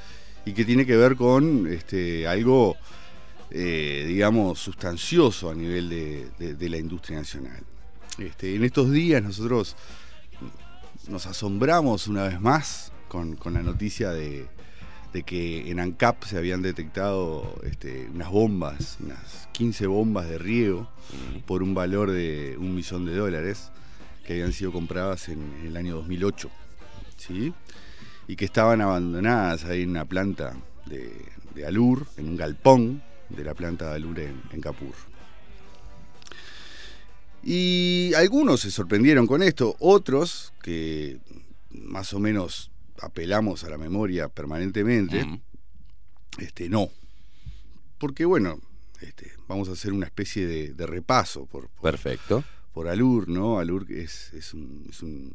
y 0.45 0.53
que 0.53 0.65
tiene 0.65 0.85
que 0.85 0.95
ver 0.97 1.15
con 1.15 1.67
este, 1.67 2.27
algo, 2.27 2.75
eh, 3.51 4.05
digamos, 4.07 4.59
sustancioso 4.59 5.51
a 5.51 5.55
nivel 5.55 5.89
de, 5.89 6.27
de- 6.39 6.55
de 6.55 6.69
la 6.69 6.77
industria 6.77 7.19
nacional. 7.19 7.61
Este, 8.17 8.55
en 8.55 8.63
estos 8.63 8.91
días 8.91 9.21
nosotros 9.21 9.75
nos 11.07 11.25
asombramos 11.27 12.07
una 12.07 12.23
vez 12.23 12.39
más 12.41 12.91
con, 13.07 13.35
con 13.35 13.53
la 13.53 13.61
noticia 13.61 14.09
de, 14.11 14.47
de 15.13 15.23
que 15.23 15.69
en 15.69 15.79
ANCAP 15.79 16.23
se 16.23 16.37
habían 16.37 16.61
detectado 16.61 17.55
este, 17.63 18.07
unas 18.13 18.29
bombas, 18.31 18.97
unas 18.99 19.47
15 19.51 19.85
bombas 19.87 20.27
de 20.29 20.37
riego 20.39 20.89
por 21.45 21.61
un 21.61 21.73
valor 21.73 22.09
de 22.11 22.55
un 22.59 22.73
millón 22.75 23.05
de 23.05 23.15
dólares 23.15 23.71
que 24.25 24.33
habían 24.33 24.53
sido 24.53 24.71
compradas 24.71 25.29
en, 25.29 25.39
en 25.61 25.67
el 25.67 25.77
año 25.77 25.95
2008, 25.95 26.49
¿sí? 27.17 27.53
Y 28.27 28.35
que 28.35 28.45
estaban 28.45 28.81
abandonadas 28.81 29.65
ahí 29.65 29.83
en 29.83 29.89
una 29.91 30.05
planta 30.05 30.55
de, 30.85 31.13
de 31.55 31.65
Alur, 31.65 32.07
en 32.17 32.29
un 32.29 32.37
galpón 32.37 33.03
de 33.29 33.43
la 33.43 33.53
planta 33.53 33.89
de 33.89 33.95
Alur 33.95 34.19
en, 34.19 34.41
en 34.51 34.61
Capur. 34.61 34.93
Y 37.43 38.13
algunos 38.15 38.61
se 38.61 38.71
sorprendieron 38.71 39.25
con 39.25 39.41
esto, 39.41 39.75
otros 39.79 40.53
que 40.61 41.19
más 41.71 42.13
o 42.13 42.19
menos 42.19 42.71
apelamos 43.01 43.63
a 43.63 43.69
la 43.69 43.77
memoria 43.77 44.29
permanentemente, 44.29 45.25
este, 46.37 46.69
no. 46.69 46.89
Porque 47.97 48.25
bueno, 48.25 48.59
este, 49.01 49.31
vamos 49.47 49.69
a 49.69 49.71
hacer 49.71 49.91
una 49.91 50.05
especie 50.05 50.45
de, 50.45 50.73
de 50.73 50.85
repaso 50.85 51.45
por, 51.45 51.67
por, 51.69 51.91
Perfecto. 51.91 52.43
Por 52.73 52.87
Alur, 52.87 53.27
¿no? 53.27 53.59
Alur 53.59 53.85
es, 53.91 54.31
es, 54.33 54.53
un- 54.53 54.85
es 54.89 55.01
un- 55.01 55.33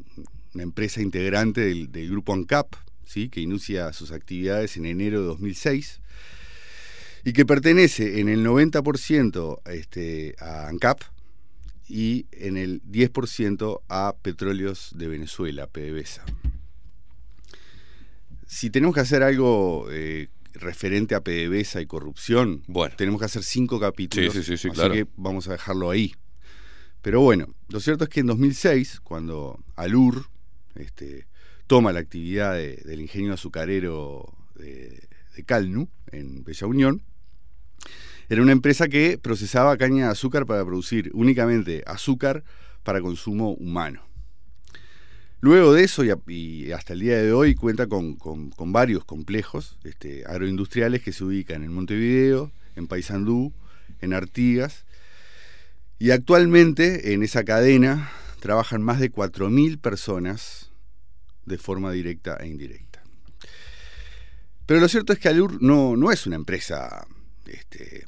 una 0.55 0.63
empresa 0.63 1.03
integrante 1.03 1.61
del, 1.61 1.93
del 1.93 2.11
grupo 2.11 2.33
ANCAP, 2.33 2.75
¿sí? 3.05 3.29
que 3.29 3.41
inicia 3.41 3.93
sus 3.93 4.11
actividades 4.13 4.77
en 4.79 4.87
enero 4.87 5.21
de 5.21 5.27
2006 5.27 6.01
y 7.25 7.33
que 7.35 7.45
pertenece 7.45 8.21
en 8.21 8.29
el 8.29 8.45
90% 8.45 9.61
este, 9.71 10.35
a 10.39 10.69
ANCAP 10.69 11.01
y 11.89 12.27
en 12.33 12.57
el 12.57 12.83
10% 12.85 13.81
a 13.89 14.15
Petróleos 14.23 14.93
de 14.97 15.09
Venezuela, 15.09 15.67
PDVSA. 15.67 16.25
Si 18.47 18.71
tenemos 18.71 18.95
que 18.95 19.01
hacer 19.01 19.23
algo 19.23 19.89
eh, 19.91 20.29
referente 20.55 21.15
a 21.15 21.21
PDVSA 21.21 21.83
y 21.83 21.87
corrupción, 21.87 22.63
tenemos 22.97 23.21
que 23.21 23.25
hacer 23.27 23.43
cinco 23.43 23.79
capítulos, 23.81 24.33
Sí, 24.33 24.41
sí, 24.43 24.47
sí, 24.53 24.57
sí, 24.57 24.69
así 24.69 24.75
claro. 24.75 24.95
que 24.95 25.07
vamos 25.17 25.49
a 25.49 25.53
dejarlo 25.53 25.91
ahí. 25.91 26.15
Pero 27.07 27.21
bueno, 27.21 27.47
lo 27.69 27.79
cierto 27.79 28.03
es 28.03 28.11
que 28.11 28.19
en 28.19 28.27
2006, 28.27 28.99
cuando 28.99 29.61
Alur 29.77 30.27
este, 30.75 31.29
toma 31.69 31.93
la 31.93 32.01
actividad 32.01 32.55
de- 32.55 32.83
del 32.85 33.01
ingenio 33.01 33.33
azucarero 33.33 34.35
de, 34.57 35.07
de 35.37 35.45
Calnu, 35.45 35.89
en 36.11 36.43
Bella 36.43 36.67
Unión, 36.67 37.03
era 38.29 38.43
una 38.43 38.51
empresa 38.51 38.89
que 38.89 39.19
procesaba 39.19 39.77
caña 39.77 40.07
de 40.07 40.11
azúcar 40.11 40.47
para 40.47 40.65
producir 40.65 41.13
únicamente 41.15 41.85
azúcar 41.87 42.43
para 42.83 43.01
consumo 43.01 43.53
humano. 43.53 44.03
Luego 45.39 45.73
de 45.75 45.85
eso 45.85 46.03
y, 46.27 46.73
hasta 46.73 46.95
el 46.95 46.99
día 46.99 47.23
de 47.23 47.33
hoy 47.33 47.55
cuenta 47.55 47.87
con 47.87 48.19
varios 48.73 49.05
complejos 49.05 49.79
este, 49.85 50.25
agroindustriales 50.27 51.03
que 51.03 51.13
se 51.13 51.23
ubican 51.23 51.63
en 51.63 51.73
Montevideo, 51.73 52.51
en 52.75 52.89
Paysandú, 52.89 53.53
en 54.01 54.13
Artigas. 54.13 54.86
Y 55.99 56.11
actualmente 56.11 57.15
en 57.15 57.23
esa 57.23 57.45
cadena 57.45 58.11
trabajan 58.41 58.83
más 58.83 59.01
de 59.01 59.11
4.000 59.11 59.81
personas 59.81 60.71
de 61.47 61.59
forma 61.59 61.91
directa 61.91 62.37
e 62.37 62.49
indirecta. 62.49 63.03
Pero 64.67 64.81
lo 64.81 64.89
cierto 64.89 65.13
es 65.13 65.19
que 65.19 65.29
Alur 65.29 65.63
no, 65.63 65.97
no 65.97 66.13
es 66.13 66.27
una 66.27 66.37
empresa, 66.37 67.07
este, 67.47 68.05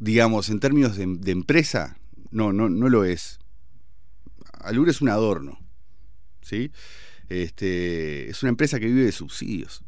digamos, 0.00 0.50
en 0.50 0.60
términos 0.60 0.96
de, 0.96 1.30
empresa, 1.30 1.96
no, 2.30 2.52
no, 2.52 2.68
no 2.68 2.88
lo 2.88 3.04
es. 3.04 3.38
Alur 4.52 4.88
es 4.90 5.00
un 5.00 5.08
adorno, 5.08 5.58
¿sí? 6.42 6.72
Este, 7.28 8.28
es 8.28 8.42
una 8.42 8.50
empresa 8.50 8.78
que 8.80 8.86
vive 8.86 9.04
de 9.04 9.12
subsidios, 9.12 9.82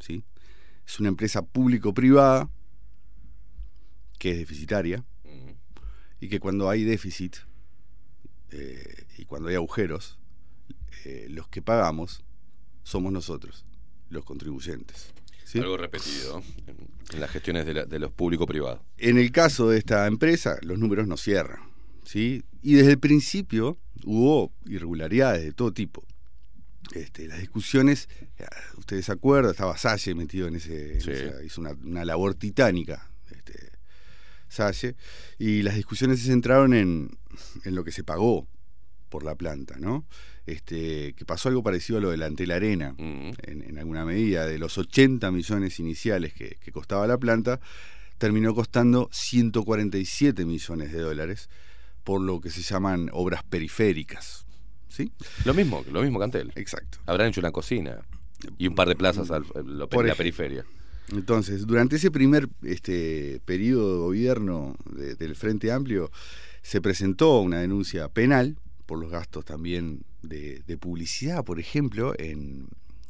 ¿sí? 0.00 0.24
Es 0.86 1.00
una 1.00 1.08
empresa 1.08 1.42
público-privada 1.42 2.50
que 4.18 4.32
es 4.32 4.38
deficitaria 4.38 5.04
y 6.20 6.28
que 6.28 6.40
cuando 6.40 6.68
hay 6.70 6.84
déficit 6.84 7.36
eh, 8.50 9.04
y 9.18 9.24
cuando 9.24 9.48
hay 9.48 9.54
agujeros, 9.56 10.18
eh, 11.04 11.26
los 11.30 11.48
que 11.48 11.62
pagamos 11.62 12.24
somos 12.82 13.12
nosotros, 13.12 13.64
los 14.08 14.24
contribuyentes. 14.24 15.12
¿sí? 15.44 15.58
Algo 15.58 15.76
repetido 15.76 16.42
en, 16.66 16.76
en 17.12 17.20
las 17.20 17.30
gestiones 17.30 17.66
de, 17.66 17.74
la- 17.74 17.84
de 17.84 17.98
los 17.98 18.12
público-privados. 18.12 18.80
En 18.98 19.18
el 19.18 19.30
caso 19.32 19.68
de 19.68 19.78
esta 19.78 20.06
empresa, 20.06 20.56
los 20.62 20.78
números 20.78 21.06
no 21.06 21.16
cierran. 21.16 21.60
¿sí? 22.04 22.44
Y 22.62 22.74
desde 22.74 22.92
el 22.92 22.98
principio 22.98 23.78
hubo 24.04 24.52
irregularidades 24.66 25.42
de 25.44 25.52
todo 25.52 25.72
tipo. 25.72 26.04
Este, 26.94 27.26
las 27.26 27.40
discusiones, 27.40 28.08
eh, 28.38 28.46
ustedes 28.78 29.06
se 29.06 29.12
acuerdan, 29.12 29.50
estaba 29.50 29.76
Salle 29.76 30.14
metido 30.14 30.46
en 30.46 30.54
ese, 30.56 30.94
en 30.94 31.00
Sí. 31.00 31.10
esa- 31.10 31.42
hizo 31.44 31.60
una, 31.60 31.72
una 31.72 32.04
labor 32.04 32.34
titánica, 32.36 33.10
Salle, 34.48 34.96
y 35.38 35.62
las 35.62 35.74
discusiones 35.76 36.20
se 36.20 36.26
centraron 36.26 36.72
en, 36.74 37.10
en 37.64 37.74
lo 37.74 37.84
que 37.84 37.92
se 37.92 38.04
pagó 38.04 38.46
por 39.08 39.24
la 39.24 39.34
planta, 39.34 39.76
¿no? 39.78 40.04
Este, 40.46 41.14
que 41.14 41.24
pasó 41.24 41.48
algo 41.48 41.62
parecido 41.62 41.98
a 41.98 42.02
lo 42.02 42.10
de 42.10 42.16
la 42.16 42.26
Antel 42.26 42.50
Arena, 42.52 42.94
en, 42.98 43.34
en 43.46 43.78
alguna 43.78 44.04
medida, 44.04 44.46
de 44.46 44.58
los 44.58 44.78
80 44.78 45.30
millones 45.32 45.80
iniciales 45.80 46.32
que, 46.34 46.56
que 46.60 46.70
costaba 46.72 47.06
la 47.06 47.18
planta, 47.18 47.60
terminó 48.18 48.54
costando 48.54 49.08
147 49.12 50.44
millones 50.44 50.92
de 50.92 51.00
dólares 51.00 51.48
por 52.04 52.20
lo 52.20 52.40
que 52.40 52.50
se 52.50 52.62
llaman 52.62 53.10
obras 53.12 53.42
periféricas. 53.42 54.46
¿Sí? 54.88 55.10
Lo 55.44 55.52
mismo, 55.54 55.84
lo 55.90 56.02
mismo 56.02 56.18
que 56.18 56.24
Antel. 56.24 56.52
Exacto. 56.54 56.98
Habrán 57.06 57.28
hecho 57.28 57.40
una 57.40 57.50
cocina 57.50 57.98
y 58.56 58.68
un 58.68 58.74
par 58.74 58.88
de 58.88 58.94
plazas 58.96 59.30
al, 59.30 59.44
lo- 59.64 59.88
Por 59.88 60.04
la 60.06 60.12
ejemplo. 60.12 60.16
periferia. 60.18 60.64
Entonces, 61.12 61.66
durante 61.66 61.96
ese 61.96 62.10
primer 62.10 62.48
este, 62.62 63.40
periodo 63.44 63.92
de 63.92 63.98
gobierno 64.00 64.76
de- 64.90 65.14
del 65.14 65.36
Frente 65.36 65.70
Amplio, 65.70 66.10
se 66.62 66.80
presentó 66.80 67.38
una 67.40 67.60
denuncia 67.60 68.08
penal 68.08 68.58
por 68.86 68.98
los 68.98 69.10
gastos 69.10 69.44
también 69.44 70.02
de, 70.22 70.62
de 70.66 70.76
publicidad, 70.78 71.44
por 71.44 71.60
ejemplo, 71.60 72.12
en, 72.18 72.68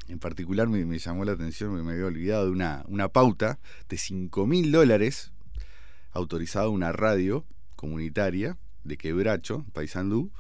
en 0.09 0.19
particular 0.19 0.69
me, 0.69 0.85
me 0.85 0.99
llamó 0.99 1.25
la 1.25 1.33
atención, 1.33 1.75
me, 1.75 1.83
me 1.83 1.93
había 1.93 2.07
olvidado 2.07 2.45
de 2.47 2.51
una, 2.51 2.85
una 2.89 3.09
pauta 3.09 3.59
de 3.89 3.97
5 3.97 4.47
mil 4.47 4.73
dólares 4.73 5.33
autorizada 6.13 6.67
a 6.67 6.71
una 6.71 6.93
radio 6.93 7.47
comunitaria 7.77 8.59
de 8.85 8.97
Quebracho, 8.99 9.65
Paysandú, 9.73 10.31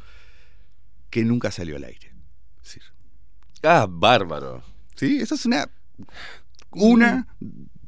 que 1.10 1.24
nunca 1.24 1.50
salió 1.50 1.76
al 1.76 1.84
aire. 1.84 2.12
Es 2.58 2.64
decir, 2.64 2.82
Ah, 3.62 3.86
bárbaro. 3.88 4.62
Sí, 4.94 5.18
eso 5.20 5.34
es 5.34 5.46
una. 5.46 5.68
Una 6.84 7.26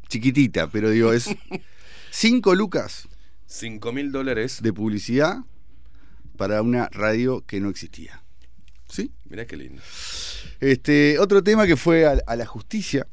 chiquitita, 0.09 0.69
pero 0.71 0.91
digo, 0.91 1.13
es. 1.13 1.29
Cinco 2.11 2.55
lucas 2.55 3.07
5 3.47 3.93
mil 3.93 4.11
dólares. 4.13 4.61
de 4.63 4.73
publicidad 4.73 5.39
para 6.37 6.63
una 6.63 6.89
radio 6.91 7.45
que 7.47 7.61
no 7.61 7.69
existía. 7.69 8.23
¿Sí? 8.89 9.11
Mirá 9.29 9.47
qué 9.47 9.57
lindo. 9.57 9.83
Este, 10.61 11.19
otro 11.19 11.43
tema 11.43 11.67
que 11.67 11.77
fue 11.77 12.07
a, 12.07 12.19
a 12.27 12.37
la 12.37 12.47
justicia 12.47 13.07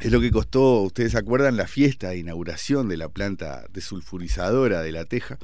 es 0.00 0.10
lo 0.10 0.20
que 0.20 0.30
costó, 0.30 0.82
ustedes 0.82 1.12
se 1.12 1.18
acuerdan, 1.18 1.56
la 1.56 1.66
fiesta 1.66 2.10
de 2.10 2.18
inauguración 2.18 2.88
de 2.88 2.96
la 2.96 3.08
planta 3.08 3.64
desulfurizadora 3.72 4.82
de 4.82 4.92
La 4.92 5.04
Teja, 5.04 5.38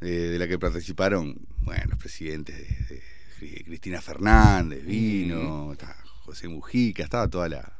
eh, 0.00 0.06
de 0.06 0.38
la 0.38 0.46
que 0.48 0.58
participaron, 0.58 1.36
bueno, 1.62 1.84
los 1.90 1.98
presidentes 1.98 2.56
de, 2.56 2.94
de 2.96 3.02
Cri- 3.40 3.64
Cristina 3.64 4.00
Fernández, 4.02 4.84
vino, 4.84 5.74
José 6.24 6.48
Mujica, 6.48 7.02
estaba 7.02 7.28
toda 7.28 7.48
la, 7.48 7.77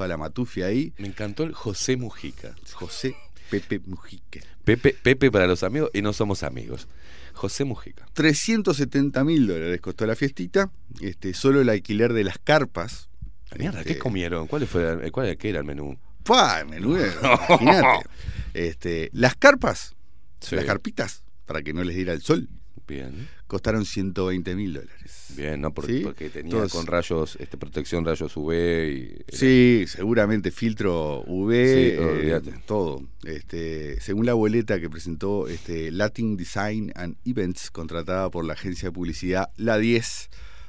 toda 0.00 0.08
la 0.08 0.16
matufia 0.16 0.64
ahí. 0.66 0.94
Me 0.96 1.08
encantó 1.08 1.42
el 1.42 1.52
José 1.52 1.98
Mujica. 1.98 2.54
José 2.72 3.14
Pepe 3.50 3.80
Mujica. 3.84 4.40
Pepe, 4.64 4.94
Pepe 5.02 5.30
para 5.30 5.46
los 5.46 5.62
amigos 5.62 5.90
y 5.92 6.00
no 6.00 6.14
somos 6.14 6.42
amigos. 6.42 6.88
José 7.34 7.64
Mujica. 7.64 8.06
370 8.14 9.22
mil 9.24 9.46
dólares 9.46 9.78
costó 9.82 10.06
la 10.06 10.16
fiestita, 10.16 10.70
este, 11.02 11.34
solo 11.34 11.60
el 11.60 11.68
alquiler 11.68 12.14
de 12.14 12.24
las 12.24 12.38
carpas. 12.38 13.10
Mierda, 13.58 13.82
¿qué 13.82 13.90
Este, 13.90 13.98
comieron? 14.00 14.46
¿Cuál 14.46 14.66
fue, 14.66 15.10
cuál, 15.10 15.36
qué 15.36 15.50
era 15.50 15.58
el 15.58 15.66
menú? 15.66 15.98
¡Pua! 16.22 16.64
Menú, 16.64 16.96
imagínate. 16.96 18.06
Este, 18.54 19.10
las 19.12 19.36
carpas, 19.36 19.94
Sí. 20.40 20.56
las 20.56 20.64
carpitas, 20.64 21.22
para 21.44 21.60
que 21.62 21.72
no 21.74 21.84
les 21.84 21.94
diera 21.94 22.12
el 22.14 22.22
sol, 22.22 22.48
Bien. 22.90 23.28
costaron 23.46 23.84
120 23.84 24.54
mil 24.56 24.74
dólares. 24.74 25.26
Bien, 25.36 25.60
¿no? 25.60 25.72
Porque, 25.72 25.98
¿Sí? 25.98 26.00
porque 26.04 26.28
tenía 26.28 26.52
Entonces- 26.52 26.72
con 26.72 26.86
rayos, 26.86 27.36
este, 27.40 27.56
protección 27.56 28.04
rayos 28.04 28.36
UV 28.36 28.88
y. 28.90 29.24
Sí, 29.34 29.84
seguramente 29.86 30.50
filtro 30.50 31.22
UV, 31.26 31.52
Sí, 31.52 31.96
eh, 31.98 32.42
todo. 32.66 33.02
Este, 33.24 34.00
según 34.00 34.26
la 34.26 34.34
boleta 34.34 34.80
que 34.80 34.90
presentó 34.90 35.48
este, 35.48 35.90
Latin 35.90 36.36
Design 36.36 36.92
and 36.94 37.16
Events, 37.24 37.70
contratada 37.70 38.30
por 38.30 38.44
la 38.44 38.52
agencia 38.54 38.88
de 38.88 38.92
publicidad 38.92 39.50
La 39.56 39.78
10 39.78 40.28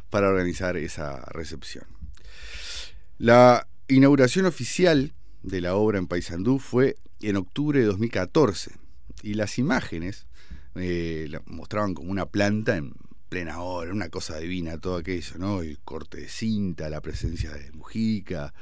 para 0.10 0.28
organizar 0.30 0.78
esa 0.78 1.26
recepción. 1.32 1.86
La 3.18 3.68
inauguración 3.88 4.46
oficial 4.46 5.14
de 5.44 5.62
la 5.62 5.76
obra 5.76 5.98
en 6.00 6.08
Paysandú 6.08 6.60
fue 6.60 6.96
en 7.22 7.36
octubre 7.36 7.80
de 7.80 7.86
2014 7.86 8.72
y 9.24 9.36
las 9.36 9.58
imágenes 9.60 10.26
eh, 10.76 11.30
mostraban 11.46 11.94
como 11.94 12.12
una 12.12 12.26
planta 12.26 12.78
en 12.78 12.94
plena 13.30 13.62
hora, 13.62 13.92
una 13.92 14.10
cosa 14.10 14.38
divina 14.38 14.78
todo 14.78 14.98
aquello. 14.98 15.62
El 15.62 15.80
corte 15.80 16.18
de 16.22 16.28
cinta, 16.28 16.90
la 16.90 17.02
presencia 17.02 17.52
de 17.52 17.72
Mujica, 17.72 18.54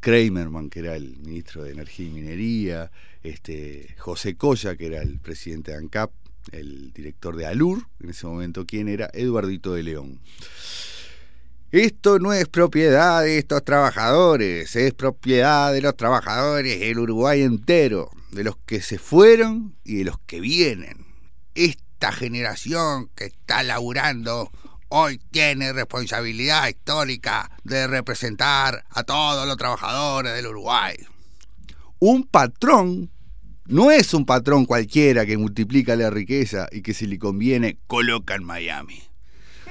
Kramerman, 0.00 0.70
que 0.70 0.80
era 0.80 0.96
el 0.96 1.18
ministro 1.18 1.64
de 1.64 1.72
Energía 1.72 2.06
y 2.06 2.10
Minería, 2.10 2.90
este, 3.22 3.94
José 3.98 4.36
Coya, 4.36 4.76
que 4.76 4.86
era 4.86 5.02
el 5.02 5.18
presidente 5.18 5.72
de 5.72 5.78
ANCAP, 5.78 6.10
el 6.52 6.92
director 6.92 7.36
de 7.36 7.46
ALUR, 7.46 7.86
en 8.00 8.10
ese 8.10 8.26
momento, 8.26 8.66
quien 8.66 8.88
era 8.88 9.10
Eduardito 9.12 9.74
de 9.74 9.82
León. 9.82 10.20
Esto 11.70 12.18
no 12.18 12.32
es 12.32 12.48
propiedad 12.48 13.22
de 13.22 13.38
estos 13.38 13.64
trabajadores, 13.64 14.74
es 14.74 14.94
propiedad 14.94 15.72
de 15.72 15.82
los 15.82 15.96
trabajadores 15.96 16.80
del 16.80 16.98
Uruguay 16.98 17.42
entero, 17.42 18.10
de 18.32 18.42
los 18.42 18.56
que 18.66 18.80
se 18.80 18.98
fueron 18.98 19.76
y 19.84 19.96
de 19.96 20.04
los 20.04 20.18
que 20.26 20.40
vienen. 20.40 21.09
Esta 21.60 22.10
generación 22.10 23.10
que 23.14 23.26
está 23.26 23.62
laburando 23.62 24.50
hoy 24.88 25.20
tiene 25.30 25.74
responsabilidad 25.74 26.66
histórica 26.68 27.50
de 27.64 27.86
representar 27.86 28.86
a 28.88 29.02
todos 29.02 29.46
los 29.46 29.58
trabajadores 29.58 30.32
del 30.32 30.46
Uruguay. 30.46 30.96
Un 31.98 32.22
patrón 32.24 33.10
no 33.66 33.90
es 33.90 34.14
un 34.14 34.24
patrón 34.24 34.64
cualquiera 34.64 35.26
que 35.26 35.36
multiplica 35.36 35.96
la 35.96 36.08
riqueza 36.08 36.66
y 36.72 36.80
que 36.80 36.94
si 36.94 37.06
le 37.06 37.18
conviene 37.18 37.76
coloca 37.86 38.36
en 38.36 38.44
Miami. 38.44 39.02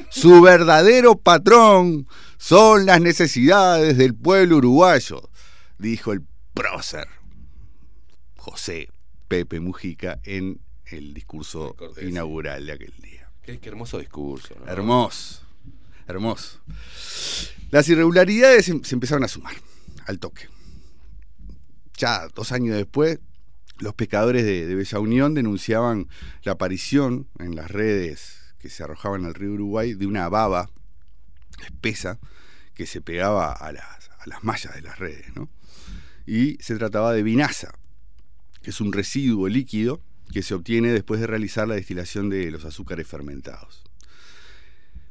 Su 0.10 0.44
verdadero 0.44 1.18
patrón 1.18 2.08
son 2.38 2.86
las 2.86 3.02
necesidades 3.02 3.98
del 3.98 4.14
pueblo 4.14 4.58
uruguayo, 4.58 5.28
dijo 5.80 6.14
el 6.14 6.22
prócer 6.54 7.08
José 8.38 8.90
Pepe 9.28 9.60
Mujica 9.60 10.20
en 10.24 10.62
el 10.92 11.14
discurso 11.14 11.76
inaugural 12.02 12.66
de 12.66 12.74
aquel 12.74 12.94
día. 13.02 13.30
Qué, 13.42 13.60
qué 13.60 13.70
hermoso 13.70 14.00
discurso. 14.00 14.56
¿no? 14.60 14.72
Hermoso, 14.72 15.42
hermoso. 16.08 16.60
Las 17.72 17.88
irregularidades 17.90 18.66
se, 18.66 18.84
se 18.84 18.96
empezaron 18.96 19.24
a 19.24 19.28
sumar 19.28 19.56
al 20.06 20.20
toque. 20.20 20.48
Ya 21.98 22.28
dos 22.30 22.52
años 22.52 22.76
después, 22.76 23.20
los 23.80 23.94
pescadores 23.94 24.44
de, 24.44 24.66
de 24.66 24.76
Bella 24.76 25.00
Unión 25.00 25.34
denunciaban 25.34 26.08
la 26.44 26.54
aparición 26.54 27.28
en 27.40 27.56
las 27.56 27.70
redes 27.70 28.40
que 28.60 28.70
se 28.70 28.84
arrojaban 28.84 29.26
al 29.26 29.34
río 29.34 29.52
Uruguay 29.52 29.94
de 29.94 30.06
una 30.06 30.28
baba 30.30 30.70
espesa 31.66 32.20
que 32.74 32.86
se 32.86 33.02
pegaba 33.02 33.52
a 33.52 33.72
las, 33.72 34.10
a 34.20 34.28
las 34.28 34.44
mallas 34.44 34.74
de 34.76 34.82
las 34.82 35.00
redes. 35.00 35.36
¿no? 35.36 35.50
Y 36.26 36.58
se 36.62 36.76
trataba 36.76 37.14
de 37.14 37.24
vinaza, 37.24 37.74
que 38.62 38.70
es 38.70 38.82
un 38.82 38.94
residuo 38.94 39.48
líquido 39.48 40.02
que 40.32 40.44
se 40.44 40.54
obtiene 40.54 40.92
después 40.92 41.20
de 41.20 41.28
realizar 41.28 41.68
la 41.68 41.76
destilación 41.76 42.30
de 42.30 42.52
los 42.52 42.66
azúcares 42.66 43.08
fermentados. 43.08 43.84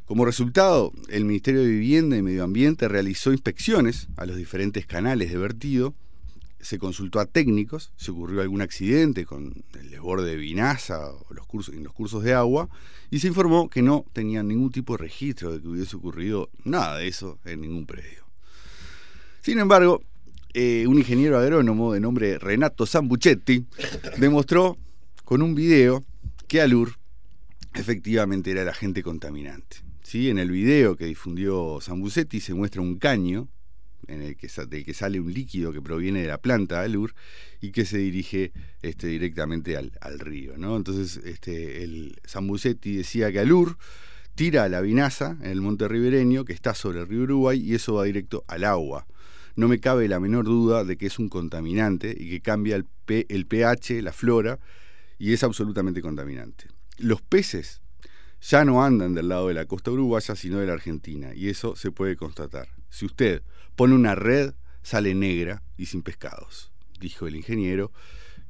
Como 0.05 0.25
resultado, 0.25 0.93
el 1.09 1.27
Ministerio 1.27 1.61
de 1.61 1.69
Vivienda 1.69 2.17
y 2.17 2.23
Medio 2.23 2.43
Ambiente 2.43 2.89
realizó 2.89 3.31
inspecciones 3.31 4.09
a 4.17 4.25
los 4.25 4.37
diferentes 4.37 4.87
canales 4.87 5.31
de 5.31 5.37
vertido, 5.37 5.95
se 6.61 6.79
consultó 6.79 7.21
a 7.21 7.27
técnicos, 7.27 7.93
si 7.97 8.11
ocurrió 8.11 8.41
algún 8.41 8.63
accidente 8.63 9.27
con 9.27 9.65
el 9.79 9.91
desborde 9.91 10.31
de 10.31 10.37
vinaza 10.37 11.13
o 11.13 11.35
los 11.35 11.47
cursos, 11.47 11.75
en 11.75 11.85
los 11.85 11.93
cursos 11.93 12.25
de 12.25 12.35
agua, 12.35 12.69
y 13.11 13.21
se 13.21 13.29
informó 13.29 13.69
que 13.69 13.83
no 13.83 14.07
tenían 14.13 14.49
ningún 14.49 14.73
tipo 14.73 14.97
de 14.97 15.03
registro 15.03 15.53
de 15.53 15.61
que 15.61 15.69
hubiese 15.69 15.97
ocurrido 15.97 16.51
nada 16.65 16.97
de 16.97 17.07
eso 17.07 17.39
en 17.45 17.61
ningún 17.61 17.87
predio. 17.87 18.25
Sin 19.43 19.59
embargo, 19.59 20.03
eh, 20.55 20.87
un 20.89 20.99
ingeniero 20.99 21.39
agrónomo 21.39 21.93
de 21.93 22.01
nombre 22.01 22.39
Renato 22.39 22.87
Zambuchetti 22.87 23.67
demostró 24.17 24.79
con 25.29 25.43
un 25.43 25.55
video 25.55 26.07
que 26.47 26.63
Alur 26.63 26.95
efectivamente 27.75 28.51
era 28.51 28.63
el 28.63 28.69
agente 28.71 29.03
contaminante. 29.03 29.77
¿sí? 30.03 30.31
En 30.31 30.39
el 30.39 30.51
video 30.51 30.97
que 30.97 31.05
difundió 31.05 31.81
Zambucetti 31.83 32.41
se 32.41 32.55
muestra 32.55 32.81
un 32.81 32.97
caño 32.97 33.47
en 34.07 34.23
el 34.23 34.39
que, 34.39 34.49
del 34.71 34.87
que 34.87 34.95
sale 34.95 35.21
un 35.21 35.31
líquido 35.31 35.71
que 35.71 35.83
proviene 35.83 36.23
de 36.23 36.29
la 36.29 36.39
planta 36.39 36.81
Alur 36.81 37.13
y 37.61 37.73
que 37.73 37.85
se 37.85 37.99
dirige 37.99 38.53
este, 38.81 39.09
directamente 39.09 39.77
al, 39.77 39.93
al 40.01 40.19
río. 40.19 40.57
¿no? 40.57 40.79
Entonces 40.79 41.19
este, 41.23 41.85
el 41.85 42.19
decía 42.97 43.31
que 43.31 43.41
Alur 43.41 43.77
tira 44.35 44.67
la 44.71 44.81
vinaza 44.81 45.37
en 45.43 45.51
el 45.51 45.61
monte 45.61 45.89
ribereño 45.89 46.47
que 46.47 46.55
está 46.55 46.73
sobre 46.73 47.01
el 47.01 47.07
río 47.07 47.25
Uruguay 47.25 47.61
y 47.61 47.75
eso 47.75 47.93
va 47.93 48.05
directo 48.05 48.45
al 48.49 48.65
agua. 48.65 49.07
No 49.57 49.69
me 49.69 49.79
cabe 49.79 50.09
la 50.09 50.21
menor 50.21 50.47
duda 50.47 50.85
de 50.85 50.97
que 50.97 51.05
es 51.05 51.19
un 51.19 51.29
contaminante 51.29 52.17
y 52.19 52.31
que 52.31 52.41
cambia 52.41 52.77
el, 52.77 52.87
P- 53.05 53.27
el 53.29 53.45
pH, 53.45 54.01
la 54.01 54.15
flora, 54.15 54.59
y 55.19 55.33
es 55.33 55.43
absolutamente 55.43 56.01
contaminante. 56.01 56.67
Los 56.99 57.23
peces 57.23 57.81
ya 58.41 58.65
no 58.65 58.85
andan 58.85 59.15
del 59.15 59.29
lado 59.29 59.49
de 59.49 59.55
la 59.55 59.67
costa 59.67 59.91
uruguaya, 59.91 60.37
sino 60.37 60.59
de 60.59 60.67
la 60.67 60.75
Argentina, 60.75 61.35
y 61.35 61.49
eso 61.49 61.77
se 61.77 61.91
puede 61.91 62.17
constatar. 62.17 62.69
Si 62.89 63.05
usted 63.05 63.43
pone 63.77 63.95
una 63.95 64.15
red, 64.15 64.55
sale 64.83 65.15
negra 65.15 65.63
y 65.77 65.87
sin 65.87 66.03
pescados, 66.03 66.73
dijo 67.01 67.27
el 67.27 67.37
ingeniero, 67.37 67.93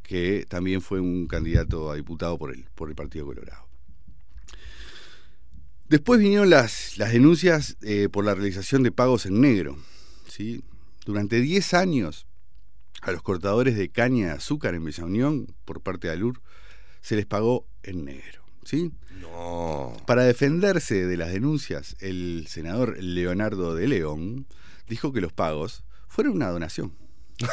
que 0.02 0.46
también 0.48 0.80
fue 0.80 1.00
un 1.00 1.26
candidato 1.26 1.90
a 1.90 1.96
diputado 1.96 2.38
por 2.38 2.54
el, 2.54 2.64
por 2.74 2.88
el 2.88 2.94
Partido 2.94 3.26
Colorado. 3.26 3.66
Después 5.88 6.20
vinieron 6.20 6.50
las, 6.50 6.98
las 6.98 7.12
denuncias 7.12 7.76
eh, 7.80 8.08
por 8.10 8.24
la 8.24 8.34
realización 8.34 8.82
de 8.82 8.92
pagos 8.92 9.24
en 9.24 9.40
negro. 9.40 9.78
¿sí? 10.28 10.62
Durante 11.06 11.40
10 11.40 11.74
años, 11.74 12.26
a 13.02 13.12
los 13.12 13.22
cortadores 13.22 13.76
de 13.76 13.88
caña 13.90 14.26
de 14.28 14.32
azúcar 14.32 14.74
en 14.74 14.84
Bella 14.84 15.04
Unión, 15.04 15.54
por 15.64 15.80
parte 15.80 16.08
de 16.08 16.14
Alur, 16.14 16.40
se 17.00 17.16
les 17.16 17.26
pagó 17.26 17.66
en 17.82 18.04
negro. 18.04 18.42
¿sí? 18.64 18.92
No. 19.20 19.96
Para 20.06 20.24
defenderse 20.24 21.06
de 21.06 21.16
las 21.16 21.32
denuncias, 21.32 21.96
el 22.00 22.46
senador 22.48 23.02
Leonardo 23.02 23.74
de 23.74 23.88
León 23.88 24.46
dijo 24.88 25.12
que 25.12 25.20
los 25.20 25.32
pagos 25.32 25.84
fueron 26.08 26.34
una 26.34 26.48
donación. 26.50 26.92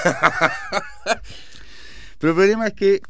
Pero 2.20 2.32
el 2.32 2.36
problema 2.36 2.68
es 2.68 2.74
que 2.74 3.02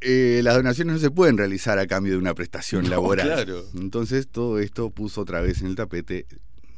eh, 0.00 0.40
las 0.42 0.54
donaciones 0.56 0.94
no 0.94 1.00
se 1.00 1.10
pueden 1.10 1.38
realizar 1.38 1.78
a 1.78 1.86
cambio 1.86 2.12
de 2.12 2.18
una 2.18 2.34
prestación 2.34 2.84
No, 2.84 2.90
laboral. 2.90 3.26
claro. 3.26 3.64
Entonces 3.74 4.28
todo 4.28 4.58
esto 4.58 4.90
puso 4.90 5.22
otra 5.22 5.40
vez 5.40 5.60
en 5.60 5.68
el 5.68 5.76
tapete, 5.76 6.26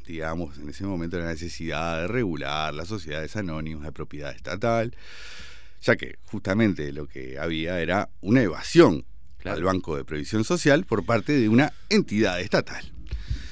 digamos, 0.07 0.59
en 0.59 0.69
ese 0.69 0.85
momento 0.85 1.19
la 1.19 1.27
necesidad 1.27 2.01
de 2.03 2.09
regular 2.09 2.73
las 2.75 2.89
sociedades 2.89 3.37
anónimas 3.37 3.85
de 3.85 3.93
propiedad 3.93 4.35
estatal, 4.35 4.95
ya 5.83 5.97
que 5.97 6.17
justamente 6.25 6.93
lo 6.93 7.07
que 7.07 7.39
había 7.39 7.81
era 7.81 8.09
una 8.21 8.43
evasión 8.43 9.05
al 9.45 9.63
Banco 9.63 9.97
de 9.97 10.05
Previsión 10.05 10.43
Social 10.43 10.85
por 10.87 11.05
parte 11.05 11.33
de 11.33 11.49
una 11.49 11.73
entidad 11.89 12.41
estatal. 12.41 12.85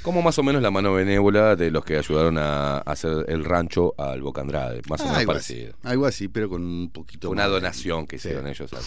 Como 0.03 0.21
más 0.23 0.39
o 0.39 0.43
menos 0.43 0.61
la 0.61 0.71
mano 0.73 0.93
benévola 0.93 1.55
de 1.57 1.71
los 1.71 1.85
que 1.85 1.97
ayudaron 1.97 2.37
a 2.37 2.79
hacer 2.79 3.25
el 3.29 3.45
rancho 3.45 3.95
al 3.97 4.21
Boca 4.21 4.41
Andrade. 4.43 4.83
Más 4.89 5.01
o 5.01 5.05
menos 5.05 5.19
algo 5.21 5.33
así, 5.33 5.53
parecido. 5.55 5.79
algo 5.85 6.07
así, 6.07 6.29
pero 6.29 6.49
con 6.51 6.63
un 6.63 6.91
poquito 6.91 7.31
Una 7.31 7.43
más 7.45 7.51
de- 7.51 7.55
donación 7.55 8.07
que 8.07 8.19
Sí. 8.19 8.29
hicieron 8.29 8.49
ellos. 8.49 8.73
al- 8.73 8.83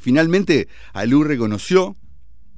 Finalmente, 0.00 0.68
Alú 0.92 1.24
reconoció 1.24 1.96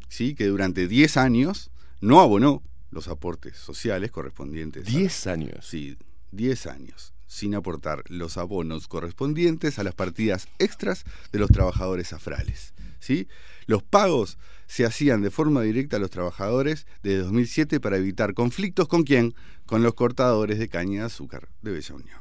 ¿sí? 0.08 0.34
que 0.34 0.46
durante 0.46 0.88
10 0.88 1.16
años 1.16 1.70
no 2.00 2.20
abonó 2.20 2.62
los 2.96 3.06
aportes 3.08 3.56
sociales 3.56 4.10
correspondientes. 4.10 4.88
a- 4.88 4.90
10 4.90 5.26
años. 5.28 5.66
Sí, 5.66 5.96
10 6.32 6.66
años, 6.66 7.12
sin 7.26 7.54
aportar 7.54 8.02
los 8.08 8.36
abonos 8.38 8.88
correspondientes 8.88 9.78
a 9.78 9.84
las 9.84 9.94
partidas 9.94 10.48
extras 10.58 11.04
de 11.30 11.38
los 11.38 11.50
trabajadores 11.50 12.12
afrales. 12.12 12.74
¿sí? 12.98 13.28
Los 13.66 13.82
pagos 13.84 14.38
se 14.66 14.84
hacían 14.84 15.22
de 15.22 15.30
forma 15.30 15.62
directa 15.62 15.96
a 15.96 16.00
los 16.00 16.10
trabajadores 16.10 16.86
desde 17.02 17.18
2007 17.18 17.78
para 17.78 17.98
evitar 17.98 18.34
conflictos 18.34 18.88
con 18.88 19.04
quién? 19.04 19.34
Con 19.66 19.82
los 19.84 19.94
cortadores 19.94 20.58
de 20.58 20.68
caña 20.68 21.00
de 21.00 21.06
azúcar 21.06 21.48
de 21.62 21.70
Bella 21.72 21.94
Unión. 21.94 22.18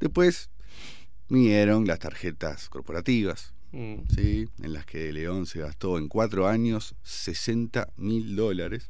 Después 0.00 0.50
vinieron 1.30 1.86
las 1.86 1.98
tarjetas 2.00 2.68
corporativas, 2.68 3.53
Mm. 3.74 4.04
¿sí? 4.14 4.48
en 4.62 4.72
las 4.72 4.86
que 4.86 5.12
León 5.12 5.46
se 5.46 5.58
gastó 5.58 5.98
en 5.98 6.06
cuatro 6.06 6.46
años 6.46 6.94
60 7.02 7.88
mil 7.96 8.36
dólares, 8.36 8.88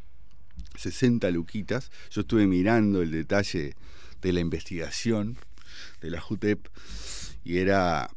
60 0.77 1.31
luquitas. 1.31 1.91
Yo 2.11 2.21
estuve 2.21 2.47
mirando 2.47 3.01
el 3.01 3.11
detalle 3.11 3.77
de 4.21 4.33
la 4.35 4.41
investigación 4.41 5.39
de 6.03 6.11
la 6.11 6.21
JUTEP 6.21 6.69
y 7.45 7.57
era 7.59 8.11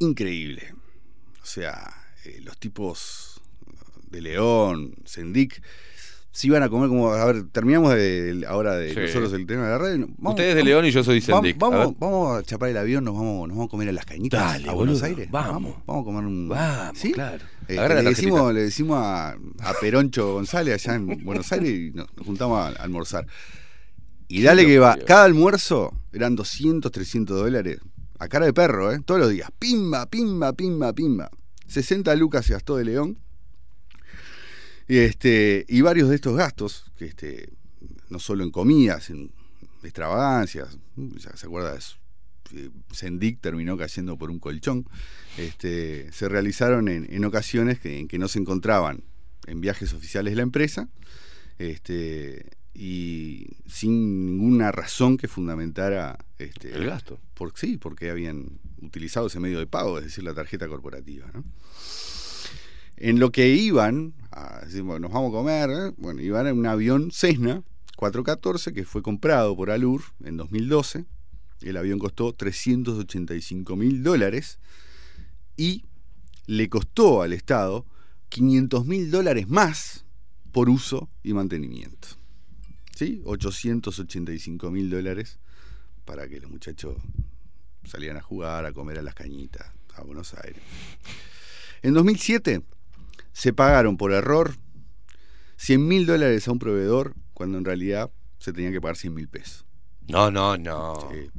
increíble. 0.00 0.74
O 1.42 1.46
sea, 1.46 2.12
eh, 2.26 2.42
los 2.42 2.58
tipos 2.58 3.40
de 4.10 4.20
León, 4.20 4.94
Sendic, 5.06 5.62
se 6.36 6.48
iban 6.48 6.64
a 6.64 6.68
comer 6.68 6.88
como, 6.88 7.12
a 7.12 7.24
ver, 7.26 7.44
terminamos 7.52 7.94
de, 7.94 8.44
ahora 8.48 8.74
de 8.74 8.92
Sí. 8.92 8.98
nosotros 8.98 9.32
el 9.34 9.46
tema 9.46 9.62
de 9.66 9.68
la 9.70 9.78
radio. 9.78 10.08
Usted 10.20 10.48
es 10.48 10.54
de 10.56 10.64
León 10.64 10.84
y 10.84 10.90
yo 10.90 11.04
soy 11.04 11.20
vamos-. 11.20 11.52
A 11.52 11.56
Vamos, 11.58 11.86
ver. 11.86 11.96
vamos 12.00 12.38
a 12.38 12.42
chapar 12.42 12.70
el 12.70 12.76
avión, 12.76 13.04
nos 13.04 13.14
vamos, 13.14 13.46
nos 13.46 13.56
vamos 13.56 13.68
a 13.68 13.70
comer 13.70 13.88
en 13.88 13.94
las 13.94 14.04
cañitas 14.04 14.40
Dale, 14.40 14.68
a 14.68 14.72
Buenos 14.72 15.00
boludo, 15.00 15.06
Aires. 15.06 15.30
vamos. 15.30 15.76
vamos 15.86 16.02
a 16.02 16.04
comer 16.04 16.24
un. 16.24 16.48
Vamos, 16.48 16.98
¿Sí? 16.98 17.12
claro. 17.12 17.44
Eh, 17.68 17.76
la 17.76 17.88
le, 17.88 18.02
decimos, 18.02 18.52
le 18.52 18.62
decimos 18.62 18.98
a, 19.00 19.30
a 19.30 19.74
Peroncho 19.80 20.32
González 20.32 20.74
allá 20.86 20.96
en 20.96 21.24
Buenos 21.24 21.50
Aires 21.52 21.70
y 21.70 21.92
nos, 21.96 22.08
nos 22.16 22.26
juntamos 22.26 22.58
a, 22.58 22.66
a 22.80 22.82
almorzar. 22.82 23.26
Y 24.26 24.42
dale 24.42 24.66
que 24.66 24.80
va, 24.80 24.96
cada 25.06 25.24
almuerzo 25.24 25.92
eran 26.12 26.34
200, 26.34 26.90
300 26.90 27.36
dólares. 27.38 27.78
A 28.18 28.26
cara 28.26 28.46
de 28.46 28.52
perro, 28.52 28.90
¿eh? 28.92 28.98
Todos 29.04 29.20
los 29.20 29.30
días. 29.30 29.50
Pimba, 29.58 30.06
pimba, 30.06 30.52
pimba, 30.52 30.92
pimba. 30.92 31.30
60 31.68 32.14
lucas 32.16 32.44
se 32.46 32.54
gastó 32.54 32.76
de 32.76 32.84
León 32.86 33.18
este, 34.88 35.64
y 35.68 35.80
varios 35.80 36.08
de 36.08 36.16
estos 36.16 36.36
gastos, 36.36 36.90
que 36.96 37.06
este, 37.06 37.50
no 38.10 38.18
solo 38.18 38.44
en 38.44 38.50
comidas, 38.50 39.10
en 39.10 39.30
extravagancias, 39.82 40.76
ya 40.96 41.36
se 41.36 41.46
acuerda 41.46 41.72
de 41.72 41.78
eso. 41.78 41.96
eh, 42.54 42.70
Sendik 42.92 43.40
terminó 43.40 43.76
cayendo 43.76 44.16
por 44.16 44.30
un 44.30 44.38
colchón, 44.38 44.86
este, 45.36 46.10
se 46.12 46.28
realizaron 46.28 46.88
en, 46.88 47.06
en 47.12 47.24
ocasiones 47.24 47.80
que, 47.80 47.98
en 47.98 48.08
que 48.08 48.18
no 48.18 48.28
se 48.28 48.38
encontraban 48.38 49.04
en 49.46 49.60
viajes 49.60 49.92
oficiales 49.92 50.32
de 50.32 50.36
la 50.36 50.42
empresa 50.42 50.88
este, 51.58 52.50
y 52.72 53.46
sin 53.66 54.26
ninguna 54.26 54.72
razón 54.72 55.16
que 55.16 55.28
fundamentara 55.28 56.18
este, 56.38 56.74
El 56.74 56.86
gasto. 56.86 57.20
Por, 57.34 57.52
sí, 57.56 57.76
porque 57.76 58.10
habían 58.10 58.58
utilizado 58.80 59.26
ese 59.26 59.40
medio 59.40 59.58
de 59.58 59.66
pago, 59.66 59.98
es 59.98 60.04
decir, 60.04 60.24
la 60.24 60.34
tarjeta 60.34 60.66
corporativa. 60.68 61.30
¿no? 61.34 61.44
En 62.96 63.18
lo 63.18 63.32
que 63.32 63.48
iban, 63.48 64.14
a 64.30 64.60
decir, 64.64 64.82
bueno, 64.82 65.08
nos 65.08 65.12
vamos 65.12 65.30
a 65.30 65.36
comer, 65.36 65.70
¿eh? 65.70 65.94
bueno, 65.96 66.20
iban 66.20 66.46
en 66.46 66.58
un 66.58 66.66
avión 66.66 67.10
Cessna 67.10 67.62
414 67.96 68.72
que 68.72 68.84
fue 68.84 69.02
comprado 69.02 69.56
por 69.56 69.70
Alur 69.70 70.02
en 70.24 70.36
2012. 70.36 71.04
El 71.62 71.76
avión 71.76 71.98
costó 71.98 72.32
385 72.32 73.76
mil 73.76 74.02
dólares 74.02 74.58
y 75.56 75.84
le 76.46 76.68
costó 76.68 77.22
al 77.22 77.32
Estado 77.32 77.86
500 78.28 78.86
mil 78.86 79.10
dólares 79.10 79.48
más 79.48 80.04
por 80.52 80.68
uso 80.68 81.08
y 81.22 81.32
mantenimiento. 81.32 82.08
¿Sí? 82.94 83.22
885 83.24 84.70
mil 84.70 84.90
dólares 84.90 85.38
para 86.04 86.28
que 86.28 86.40
los 86.40 86.50
muchachos 86.50 86.96
salieran 87.84 88.18
a 88.18 88.22
jugar, 88.22 88.66
a 88.66 88.72
comer 88.72 88.98
a 88.98 89.02
las 89.02 89.14
cañitas, 89.14 89.66
a 89.94 90.02
Buenos 90.02 90.34
Aires. 90.34 90.62
En 91.82 91.94
2007 91.94 92.62
se 93.34 93.52
pagaron 93.52 93.98
por 93.98 94.12
error 94.12 94.56
100 95.56 95.86
mil 95.86 96.06
dólares 96.06 96.48
a 96.48 96.52
un 96.52 96.58
proveedor 96.58 97.14
cuando 97.34 97.58
en 97.58 97.64
realidad 97.66 98.10
se 98.38 98.52
tenía 98.54 98.70
que 98.72 98.80
pagar 98.80 98.96
100 98.96 99.12
mil 99.14 99.28
pesos. 99.28 99.66
No, 100.08 100.30
no, 100.30 100.56
no. 100.56 101.08
Sí. 101.12 101.30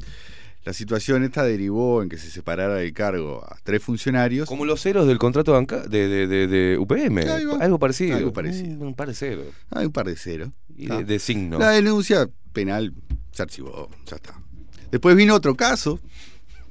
La 0.64 0.74
situación 0.74 1.24
esta 1.24 1.44
derivó 1.44 2.02
en 2.02 2.10
que 2.10 2.18
se 2.18 2.32
separara 2.32 2.74
del 2.76 2.92
cargo 2.94 3.44
a 3.48 3.58
tres 3.64 3.84
funcionarios. 3.84 4.48
Como 4.50 4.66
los 4.66 4.82
ceros 4.82 5.06
del 5.08 5.20
contrato 5.20 5.52
banca 5.54 5.82
de, 5.88 6.08
de, 6.08 6.26
de, 6.28 6.48
de 6.48 6.78
UPM. 6.80 7.20
Algo 7.62 7.78
parecido. 7.78 8.18
Algo 8.18 8.34
parecido. 8.34 8.82
Un, 8.82 8.88
un 8.88 8.96
par 8.96 9.08
de 9.08 9.14
ceros. 9.14 9.46
Hay 9.70 9.86
un 9.86 9.92
par 9.92 10.08
de 10.08 10.16
ceros. 10.16 10.50
Y 10.76 10.92
Ah. 10.92 10.98
de, 10.98 11.04
de 11.06 11.20
signo. 11.20 11.60
La 11.60 11.70
denuncia 11.70 12.28
penal 12.52 12.94
se 13.32 13.44
archivó, 13.44 13.90
ya 14.08 14.16
está. 14.16 14.42
Después 14.90 15.16
vino 15.16 15.36
otro 15.36 15.56
caso 15.56 16.00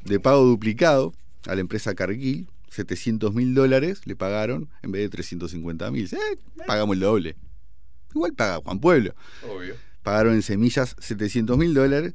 de 0.05 0.18
pago 0.18 0.42
duplicado 0.42 1.14
a 1.46 1.55
la 1.55 1.60
empresa 1.60 1.94
Cargill, 1.94 2.48
700 2.74 3.32
mil 3.34 3.55
dólares 3.55 4.02
le 4.05 4.16
pagaron 4.16 4.68
en 4.82 4.92
vez 4.92 5.02
de 5.02 5.09
350 5.10 5.90
mil. 5.90 6.09
Eh, 6.12 6.18
pagamos 6.66 6.94
el 6.94 7.01
doble. 7.01 7.36
Igual 8.14 8.32
paga 8.34 8.59
Juan 8.59 8.78
Pueblo. 8.80 9.14
Obvio. 9.48 9.74
Pagaron 10.02 10.34
en 10.34 10.42
semillas 10.42 10.94
700 10.98 11.56
mil 11.56 11.72
dólares. 11.74 12.14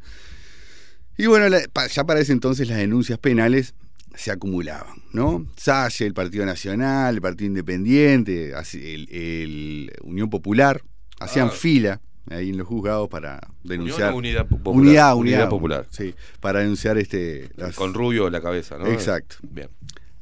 Y 1.18 1.26
bueno, 1.26 1.50
la- 1.50 1.62
ya 1.88 2.04
para 2.06 2.20
ese 2.20 2.32
entonces 2.32 2.68
las 2.68 2.78
denuncias 2.78 3.20
penales 3.20 3.74
se 4.16 4.32
acumulaban, 4.32 4.96
¿no? 5.14 5.46
Salle, 5.56 6.06
el 6.06 6.14
Partido 6.14 6.46
Nacional, 6.46 7.16
el 7.16 7.22
Partido 7.22 7.48
Independiente, 7.48 8.54
el, 8.74 9.08
el 9.12 9.92
Unión 10.04 10.30
Popular, 10.30 10.82
hacían 11.20 11.48
Ah. 11.48 11.52
fila 11.52 12.02
ahí 12.30 12.50
en 12.50 12.58
los 12.58 12.68
juzgados 12.68 13.10
para 13.10 13.40
denunciar. 13.64 14.14
Unión 14.14 14.16
Unidad 14.16 14.48
Popular. 14.48 14.80
Unidad, 14.80 15.16
Unidad 15.16 15.16
unidad, 15.18 15.50
Popular. 15.50 15.88
Sí, 15.90 16.14
para 16.40 16.60
denunciar 16.60 16.98
este, 16.98 17.50
las 17.56 17.76
Con 17.76 17.94
rubio 17.94 18.28
en 18.28 18.34
la 18.34 18.42
cabeza, 18.42 18.78
¿no? 18.78 18.88
Exacto. 18.88 19.38
Bien. 19.42 19.70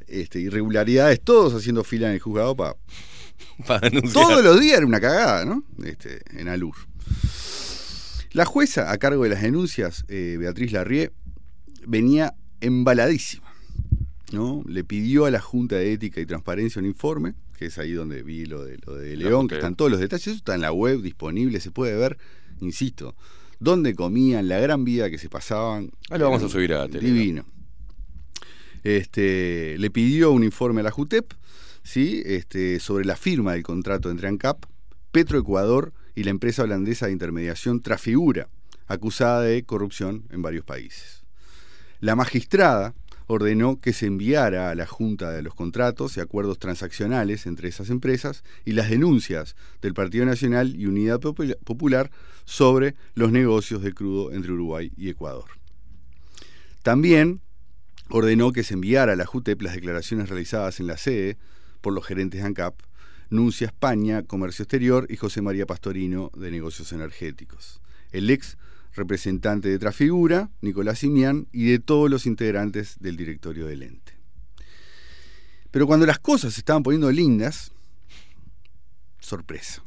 Este, 0.07 0.39
irregularidades, 0.39 1.21
todos 1.21 1.53
haciendo 1.53 1.83
fila 1.83 2.07
en 2.07 2.13
el 2.13 2.19
juzgado 2.19 2.55
para 2.55 2.75
Para 3.67 3.89
denunciar. 3.89 4.25
todos 4.25 4.43
los 4.43 4.59
días 4.59 4.77
era 4.77 4.85
una 4.85 4.99
cagada, 4.99 5.45
¿no? 5.45 5.63
Este, 5.83 6.21
en 6.39 6.47
Alur. 6.47 6.75
La 8.31 8.45
jueza 8.45 8.91
a 8.91 8.97
cargo 8.97 9.23
de 9.23 9.29
las 9.29 9.41
denuncias, 9.41 10.05
eh, 10.09 10.37
Beatriz 10.39 10.71
Larrié, 10.71 11.11
venía 11.85 12.35
embaladísima. 12.61 13.47
¿no? 14.31 14.63
Le 14.67 14.83
pidió 14.83 15.25
a 15.25 15.31
la 15.31 15.39
Junta 15.39 15.77
de 15.77 15.93
Ética 15.93 16.19
y 16.19 16.25
Transparencia 16.25 16.79
un 16.81 16.85
informe, 16.85 17.33
que 17.57 17.67
es 17.67 17.77
ahí 17.77 17.93
donde 17.93 18.23
vi 18.23 18.45
lo 18.45 18.63
de, 18.65 18.77
lo 18.85 18.95
de 18.95 19.15
León, 19.15 19.47
que 19.47 19.55
están 19.55 19.75
todos 19.75 19.89
los 19.89 19.99
detalles, 19.99 20.27
eso 20.27 20.35
está 20.35 20.55
en 20.55 20.61
la 20.61 20.71
web 20.71 21.01
disponible, 21.01 21.59
se 21.59 21.71
puede 21.71 21.95
ver, 21.95 22.17
insisto, 22.59 23.15
dónde 23.59 23.95
comían, 23.95 24.47
la 24.47 24.59
gran 24.59 24.83
vida 24.83 25.09
que 25.09 25.17
se 25.17 25.29
pasaban. 25.29 25.91
Ah, 26.09 26.17
lo 26.17 26.25
vamos 26.25 26.43
a 26.43 26.49
subir 26.49 26.73
a 26.73 26.87
Telegram. 26.87 27.13
Divino. 27.13 27.45
Este, 28.87 29.75
le 29.79 29.89
pidió 29.89 30.31
un 30.31 30.45
informe 30.45 30.79
a 30.79 30.85
la 30.85 30.91
JUTEP 30.91 31.33
¿sí? 31.83 32.23
este, 32.25 32.79
sobre 32.79 33.03
la 33.03 33.17
firma 33.17 33.51
del 33.51 33.63
contrato 33.63 34.09
entre 34.09 34.29
ANCAP, 34.29 34.63
Petroecuador 35.11 35.91
y 36.15 36.23
la 36.23 36.29
empresa 36.29 36.63
holandesa 36.63 37.07
de 37.07 37.11
intermediación 37.11 37.81
Trafigura, 37.81 38.47
acusada 38.87 39.41
de 39.41 39.61
corrupción 39.63 40.23
en 40.29 40.41
varios 40.41 40.63
países. 40.63 41.25
La 41.99 42.15
magistrada 42.15 42.93
ordenó 43.25 43.81
que 43.81 43.91
se 43.91 44.05
enviara 44.05 44.69
a 44.69 44.75
la 44.75 44.85
Junta 44.85 45.31
de 45.31 45.41
los 45.41 45.53
contratos 45.53 46.15
y 46.15 46.21
acuerdos 46.21 46.57
transaccionales 46.57 47.45
entre 47.45 47.67
esas 47.67 47.89
empresas 47.89 48.45
y 48.63 48.71
las 48.71 48.89
denuncias 48.89 49.57
del 49.81 49.95
Partido 49.95 50.25
Nacional 50.25 50.77
y 50.77 50.85
Unidad 50.85 51.19
Popula- 51.19 51.57
Popular 51.65 52.09
sobre 52.45 52.95
los 53.15 53.33
negocios 53.33 53.81
de 53.81 53.93
crudo 53.93 54.31
entre 54.31 54.53
Uruguay 54.53 54.93
y 54.95 55.09
Ecuador. 55.09 55.49
También 56.83 57.41
ordenó 58.09 58.51
que 58.51 58.63
se 58.63 58.73
enviara 58.73 59.13
a 59.13 59.15
la 59.15 59.25
JUTEP 59.25 59.61
las 59.61 59.75
declaraciones 59.75 60.29
realizadas 60.29 60.79
en 60.79 60.87
la 60.87 60.97
sede 60.97 61.37
por 61.81 61.93
los 61.93 62.05
gerentes 62.05 62.41
de 62.41 62.47
ANCAP, 62.47 62.75
Nuncia 63.29 63.67
España, 63.67 64.23
Comercio 64.23 64.63
Exterior 64.63 65.05
y 65.09 65.17
José 65.17 65.41
María 65.41 65.65
Pastorino 65.65 66.31
de 66.35 66.49
Negocios 66.51 66.91
Energéticos. 66.93 67.81
El 68.11 68.29
ex 68.29 68.57
representante 68.95 69.69
de 69.69 69.79
Trafigura, 69.79 70.49
Nicolás 70.61 70.99
Simián, 70.99 71.47
y 71.51 71.69
de 71.69 71.79
todos 71.79 72.09
los 72.09 72.25
integrantes 72.25 72.97
del 72.99 73.17
directorio 73.17 73.67
del 73.67 73.83
ente. 73.83 74.13
Pero 75.71 75.85
cuando 75.85 76.05
las 76.05 76.19
cosas 76.19 76.53
se 76.53 76.61
estaban 76.61 76.83
poniendo 76.83 77.11
lindas, 77.11 77.73
sorpresa. 79.19 79.83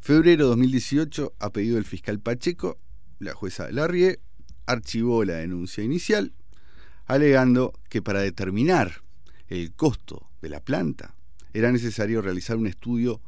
Febrero 0.00 0.44
de 0.44 0.48
2018, 0.50 1.34
a 1.38 1.50
pedido 1.50 1.74
del 1.74 1.84
fiscal 1.84 2.20
Pacheco, 2.20 2.78
la 3.18 3.34
jueza 3.34 3.70
Larrie 3.70 4.20
archivó 4.66 5.24
la 5.24 5.34
denuncia 5.34 5.82
inicial, 5.82 6.32
alegando 7.06 7.72
que 7.88 8.02
para 8.02 8.20
determinar 8.20 9.02
el 9.48 9.72
costo 9.72 10.30
de 10.40 10.48
la 10.48 10.60
planta 10.60 11.14
era 11.52 11.70
necesario 11.70 12.22
realizar 12.22 12.56
un 12.56 12.66
estudio 12.66 13.20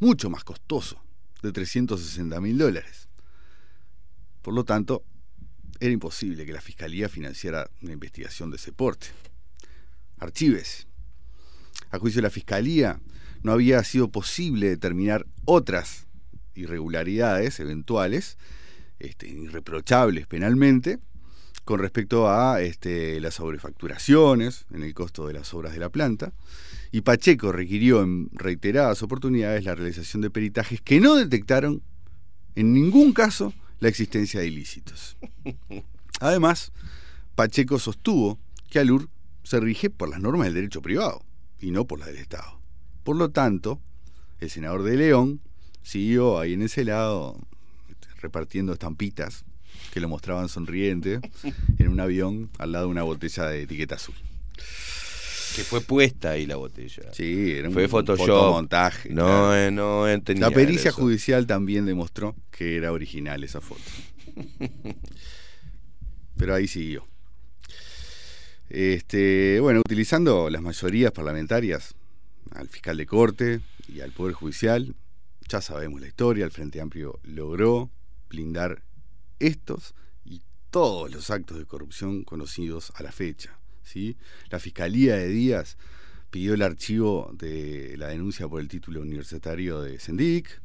mucho 0.00 0.30
más 0.30 0.44
costoso, 0.44 1.02
de 1.42 1.52
360 1.52 2.40
mil 2.40 2.58
dólares. 2.58 3.08
Por 4.42 4.54
lo 4.54 4.64
tanto, 4.64 5.04
era 5.80 5.92
imposible 5.92 6.46
que 6.46 6.52
la 6.52 6.60
Fiscalía 6.60 7.08
financiara 7.08 7.70
una 7.82 7.92
investigación 7.92 8.50
de 8.50 8.56
ese 8.56 8.72
porte. 8.72 9.08
Archívese. 10.18 10.86
A 11.90 11.98
juicio 11.98 12.18
de 12.18 12.26
la 12.26 12.30
Fiscalía, 12.30 13.00
no 13.42 13.52
había 13.52 13.82
sido 13.84 14.10
posible 14.10 14.68
determinar 14.68 15.26
otras 15.44 16.06
irregularidades 16.54 17.60
eventuales, 17.60 18.36
este, 18.98 19.28
irreprochables 19.28 20.26
penalmente, 20.26 20.98
con 21.68 21.80
respecto 21.80 22.30
a 22.30 22.62
este, 22.62 23.20
las 23.20 23.34
sobrefacturaciones 23.34 24.64
en 24.72 24.82
el 24.82 24.94
costo 24.94 25.26
de 25.26 25.34
las 25.34 25.52
obras 25.52 25.74
de 25.74 25.78
la 25.78 25.90
planta, 25.90 26.32
y 26.92 27.02
Pacheco 27.02 27.52
requirió 27.52 28.02
en 28.02 28.30
reiteradas 28.32 29.02
oportunidades 29.02 29.64
la 29.64 29.74
realización 29.74 30.22
de 30.22 30.30
peritajes 30.30 30.80
que 30.80 30.98
no 30.98 31.14
detectaron 31.14 31.82
en 32.54 32.72
ningún 32.72 33.12
caso 33.12 33.52
la 33.80 33.90
existencia 33.90 34.40
de 34.40 34.46
ilícitos. 34.46 35.18
Además, 36.20 36.72
Pacheco 37.34 37.78
sostuvo 37.78 38.38
que 38.70 38.78
Alur 38.78 39.10
se 39.42 39.60
rige 39.60 39.90
por 39.90 40.08
las 40.08 40.22
normas 40.22 40.46
del 40.46 40.54
derecho 40.54 40.80
privado 40.80 41.22
y 41.60 41.70
no 41.70 41.84
por 41.86 41.98
las 41.98 42.08
del 42.08 42.16
Estado. 42.16 42.62
Por 43.04 43.16
lo 43.16 43.28
tanto, 43.28 43.78
el 44.40 44.48
senador 44.48 44.84
de 44.84 44.96
León 44.96 45.42
siguió 45.82 46.38
ahí 46.38 46.54
en 46.54 46.62
ese 46.62 46.86
lado 46.86 47.38
este, 47.90 48.08
repartiendo 48.22 48.72
estampitas 48.72 49.44
que 49.92 50.00
lo 50.00 50.08
mostraban 50.08 50.48
sonriente 50.48 51.20
en 51.78 51.88
un 51.88 52.00
avión 52.00 52.50
al 52.58 52.72
lado 52.72 52.86
de 52.86 52.90
una 52.92 53.02
botella 53.02 53.46
de 53.46 53.62
etiqueta 53.62 53.94
azul. 53.96 54.14
Que 55.56 55.64
fue 55.64 55.80
puesta 55.80 56.30
ahí 56.32 56.46
la 56.46 56.56
botella. 56.56 57.12
Sí, 57.12 57.50
era 57.52 57.68
un 57.68 57.74
Fue 57.74 57.88
Photoshop. 57.88 58.26
fotomontaje. 58.26 59.08
No, 59.08 59.24
claro. 59.24 59.56
eh, 59.56 59.70
no 59.72 60.08
entendía 60.08 60.48
La 60.48 60.54
pericia 60.54 60.90
eso. 60.90 61.00
judicial 61.00 61.46
también 61.46 61.84
demostró 61.86 62.36
que 62.50 62.76
era 62.76 62.92
original 62.92 63.42
esa 63.42 63.60
foto. 63.60 63.80
Pero 66.36 66.54
ahí 66.54 66.68
siguió. 66.68 67.06
Este, 68.68 69.58
bueno, 69.60 69.80
utilizando 69.80 70.50
las 70.50 70.62
mayorías 70.62 71.10
parlamentarias, 71.12 71.94
al 72.54 72.68
fiscal 72.68 72.96
de 72.96 73.06
corte 73.06 73.60
y 73.88 74.00
al 74.00 74.12
Poder 74.12 74.34
Judicial, 74.34 74.94
ya 75.48 75.60
sabemos 75.60 76.00
la 76.00 76.06
historia, 76.06 76.44
el 76.44 76.50
Frente 76.50 76.80
Amplio 76.80 77.18
logró 77.24 77.90
blindar 78.28 78.82
estos 79.38 79.94
y 80.24 80.42
todos 80.70 81.12
los 81.12 81.30
actos 81.30 81.58
de 81.58 81.66
corrupción 81.66 82.24
conocidos 82.24 82.92
a 82.96 83.02
la 83.02 83.12
fecha. 83.12 83.58
¿sí? 83.82 84.16
La 84.50 84.58
Fiscalía 84.58 85.16
de 85.16 85.28
Díaz 85.28 85.76
pidió 86.30 86.54
el 86.54 86.62
archivo 86.62 87.30
de 87.34 87.96
la 87.96 88.08
denuncia 88.08 88.48
por 88.48 88.60
el 88.60 88.68
título 88.68 89.00
universitario 89.00 89.80
de 89.80 89.98
Sendic, 89.98 90.60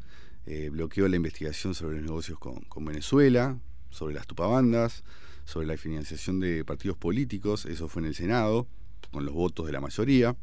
eh, 0.45 0.69
bloqueó 0.69 1.07
la 1.07 1.15
investigación 1.15 1.73
sobre 1.73 1.95
los 1.97 2.05
negocios 2.05 2.37
con, 2.37 2.85
Venezuela, 2.85 3.57
sobre 3.89 4.13
las 4.13 4.27
tupabandas, 4.27 5.03
sobre 5.45 5.67
la 5.67 5.77
financiación 5.77 6.39
de 6.39 6.65
partidos 6.65 6.97
políticos, 6.97 7.65
eso 7.65 7.87
fue 7.87 8.01
en 8.01 8.09
el 8.09 8.15
Senado, 8.15 8.67
con 9.11 9.25
los 9.25 9.33
votos 9.33 9.65
de 9.65 9.71
la 9.71 9.79
mayoría, 9.79 10.35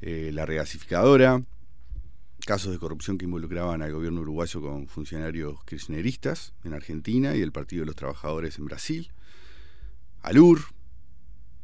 eh, 0.00 0.30
la 0.32 0.46
regasificadora, 0.46 1.44
casos 2.46 2.72
de 2.72 2.78
corrupción 2.78 3.18
que 3.18 3.24
involucraban 3.24 3.82
al 3.82 3.92
gobierno 3.92 4.20
uruguayo 4.20 4.60
con 4.60 4.86
funcionarios 4.88 5.62
kirchneristas 5.64 6.52
en 6.64 6.74
Argentina 6.74 7.34
y 7.36 7.40
el 7.40 7.52
Partido 7.52 7.80
de 7.80 7.86
los 7.86 7.96
Trabajadores 7.96 8.58
en 8.58 8.66
Brasil, 8.66 9.12
Alur, 10.22 10.60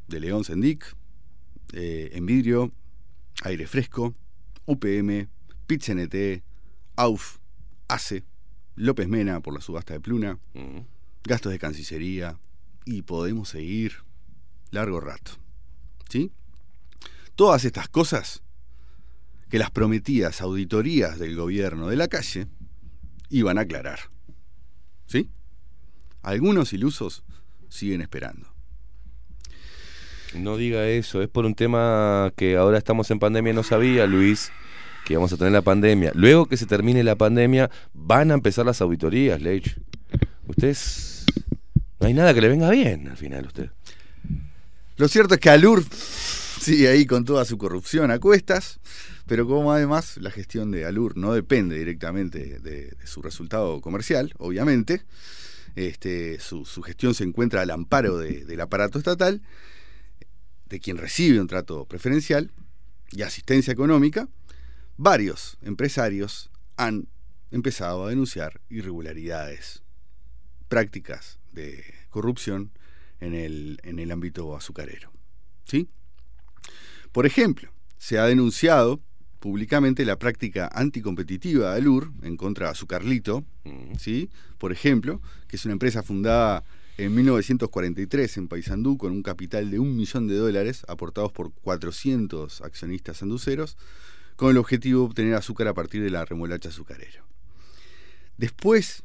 de 0.09 0.21
León 0.21 0.45
Sendic, 0.45 0.97
eh, 1.73 2.11
Envidrio, 2.15 2.73
Aire 3.43 3.67
Fresco, 3.67 4.15
UPM, 4.67 5.29
PITCNT, 5.67 6.43
AUF, 6.97 7.39
ACE, 7.89 8.25
López 8.77 9.09
Mena 9.09 9.41
por 9.41 9.55
la 9.55 9.61
subasta 9.61 9.95
de 9.95 10.01
Pluna, 10.01 10.39
Mm. 10.55 10.81
gastos 11.25 11.53
de 11.53 11.59
Cancillería 11.59 12.39
y 12.85 13.03
podemos 13.03 13.49
seguir 13.51 13.95
largo 14.71 15.01
rato. 15.01 15.33
¿Sí? 16.09 16.33
Todas 17.37 17.65
estas 17.65 17.89
cosas 17.89 18.43
que 19.51 19.59
las 19.59 19.71
prometidas 19.71 20.41
auditorías 20.41 21.19
del 21.19 21.37
gobierno 21.37 21.89
de 21.89 21.97
la 21.97 22.09
calle 22.09 22.47
iban 23.29 23.59
a 23.59 23.63
aclarar. 23.63 23.99
¿Sí? 25.07 25.29
Algunos 26.23 26.73
ilusos 26.73 27.25
siguen 27.69 28.01
esperando. 28.01 28.55
No 30.35 30.57
diga 30.57 30.87
eso, 30.87 31.23
es 31.23 31.29
por 31.29 31.45
un 31.45 31.57
tema 31.57 32.33
que 32.37 32.57
ahora 32.57 32.79
estamos 32.79 33.11
en 33.11 33.19
pandemia, 33.19 33.53
no 33.53 33.65
sabía 33.65 34.07
Luis 34.07 34.53
que 35.05 35.15
íbamos 35.15 35.33
a 35.33 35.37
tener 35.37 35.53
la 35.53 35.63
pandemia. 35.63 36.13
Luego 36.15 36.47
que 36.47 36.57
se 36.57 36.67
termine 36.67 37.03
la 37.03 37.17
pandemia, 37.17 37.71
van 37.93 38.31
a 38.31 38.35
empezar 38.35 38.65
las 38.67 38.81
auditorías, 38.81 39.41
Leich. 39.41 39.77
Ustedes... 40.47 41.25
No 41.99 42.07
hay 42.07 42.15
nada 42.15 42.33
que 42.33 42.41
le 42.41 42.49
venga 42.49 42.71
bien 42.71 43.09
al 43.09 43.17
final 43.17 43.45
a 43.45 43.49
usted. 43.49 43.71
Lo 44.97 45.09
cierto 45.09 45.35
es 45.35 45.41
que 45.41 45.51
Alur 45.51 45.85
sigue 46.61 46.89
ahí 46.89 47.07
con 47.07 47.25
toda 47.25 47.45
su 47.45 47.57
corrupción 47.57 48.11
a 48.11 48.19
cuestas, 48.19 48.81
pero 49.27 49.47
como 49.47 49.73
además 49.73 50.19
la 50.19 50.31
gestión 50.31 50.71
de 50.71 50.85
Alur 50.85 51.17
no 51.17 51.33
depende 51.33 51.79
directamente 51.79 52.61
de, 52.61 52.95
su 53.05 53.23
resultado 53.23 53.81
comercial, 53.81 54.35
obviamente, 54.39 55.03
este, 55.75 56.39
su, 56.39 56.65
gestión 56.83 57.15
se 57.15 57.25
encuentra 57.25 57.63
al 57.63 57.71
amparo 57.71 58.19
de- 58.19 58.45
del 58.45 58.61
aparato 58.61 58.99
estatal, 58.99 59.43
de 60.67 60.81
quien 60.81 60.99
recibe 60.99 61.41
un 61.41 61.47
trato 61.47 61.87
preferencial 61.87 62.51
y 63.11 63.23
asistencia 63.23 63.73
económica, 63.73 64.29
varios 64.97 65.57
empresarios 65.63 66.51
han 66.77 67.09
empezado 67.51 68.05
a 68.05 68.11
denunciar 68.11 68.61
irregularidades, 68.69 69.83
prácticas 70.69 71.41
de 71.53 71.83
corrupción 72.11 72.71
en 73.19 73.35
el, 73.35 73.81
en 73.83 73.99
el 73.99 74.13
ámbito 74.13 74.55
azucarero. 74.57 75.11
¿sí? 75.65 75.89
Por 77.13 77.27
ejemplo, 77.27 77.71
se 77.99 78.19
ha 78.19 78.27
denunciado 78.27 79.01
públicamente 79.41 80.05
la 80.05 80.19
práctica 80.19 80.71
anticompetitiva 80.73 81.71
de 81.71 81.77
Alur 81.77 82.13
en 82.23 82.37
contra 82.37 82.67
de 82.67 82.73
Azucarlito, 82.73 83.45
¿sí? 83.99 84.31
por 84.59 84.71
ejemplo, 84.71 85.21
que 85.49 85.57
es 85.57 85.65
una 85.65 85.73
empresa 85.73 86.03
fundada 86.03 86.63
en 86.99 87.15
1943 87.15 88.37
en 88.37 88.49
Paysandú 88.49 88.99
con 88.99 89.13
un 89.13 89.23
capital 89.23 89.71
de 89.71 89.79
un 89.79 89.97
millón 89.97 90.29
de 90.29 90.35
dólares 90.35 90.85
aportados 90.87 91.33
por 91.33 91.53
400 91.53 92.61
accionistas 92.61 93.17
sanduceros 93.19 93.79
con 94.37 94.51
el 94.51 94.59
objetivo 94.59 95.01
de 95.01 95.07
obtener 95.07 95.35
azúcar 95.35 95.69
a 95.69 95.75
partir 95.75 96.03
de 96.03 96.11
la 96.11 96.25
remolacha 96.25 96.69
azucarero. 96.69 97.25
Después 98.37 99.03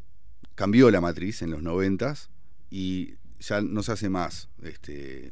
cambió 0.55 0.91
la 0.91 1.01
matriz 1.01 1.41
en 1.41 1.51
los 1.51 1.63
90 1.63 2.15
y 2.69 3.15
ya 3.39 3.61
no 3.61 3.83
se 3.83 3.93
hace 3.93 4.09
más 4.09 4.49
este, 4.63 5.31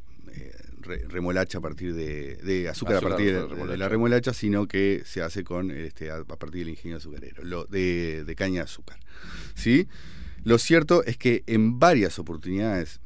re- 0.82 1.06
remolacha 1.08 1.58
a 1.60 1.62
partir 1.62 1.94
de, 1.94 2.36
de 2.38 2.70
azúcar, 2.70 2.96
Azúcar, 2.98 3.12
a 3.14 3.16
partir 3.16 3.68
de, 3.68 3.78
la 3.78 3.90
remolacha, 3.90 4.34
sino 4.34 4.68
que 4.68 5.04
se 5.06 5.22
hace 5.22 5.44
con 5.44 5.72
este, 5.72 6.12
a, 6.12 6.24
partir 6.26 6.62
del 6.62 6.70
ingenio 6.70 6.98
azucarero, 6.98 7.44
lo, 7.44 7.66
de, 7.66 8.34
caña 8.38 8.56
de 8.62 8.66
azúcar. 8.66 9.00
¿sí? 9.56 9.88
Lo 10.44 10.58
cierto 10.58 11.04
es 11.04 11.18
que 11.18 11.44
en 11.48 11.80
varias 11.80 12.20
oportunidades 12.20 13.00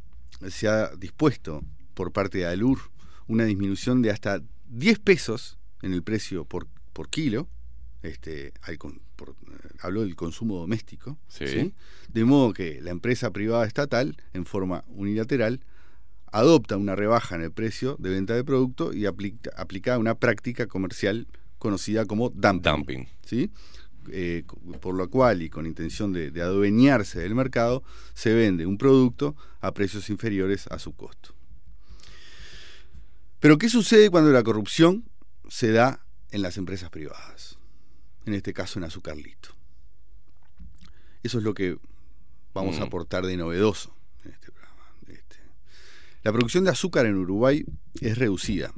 se 0.50 0.68
ha 0.68 0.96
dispuesto 0.96 1.64
por 1.94 2.12
parte 2.12 2.40
de 2.40 2.46
Alur 2.48 2.80
una 3.28 3.46
disminución 3.46 4.02
de 4.02 4.12
hasta 4.12 4.42
10 4.70 5.00
pesos 5.00 5.58
en 5.82 5.94
el 5.94 6.04
precio 6.04 6.46
por, 6.46 6.68
por 6.94 7.10
kilo, 7.10 7.48
este, 8.04 8.54
al 8.62 8.78
con- 8.78 9.02
por- 9.16 9.30
eh, 9.30 9.68
hablo 9.80 10.02
del 10.02 10.16
consumo 10.16 10.58
doméstico, 10.60 11.18
Sí. 11.28 11.48
¿sí? 11.48 11.74
de 12.10 12.24
modo 12.26 12.54
que 12.54 12.80
la 12.82 12.92
empresa 12.92 13.32
privada 13.32 13.66
estatal, 13.66 14.16
en 14.34 14.46
forma 14.46 14.84
unilateral, 14.88 15.60
adopta 16.32 16.78
una 16.78 16.96
rebaja 16.96 17.36
en 17.36 17.42
el 17.42 17.52
precio 17.52 17.96
de 18.00 18.10
venta 18.10 18.36
de 18.36 18.44
producto 18.44 18.94
y 18.94 19.06
aplica, 19.06 19.52
aplica 19.58 19.98
una 19.98 20.16
práctica 20.16 20.68
comercial 20.68 21.28
conocida 21.58 22.06
como 22.06 22.30
dumping. 22.30 23.08
¿sí? 23.26 23.52
Eh, 24.10 24.44
por 24.80 24.96
lo 24.96 25.10
cual, 25.10 25.42
y 25.42 25.50
con 25.50 25.66
intención 25.66 26.14
de, 26.14 26.32
de 26.32 26.42
adueñarse 26.42 27.20
del 27.20 27.36
mercado, 27.36 27.84
se 28.14 28.34
vende 28.34 28.66
un 28.66 28.78
producto 28.78 29.36
a 29.60 29.74
precios 29.74 30.10
inferiores 30.10 30.68
a 30.68 30.80
su 30.80 30.96
costo. 30.96 31.34
Pero, 33.40 33.58
¿qué 33.58 33.70
sucede 33.70 34.10
cuando 34.10 34.32
la 34.32 34.44
corrupción 34.44 35.06
se 35.48 35.72
da 35.72 36.04
en 36.32 36.42
las 36.42 36.58
empresas 36.58 36.90
privadas? 36.90 37.58
En 38.26 38.34
este 38.34 38.54
caso, 38.54 38.80
en 38.80 38.86
Azucarlito. 38.86 39.50
Eso 41.24 41.38
es 41.38 41.44
lo 41.44 41.54
que 41.54 41.78
vamos 42.54 42.78
a 42.78 42.82
Mm. 42.82 42.88
aportar 42.88 43.26
de 43.26 43.38
novedoso 43.38 43.94
en 44.24 44.32
este. 44.32 44.48
Este, 44.48 44.57
La 46.28 46.34
producción 46.34 46.66
de 46.66 46.72
azúcar 46.72 47.06
en 47.06 47.16
Uruguay 47.16 47.64
es 48.02 48.18
reducida. 48.18 48.74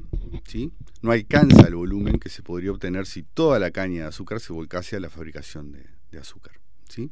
¿sí? 0.48 0.72
No 1.02 1.12
alcanza 1.12 1.66
el 1.66 1.74
volumen 1.74 2.20
que 2.20 2.30
se 2.30 2.44
podría 2.44 2.70
obtener 2.70 3.08
si 3.08 3.24
toda 3.24 3.58
la 3.58 3.72
caña 3.72 4.04
de 4.04 4.10
azúcar 4.10 4.40
se 4.40 4.54
volcase 4.54 4.98
a 4.98 5.00
la 5.00 5.10
fabricación 5.10 5.72
de, 5.72 6.20
azúcar. 6.20 6.60
¿sí? 6.90 7.10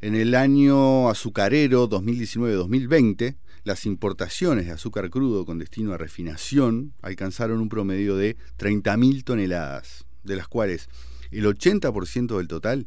En 0.00 0.14
el 0.14 0.34
año 0.34 1.10
azucarero 1.10 1.86
2019-2020, 1.90 3.36
las 3.62 3.84
importaciones 3.84 4.64
de 4.64 4.72
azúcar 4.72 5.10
crudo 5.10 5.44
con 5.44 5.58
destino 5.58 5.92
a 5.92 5.98
refinación 5.98 6.94
alcanzaron 7.02 7.60
un 7.60 7.68
promedio 7.68 8.16
de 8.16 8.38
30.000 8.56 9.22
toneladas, 9.22 10.06
de 10.24 10.36
las 10.36 10.48
cuales 10.48 10.88
el 11.30 11.44
80% 11.44 12.38
del 12.38 12.48
total 12.48 12.86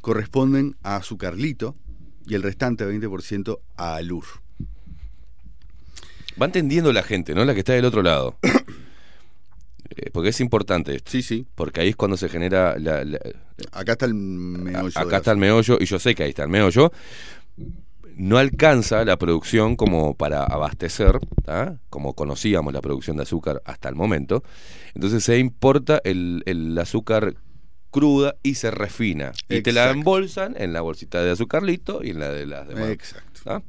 corresponden 0.00 0.76
a 0.84 0.94
azucarlito 0.94 1.74
y 2.24 2.36
el 2.36 2.44
restante 2.44 2.86
20% 2.86 3.58
a 3.76 3.96
alur. 3.96 4.41
Va 6.40 6.46
entendiendo 6.46 6.92
la 6.92 7.02
gente, 7.02 7.34
¿no? 7.34 7.44
La 7.44 7.52
que 7.54 7.60
está 7.60 7.72
del 7.74 7.84
otro 7.84 8.02
lado. 8.02 8.36
Eh, 9.94 10.08
porque 10.10 10.30
es 10.30 10.40
importante 10.40 10.94
esto. 10.94 11.10
Sí, 11.10 11.20
sí. 11.22 11.46
Porque 11.54 11.82
ahí 11.82 11.90
es 11.90 11.96
cuando 11.96 12.16
se 12.16 12.30
genera 12.30 12.78
la... 12.78 13.04
la- 13.04 13.18
Acá 13.72 13.92
está 13.92 14.06
el 14.06 14.14
meollo. 14.14 14.98
acá 14.98 15.18
está 15.18 15.32
el 15.32 15.36
meollo, 15.36 15.76
y 15.80 15.84
yo 15.84 15.98
sé 15.98 16.14
que 16.14 16.22
ahí 16.22 16.30
está 16.30 16.44
el 16.44 16.48
meollo. 16.48 16.90
No 18.16 18.38
alcanza 18.38 19.04
la 19.04 19.18
producción 19.18 19.76
como 19.76 20.14
para 20.14 20.44
abastecer, 20.44 21.18
¿tá? 21.44 21.78
como 21.90 22.14
conocíamos 22.14 22.72
la 22.72 22.80
producción 22.80 23.16
de 23.18 23.24
azúcar 23.24 23.60
hasta 23.66 23.88
el 23.90 23.94
momento. 23.94 24.42
Entonces 24.94 25.24
se 25.24 25.38
importa 25.38 26.00
el, 26.04 26.42
el 26.46 26.76
azúcar 26.78 27.34
cruda 27.90 28.36
y 28.42 28.54
se 28.54 28.70
refina. 28.70 29.32
Y 29.50 29.60
te 29.60 29.72
la 29.72 29.90
embolsan 29.90 30.54
en 30.58 30.72
la 30.72 30.80
bolsita 30.80 31.22
de 31.22 31.32
azucarlito 31.32 32.02
y 32.02 32.10
en 32.10 32.20
la 32.20 32.30
de 32.30 32.46
las 32.46 32.66
demás. 32.66 32.88
Exacto. 32.88 33.40
¿tá? 33.44 33.62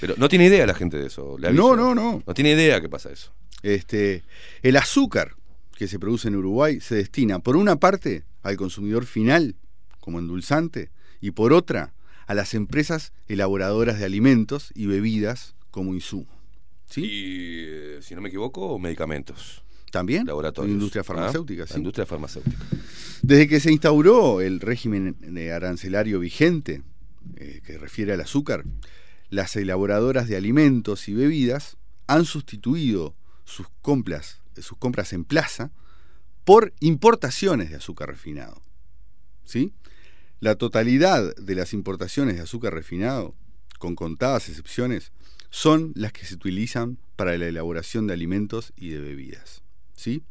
Pero 0.00 0.14
no 0.16 0.28
tiene 0.28 0.46
idea 0.46 0.66
la 0.66 0.74
gente 0.74 0.96
de 0.98 1.06
eso. 1.06 1.36
le 1.38 1.52
No, 1.52 1.68
aviso. 1.70 1.76
no, 1.76 1.94
no. 1.94 2.22
No 2.26 2.34
tiene 2.34 2.52
idea 2.52 2.80
que 2.80 2.88
pasa 2.88 3.10
eso. 3.10 3.32
Este, 3.62 4.22
el 4.62 4.76
azúcar 4.76 5.34
que 5.76 5.88
se 5.88 5.98
produce 5.98 6.28
en 6.28 6.36
Uruguay 6.36 6.80
se 6.80 6.94
destina, 6.96 7.38
por 7.40 7.56
una 7.56 7.76
parte, 7.76 8.24
al 8.42 8.56
consumidor 8.56 9.04
final, 9.06 9.56
como 10.00 10.18
endulzante, 10.18 10.90
y 11.20 11.32
por 11.32 11.52
otra, 11.52 11.92
a 12.26 12.34
las 12.34 12.54
empresas 12.54 13.12
elaboradoras 13.28 13.98
de 13.98 14.04
alimentos 14.04 14.70
y 14.74 14.86
bebidas 14.86 15.54
como 15.70 15.94
insumo. 15.94 16.26
¿Sí? 16.88 17.02
Y, 17.04 17.64
eh, 17.68 17.98
si 18.00 18.14
no 18.14 18.20
me 18.20 18.28
equivoco, 18.28 18.78
medicamentos. 18.78 19.62
También, 19.90 20.26
Laboratorios. 20.26 20.72
industria 20.72 21.00
¿ah? 21.00 21.04
farmacéutica, 21.04 21.62
La 21.62 21.66
sí. 21.66 21.76
industria 21.78 22.06
farmacéutica. 22.06 22.56
Desde 23.22 23.48
que 23.48 23.58
se 23.60 23.72
instauró 23.72 24.40
el 24.40 24.60
régimen 24.60 25.16
de 25.20 25.52
arancelario 25.52 26.20
vigente, 26.20 26.82
eh, 27.36 27.60
que 27.64 27.78
refiere 27.78 28.12
al 28.12 28.20
azúcar, 28.20 28.64
las 29.30 29.56
elaboradoras 29.56 30.28
de 30.28 30.36
alimentos 30.36 31.08
y 31.08 31.14
bebidas 31.14 31.76
han 32.06 32.24
sustituido 32.24 33.14
sus 33.44 33.66
compras, 33.82 34.40
sus 34.56 34.78
compras 34.78 35.12
en 35.12 35.24
plaza 35.24 35.70
por 36.44 36.72
importaciones 36.80 37.70
de 37.70 37.76
azúcar 37.76 38.08
refinado. 38.08 38.62
¿Sí? 39.44 39.72
La 40.40 40.54
totalidad 40.54 41.34
de 41.36 41.54
las 41.54 41.72
importaciones 41.72 42.36
de 42.36 42.42
azúcar 42.42 42.72
refinado, 42.72 43.34
con 43.78 43.94
contadas 43.94 44.48
excepciones, 44.48 45.12
son 45.50 45.92
las 45.94 46.12
que 46.12 46.24
se 46.24 46.34
utilizan 46.34 46.98
para 47.16 47.36
la 47.38 47.46
elaboración 47.46 48.06
de 48.06 48.14
alimentos 48.14 48.72
y 48.76 48.90
de 48.90 49.00
bebidas. 49.00 49.62
¿Sí? 49.94 50.22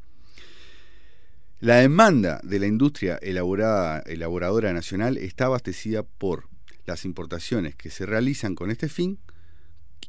La 1.59 1.77
demanda 1.77 2.39
de 2.43 2.59
la 2.59 2.67
industria 2.67 3.17
elaborada, 3.17 3.99
elaboradora 4.05 4.73
nacional 4.73 5.17
está 5.17 5.45
abastecida 5.45 6.03
por 6.03 6.47
las 6.88 7.05
importaciones 7.05 7.76
que 7.76 7.91
se 7.91 8.07
realizan 8.07 8.55
con 8.55 8.72
este 8.72 8.89
fin 8.89 9.19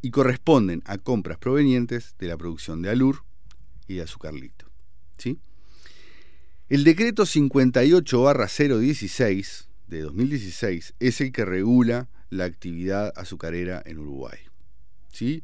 y 0.01 0.11
corresponden 0.11 0.83
a 0.87 0.97
compras 0.97 1.37
provenientes 1.39 2.15
de 2.19 2.29
la 2.29 2.39
producción 2.39 2.83
de 2.83 2.91
alur 2.91 3.25
y 3.89 3.97
de 3.97 4.03
azucarlito. 4.03 4.71
¿sí? 5.19 5.41
El 6.69 6.85
decreto 6.85 7.25
58-016 7.25 9.67
de 9.89 10.03
2016 10.03 10.95
es 11.01 11.21
el 11.21 11.33
que 11.33 11.45
regula 11.45 12.09
la 12.31 12.45
actividad 12.45 13.13
azucarera 13.17 13.83
en 13.85 13.99
Uruguay. 13.99 14.39
¿sí? 15.13 15.43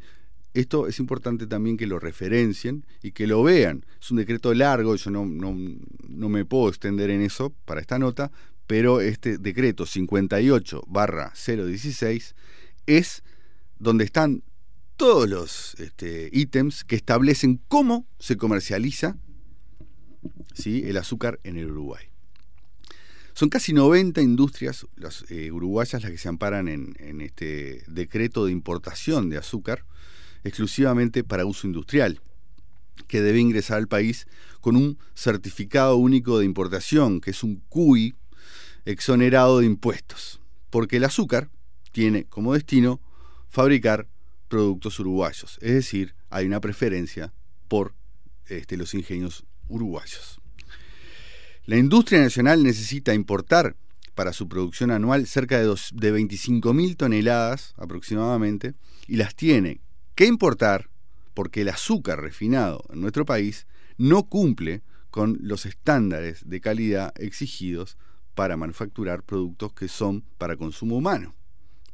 Esto 0.52 0.86
es 0.86 1.01
importante 1.01 1.48
también 1.48 1.77
que 1.77 1.89
lo 1.89 1.98
referencien 1.98 2.86
y 3.02 3.11
que 3.11 3.27
lo 3.27 3.43
vean. 3.43 3.85
Es 4.01 4.12
un 4.12 4.19
decreto 4.19 4.55
largo, 4.55 4.94
yo 4.94 5.11
no, 5.11 5.27
no, 5.27 5.52
no 6.09 6.28
me 6.28 6.44
puedo 6.44 6.69
extender 6.69 7.11
en 7.11 7.23
eso 7.23 7.52
para 7.65 7.81
esta 7.81 7.98
nota, 7.98 8.31
pero 8.66 9.01
este 9.01 9.39
decreto 9.39 9.85
58-016 9.85 12.35
es 12.86 13.23
donde 13.78 14.05
están 14.05 14.43
todos 14.97 15.28
los 15.28 15.74
este, 15.81 16.31
ítems 16.32 16.85
que 16.85 16.97
establecen 16.97 17.61
cómo 17.69 18.07
se 18.19 18.36
comercializa 18.36 19.16
el 20.65 20.97
azúcar 20.97 21.41
en 21.45 21.59
el 21.59 21.70
Uruguay. 21.70 22.05
Son 23.35 23.49
casi 23.49 23.73
90 23.73 24.23
industrias 24.23 24.86
eh, 25.28 25.51
uruguayas 25.51 26.03
las 26.03 26.11
que 26.11 26.19
se 26.19 26.28
amparan 26.28 26.69
en, 26.69 26.95
en, 27.01 27.20
este 27.20 27.82
decreto 27.89 28.47
de 28.47 28.53
importación 28.53 29.28
de 29.28 29.39
azúcar 29.39 29.85
exclusivamente 30.45 31.24
para 31.24 31.45
uso 31.45 31.66
industrial, 31.66 32.20
que 33.09 33.20
debe 33.20 33.41
ingresar 33.41 33.78
al 33.78 33.89
país 33.89 34.28
con 34.61 34.77
un 34.77 34.99
certificado 35.15 35.97
único 35.97 36.39
de 36.39 36.45
importación, 36.45 37.20
que 37.20 37.32
es 37.32 37.43
un 37.43 37.57
CUI 37.69 38.15
exonerado 38.85 39.61
de 39.61 39.66
impuestos, 39.66 40.40
porque 40.70 40.97
el 40.97 41.05
azúcar 41.05 41.51
tiene 41.93 42.24
como 42.24 42.55
destino 42.55 43.01
fabricar 43.48 44.09
productos 44.48 44.98
uruguayos, 44.98 45.59
es 45.61 45.74
decir, 45.74 46.15
hay 46.31 46.47
una 46.47 46.61
preferencia 46.61 47.32
por 47.69 47.94
este, 48.47 48.77
los 48.77 48.94
ingenios 48.94 49.44
uruguayos. 49.69 50.40
La 51.66 51.77
industria 51.77 52.20
nacional 52.20 52.62
necesita 52.62 53.15
importar 53.15 53.77
para 54.15 54.32
su 54.32 54.48
producción 54.48 54.90
anual 54.90 55.27
cerca 55.27 55.59
de, 55.59 55.65
dos, 55.65 55.90
de 55.94 56.12
25.000 56.12 56.97
toneladas 56.97 57.74
aproximadamente 57.77 58.74
y 59.06 59.16
las 59.16 59.35
tiene 59.35 59.81
que 60.15 60.27
importar 60.27 60.90
porque 61.32 61.62
el 61.62 61.69
azúcar 61.69 62.20
refinado 62.20 62.85
en 62.93 63.01
nuestro 63.01 63.24
país 63.24 63.66
no 63.97 64.24
cumple 64.24 64.82
con 65.11 65.39
los 65.40 65.66
estándares 65.66 66.48
de 66.48 66.61
calidad 66.61 67.12
exigidos 67.16 67.97
para 68.35 68.56
manufacturar 68.56 69.23
productos 69.23 69.73
que 69.73 69.89
son 69.89 70.23
para 70.39 70.56
consumo 70.56 70.97
humano. 70.97 71.35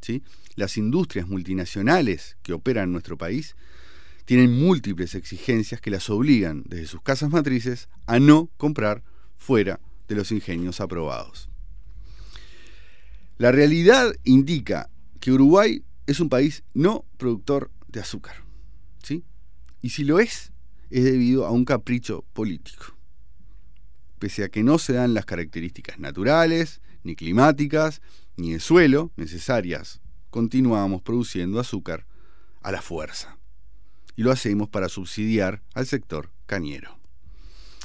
¿sí? 0.00 0.22
Las 0.56 0.76
industrias 0.76 1.28
multinacionales 1.28 2.36
que 2.42 2.52
operan 2.52 2.84
en 2.84 2.92
nuestro 2.92 3.16
país 3.16 3.56
tienen 4.24 4.52
múltiples 4.52 5.14
exigencias 5.14 5.80
que 5.80 5.90
las 5.90 6.08
obligan 6.08 6.62
desde 6.66 6.86
sus 6.86 7.02
casas 7.02 7.30
matrices 7.30 7.88
a 8.06 8.18
no 8.18 8.48
comprar 8.56 9.02
fuera 9.36 9.80
de 10.08 10.14
los 10.14 10.32
ingenios 10.32 10.80
aprobados. 10.80 11.48
La 13.38 13.52
realidad 13.52 14.12
indica 14.24 14.90
que 15.18 15.32
Uruguay 15.32 15.82
es 16.06 16.20
un 16.20 16.28
país 16.28 16.62
no 16.74 17.04
productor 17.16 17.70
de 17.88 18.00
azúcar. 18.00 18.36
¿sí? 19.02 19.24
Y 19.82 19.90
si 19.90 20.04
lo 20.04 20.20
es, 20.20 20.52
es 20.90 21.04
debido 21.04 21.46
a 21.46 21.50
un 21.50 21.64
capricho 21.64 22.24
político. 22.32 22.99
Pese 24.20 24.44
a 24.44 24.50
que 24.50 24.62
no 24.62 24.78
se 24.78 24.92
dan 24.92 25.14
las 25.14 25.24
características 25.24 25.98
naturales, 25.98 26.82
ni 27.02 27.16
climáticas, 27.16 28.02
ni 28.36 28.52
de 28.52 28.60
suelo 28.60 29.12
necesarias, 29.16 30.02
continuamos 30.28 31.00
produciendo 31.00 31.58
azúcar 31.58 32.06
a 32.60 32.70
la 32.70 32.82
fuerza. 32.82 33.38
Y 34.16 34.22
lo 34.22 34.30
hacemos 34.30 34.68
para 34.68 34.90
subsidiar 34.90 35.62
al 35.72 35.86
sector 35.86 36.30
cañero. 36.44 36.98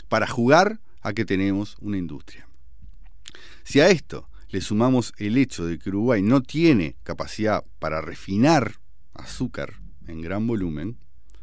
Para 0.10 0.28
jugar 0.28 0.82
a 1.02 1.14
que 1.14 1.24
tenemos 1.24 1.78
una 1.80 1.98
industria. 1.98 2.50
Si 3.64 3.80
a 3.80 3.88
esto 3.88 4.30
le 4.50 4.60
sumamos 4.60 5.14
el 5.18 5.38
hecho 5.38 5.66
de 5.66 5.80
que 5.80 5.88
Uruguay 5.88 6.22
no 6.22 6.44
tiene 6.44 6.98
capacidad 7.04 7.64
para 7.80 8.02
refinar 8.02 8.76
azúcar 9.14 9.80
en 10.06 10.22
gran 10.22 10.46
volumen, 10.48 10.98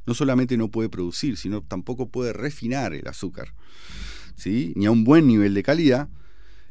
no 0.04 0.12
solamente 0.12 0.58
no 0.58 0.68
puede 0.68 0.90
producir, 0.90 1.38
sino 1.38 1.62
tampoco 1.62 2.10
puede 2.10 2.34
refinar 2.34 2.92
el 2.92 3.08
azúcar, 3.08 3.54
ni 4.44 4.86
a 4.86 4.90
un 4.90 5.04
buen 5.04 5.26
nivel 5.26 5.54
de 5.54 5.62
calidad, 5.62 6.08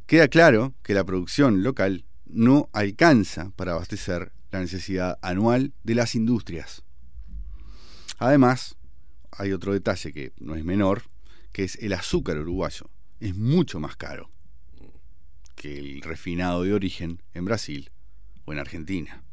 queda 0.07 0.27
claro 0.27 0.73
que 0.83 0.93
la 0.93 1.03
producción 1.03 1.63
local 1.63 2.05
no 2.25 2.69
alcanza 2.73 3.51
para 3.55 3.73
abastecer 3.73 4.31
la 4.51 4.59
necesidad 4.59 5.17
anual 5.21 5.73
de 5.83 5.95
las 5.95 6.15
industrias. 6.15 6.83
Además, 8.17 8.77
hay 9.31 9.53
otro 9.53 9.73
detalle 9.73 10.11
que 10.11 10.33
no 10.39 10.55
es 10.55 10.63
menor, 10.63 11.03
que 11.51 11.63
es 11.63 11.75
el 11.81 11.93
azúcar 11.93 12.37
uruguayo. 12.37 12.89
Es 13.19 13.35
mucho 13.35 13.79
más 13.79 13.95
caro 13.95 14.29
que 15.55 15.77
el 15.77 16.01
refinado 16.01 16.63
de 16.63 16.73
origen 16.73 17.21
en 17.33 17.45
Brasil 17.45 17.91
o 18.45 18.53
en 18.53 18.59
Argentina. 18.59 19.23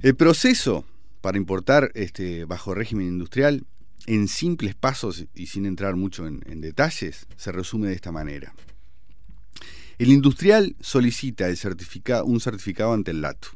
El 0.00 0.16
proceso 0.16 0.84
para 1.22 1.38
importar 1.38 1.92
este, 1.94 2.44
bajo 2.44 2.74
régimen 2.74 3.06
industrial, 3.06 3.64
en 4.06 4.28
simples 4.28 4.74
pasos 4.74 5.26
y 5.34 5.46
sin 5.46 5.66
entrar 5.66 5.96
mucho 5.96 6.26
en, 6.26 6.60
detalles, 6.60 7.26
se 7.36 7.52
resume 7.52 7.88
de 7.88 7.94
esta 7.94 8.12
manera. 8.12 8.54
El 9.98 10.08
industrial 10.10 10.74
solicita 10.80 11.48
el 11.48 11.56
certificado, 11.56 12.24
un 12.24 12.40
certificado 12.40 12.92
ante 12.92 13.12
el 13.12 13.20
LATU 13.20 13.48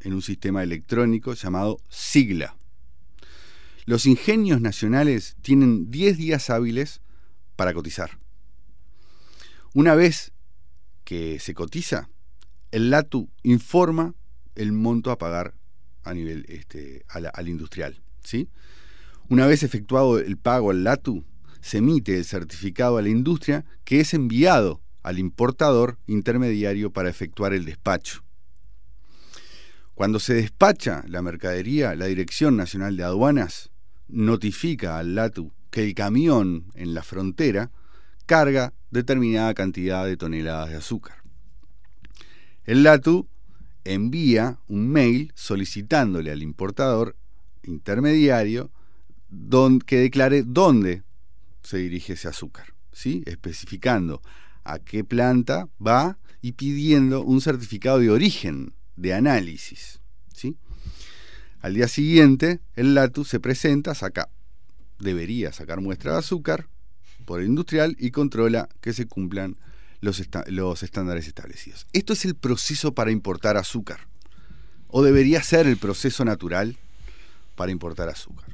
en 0.00 0.12
un 0.12 0.22
sistema 0.22 0.62
electrónico 0.62 1.34
llamado 1.34 1.80
SIGLA. 1.88 2.56
Los 3.86 4.06
ingenios 4.06 4.60
nacionales 4.60 5.36
tienen 5.42 5.90
10 5.90 6.16
días 6.16 6.50
hábiles 6.50 7.00
para 7.56 7.74
cotizar. 7.74 8.18
Una 9.72 9.94
vez 9.94 10.32
que 11.04 11.40
se 11.40 11.54
cotiza, 11.54 12.08
el 12.70 12.90
LATU 12.90 13.28
informa 13.42 14.14
el 14.54 14.72
monto 14.72 15.10
a 15.10 15.18
pagar 15.18 15.54
a 16.04 16.14
nivel 16.14 16.46
este, 16.48 17.04
al, 17.08 17.30
al 17.32 17.48
industrial. 17.48 18.00
¿sí? 18.22 18.48
Una 19.28 19.46
vez 19.46 19.62
efectuado 19.62 20.18
el 20.18 20.36
pago 20.36 20.70
al 20.70 20.84
LATU, 20.84 21.24
se 21.62 21.78
emite 21.78 22.18
el 22.18 22.26
certificado 22.26 22.98
a 22.98 23.02
la 23.02 23.08
industria 23.08 23.64
que 23.84 24.00
es 24.00 24.12
enviado 24.12 24.82
al 25.02 25.18
importador 25.18 25.98
intermediario 26.06 26.92
para 26.92 27.08
efectuar 27.08 27.54
el 27.54 27.64
despacho. 27.64 28.22
Cuando 29.94 30.20
se 30.20 30.34
despacha 30.34 31.04
la 31.08 31.22
mercadería, 31.22 31.94
la 31.94 32.06
Dirección 32.06 32.56
Nacional 32.56 32.96
de 32.96 33.04
Aduanas 33.04 33.70
notifica 34.08 34.98
al 34.98 35.14
LATU 35.14 35.52
que 35.70 35.84
el 35.84 35.94
camión 35.94 36.66
en 36.74 36.92
la 36.92 37.02
frontera 37.02 37.70
carga 38.26 38.74
determinada 38.90 39.54
cantidad 39.54 40.04
de 40.04 40.18
toneladas 40.18 40.68
de 40.68 40.76
azúcar. 40.76 41.16
El 42.64 42.82
LATU 42.82 43.26
envía 43.84 44.58
un 44.68 44.88
mail 44.88 45.32
solicitándole 45.34 46.30
al 46.30 46.42
importador 46.42 47.16
intermediario 47.62 48.70
don, 49.34 49.80
que 49.80 49.96
declare 49.98 50.42
dónde 50.42 51.02
se 51.62 51.78
dirige 51.78 52.14
ese 52.14 52.28
azúcar, 52.28 52.74
¿sí? 52.92 53.22
especificando 53.26 54.22
a 54.64 54.78
qué 54.78 55.04
planta 55.04 55.68
va 55.84 56.18
y 56.40 56.52
pidiendo 56.52 57.22
un 57.22 57.40
certificado 57.40 57.98
de 57.98 58.10
origen 58.10 58.74
de 58.96 59.14
análisis. 59.14 60.00
¿sí? 60.32 60.56
Al 61.60 61.74
día 61.74 61.88
siguiente, 61.88 62.60
el 62.74 62.94
LATU 62.94 63.24
se 63.24 63.40
presenta, 63.40 63.94
saca, 63.94 64.28
debería 64.98 65.52
sacar 65.52 65.80
muestra 65.80 66.12
de 66.12 66.18
azúcar 66.18 66.68
por 67.24 67.40
el 67.40 67.46
industrial 67.46 67.96
y 67.98 68.10
controla 68.10 68.68
que 68.80 68.92
se 68.92 69.06
cumplan 69.06 69.56
los, 70.00 70.22
los 70.48 70.82
estándares 70.82 71.26
establecidos. 71.26 71.86
Esto 71.92 72.12
es 72.12 72.24
el 72.24 72.34
proceso 72.34 72.94
para 72.94 73.10
importar 73.10 73.56
azúcar, 73.56 74.00
o 74.88 75.02
debería 75.02 75.42
ser 75.42 75.66
el 75.66 75.78
proceso 75.78 76.24
natural 76.24 76.76
para 77.56 77.72
importar 77.72 78.08
azúcar. 78.08 78.53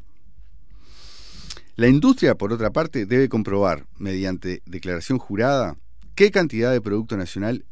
La 1.81 1.89
industria, 1.89 2.35
por 2.35 2.53
otra 2.53 2.73
parte, 2.73 3.07
debe 3.07 3.31
comprobar, 3.31 3.87
mediante 3.97 4.61
declaración 4.67 5.19
jurada, 5.19 5.79
qué 6.15 6.31
cantidad 6.31 6.71
de 6.73 6.83
producto 6.83 7.17
nacional 7.17 7.65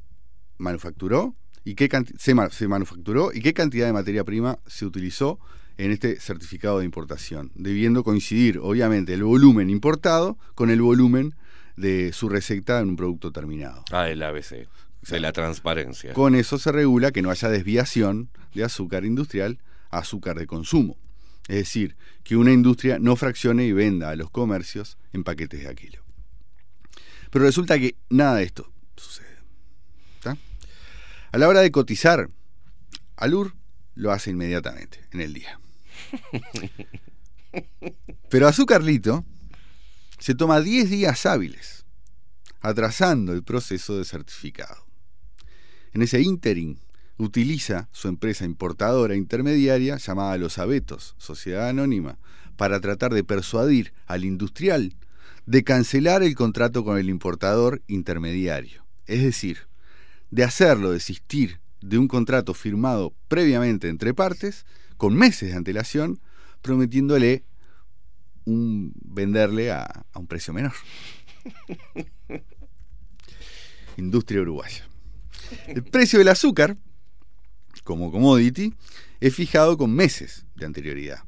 manufacturó 0.56 1.36
y 1.62 1.74
qué 1.74 1.90
se, 2.16 2.34
se, 2.50 2.68
manufacturó 2.68 3.34
y 3.34 3.42
qué 3.42 3.52
cantidad 3.52 3.84
de 3.84 3.92
materia 3.92 4.24
prima 4.24 4.60
se 4.66 4.86
utilizó 4.86 5.38
en 5.76 5.90
este 5.90 6.18
certificado 6.20 6.78
de 6.78 6.86
importación, 6.86 7.52
debiendo 7.54 8.02
coincidir, 8.02 8.60
obviamente, 8.60 9.12
el 9.12 9.24
volumen 9.24 9.68
importado 9.68 10.38
con 10.54 10.70
el 10.70 10.80
volumen 10.80 11.34
de 11.76 12.14
su 12.14 12.30
receta 12.30 12.80
en 12.80 12.88
un 12.88 12.96
producto 12.96 13.30
terminado. 13.30 13.84
Ah, 13.92 14.08
el 14.08 14.22
ABC, 14.22 14.68
de 15.06 15.20
la 15.20 15.32
transparencia. 15.32 16.14
Con 16.14 16.34
eso 16.34 16.56
se 16.56 16.72
regula 16.72 17.10
que 17.10 17.20
no 17.20 17.28
haya 17.28 17.50
desviación 17.50 18.30
de 18.54 18.64
azúcar 18.64 19.04
industrial 19.04 19.58
a 19.90 19.98
azúcar 19.98 20.38
de 20.38 20.46
consumo. 20.46 20.96
Es 21.48 21.56
decir, 21.56 21.96
que 22.22 22.36
una 22.36 22.52
industria 22.52 22.98
no 22.98 23.16
fraccione 23.16 23.64
y 23.64 23.72
venda 23.72 24.10
a 24.10 24.16
los 24.16 24.30
comercios 24.30 24.98
en 25.12 25.24
paquetes 25.24 25.62
de 25.62 25.68
a 25.68 25.74
kilo. 25.74 26.04
Pero 27.30 27.44
resulta 27.44 27.78
que 27.78 27.96
nada 28.10 28.36
de 28.36 28.44
esto 28.44 28.70
sucede. 28.96 29.38
¿tá? 30.22 30.36
A 31.32 31.38
la 31.38 31.48
hora 31.48 31.60
de 31.60 31.72
cotizar, 31.72 32.30
Alur 33.16 33.54
lo 33.94 34.12
hace 34.12 34.30
inmediatamente, 34.30 35.04
en 35.10 35.22
el 35.22 35.32
día. 35.32 35.58
Pero 38.30 38.46
a 38.46 38.52
su 38.52 38.66
Carlito 38.66 39.24
se 40.18 40.34
toma 40.34 40.60
10 40.60 40.90
días 40.90 41.26
hábiles, 41.26 41.86
atrasando 42.60 43.32
el 43.32 43.42
proceso 43.42 43.96
de 43.96 44.04
certificado. 44.04 44.86
En 45.92 46.02
ese 46.02 46.20
ínterin, 46.20 46.78
utiliza 47.18 47.88
su 47.92 48.08
empresa 48.08 48.44
importadora 48.44 49.14
intermediaria 49.16 49.96
llamada 49.96 50.38
Los 50.38 50.58
Abetos, 50.58 51.14
Sociedad 51.18 51.68
Anónima, 51.68 52.18
para 52.56 52.80
tratar 52.80 53.12
de 53.12 53.24
persuadir 53.24 53.92
al 54.06 54.24
industrial 54.24 54.94
de 55.46 55.64
cancelar 55.64 56.22
el 56.22 56.34
contrato 56.34 56.84
con 56.84 56.98
el 56.98 57.08
importador 57.08 57.82
intermediario. 57.86 58.84
Es 59.06 59.22
decir, 59.22 59.60
de 60.30 60.44
hacerlo 60.44 60.90
desistir 60.90 61.60
de 61.80 61.96
un 61.96 62.06
contrato 62.06 62.54
firmado 62.54 63.14
previamente 63.28 63.88
entre 63.88 64.12
partes, 64.12 64.66
con 64.96 65.14
meses 65.14 65.50
de 65.50 65.56
antelación, 65.56 66.20
prometiéndole 66.60 67.44
un, 68.44 68.92
venderle 69.02 69.70
a, 69.70 69.84
a 70.12 70.18
un 70.18 70.26
precio 70.26 70.52
menor. 70.52 70.72
Industria 73.96 74.42
uruguaya. 74.42 74.86
El 75.66 75.82
precio 75.82 76.18
del 76.18 76.28
azúcar, 76.28 76.76
como 77.88 78.12
commodity, 78.12 78.74
es 79.18 79.34
fijado 79.34 79.78
con 79.78 79.94
meses 79.94 80.44
de 80.56 80.66
anterioridad, 80.66 81.20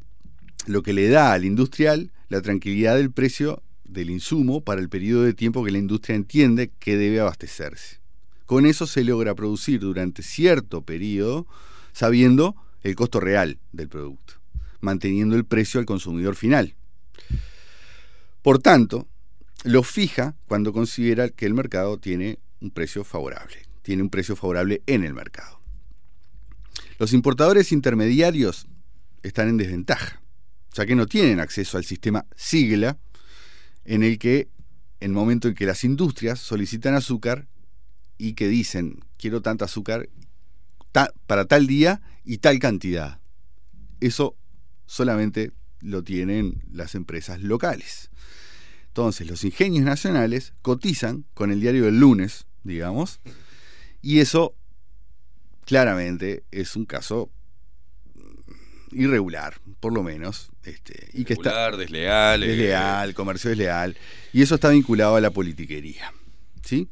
lo 0.67 0.83
que 0.83 0.93
le 0.93 1.09
da 1.09 1.33
al 1.33 1.47
industrial 1.47 2.13
la 2.29 2.43
tranquilidad 2.43 2.97
del 2.97 3.11
precio 3.11 3.63
del 3.85 4.11
insumo 4.11 4.61
para 4.61 4.83
el 4.83 4.91
periodo 4.91 5.23
de 5.23 5.33
tiempo 5.33 5.65
que 5.65 5.71
la 5.71 5.79
industria 5.79 6.17
entiende 6.17 6.71
que 6.79 6.99
debe 6.99 7.19
abastecerse. 7.19 8.01
Con 8.45 8.67
eso 8.67 8.87
se 8.87 9.05
logra 9.05 9.35
producir 9.35 9.81
durante 9.81 10.23
cierto 10.23 10.83
periodo 10.83 11.47
sabiendo 11.93 12.55
el 12.83 12.95
costo 12.95 13.21
real 13.21 13.59
del 13.73 13.89
producto, 13.89 14.35
manteniendo 14.83 15.37
el 15.37 15.47
precio 15.47 15.81
al 15.81 15.87
consumidor 15.87 16.37
final. 16.37 16.75
Por 18.43 18.59
tanto, 18.59 19.09
lo 19.65 19.83
fija 19.83 20.35
cuando 20.47 20.75
considera 20.75 21.31
que 21.31 21.47
el 21.47 21.55
mercado 21.55 21.97
tiene 21.97 22.39
un 22.61 22.71
precio 22.71 23.03
favorable, 23.03 23.63
tiene 23.81 24.03
un 24.03 24.11
precio 24.11 24.37
favorable 24.37 24.83
en 24.87 25.05
el 25.05 25.15
mercado. 25.15 25.60
Los 27.01 27.15
importadores 27.15 27.73
intermediarios 27.73 28.67
están 29.23 29.49
en 29.49 29.57
desventaja, 29.57 30.21
ya 30.75 30.85
que 30.85 30.95
no 30.95 31.07
tienen 31.07 31.41
acceso 31.41 31.79
al 31.79 31.85
sistema 31.87 32.27
sigla 32.37 32.99
en 33.87 34.03
el 34.03 34.19
que 34.19 34.51
en 35.01 35.13
el 35.13 35.15
momento 35.15 35.49
en 35.49 35.55
que 35.55 35.65
las 35.65 35.83
industrias 35.83 36.39
solicitan 36.39 36.93
azúcar 36.93 37.49
y 38.19 38.35
que 38.35 38.49
dicen 38.49 39.01
quiero 39.17 39.41
tanta 39.41 39.65
azúcar 39.65 40.11
para 41.27 41.47
tal 41.47 41.67
día 41.67 42.03
y 42.23 42.37
tal 42.37 42.59
cantidad. 42.59 43.19
Eso 44.01 44.37
solamente 44.85 45.53
lo 45.81 46.05
tienen 46.05 46.63
las 46.71 46.95
empresas 46.95 47.41
locales. 47.41 48.11
Entonces, 48.89 49.27
los 49.27 49.43
ingenios 49.43 49.87
nacionales 49.87 50.53
cotizan 50.61 51.25
con 51.33 51.51
el 51.51 51.63
diario 51.63 51.87
del 51.87 51.99
lunes, 51.99 52.45
digamos, 52.63 53.21
y 54.03 54.19
eso 54.19 54.55
claramente 55.71 56.43
es 56.51 56.75
un 56.75 56.85
caso 56.85 57.31
irregular, 58.91 59.55
por 59.79 59.93
lo 59.93 60.03
menos, 60.03 60.51
este, 60.65 61.11
y 61.13 61.25
que 61.25 61.35
está 61.35 61.51
Irregular, 61.51 61.77
desleal, 61.77 62.43
eh, 62.43 62.47
desleal, 62.49 63.15
comercio 63.15 63.51
desleal, 63.51 63.97
y 64.33 64.43
eso 64.43 64.57
está 64.57 64.71
vinculado 64.71 65.15
a 65.15 65.21
la 65.21 65.31
politiquería, 65.31 66.13
¿sí? 66.65 66.89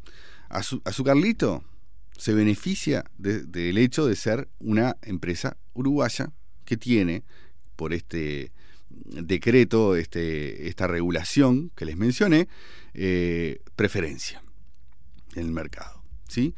A 0.48 0.62
su, 0.62 0.80
a 0.84 0.92
su 0.92 1.02
Carlito 1.02 1.64
se 2.16 2.34
beneficia 2.34 3.04
de- 3.18 3.42
del 3.42 3.78
hecho 3.78 4.06
de 4.06 4.14
ser 4.14 4.48
una 4.60 4.96
empresa 5.02 5.56
uruguaya 5.74 6.30
que 6.64 6.76
tiene 6.76 7.24
por 7.74 7.92
este 7.92 8.52
decreto, 8.90 9.96
este, 9.96 10.68
esta 10.68 10.86
regulación 10.86 11.70
que 11.74 11.84
les 11.84 11.96
mencioné, 11.96 12.46
eh, 12.94 13.60
preferencia 13.74 14.40
en 15.34 15.46
el 15.46 15.50
mercado. 15.52 16.00
¿sí? 16.28 16.54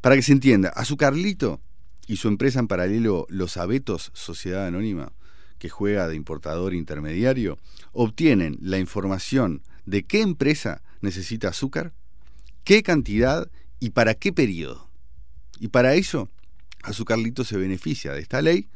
Para 0.00 0.16
que 0.16 0.22
se 0.22 0.32
entienda, 0.32 0.70
a 0.70 0.84
su 0.84 0.96
Carlito 0.96 1.60
y 2.06 2.16
su 2.16 2.28
empresa 2.28 2.58
en 2.58 2.68
paralelo, 2.68 3.26
Los 3.28 3.56
Abetos 3.56 4.10
Sociedad 4.14 4.66
Anónima, 4.66 5.12
que 5.58 5.68
juega 5.68 6.08
de 6.08 6.16
importador 6.16 6.72
intermediario, 6.72 7.58
obtienen 7.92 8.56
la 8.62 8.78
información 8.78 9.62
de 9.84 10.04
qué 10.04 10.22
empresa 10.22 10.82
necesita 11.02 11.48
azúcar, 11.48 11.92
qué 12.64 12.82
cantidad 12.82 13.50
y 13.78 13.90
para 13.90 14.14
qué 14.14 14.32
periodo. 14.32 14.88
Y 15.58 15.68
para 15.68 15.94
ello, 15.94 16.28
Azucarlito 16.82 17.44
se 17.44 17.58
beneficia 17.58 18.14
de 18.14 18.20
esta 18.20 18.40
ley 18.40 18.68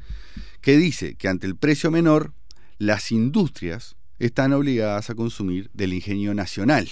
que 0.61 0.77
dice 0.77 1.15
que 1.15 1.29
ante 1.29 1.47
el 1.47 1.57
precio 1.57 1.91
menor, 1.91 2.35
las 2.79 3.13
industrias 3.13 3.97
están 4.19 4.53
obligadas 4.53 5.09
a 5.09 5.15
consumir 5.15 5.71
del 5.73 5.95
ingenio 5.95 6.35
nacional, 6.35 6.89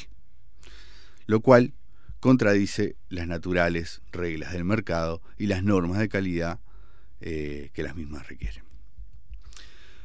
lo 1.27 1.41
cual 1.41 1.75
contradice 2.23 2.95
las 3.09 3.27
naturales 3.27 4.01
reglas 4.13 4.53
del 4.53 4.65
mercado 4.65 5.21
y 5.39 5.47
las 5.47 5.65
normas 5.65 5.99
de 5.99 6.09
calidad 6.09 6.61
eh, 7.21 7.71
que 7.75 7.83
las 7.83 7.97
mismas 7.97 8.29
requieren. 8.29 8.63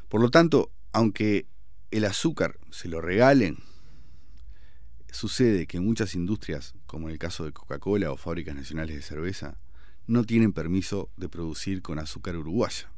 Por 0.10 0.22
lo 0.22 0.32
tanto, 0.32 0.72
aunque 0.94 1.46
el 1.92 2.06
azúcar 2.06 2.58
se 2.72 2.88
lo 2.88 3.02
regalen, 3.02 3.60
sucede 5.12 5.68
que 5.68 5.80
muchas 5.80 6.16
industrias, 6.16 6.74
como 6.88 7.08
en 7.08 7.14
el 7.14 7.20
caso 7.20 7.46
de 7.46 7.52
Coca-Cola 7.54 8.12
o 8.12 8.18
fábricas 8.18 8.56
nacionales 8.56 8.96
de 8.96 9.04
cerveza, 9.04 9.60
no 10.08 10.24
tienen 10.24 10.54
permiso 10.54 11.12
de 11.18 11.30
producir 11.30 11.84
con 11.84 12.00
azúcar 12.00 12.36
uruguaya, 12.36 12.92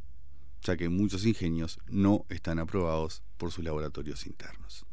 ya 0.62 0.78
que 0.78 0.88
muchos 0.88 1.26
ingenios 1.26 1.78
no 1.90 2.26
están 2.30 2.58
aprobados 2.58 3.22
por 3.36 3.52
sus 3.52 3.66
laboratorios 3.66 4.26
internos. 4.26 4.86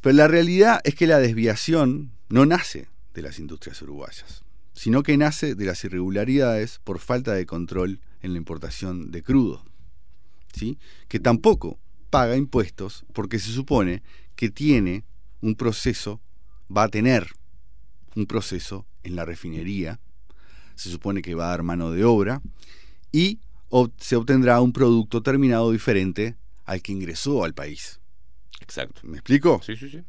Pero 0.00 0.16
la 0.16 0.28
realidad 0.28 0.80
es 0.84 0.94
que 0.94 1.06
la 1.06 1.18
desviación 1.18 2.12
no 2.28 2.46
nace 2.46 2.88
de 3.14 3.22
las 3.22 3.38
industrias 3.38 3.82
uruguayas, 3.82 4.44
sino 4.72 5.02
que 5.02 5.16
nace 5.16 5.54
de 5.54 5.64
las 5.66 5.84
irregularidades 5.84 6.80
por 6.84 7.00
falta 7.00 7.34
de 7.34 7.46
control 7.46 8.00
en 8.22 8.32
la 8.32 8.38
importación 8.38 9.10
de 9.10 9.22
crudo, 9.22 9.64
¿sí? 10.54 10.78
que 11.08 11.20
tampoco 11.20 11.78
paga 12.08 12.36
impuestos 12.36 13.04
porque 13.12 13.38
se 13.38 13.52
supone 13.52 14.02
que 14.36 14.50
tiene 14.50 15.04
un 15.40 15.54
proceso, 15.54 16.20
va 16.74 16.84
a 16.84 16.88
tener 16.88 17.28
un 18.14 18.26
proceso 18.26 18.86
en 19.02 19.16
la 19.16 19.24
refinería, 19.24 20.00
se 20.74 20.90
supone 20.90 21.22
que 21.22 21.34
va 21.34 21.46
a 21.46 21.50
dar 21.50 21.62
mano 21.62 21.90
de 21.90 22.04
obra 22.04 22.40
y 23.12 23.40
se 23.98 24.16
obtendrá 24.16 24.60
un 24.60 24.72
producto 24.72 25.22
terminado 25.22 25.70
diferente 25.70 26.36
al 26.64 26.82
que 26.82 26.92
ingresó 26.92 27.44
al 27.44 27.54
país. 27.54 27.99
Exacto. 28.70 29.00
¿Me 29.02 29.16
explico? 29.16 29.60
Sí, 29.66 29.74
sí, 29.76 29.90
sí. 29.90 30.04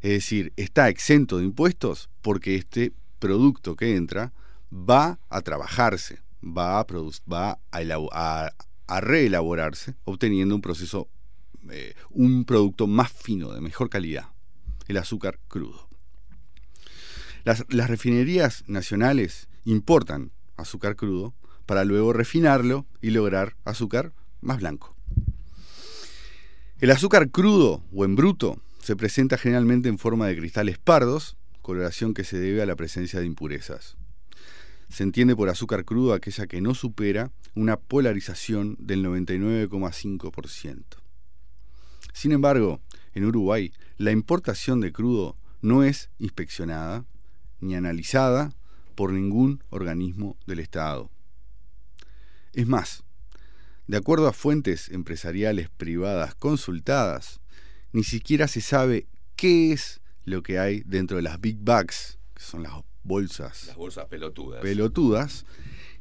Es 0.00 0.10
decir, 0.10 0.54
está 0.56 0.88
exento 0.88 1.36
de 1.36 1.44
impuestos 1.44 2.08
porque 2.22 2.54
este 2.54 2.94
producto 3.18 3.76
que 3.76 3.96
entra 3.96 4.32
va 4.72 5.18
a 5.28 5.42
trabajarse, 5.42 6.20
va 6.42 6.80
a, 6.80 6.86
va 7.30 7.58
a, 7.70 7.82
elabo- 7.82 8.08
a- 8.12 8.50
a 8.86 9.00
reelaborarse, 9.02 9.94
obteniendo 10.04 10.54
un 10.54 10.62
proceso, 10.62 11.08
eh, 11.70 11.94
un 12.10 12.46
producto 12.46 12.86
más 12.86 13.12
fino, 13.12 13.52
de 13.52 13.60
mejor 13.60 13.90
calidad, 13.90 14.28
el 14.88 14.96
azúcar 14.96 15.38
crudo. 15.46 15.86
Las, 17.44 17.66
las 17.68 17.90
refinerías 17.90 18.64
nacionales 18.68 19.48
importan 19.66 20.30
azúcar 20.56 20.96
crudo 20.96 21.34
para 21.66 21.84
luego 21.84 22.14
refinarlo 22.14 22.86
y 23.02 23.10
lograr 23.10 23.54
azúcar 23.66 24.14
más 24.40 24.60
blanco. 24.60 24.95
El 26.78 26.90
azúcar 26.90 27.30
crudo 27.30 27.82
o 27.94 28.04
en 28.04 28.16
bruto 28.16 28.60
se 28.82 28.96
presenta 28.96 29.38
generalmente 29.38 29.88
en 29.88 29.96
forma 29.96 30.26
de 30.26 30.36
cristales 30.36 30.76
pardos, 30.76 31.38
coloración 31.62 32.12
que 32.12 32.22
se 32.22 32.38
debe 32.38 32.60
a 32.60 32.66
la 32.66 32.76
presencia 32.76 33.18
de 33.18 33.24
impurezas. 33.24 33.96
Se 34.90 35.02
entiende 35.02 35.34
por 35.34 35.48
azúcar 35.48 35.86
crudo 35.86 36.12
aquella 36.12 36.46
que 36.46 36.60
no 36.60 36.74
supera 36.74 37.30
una 37.54 37.78
polarización 37.78 38.76
del 38.78 39.02
99,5%. 39.06 40.84
Sin 42.12 42.32
embargo, 42.32 42.82
en 43.14 43.24
Uruguay, 43.24 43.72
la 43.96 44.10
importación 44.10 44.82
de 44.82 44.92
crudo 44.92 45.34
no 45.62 45.82
es 45.82 46.10
inspeccionada 46.18 47.06
ni 47.58 47.74
analizada 47.74 48.52
por 48.94 49.12
ningún 49.12 49.64
organismo 49.70 50.36
del 50.46 50.58
Estado. 50.58 51.10
Es 52.52 52.66
más, 52.66 53.02
de 53.86 53.96
acuerdo 53.96 54.26
a 54.28 54.32
fuentes 54.32 54.88
empresariales 54.90 55.68
privadas 55.70 56.34
consultadas, 56.34 57.40
ni 57.92 58.04
siquiera 58.04 58.48
se 58.48 58.60
sabe 58.60 59.06
qué 59.36 59.72
es 59.72 60.00
lo 60.24 60.42
que 60.42 60.58
hay 60.58 60.82
dentro 60.84 61.16
de 61.16 61.22
las 61.22 61.40
big 61.40 61.58
bags, 61.60 62.18
que 62.34 62.42
son 62.42 62.62
las 62.62 62.72
bolsas 63.04 63.66
Las 63.68 63.76
bolsas 63.76 64.06
pelotudas. 64.06 64.60
pelotudas, 64.60 65.46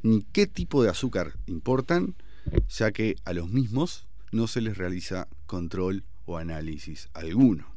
ni 0.02 0.24
qué 0.24 0.48
tipo 0.48 0.84
de 0.84 0.90
azúcar 0.90 1.38
importan, 1.46 2.16
ya 2.70 2.92
que 2.92 3.16
a 3.24 3.34
los 3.34 3.50
mismos 3.50 4.08
no 4.32 4.48
se 4.48 4.62
les 4.62 4.78
realiza 4.78 5.28
control 5.46 6.04
o 6.26 6.38
análisis 6.38 7.10
alguno. 7.14 7.74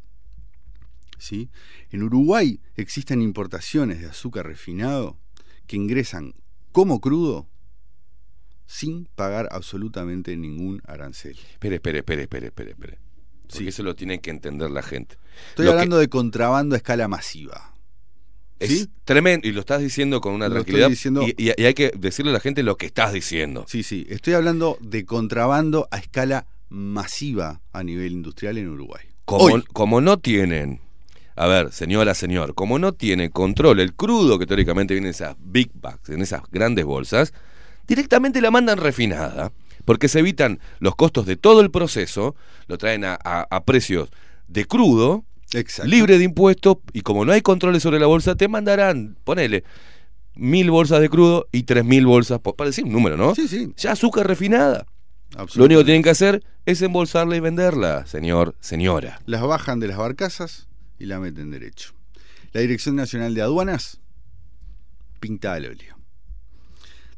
¿Sí? 1.18 1.50
En 1.90 2.02
Uruguay 2.02 2.60
existen 2.76 3.22
importaciones 3.22 4.00
de 4.00 4.06
azúcar 4.06 4.46
refinado 4.46 5.18
que 5.66 5.76
ingresan 5.76 6.34
como 6.72 7.00
crudo 7.00 7.48
sin 8.70 9.06
pagar 9.06 9.48
absolutamente 9.50 10.36
ningún 10.36 10.82
arancel. 10.86 11.36
Espere, 11.52 11.76
espere, 11.76 11.98
espere, 12.00 12.22
espere, 12.24 12.46
espere, 12.48 12.70
espere. 12.72 12.98
Porque 13.42 13.58
Sí. 13.64 13.68
eso 13.68 13.82
lo 13.82 13.96
tiene 13.96 14.20
que 14.20 14.28
entender 14.28 14.70
la 14.70 14.82
gente. 14.82 15.16
Estoy 15.48 15.64
Lo 15.64 15.70
que- 15.70 15.72
hablando 15.72 15.96
de 15.96 16.08
contrabando 16.08 16.74
a 16.74 16.76
escala 16.76 17.08
masiva. 17.08 17.72
Es 18.58 18.70
¿Sí? 18.70 18.88
tremendo, 19.06 19.48
y 19.48 19.52
lo 19.52 19.60
estás 19.60 19.80
diciendo 19.80 20.20
con 20.20 20.34
una 20.34 20.48
Lo 20.48 20.54
tranquilidad. 20.56 20.90
diciendo- 20.90 21.22
Y, 21.26 21.34
y- 21.38 21.52
y 21.56 21.64
hay 21.64 21.72
que 21.72 21.92
decirle 21.96 22.30
a 22.30 22.34
la 22.34 22.40
gente 22.40 22.62
lo 22.62 22.76
que 22.76 22.84
estás 22.86 23.12
diciendo. 23.14 23.64
Sí, 23.68 23.82
sí, 23.82 24.04
estoy 24.10 24.34
hablando 24.34 24.76
de 24.82 25.06
contrabando 25.06 25.88
a 25.90 25.96
escala 25.98 26.46
masiva 26.68 27.62
a 27.72 27.82
nivel 27.82 28.12
industrial 28.12 28.58
en 28.58 28.68
Uruguay. 28.68 29.02
Como, 29.24 29.44
Hoy. 29.44 29.64
como 29.72 30.00
no 30.02 30.18
tienen, 30.18 30.80
a 31.36 31.46
ver, 31.46 31.72
señora, 31.72 32.14
señor, 32.14 32.54
como 32.54 32.78
no 32.78 32.92
tiene 32.92 33.30
control 33.30 33.80
el 33.80 33.94
crudo 33.94 34.38
que 34.38 34.46
teóricamente 34.46 34.92
viene 34.92 35.06
en 35.08 35.14
esas 35.14 35.36
big 35.38 35.70
bags, 35.74 36.08
en 36.10 36.20
esas 36.20 36.42
grandes 36.50 36.84
bolsas, 36.84 37.32
directamente 37.88 38.40
la 38.40 38.50
mandan 38.52 38.78
refinada, 38.78 39.52
porque 39.84 40.06
se 40.08 40.20
evitan 40.20 40.60
los 40.78 40.94
costos 40.94 41.26
de 41.26 41.36
todo 41.36 41.60
el 41.62 41.70
proceso, 41.70 42.36
lo 42.68 42.78
traen 42.78 43.04
a, 43.04 43.18
a- 43.24 43.46
a 43.50 43.64
precios 43.64 44.10
de 44.46 44.64
crudo, 44.66 45.24
Exacto. 45.54 45.90
libre 45.90 46.18
de 46.18 46.24
impuestos, 46.24 46.76
y 46.92 47.00
como 47.00 47.24
no 47.24 47.32
hay 47.32 47.40
controles 47.40 47.82
sobre 47.82 47.98
la 47.98 48.06
bolsa, 48.06 48.34
te 48.36 48.46
mandarán, 48.48 49.16
ponele, 49.24 49.64
mil 50.34 50.70
bolsas 50.70 51.00
de 51.00 51.08
crudo 51.08 51.48
y 51.50 51.64
tres 51.64 51.84
mil 51.84 52.06
bolsas, 52.06 52.38
por- 52.38 52.54
para 52.54 52.68
decir 52.68 52.84
un 52.84 52.92
número, 52.92 53.16
¿no? 53.16 53.34
Sí, 53.34 53.48
sí. 53.48 53.72
Ya 53.76 53.92
azúcar 53.92 54.26
refinada. 54.28 54.86
absolutamente. 55.36 55.58
Lo 55.58 55.64
único 55.64 55.80
que 55.80 55.84
tienen 55.86 56.02
que 56.02 56.10
hacer 56.10 56.42
es 56.66 56.80
embolsarla 56.82 57.34
y 57.36 57.40
venderla, 57.40 58.06
señor, 58.06 58.54
señora. 58.60 59.20
Las 59.26 59.42
bajan 59.42 59.80
de 59.80 59.88
las 59.88 59.96
barcazas 59.96 60.68
y 60.98 61.06
la 61.06 61.18
meten 61.18 61.50
derecho. 61.50 61.92
La 62.52 62.60
Dirección 62.60 62.96
Nacional 62.96 63.34
de 63.34 63.42
Aduanas 63.42 64.00
pinta 65.20 65.54
al 65.54 65.66
óleo. 65.66 65.97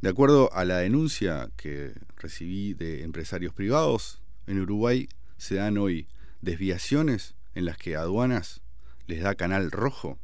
De 0.00 0.08
acuerdo 0.08 0.50
a 0.54 0.64
la 0.64 0.78
denuncia 0.78 1.50
que 1.56 1.92
recibí 2.16 2.72
de 2.72 3.02
empresarios 3.02 3.52
privados, 3.52 4.22
en 4.46 4.58
Uruguay 4.60 5.08
se 5.36 5.56
dan 5.56 5.76
hoy 5.76 6.08
desviaciones 6.40 7.34
en 7.54 7.66
las 7.66 7.76
que 7.76 7.96
aduanas 7.96 8.62
les 9.06 9.20
da 9.22 9.34
canal 9.34 9.70
rojo, 9.70 10.18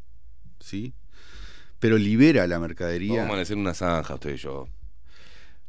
¿sí? 0.61 0.95
Pero 1.79 1.99
libera 1.99 2.47
la 2.47 2.59
mercadería. 2.59 3.17
Vamos 3.17 3.25
a 3.25 3.33
amanecer 3.33 3.57
una 3.59 3.75
zanja, 3.75 4.15
usted 4.15 4.35
y 4.35 4.39
yo. 4.39 4.69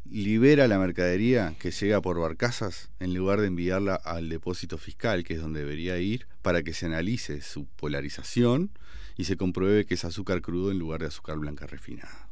libera 0.10 0.70
la 0.70 0.80
mercadería 0.80 1.56
que 1.60 1.72
llega 1.72 2.02
por 2.02 2.18
barcazas 2.18 2.90
en 3.00 3.14
lugar 3.14 3.42
de 3.42 3.48
enviarla 3.48 3.96
al 3.96 4.30
depósito 4.30 4.78
fiscal, 4.78 5.26
que 5.26 5.34
es 5.34 5.42
donde 5.42 5.60
debería 5.60 5.98
ir, 5.98 6.28
para 6.42 6.64
que 6.64 6.74
se 6.74 6.86
analice 6.86 7.42
su 7.42 7.66
polarización 7.66 8.72
y 9.18 9.26
se 9.26 9.36
compruebe 9.36 9.86
que 9.86 9.96
es 9.96 10.06
azúcar 10.06 10.42
crudo 10.42 10.72
en 10.72 10.80
lugar 10.80 11.02
de 11.02 11.08
azúcar 11.08 11.38
blanca 11.40 11.68
refinada. 11.68 12.30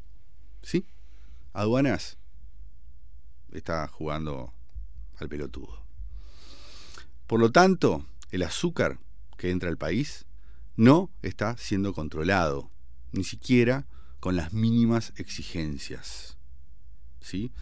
¿Sí? 0.62 0.86
Aduanas 1.56 2.18
está 3.54 3.88
jugando 3.88 4.54
al 5.18 5.30
pelotudo. 5.30 5.86
Por 7.28 7.40
lo 7.40 7.54
tanto, 7.54 8.06
el 8.32 8.44
azúcar 8.44 9.00
que 9.38 9.52
entra 9.52 9.70
al 9.70 9.78
país 9.78 10.26
no 10.76 11.10
está 11.22 11.56
siendo 11.56 11.94
controlado, 11.94 12.70
ni 13.14 13.24
siquiera 13.24 13.88
con 14.20 14.36
las 14.36 14.52
mínimas 14.52 15.14
exigencias. 15.16 16.38
¿sí? 17.22 17.54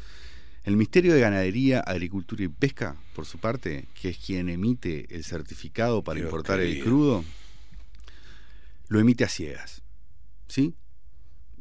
El 0.63 0.75
Ministerio 0.75 1.13
de 1.13 1.19
Ganadería, 1.19 1.79
Agricultura 1.79 2.43
y 2.43 2.47
Pesca, 2.47 2.97
por 3.13 3.27
su 3.27 3.37
parte, 3.37 3.87
que 3.93 4.09
es 4.09 4.17
quien 4.17 4.49
emite 4.49 5.13
el 5.15 5.23
certificado 5.23 6.03
para 6.03 6.15
Dios 6.15 6.25
importar 6.25 6.61
el 6.61 6.81
crudo, 6.83 7.23
lo 8.87 8.99
emite 8.99 9.23
a 9.23 9.29
ciegas, 9.29 9.83
¿sí? 10.47 10.73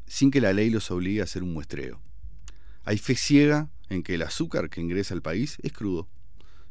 Sin 0.07 0.31
que 0.31 0.41
la 0.41 0.55
ley 0.55 0.70
los 0.70 0.91
obligue 0.91 1.20
a 1.20 1.25
hacer 1.25 1.43
un 1.43 1.52
muestreo. 1.52 2.01
Hay 2.85 2.99
fe 2.99 3.15
ciega 3.15 3.70
en 3.89 4.02
que 4.02 4.15
el 4.15 4.23
azúcar 4.23 4.70
que 4.70 4.81
ingresa 4.81 5.15
al 5.15 5.23
país 5.23 5.59
es 5.62 5.73
crudo, 5.73 6.09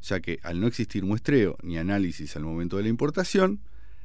ya 0.02 0.20
que 0.20 0.40
al 0.44 0.60
no 0.60 0.68
existir 0.68 1.06
muestreo 1.06 1.58
ni 1.62 1.78
análisis 1.78 2.36
al 2.36 2.44
momento 2.44 2.78
de 2.78 2.84
la 2.84 2.90
importación, 2.90 3.62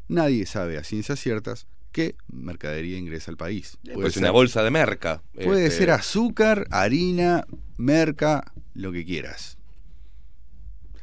nadie 0.08 0.46
sabe 0.46 0.78
a 0.78 0.84
ciencias 0.84 1.18
ciertas 1.18 1.66
qué 1.92 2.14
mercadería 2.30 2.98
ingresa 2.98 3.30
al 3.30 3.36
país. 3.36 3.78
Pues 3.94 4.16
una 4.16 4.30
bolsa 4.30 4.62
de 4.62 4.70
merca. 4.70 5.22
Puede 5.32 5.66
este, 5.66 5.78
ser 5.78 5.90
azúcar, 5.90 6.66
harina, 6.70 7.46
merca, 7.78 8.52
lo 8.74 8.92
que 8.92 9.04
quieras. 9.04 9.56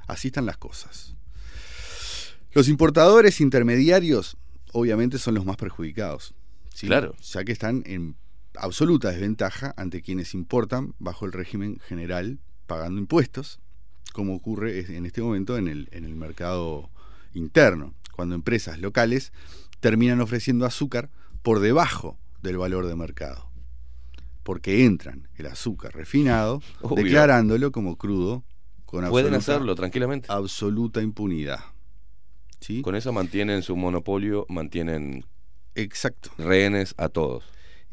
Así 0.07 0.27
están 0.27 0.45
las 0.45 0.57
cosas. 0.57 1.15
Los 2.51 2.67
importadores 2.67 3.41
intermediarios 3.41 4.38
obviamente 4.72 5.17
son 5.17 5.33
los 5.33 5.45
más 5.45 5.57
perjudicados. 5.57 6.35
¿sí? 6.73 6.88
Claro. 6.88 7.15
Ya 7.22 7.43
que 7.43 7.51
están 7.51 7.83
en 7.85 8.15
absoluta 8.57 9.09
desventaja 9.11 9.73
ante 9.77 10.01
quienes 10.01 10.33
importan 10.33 10.93
bajo 10.99 11.25
el 11.25 11.32
régimen 11.32 11.80
general 11.88 12.40
pagando 12.67 12.99
impuestos, 12.99 13.59
como 14.14 14.35
ocurre 14.35 14.95
en 14.95 15.06
este 15.06 15.22
momento 15.22 15.57
en 15.57 15.67
el, 15.67 15.90
en 15.91 16.06
el 16.06 16.15
mercado 16.15 16.90
interno, 17.33 17.93
cuando 18.15 18.35
empresas 18.35 18.80
locales 18.80 19.33
terminan 19.80 20.22
ofreciendo 20.22 20.65
azúcar 20.65 21.09
por 21.41 21.59
debajo 21.59 22.17
del 22.41 22.57
valor 22.57 22.85
de 22.88 22.95
mercado, 22.95 23.49
porque 24.43 24.85
entran 24.85 25.27
el 25.35 25.48
azúcar 25.48 25.93
refinado, 25.95 26.61
Obvio. 26.82 27.03
declarándolo 27.03 27.72
como 27.72 27.98
crudo 27.98 28.43
con 28.85 29.09
Pueden 29.09 29.33
absoluta, 29.33 29.38
hacerlo 29.38 29.75
tranquilamente. 29.75 30.27
absoluta 30.32 31.01
impunidad. 31.01 31.59
¿Sí? 32.59 32.82
Con 32.82 32.95
eso 32.95 33.11
mantienen 33.11 33.61
su 33.64 33.75
monopolio, 33.75 34.45
mantienen 34.48 35.25
Exacto. 35.75 36.30
rehenes 36.38 36.93
a 36.98 37.09
todos. 37.09 37.43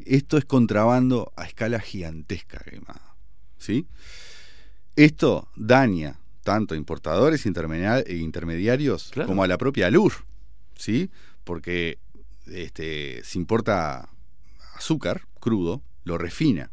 Esto 0.05 0.37
es 0.37 0.45
contrabando 0.45 1.31
a 1.35 1.45
escala 1.45 1.79
gigantesca, 1.79 2.59
quemada. 2.59 3.15
¿Sí? 3.57 3.87
Esto 4.95 5.47
daña 5.55 6.19
tanto 6.43 6.73
a 6.73 6.77
importadores 6.77 7.45
e 7.45 8.15
intermediarios 8.17 9.09
Claro. 9.11 9.27
como 9.27 9.43
a 9.43 9.47
la 9.47 9.57
propia 9.57 9.89
LUR, 9.91 10.13
¿sí? 10.75 11.09
Porque 11.43 11.99
este, 12.47 13.23
se 13.23 13.37
importa 13.37 14.09
azúcar 14.75 15.27
crudo, 15.39 15.83
lo 16.03 16.17
refina, 16.17 16.71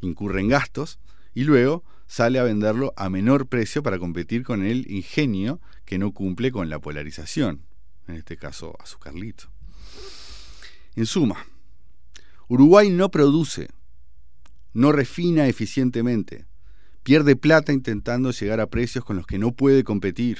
incurre 0.00 0.40
en 0.40 0.48
gastos 0.48 0.98
y 1.34 1.44
luego 1.44 1.84
sale 2.06 2.38
a 2.38 2.44
venderlo 2.44 2.94
a 2.96 3.10
menor 3.10 3.48
precio 3.48 3.82
para 3.82 3.98
competir 3.98 4.44
con 4.44 4.64
el 4.64 4.90
ingenio 4.90 5.60
que 5.84 5.98
no 5.98 6.12
cumple 6.12 6.52
con 6.52 6.70
la 6.70 6.78
polarización, 6.78 7.62
en 8.06 8.14
este 8.14 8.36
caso 8.36 8.76
azucarlito. 8.80 9.50
En 10.94 11.06
suma, 11.06 11.44
Uruguay 12.48 12.88
no 12.90 13.10
produce, 13.10 13.68
no 14.72 14.90
refina 14.90 15.46
eficientemente, 15.48 16.46
pierde 17.02 17.36
plata 17.36 17.72
intentando 17.72 18.30
llegar 18.30 18.60
a 18.60 18.68
precios 18.68 19.04
con 19.04 19.16
los 19.16 19.26
que 19.26 19.38
no 19.38 19.52
puede 19.52 19.84
competir. 19.84 20.38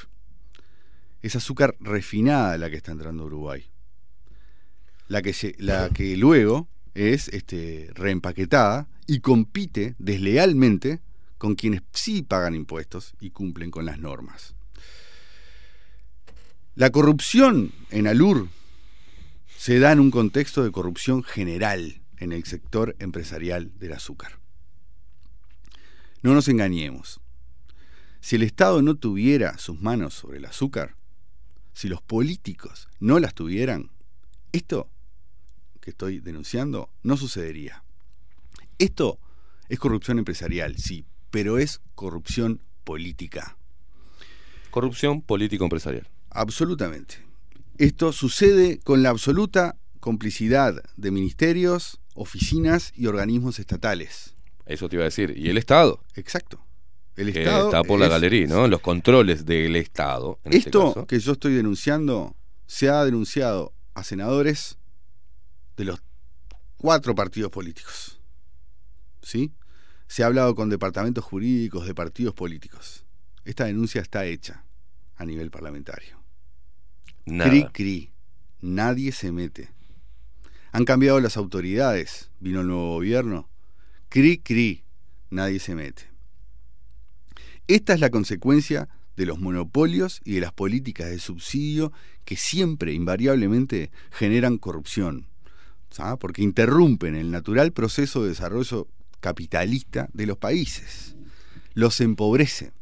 Es 1.21 1.37
azúcar 1.37 1.77
refinada 1.81 2.57
la 2.57 2.71
que 2.71 2.77
está 2.77 2.93
entrando 2.93 3.25
a 3.25 3.27
Uruguay. 3.27 3.67
La 5.09 5.21
que, 5.23 5.55
la 5.59 5.91
que 5.91 6.17
luego 6.17 6.69
es 6.95 7.29
este, 7.29 7.91
reempaquetada 7.95 8.89
y 9.07 9.21
compite 9.21 9.95
deslealmente 9.99 11.01
con 11.37 11.55
quienes 11.55 11.83
sí 11.93 12.23
pagan 12.23 12.55
impuestos 12.55 13.15
y 13.21 13.31
cumplen 13.31 13.71
con 13.71 13.85
las 13.85 13.99
normas. 13.99 14.55
La 16.75 16.91
corrupción 16.91 17.73
en 17.91 18.07
Alur 18.07 18.49
se 19.59 19.81
da 19.81 19.91
en 19.91 19.99
un 19.99 20.13
contexto 20.13 20.63
de 20.63 20.71
corrupción 20.71 21.25
general 21.25 22.01
en 22.19 22.31
el 22.31 22.45
sector 22.45 22.95
empresarial 23.01 23.77
del 23.77 23.93
azúcar. 23.93 24.39
No 26.23 26.33
nos 26.33 26.47
engañemos. 26.47 27.21
Si 28.21 28.37
el 28.37 28.45
Estado 28.45 28.83
no 28.83 28.95
tuviera 28.95 29.59
sus 29.59 29.81
manos 29.81 30.15
sobre 30.15 30.39
el 30.39 30.45
azúcar, 30.45 30.95
si 31.73 31.89
los 31.89 32.01
políticos 32.01 32.89
no 33.01 33.19
las 33.19 33.35
tuvieran, 33.35 33.91
esto 34.53 34.89
que 35.81 35.91
estoy 35.91 36.21
denunciando 36.21 36.89
no 37.03 37.17
sucedería. 37.17 37.83
Esto 38.79 39.19
es 39.69 39.81
corrupción 39.81 40.21
empresarial, 40.21 40.79
sí, 40.79 41.05
pero 41.33 41.59
es 41.59 41.81
corrupción 41.97 42.61
política. 42.85 43.57
Corrupción 44.71 45.21
político-empresarial. 45.21 46.09
Absolutamente. 46.31 47.28
Esto 47.79 48.13
sucede 48.13 48.79
con 48.81 49.03
la 49.03 49.11
absoluta 49.11 49.77
complicidad 50.01 50.83
de 50.97 51.11
ministerios, 51.11 52.01
oficinas 52.15 52.93
y 52.97 53.07
organismos 53.07 53.59
estatales. 53.59 54.35
Eso 54.67 54.89
te 54.89 54.97
iba 54.97 55.05
a 55.05 55.07
decir. 55.07 55.35
Y 55.37 55.49
el 55.49 55.57
Estado. 55.59 56.03
Exacto. 56.15 56.65
El 57.17 57.33
que 57.33 57.43
Estado 57.43 57.67
está 57.67 57.83
por 57.85 57.99
la 57.99 58.07
es- 58.07 58.11
galería, 58.13 58.47
¿no? 58.47 58.69
Los 58.69 58.81
controles 58.81 59.45
del 59.47 59.77
Estado. 59.77 60.39
En 60.45 60.53
este 60.53 60.69
Esto 60.69 61.07
que 61.07 61.19
yo 61.19 61.33
estoy 61.33 61.55
denunciando 61.55 62.37
se 62.67 62.89
ha 62.89 63.05
denunciado 63.05 63.73
a 63.95 64.05
senadores 64.05 64.77
de 65.77 65.85
los 65.85 66.01
cuatro 66.77 67.15
partidos 67.15 67.51
políticos. 67.51 68.21
¿Sí? 69.23 69.53
se 70.11 70.23
ha 70.23 70.27
hablado 70.27 70.55
con 70.55 70.71
departamentos 70.71 71.23
jurídicos 71.23 71.87
de 71.87 71.95
partidos 71.95 72.33
políticos. 72.33 73.05
Esta 73.45 73.67
denuncia 73.67 74.01
está 74.01 74.25
hecha 74.25 74.65
a 75.17 75.27
nivel 75.27 75.51
parlamentario. 75.51 76.18
Cri, 77.29 77.65
cri. 77.73 78.11
Nadie 78.61 79.13
se 79.13 79.33
mete. 79.33 79.69
Han 80.73 80.85
cambiado 80.85 81.21
las 81.21 81.37
autoridades. 81.37 82.31
Vino 82.41 82.61
el 82.61 82.69
nuevo 82.69 82.95
gobierno. 82.95 83.49
Cri, 84.09 84.39
cri. 84.39 84.85
Nadie 85.31 85.61
se 85.61 85.75
mete. 85.75 86.05
Esta 87.67 87.93
es 87.95 88.01
la 88.01 88.11
consecuencia 88.11 88.89
de 89.17 89.27
los 89.27 89.39
monopolios 89.39 90.21
y 90.25 90.35
de 90.35 90.41
las 90.41 90.53
políticas 90.53 91.11
de 91.11 91.19
subsidio 91.19 91.93
que 92.25 92.37
siempre, 92.37 92.93
invariablemente, 92.93 93.91
generan 94.11 94.59
corrupción. 94.59 95.27
¿sabes? 95.91 96.19
Porque 96.19 96.43
interrumpen 96.43 97.15
el 97.15 97.31
natural 97.31 97.73
proceso 97.73 98.23
de 98.23 98.31
desarrollo 98.31 98.89
capitalista 99.21 100.09
de 100.13 100.27
los 100.27 100.39
países. 100.39 101.17
Los 101.75 102.01
empobrece. 102.01 102.73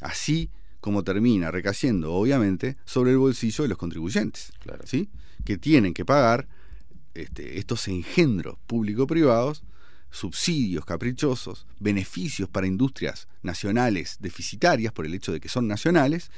Así 0.00 0.50
como 0.80 1.02
termina 1.02 1.50
recayendo, 1.50 2.12
obviamente, 2.14 2.76
sobre 2.84 3.12
el 3.12 3.18
bolsillo 3.18 3.64
de 3.64 3.68
los 3.68 3.78
contribuyentes, 3.78 4.52
¿sí? 4.84 5.10
que 5.44 5.58
tienen 5.58 5.94
que 5.94 6.04
pagar 6.04 6.48
este, 7.14 7.58
estos 7.58 7.88
engendros 7.88 8.58
público-privados, 8.66 9.64
subsidios 10.10 10.84
caprichosos, 10.84 11.66
beneficios 11.78 12.48
para 12.48 12.66
industrias 12.66 13.28
nacionales 13.42 14.16
deficitarias 14.20 14.92
por 14.92 15.04
el 15.04 15.14
hecho 15.14 15.32
de 15.32 15.40
que 15.40 15.48
son 15.48 15.66
nacionales, 15.66 16.30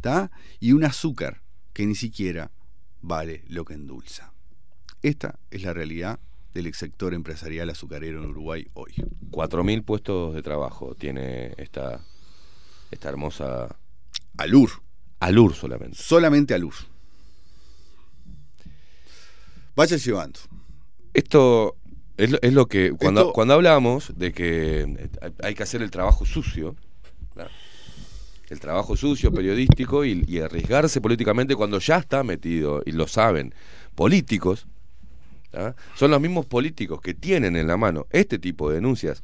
¿tá? 0.00 0.30
y 0.60 0.72
un 0.72 0.84
azúcar 0.84 1.42
que 1.72 1.86
ni 1.86 1.94
siquiera 1.94 2.50
vale 3.02 3.44
lo 3.48 3.64
que 3.64 3.74
endulza. 3.74 4.32
Esta 5.02 5.38
es 5.50 5.62
la 5.62 5.72
realidad 5.72 6.20
del 6.52 6.72
sector 6.74 7.14
empresarial 7.14 7.70
azucarero 7.70 8.22
en 8.22 8.30
Uruguay 8.30 8.66
hoy. 8.74 8.94
4.000 9.30 9.84
puestos 9.84 10.34
de 10.34 10.42
trabajo 10.42 10.94
tiene 10.94 11.54
esta, 11.56 12.00
esta 12.90 13.08
hermosa... 13.08 13.76
Alur. 14.38 14.70
Alur 15.20 15.54
solamente. 15.54 15.96
Solamente 15.96 16.54
Alur. 16.54 16.74
Vaya 19.74 19.96
llevando. 19.96 20.40
Esto 21.14 21.76
es 22.16 22.30
lo, 22.30 22.38
es 22.42 22.52
lo 22.52 22.66
que... 22.66 22.92
Cuando, 22.92 23.20
Esto- 23.22 23.32
cuando 23.32 23.54
hablamos 23.54 24.12
de 24.16 24.32
que 24.32 24.80
eh, 24.82 25.10
hay 25.42 25.54
que 25.54 25.62
hacer 25.62 25.82
el 25.82 25.90
trabajo 25.90 26.24
sucio, 26.24 26.76
¿verdad? 27.34 27.50
el 28.48 28.60
trabajo 28.60 28.96
sucio 28.96 29.32
periodístico 29.32 30.04
y, 30.04 30.24
y 30.26 30.40
arriesgarse 30.40 31.00
políticamente 31.00 31.56
cuando 31.56 31.78
ya 31.78 31.98
está 31.98 32.22
metido, 32.22 32.82
y 32.86 32.92
lo 32.92 33.06
saben, 33.08 33.54
políticos, 33.94 34.66
son 35.94 36.10
los 36.10 36.20
mismos 36.20 36.44
políticos 36.44 37.00
que 37.00 37.14
tienen 37.14 37.56
en 37.56 37.66
la 37.66 37.76
mano 37.78 38.06
este 38.10 38.38
tipo 38.38 38.68
de 38.68 38.76
denuncias 38.76 39.22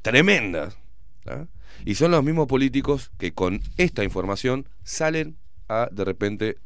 tremendas, 0.00 0.76
¿verdad? 1.24 1.48
Y 1.84 1.94
son 1.94 2.10
los 2.10 2.22
mismos 2.24 2.46
políticos 2.46 3.10
que 3.18 3.32
con 3.32 3.60
esta 3.76 4.04
información 4.04 4.68
salen 4.84 5.36
a 5.68 5.88
de 5.90 6.04
repente 6.04 6.56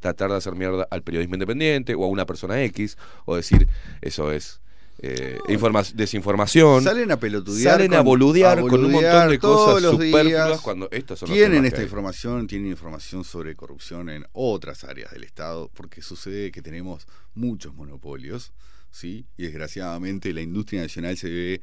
tratar 0.00 0.30
de 0.30 0.36
hacer 0.36 0.54
mierda 0.54 0.86
al 0.90 1.02
periodismo 1.02 1.34
independiente 1.36 1.94
o 1.94 2.04
a 2.04 2.08
una 2.08 2.26
persona 2.26 2.62
X 2.64 2.98
o 3.24 3.36
decir 3.36 3.66
eso 4.02 4.32
es 4.32 4.60
eh, 5.00 5.38
informa- 5.48 5.82
desinformación 5.92 6.84
Salen 6.84 7.10
a 7.10 7.18
pelotudear. 7.18 7.72
salen 7.74 7.94
a 7.94 8.00
boludear 8.00 8.58
a 8.58 8.62
con 8.62 8.84
un 8.84 8.92
montón 8.92 9.28
de 9.28 9.38
cosas 9.38 9.82
superfluas 9.82 10.24
días. 10.48 10.60
cuando 10.60 10.88
estos 10.92 11.18
son 11.18 11.28
los 11.30 11.36
Tienen 11.36 11.64
esta 11.64 11.82
información, 11.82 12.46
tienen 12.46 12.70
información 12.70 13.24
sobre 13.24 13.56
corrupción 13.56 14.08
en 14.08 14.24
otras 14.32 14.84
áreas 14.84 15.10
del 15.10 15.24
Estado, 15.24 15.68
porque 15.74 16.00
sucede 16.00 16.52
que 16.52 16.62
tenemos 16.62 17.06
muchos 17.34 17.74
monopolios, 17.74 18.52
¿sí? 18.92 19.26
Y 19.36 19.42
desgraciadamente 19.44 20.32
la 20.32 20.42
industria 20.42 20.82
nacional 20.82 21.16
se 21.16 21.28
ve, 21.28 21.60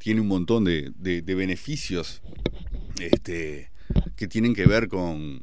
tiene 0.00 0.22
un 0.22 0.28
montón 0.28 0.64
de, 0.64 0.90
de- 0.96 1.20
de 1.20 1.34
beneficios 1.34 2.22
este, 3.00 3.70
que 4.16 4.26
tienen 4.28 4.54
que 4.54 4.66
ver 4.66 4.88
con, 4.88 5.42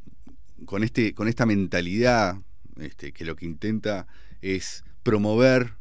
con, 0.66 0.82
este, 0.82 1.14
con 1.14 1.28
esta 1.28 1.46
mentalidad 1.46 2.36
este, 2.80 3.12
que 3.12 3.24
lo 3.24 3.36
que 3.36 3.46
intenta 3.46 4.06
es 4.42 4.84
promover 5.04 5.74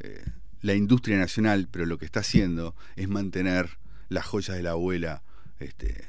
eh, 0.00 0.24
la 0.62 0.74
industria 0.74 1.18
nacional, 1.18 1.68
pero 1.70 1.84
lo 1.86 1.98
que 1.98 2.04
está 2.06 2.20
haciendo 2.20 2.74
es 2.96 3.08
mantener 3.08 3.78
las 4.08 4.24
joyas 4.26 4.56
de 4.56 4.62
la 4.62 4.70
abuela 4.70 5.22
este, 5.58 6.04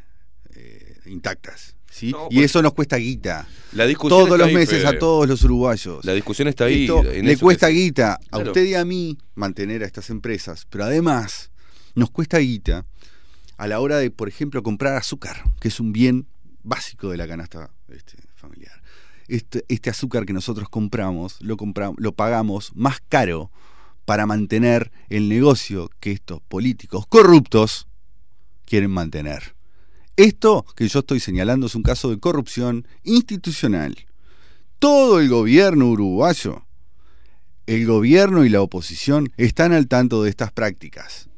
eh, 0.56 0.96
intactas. 1.06 1.76
¿sí? 1.90 2.12
No, 2.12 2.28
y 2.30 2.36
pues- 2.36 2.46
eso 2.46 2.62
nos 2.62 2.74
cuesta 2.74 2.96
guita. 2.98 3.48
La 3.74 3.86
discusión 3.86 4.26
Todos 4.26 4.38
los 4.38 4.48
ahí, 4.48 4.54
meses 4.56 4.80
Fede. 4.82 4.88
a 4.88 4.98
todos 5.00 5.28
los 5.28 5.44
uruguayos. 5.44 6.04
La 6.06 6.14
discusión 6.14 6.48
está 6.48 6.66
ahí. 6.66 6.84
Esto 6.84 7.04
en 7.12 7.26
le 7.26 7.38
cuesta 7.38 7.68
guita 7.68 8.14
a 8.16 8.18
Claro. 8.30 8.52
usted 8.52 8.64
y 8.66 8.76
a 8.76 8.86
mí 8.86 9.18
mantener 9.36 9.84
a 9.84 9.86
estas 9.86 10.10
empresas, 10.10 10.66
pero 10.70 10.86
además 10.86 11.51
nos 11.96 12.12
cuesta 12.12 12.38
guita 12.40 12.86
a 13.58 13.68
la 13.68 13.80
hora 13.80 13.98
de, 13.98 14.12
por 14.12 14.28
ejemplo, 14.28 14.64
comprar 14.64 14.96
azúcar, 14.96 15.44
que 15.60 15.68
es 15.68 15.80
un 15.80 15.94
bien 15.94 16.28
básico 16.64 17.10
de 17.10 17.18
la 17.18 17.28
canasta 17.28 17.72
este, 17.90 18.18
familiar. 18.36 18.82
Este, 19.28 19.64
este 19.68 19.90
azúcar 19.90 20.26
que 20.26 20.34
nosotros 20.34 20.68
compramos 20.70 21.42
lo, 21.42 21.58
compramos, 21.58 21.98
lo 22.00 22.12
pagamos 22.12 22.72
más 22.76 23.00
caro 23.08 23.52
para 24.06 24.26
mantener 24.26 24.92
el 25.10 25.30
negocio 25.30 25.90
que 26.00 26.12
estos 26.12 26.42
políticos 26.42 27.06
corruptos 27.08 27.88
quieren 28.66 28.92
mantener. 28.92 29.56
Esto 30.18 30.66
que 30.76 30.88
yo 30.88 31.00
estoy 31.00 31.20
señalando 31.20 31.68
es 31.68 31.76
un 31.76 31.84
caso 31.84 32.10
de 32.10 32.20
corrupción 32.20 32.88
institucional. 33.04 33.96
Todo 34.80 35.20
el 35.20 35.30
gobierno 35.30 35.88
uruguayo, 35.88 36.66
el 37.68 37.86
gobierno 37.86 38.44
y 38.44 38.50
la 38.50 38.62
oposición 38.62 39.32
están 39.38 39.72
al 39.72 39.88
tanto 39.88 40.24
de 40.24 40.30
estas 40.30 40.52
prácticas. 40.52 41.31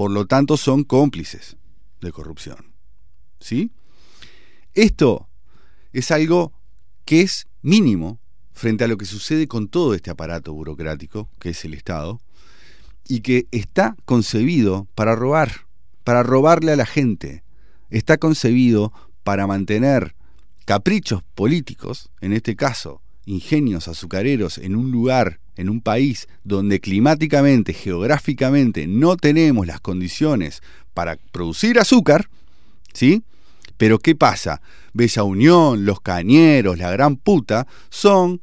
Por 0.00 0.12
lo 0.12 0.24
tanto, 0.24 0.56
son 0.56 0.84
cómplices 0.84 1.58
de 2.00 2.10
corrupción. 2.10 2.72
¿Sí? 3.38 3.70
Esto 4.72 5.28
es 5.92 6.10
algo 6.10 6.54
que 7.04 7.20
es 7.20 7.48
mínimo 7.60 8.18
frente 8.54 8.84
a 8.84 8.88
lo 8.88 8.96
que 8.96 9.04
sucede 9.04 9.46
con 9.46 9.68
todo 9.68 9.92
este 9.92 10.08
aparato 10.08 10.54
burocrático, 10.54 11.28
que 11.38 11.50
es 11.50 11.62
el 11.66 11.74
Estado, 11.74 12.18
y 13.08 13.20
que 13.20 13.46
está 13.50 13.94
concebido 14.06 14.88
para 14.94 15.14
robar, 15.14 15.66
para 16.02 16.22
robarle 16.22 16.72
a 16.72 16.76
la 16.76 16.86
gente. 16.86 17.44
Está 17.90 18.16
concebido 18.16 18.94
para 19.22 19.46
mantener 19.46 20.14
caprichos 20.64 21.22
políticos, 21.34 22.08
en 22.22 22.32
este 22.32 22.56
caso, 22.56 23.02
ingenios 23.26 23.86
azucareros 23.86 24.56
en 24.56 24.76
un 24.76 24.90
lugar, 24.90 25.40
en 25.60 25.68
un 25.68 25.80
país 25.82 26.26
donde 26.42 26.80
climáticamente, 26.80 27.74
geográficamente 27.74 28.86
no 28.86 29.16
tenemos 29.16 29.66
las 29.66 29.80
condiciones 29.80 30.62
para 30.94 31.16
producir 31.32 31.78
azúcar, 31.78 32.28
¿sí? 32.94 33.22
Pero 33.76 33.98
¿qué 33.98 34.14
pasa? 34.14 34.62
Bella 34.92 35.22
Unión, 35.22 35.84
Los 35.84 36.00
Cañeros, 36.00 36.78
la 36.78 36.90
gran 36.90 37.16
puta, 37.16 37.66
son, 37.90 38.40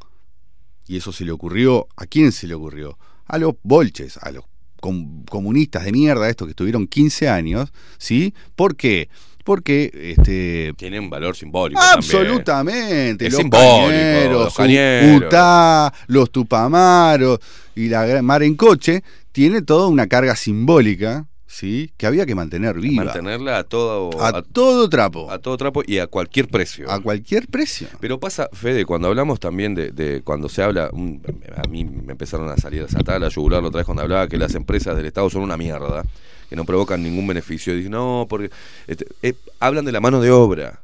y 0.87 0.97
eso 0.97 1.11
se 1.11 1.25
le 1.25 1.31
ocurrió, 1.31 1.87
¿a 1.95 2.05
quién 2.05 2.31
se 2.31 2.47
le 2.47 2.53
ocurrió? 2.53 2.97
A 3.25 3.37
los 3.39 3.55
bolches, 3.63 4.17
a 4.17 4.31
los 4.31 4.45
com- 4.79 5.25
comunistas 5.25 5.83
de 5.85 5.91
mierda, 5.91 6.29
estos 6.29 6.45
que 6.47 6.51
estuvieron 6.51 6.87
15 6.87 7.29
años, 7.29 7.73
¿sí? 7.97 8.33
¿Por 8.55 8.75
qué? 8.75 9.09
Porque 9.47 9.89
este, 10.17 10.73
Tiene 10.75 10.99
un 10.99 11.09
valor 11.09 11.33
simbólico. 11.37 11.79
también. 11.79 11.97
Absolutamente. 12.03 13.27
Es 13.27 13.31
los 13.31 13.41
simbólico, 13.41 13.87
cañeros, 13.87 14.43
los 14.43 14.55
cañeros. 14.55 15.21
Utah, 15.23 15.93
los 16.07 16.29
Tupamaros 16.31 17.39
y 17.73 17.87
la 17.87 18.21
mar 18.21 18.43
en 18.43 18.55
coche, 18.55 19.03
tiene 19.31 19.61
toda 19.61 19.87
una 19.87 20.07
carga 20.07 20.35
simbólica, 20.35 21.27
¿sí? 21.45 21.93
Que 21.95 22.07
había 22.07 22.25
que 22.25 22.35
mantener 22.35 22.77
viva. 22.77 23.05
Mantenerla 23.05 23.59
a 23.59 23.63
todo, 23.63 24.21
a, 24.21 24.41
todo 24.41 24.89
trapo. 24.89 25.31
a 25.31 25.39
todo 25.39 25.55
trapo 25.55 25.81
y 25.87 25.99
a 25.99 26.07
cualquier 26.07 26.49
precio. 26.49 26.91
A 26.91 26.99
cualquier 26.99 27.47
precio. 27.47 27.87
Pero 28.01 28.19
pasa, 28.19 28.49
Fede, 28.51 28.83
cuando 28.83 29.07
hablamos 29.07 29.39
también 29.39 29.75
de, 29.75 29.91
de 29.91 30.23
cuando 30.23 30.49
se 30.49 30.61
habla, 30.61 30.89
un- 30.91 31.21
a 31.55 31.65
mí 31.69 31.85
me 31.85 32.11
empezaron 32.11 32.49
a 32.49 32.57
salir 32.57 32.81
a 32.83 32.89
saltar 32.89 33.21
la 33.21 33.29
yugular 33.29 33.61
la 33.61 33.69
otra 33.69 33.77
vez 33.79 33.85
cuando 33.85 34.03
hablaba 34.03 34.27
que 34.27 34.37
las 34.37 34.55
empresas 34.55 34.97
del 34.97 35.05
Estado 35.05 35.29
son 35.29 35.43
una 35.43 35.55
mierda, 35.55 36.03
que 36.49 36.55
no 36.55 36.65
provocan 36.65 37.03
ningún 37.03 37.27
beneficio. 37.27 37.75
Dicen, 37.75 37.91
no, 37.91 38.25
porque 38.29 38.49
este, 38.87 39.07
eh, 39.21 39.33
hablan 39.59 39.85
de 39.85 39.91
la 39.91 39.99
mano 39.99 40.21
de 40.21 40.31
obra. 40.31 40.81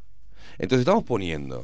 Entonces 0.59 0.81
estamos 0.81 1.03
poniendo, 1.03 1.61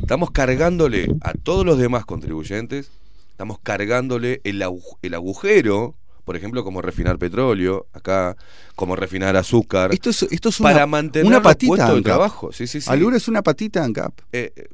estamos 0.00 0.30
cargándole 0.30 1.08
a 1.20 1.32
todos 1.34 1.64
los 1.66 1.78
demás 1.78 2.04
contribuyentes, 2.04 2.90
estamos 3.30 3.58
cargándole 3.62 4.40
el, 4.44 4.62
agu- 4.62 4.96
el 5.02 5.14
agujero, 5.14 5.94
por 6.24 6.36
ejemplo, 6.36 6.64
como 6.64 6.82
refinar 6.82 7.18
petróleo, 7.18 7.86
acá, 7.92 8.36
como 8.74 8.96
refinar 8.96 9.36
azúcar, 9.36 9.92
Esto 9.92 10.10
es, 10.10 10.22
esto 10.24 10.48
es 10.48 10.58
para 10.58 10.86
mantener 10.86 11.26
una 11.28 11.42
patita 11.42 11.92
de 11.94 12.02
trabajo. 12.02 12.52
Sí, 12.52 12.66
sí, 12.66 12.80
sí. 12.80 12.90
Alur 12.90 13.14
es 13.14 13.28
una 13.28 13.42
patita 13.42 13.84
ANCAP. 13.84 14.18
Eh, 14.32 14.52
eh, 14.56 14.66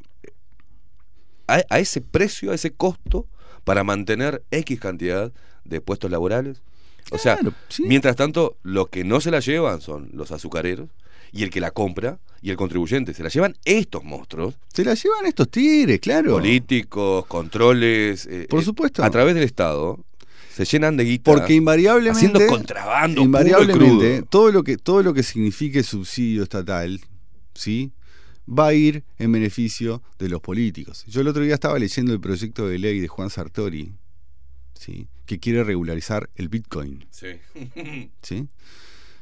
a, 1.48 1.60
a 1.68 1.78
ese 1.78 2.00
precio, 2.00 2.52
a 2.52 2.54
ese 2.54 2.70
costo, 2.72 3.26
para 3.64 3.84
mantener 3.84 4.42
X 4.50 4.80
cantidad 4.80 5.32
de 5.64 5.80
puestos 5.80 6.10
laborales. 6.10 6.62
O 7.10 7.18
sea, 7.18 7.36
Claro, 7.36 7.54
sí. 7.68 7.84
mientras 7.86 8.16
tanto, 8.16 8.56
los 8.62 8.88
que 8.88 9.04
no 9.04 9.20
se 9.20 9.30
la 9.30 9.40
llevan 9.40 9.80
son 9.80 10.10
los 10.12 10.32
azucareros 10.32 10.88
y 11.32 11.42
el 11.42 11.50
que 11.50 11.60
la 11.60 11.70
compra 11.70 12.18
y 12.40 12.50
el 12.50 12.56
contribuyente. 12.56 13.14
Se 13.14 13.22
la 13.22 13.28
llevan 13.28 13.56
estos 13.64 14.04
monstruos, 14.04 14.54
Se 14.72 14.84
la 14.84 14.94
llevan 14.94 15.26
estos 15.26 15.48
tigres, 15.50 16.00
claro. 16.00 16.32
políticos, 16.32 17.26
controles, 17.26 18.26
eh, 18.26 18.46
Por 18.48 18.60
eh, 18.62 18.64
supuesto. 18.64 19.02
a 19.04 19.10
través 19.10 19.34
del 19.34 19.44
Estado. 19.44 19.98
Se 20.54 20.64
llenan 20.66 20.96
de 20.98 21.04
guita. 21.04 21.30
Porque 21.32 21.54
invariablemente. 21.54 22.26
Haciendo 22.28 22.46
contrabando. 22.46 23.14
puro 23.16 23.22
y 23.22 23.24
Invariablemente, 23.24 24.16
crudo. 24.18 24.26
todo 24.28 24.52
lo 24.52 24.62
que 24.62 24.76
todo 24.76 25.02
lo 25.02 25.14
que 25.14 25.22
signifique 25.22 25.82
subsidio 25.82 26.42
estatal, 26.42 27.00
¿sí? 27.54 27.92
Va 28.46 28.66
a 28.68 28.74
ir 28.74 29.02
en 29.18 29.32
beneficio 29.32 30.02
de 30.18 30.28
los 30.28 30.40
políticos. 30.42 31.04
Yo 31.06 31.22
el 31.22 31.28
otro 31.28 31.42
día 31.42 31.54
estaba 31.54 31.78
leyendo 31.78 32.12
el 32.12 32.20
proyecto 32.20 32.68
de 32.68 32.78
ley 32.78 33.00
de 33.00 33.08
Juan 33.08 33.30
Sartori, 33.30 33.92
¿sí? 34.78 35.06
Que 35.26 35.38
quiere 35.38 35.64
regularizar 35.64 36.28
el 36.36 36.48
Bitcoin, 36.48 37.06
Sí. 37.10 37.28
¿sí? 38.22 38.48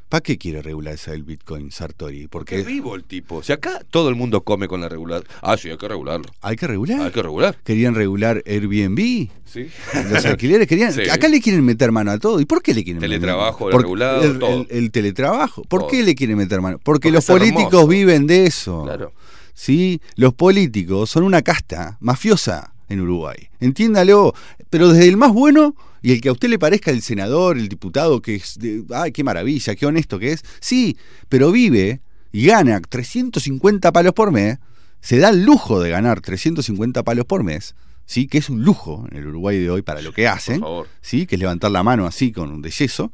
¿Para 0.09 0.23
qué 0.23 0.39
quiere 0.39 0.61
regularizar 0.61 1.15
el 1.15 1.23
Bitcoin 1.23 1.71
Sartori? 1.71 2.23
Qué 2.23 2.29
Porque 2.29 2.63
vivo 2.65 2.97
el 2.97 3.05
tipo. 3.05 3.45
Si 3.45 3.53
acá 3.53 3.81
todo 3.93 4.09
el 4.09 4.17
mundo 4.17 4.43
come 4.43 4.67
con 4.67 4.81
la 4.81 4.89
regular. 4.89 5.23
Ah, 5.41 5.57
sí, 5.57 5.71
hay 5.71 5.77
que 5.77 5.87
regularlo. 5.87 6.27
hay 6.41 6.57
que 6.57 6.67
regular. 6.67 7.01
Hay 7.03 7.13
que 7.13 7.23
regular. 7.23 7.57
Querían 7.63 7.95
regular 7.95 8.43
Airbnb. 8.45 9.29
Sí. 9.45 9.69
Los 10.11 10.25
alquileres 10.25 10.67
querían. 10.67 10.93
Sí. 10.93 11.09
Acá 11.09 11.29
le 11.29 11.41
quieren 11.41 11.65
meter 11.65 11.93
mano 11.93 12.11
a 12.11 12.19
todo. 12.19 12.41
¿Y 12.41 12.45
por 12.45 12.61
qué 12.61 12.75
le 12.75 12.83
quieren 12.83 13.01
meter 13.01 13.21
Teletrabajo 13.21 13.67
mano? 13.67 13.71
Por- 13.71 13.83
regulado, 13.83 14.25
el, 14.25 14.39
todo. 14.41 14.67
el- 14.69 14.77
el 14.79 14.91
teletrabajo. 14.91 15.63
¿Por 15.63 15.83
Todo. 15.83 15.91
qué 15.91 16.03
le 16.03 16.17
quieren 16.17 16.39
meter 16.39 16.61
mano? 16.61 16.79
Porque, 16.79 16.85
Porque 16.85 17.11
los 17.13 17.29
hermoso. 17.29 17.45
políticos 17.55 17.89
viven 17.89 18.27
de 18.27 18.47
eso. 18.47 18.83
Claro. 18.83 19.13
¿Sí? 19.55 20.01
Los 20.17 20.35
políticos 20.35 21.09
son 21.09 21.23
una 21.23 21.43
casta 21.43 21.99
mafiosa 22.01 22.75
en 22.89 23.01
Uruguay. 23.01 23.49
Entiéndalo. 23.61 24.35
Pero 24.71 24.89
desde 24.89 25.07
el 25.09 25.17
más 25.17 25.33
bueno 25.33 25.77
y 26.03 26.13
el 26.13 26.21
que 26.21 26.29
a 26.29 26.33
usted 26.33 26.49
le 26.49 26.59
parezca 26.59 26.91
el 26.91 27.03
senador, 27.03 27.59
el 27.59 27.69
diputado, 27.69 28.23
que 28.23 28.37
es. 28.37 28.59
De, 28.59 28.85
¡Ay, 28.95 29.13
qué 29.13 29.25
maravilla, 29.25 29.75
qué 29.75 29.87
honesto 29.87 30.19
que 30.19 30.33
es! 30.33 30.45
Sí, 30.61 30.97
pero 31.29 31.53
vive 31.53 32.01
y 32.33 32.47
gana 32.47 32.81
350 32.81 33.93
palos 33.93 34.13
por 34.15 34.33
mes. 34.33 34.59
Se 35.01 35.19
da 35.19 35.31
el 35.31 35.45
lujo 35.45 35.81
de 35.81 35.91
ganar 35.91 36.21
350 36.21 37.03
palos 37.03 37.25
por 37.27 37.43
mes. 37.43 37.75
¿Sí? 38.07 38.27
Que 38.27 38.39
es 38.39 38.51
un 38.51 38.65
lujo 38.65 39.07
en 39.11 39.19
el 39.19 39.27
Uruguay 39.27 39.59
de 39.59 39.71
hoy 39.71 39.83
para 39.83 40.03
lo 40.03 40.13
que 40.13 40.27
hacen. 40.27 40.63
¿sí? 41.01 41.27
que 41.27 41.37
es 41.37 41.41
levantar 41.41 41.71
la 41.71 41.83
mano 41.83 42.07
así 42.07 42.33
con 42.33 42.51
un 42.51 42.63
de 42.63 42.71
yeso, 42.71 43.13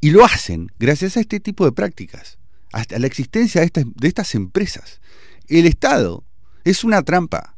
y 0.00 0.10
lo 0.10 0.24
hacen 0.24 0.70
gracias 0.78 1.16
a 1.16 1.20
este 1.20 1.40
tipo 1.40 1.64
de 1.64 1.72
prácticas, 1.72 2.38
hasta 2.72 2.98
la 2.98 3.06
existencia 3.06 3.62
de 3.62 3.66
estas, 3.66 3.84
de 3.96 4.08
estas 4.08 4.34
empresas. 4.34 5.00
El 5.48 5.66
Estado 5.66 6.24
es 6.64 6.84
una 6.84 7.02
trampa 7.02 7.57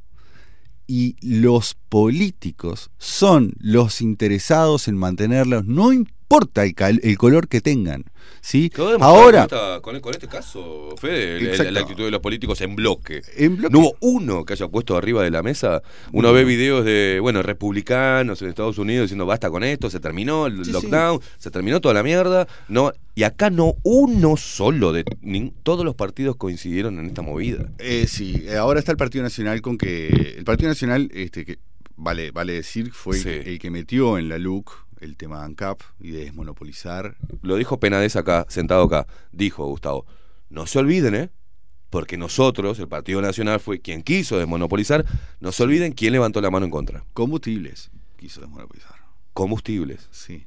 y 0.90 1.14
los 1.20 1.76
políticos 1.88 2.90
son 2.98 3.52
los 3.60 4.00
interesados 4.00 4.88
en 4.88 4.96
mantenerlos, 4.96 5.64
no 5.64 5.92
importa 5.92 6.19
el, 6.62 6.74
cal- 6.74 7.00
el 7.02 7.18
color 7.18 7.48
que 7.48 7.60
tengan. 7.60 8.04
¿sí? 8.42 8.70
Ahora, 9.00 9.46
con, 9.48 9.96
esta- 9.96 10.00
con, 10.00 10.14
este 10.14 10.28
caso, 10.28 10.94
Fede, 10.96 11.36
el- 11.38 11.74
la 11.74 11.80
actitud 11.80 12.04
de 12.04 12.10
los 12.10 12.20
políticos 12.20 12.60
en 12.60 12.76
bloque. 12.76 13.20
en 13.36 13.56
bloque- 13.58 13.72
No 13.72 13.80
hubo 13.80 13.96
uno 14.00 14.44
que 14.44 14.52
haya 14.54 14.68
puesto 14.68 14.96
arriba 14.96 15.22
de 15.24 15.30
la 15.30 15.42
mesa. 15.42 15.82
Uno 16.12 16.32
ve 16.32 16.44
videos 16.44 16.84
de, 16.84 17.18
bueno, 17.20 17.42
republicanos 17.42 18.40
en 18.42 18.48
Estados 18.48 18.78
Unidos 18.78 19.04
diciendo 19.06 19.26
basta 19.26 19.50
con 19.50 19.64
esto, 19.64 19.90
se 19.90 20.00
terminó 20.00 20.46
el 20.46 20.64
Sí, 20.64 20.70
lockdown, 20.72 21.20
se 21.38 21.50
terminó 21.50 21.80
toda 21.80 21.94
la 21.94 22.02
mierda. 22.02 22.46
No, 22.68 22.92
y 23.14 23.24
acá 23.24 23.50
no 23.50 23.74
uno 23.82 24.36
solo 24.36 24.92
de 24.92 25.04
nin- 25.22 25.52
todos 25.64 25.84
los 25.84 25.94
partidos 25.96 26.36
coincidieron 26.36 26.98
en 26.98 27.06
esta 27.06 27.22
movida. 27.22 27.66
Eh, 27.78 28.06
sí, 28.08 28.44
eh, 28.46 28.56
ahora 28.56 28.78
está 28.78 28.92
el 28.92 28.98
Partido 28.98 29.24
Nacional 29.24 29.60
con 29.60 29.76
que. 29.76 30.34
El 30.38 30.44
Partido 30.44 30.68
Nacional, 30.68 31.10
este, 31.12 31.44
que 31.44 31.58
vale, 31.96 32.30
vale 32.30 32.54
decir, 32.54 32.92
fue 32.92 33.18
el, 33.20 33.58
que 33.58 33.70
metió 33.70 34.16
en 34.16 34.28
la 34.30 34.38
LUC 34.38 34.70
el 35.00 35.16
tema 35.16 35.38
de 35.40 35.44
ANCAP 35.46 35.80
y 35.98 36.10
de 36.10 36.24
desmonopolizar. 36.24 37.16
Lo 37.42 37.56
dijo 37.56 37.80
Penades 37.80 38.16
acá, 38.16 38.46
sentado 38.48 38.82
acá. 38.84 39.06
Dijo 39.32 39.66
Gustavo, 39.66 40.06
no 40.50 40.66
se 40.66 40.78
olviden, 40.78 41.14
¿eh? 41.14 41.30
Porque 41.90 42.16
nosotros, 42.16 42.78
el 42.78 42.86
Partido 42.88 43.20
Nacional, 43.20 43.58
fue 43.60 43.80
quien 43.80 44.02
quiso 44.02 44.38
desmonopolizar. 44.38 45.04
No 45.40 45.50
se 45.52 45.62
olviden 45.64 45.92
quién 45.92 46.12
levantó 46.12 46.40
la 46.40 46.50
mano 46.50 46.64
en 46.66 46.70
contra. 46.70 47.04
Combustibles 47.14 47.90
quiso 48.16 48.40
desmonopolizar. 48.42 48.94
Combustibles. 49.32 50.08
Sí. 50.10 50.46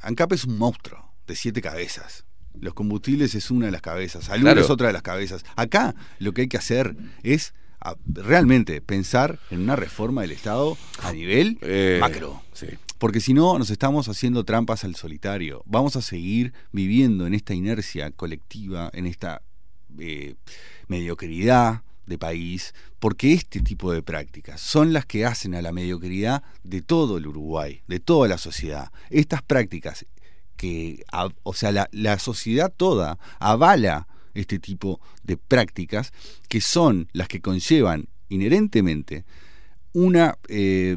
ANCAP 0.00 0.32
es 0.32 0.44
un 0.44 0.58
monstruo 0.58 1.12
de 1.26 1.36
siete 1.36 1.60
cabezas. 1.60 2.24
Los 2.58 2.74
combustibles 2.74 3.34
es 3.34 3.50
una 3.50 3.66
de 3.66 3.72
las 3.72 3.80
cabezas. 3.82 4.24
Salud 4.24 4.42
Claro. 4.44 4.60
es 4.60 4.70
otra 4.70 4.86
de 4.88 4.92
las 4.92 5.02
cabezas. 5.02 5.44
Acá 5.56 5.94
lo 6.18 6.32
que 6.32 6.42
hay 6.42 6.48
que 6.48 6.56
hacer 6.56 6.96
es 7.22 7.54
a- 7.80 7.96
realmente 8.06 8.80
pensar 8.80 9.38
en 9.50 9.60
una 9.62 9.74
reforma 9.76 10.22
del 10.22 10.32
Estado 10.32 10.76
a 11.02 11.12
nivel 11.12 11.58
Eh, 11.62 11.98
macro. 12.00 12.42
Sí. 12.52 12.66
Porque 13.02 13.18
si 13.18 13.34
no, 13.34 13.58
nos 13.58 13.70
estamos 13.70 14.08
haciendo 14.08 14.44
trampas 14.44 14.84
al 14.84 14.94
solitario. 14.94 15.64
Vamos 15.66 15.96
a 15.96 16.02
seguir 16.02 16.52
viviendo 16.70 17.26
en 17.26 17.34
esta 17.34 17.52
inercia 17.52 18.12
colectiva, 18.12 18.90
en 18.92 19.08
esta 19.08 19.42
eh, 19.98 20.36
mediocridad 20.86 21.82
de 22.06 22.16
país, 22.16 22.74
porque 23.00 23.32
este 23.32 23.58
tipo 23.58 23.90
de 23.90 24.04
prácticas 24.04 24.60
son 24.60 24.92
las 24.92 25.04
que 25.04 25.26
hacen 25.26 25.56
a 25.56 25.62
la 25.62 25.72
mediocridad 25.72 26.44
de 26.62 26.80
todo 26.80 27.18
el 27.18 27.26
Uruguay, 27.26 27.82
de 27.88 27.98
toda 27.98 28.28
la 28.28 28.38
sociedad. 28.38 28.92
Estas 29.10 29.42
prácticas 29.42 30.06
que, 30.56 31.04
o 31.42 31.54
sea, 31.54 31.72
la, 31.72 31.88
la 31.90 32.20
sociedad 32.20 32.72
toda 32.72 33.18
avala 33.40 34.06
este 34.34 34.60
tipo 34.60 35.00
de 35.24 35.36
prácticas 35.36 36.12
que 36.46 36.60
son 36.60 37.08
las 37.12 37.26
que 37.26 37.40
conllevan 37.40 38.06
inherentemente 38.28 39.24
una, 39.92 40.38
eh, 40.48 40.96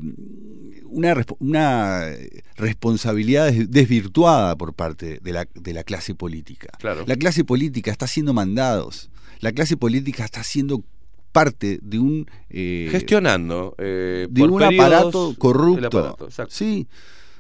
una, 0.96 1.14
una 1.40 2.12
responsabilidad 2.56 3.52
des- 3.52 3.70
desvirtuada 3.70 4.56
por 4.56 4.74
parte 4.74 5.20
de 5.22 5.32
la, 5.34 5.48
de 5.54 5.74
la 5.74 5.84
clase 5.84 6.16
política. 6.16 6.70
Claro. 6.80 7.04
La 7.08 7.16
clase 7.16 7.44
política 7.44 7.92
está 7.92 8.06
haciendo 8.06 8.34
mandados, 8.34 9.10
la 9.40 9.52
clase 9.52 9.78
política 9.78 10.26
está 10.26 10.44
siendo 10.44 10.84
parte 11.32 11.80
de 11.82 12.00
un... 12.00 12.26
eh, 12.50 12.88
Gestionando. 12.92 13.76
eh, 13.78 14.28
de 14.30 14.40
por 14.42 14.52
un 14.52 14.60
periodos 14.60 14.86
aparato 14.86 15.36
corrupto. 15.38 15.88
aparato. 15.88 16.30
Sí, 16.50 16.88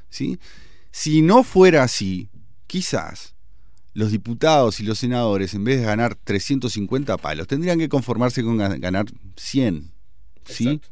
sí. 0.09 0.37
Si 0.91 1.21
no 1.21 1.43
fuera 1.43 1.83
así, 1.83 2.29
quizás 2.67 3.35
los 3.93 4.11
diputados 4.11 4.81
y 4.81 4.83
los 4.83 4.99
senadores, 4.99 5.53
en 5.53 5.63
vez 5.63 5.79
de 5.79 5.85
ganar 5.85 6.15
350 6.15 7.17
palos, 7.17 7.47
tendrían 7.47 7.79
que 7.79 7.87
conformarse 7.87 8.43
con 8.43 8.57
ga- 8.57 8.79
ganar 8.79 9.05
100. 9.37 9.91
¿Sí? 10.45 10.67
Exacto. 10.67 10.89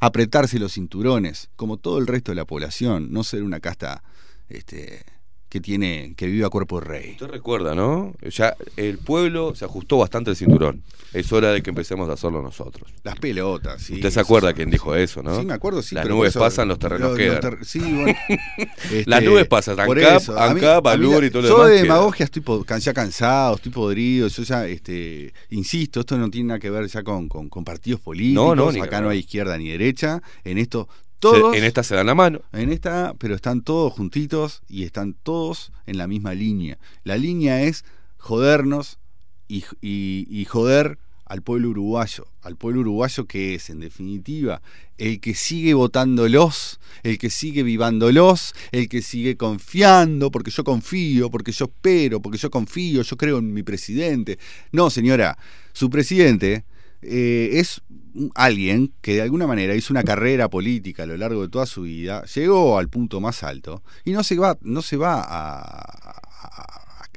Apretarse 0.00 0.58
los 0.58 0.72
cinturones, 0.72 1.50
como 1.56 1.76
todo 1.76 1.98
el 1.98 2.06
resto 2.06 2.32
de 2.32 2.36
la 2.36 2.46
población, 2.46 3.12
no 3.12 3.22
ser 3.22 3.42
una 3.42 3.60
casta 3.60 4.02
este, 4.48 5.04
que 5.50 5.60
tiene 5.60 6.14
que 6.16 6.26
vive 6.28 6.46
a 6.46 6.48
cuerpo 6.48 6.80
de 6.80 6.86
rey. 6.86 7.10
Usted 7.10 7.26
recuerda, 7.26 7.74
¿no? 7.74 8.14
Ya 8.22 8.56
el 8.76 8.98
pueblo 8.98 9.54
se 9.56 9.64
ajustó 9.66 9.98
bastante 9.98 10.30
el 10.30 10.36
cinturón. 10.36 10.82
Es 11.12 11.32
hora 11.32 11.50
de 11.50 11.60
que 11.60 11.70
empecemos 11.70 12.08
a 12.08 12.12
hacerlo 12.12 12.40
nosotros. 12.40 12.88
Las 13.02 13.18
pelotas, 13.18 13.82
sí. 13.82 13.94
Usted 13.94 14.10
se 14.10 14.20
acuerda 14.20 14.52
quién 14.54 14.70
dijo 14.70 14.94
eso, 14.94 15.24
¿no? 15.24 15.40
Sí, 15.40 15.44
me 15.44 15.52
acuerdo, 15.54 15.82
sí. 15.82 15.96
Las 15.96 16.04
pero 16.04 16.14
nubes 16.14 16.30
eso- 16.30 16.38
pasan, 16.38 16.68
los 16.68 16.78
terrenos 16.78 17.08
los- 17.10 17.18
quedan. 17.18 17.32
los 17.34 17.40
ter- 17.40 17.64
sí, 17.64 17.80
bueno. 17.80 18.14
Este, 18.84 19.04
Las 19.06 19.24
nubes 19.24 19.46
pasan, 19.48 19.78
ANCAP, 19.80 20.28
ANCAP, 20.38 20.86
y 21.24 21.30
todo 21.30 21.42
lo 21.42 21.48
Yo 21.48 21.54
demás 21.56 21.68
de 21.68 21.72
queda. 21.74 21.82
demagogia 21.82 22.24
estoy 22.24 22.42
ya 22.78 22.92
cansado, 22.94 23.56
estoy 23.56 23.72
podrido. 23.72 24.28
Yo 24.28 24.42
ya, 24.44 24.66
este, 24.68 25.32
insisto, 25.50 25.98
esto 26.00 26.16
no 26.16 26.30
tiene 26.30 26.46
nada 26.48 26.60
que 26.60 26.70
ver 26.70 26.86
ya 26.86 27.02
con, 27.02 27.28
con- 27.28 27.48
con 27.48 27.64
partidos 27.64 28.00
políticos. 28.00 28.44
No, 28.44 28.54
no, 28.54 28.70
ni 28.70 28.78
Acá 28.80 29.00
no 29.00 29.08
hay 29.08 29.18
izquierda 29.18 29.58
ni 29.58 29.68
derecha. 29.68 30.22
En 30.44 30.58
esto, 30.58 30.88
todos. 31.20 31.54
en 31.56 31.64
esta 31.64 31.82
se 31.82 31.94
dan 31.94 32.06
la 32.06 32.14
mano. 32.14 32.40
En 32.52 32.72
esta, 32.72 33.14
pero 33.18 33.34
están 33.34 33.62
todos 33.62 33.92
juntitos 33.92 34.62
y 34.68 34.84
están 34.84 35.14
todos 35.22 35.72
en 35.86 35.98
la 35.98 36.06
misma 36.06 36.34
línea. 36.34 36.78
La 37.04 37.16
línea 37.16 37.62
es 37.62 37.84
jodernos 38.18 38.98
y, 39.48 39.64
y- 39.80 40.26
y 40.30 40.44
joder 40.44 40.98
al 41.26 41.42
pueblo 41.42 41.68
uruguayo. 41.70 42.26
Al 42.42 42.56
pueblo 42.56 42.80
uruguayo 42.80 43.24
que 43.26 43.54
es, 43.54 43.70
en 43.70 43.78
definitiva, 43.80 44.62
el 44.98 45.20
que 45.20 45.34
sigue 45.34 45.74
votándolos, 45.74 46.80
el 47.04 47.18
que 47.18 47.30
sigue 47.30 47.62
vivándolos, 47.62 48.52
el 48.72 48.88
que 48.88 49.00
sigue 49.00 49.36
confiando, 49.36 50.30
porque 50.32 50.50
yo 50.50 50.64
confío, 50.64 51.30
porque 51.30 51.52
yo 51.52 51.66
espero, 51.66 52.20
porque 52.20 52.38
yo 52.38 52.50
confío, 52.50 53.02
yo 53.02 53.16
creo 53.16 53.38
en 53.38 53.52
mi 53.54 53.62
presidente. 53.62 54.38
No, 54.72 54.90
señora, 54.90 55.38
su 55.72 55.88
presidente 55.88 56.64
eh, 57.02 57.50
es 57.54 57.82
alguien 58.34 58.92
que 59.00 59.14
de 59.14 59.22
alguna 59.22 59.46
manera 59.46 59.74
hizo 59.74 59.92
una 59.92 60.02
carrera 60.02 60.48
política 60.50 61.04
a 61.04 61.06
lo 61.06 61.16
largo 61.16 61.42
de 61.42 61.48
toda 61.48 61.66
su 61.66 61.82
vida, 61.82 62.24
llegó 62.34 62.78
al 62.78 62.88
punto 62.88 63.20
más 63.20 63.42
alto 63.42 63.82
y 64.04 64.12
no 64.12 64.22
se 64.24 64.36
va, 64.36 64.58
no 64.62 64.82
se 64.82 64.96
va 64.96 65.20
a, 65.20 65.60
a- 65.60 66.20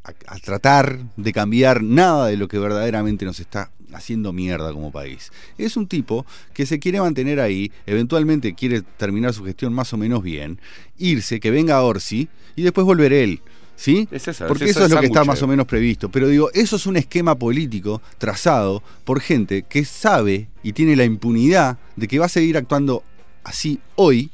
a- 0.06 0.14
a 0.28 0.40
tratar 0.40 1.00
de 1.16 1.32
cambiar 1.34 1.82
nada 1.82 2.28
de 2.28 2.38
lo 2.38 2.48
que 2.48 2.60
verdaderamente 2.60 3.26
nos 3.26 3.40
está 3.40 3.72
haciendo 3.94 4.34
mierda 4.34 4.74
como 4.74 4.92
país. 4.92 5.32
Es 5.58 5.78
un 5.78 5.88
tipo 5.88 6.26
que 6.54 6.66
se 6.66 6.80
quiere 6.80 7.00
mantener 7.00 7.40
ahí, 7.40 7.72
eventualmente 7.86 8.54
quiere 8.54 8.82
terminar 8.82 9.34
su 9.34 9.44
gestión 9.46 9.72
más 9.74 9.94
o 9.94 9.98
menos 9.98 10.24
bien, 10.24 10.60
irse, 10.98 11.40
que 11.40 11.52
venga 11.52 11.82
Orsi 11.84 12.28
y 12.56 12.64
después 12.64 12.86
volver 12.86 13.14
él. 13.14 13.42
¿Sí? 13.76 14.08
Es 14.12 14.28
esa- 14.28 14.48
Porque 14.48 14.66
es 14.66 14.72
eso 14.72 14.86
es 14.86 14.92
lo 14.92 15.00
que 15.00 15.08
está 15.08 15.24
más 15.26 15.42
o 15.42 15.48
menos 15.48 15.66
previsto. 15.66 16.10
Pero 16.10 16.28
digo, 16.28 16.50
eso 16.54 16.76
es 16.76 16.86
un 16.86 16.96
esquema 16.98 17.36
político 17.36 18.02
trazado 18.18 18.84
por 19.04 19.20
gente 19.20 19.64
que 19.64 19.84
sabe 19.84 20.48
y 20.62 20.74
tiene 20.74 20.96
la 20.96 21.06
impunidad 21.06 21.78
de 21.96 22.08
que 22.08 22.20
va 22.20 22.28
a 22.28 22.30
seguir 22.30 22.56
actuando 22.58 23.04
así 23.44 23.80
hoy, 23.96 24.30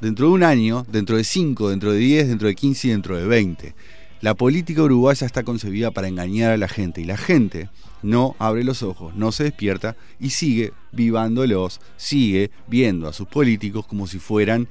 dentro 0.00 0.26
de 0.28 0.32
un 0.32 0.42
año, 0.44 0.86
dentro 0.90 1.16
de 1.16 1.24
5, 1.24 1.70
dentro 1.70 1.92
de 1.92 1.98
10, 1.98 2.28
dentro 2.28 2.48
de 2.48 2.54
15 2.54 2.88
y 2.88 2.90
dentro 2.90 3.16
de 3.16 3.26
20. 3.26 3.74
La 4.20 4.34
política 4.34 4.82
uruguaya 4.82 5.26
está 5.26 5.42
concebida 5.42 5.90
para 5.90 6.08
engañar 6.08 6.52
a 6.52 6.56
la 6.58 6.68
gente 6.68 7.00
y 7.00 7.04
la 7.04 7.16
gente 7.16 7.70
no 8.02 8.36
abre 8.38 8.64
los 8.64 8.82
ojos, 8.82 9.14
no 9.16 9.32
se 9.32 9.44
despierta 9.44 9.96
y 10.20 10.30
sigue 10.30 10.72
vivándolos, 10.92 11.80
sigue 11.96 12.50
viendo 12.66 13.08
a 13.08 13.12
sus 13.14 13.26
políticos 13.26 13.86
como 13.86 14.06
si 14.06 14.18
fueran 14.18 14.68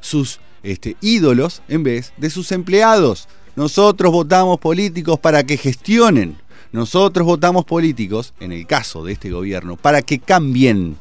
sus 0.00 0.40
este, 0.62 0.96
ídolos 1.00 1.62
en 1.68 1.82
vez 1.82 2.12
de 2.16 2.30
sus 2.30 2.52
empleados. 2.52 3.28
Nosotros 3.56 4.12
votamos 4.12 4.58
políticos 4.58 5.18
para 5.18 5.44
que 5.44 5.56
gestionen. 5.56 6.36
Nosotros 6.70 7.26
votamos 7.26 7.64
políticos, 7.64 8.34
en 8.40 8.52
el 8.52 8.66
caso 8.66 9.04
de 9.04 9.12
este 9.12 9.30
gobierno, 9.30 9.76
para 9.76 10.02
que 10.02 10.18
cambien 10.18 10.98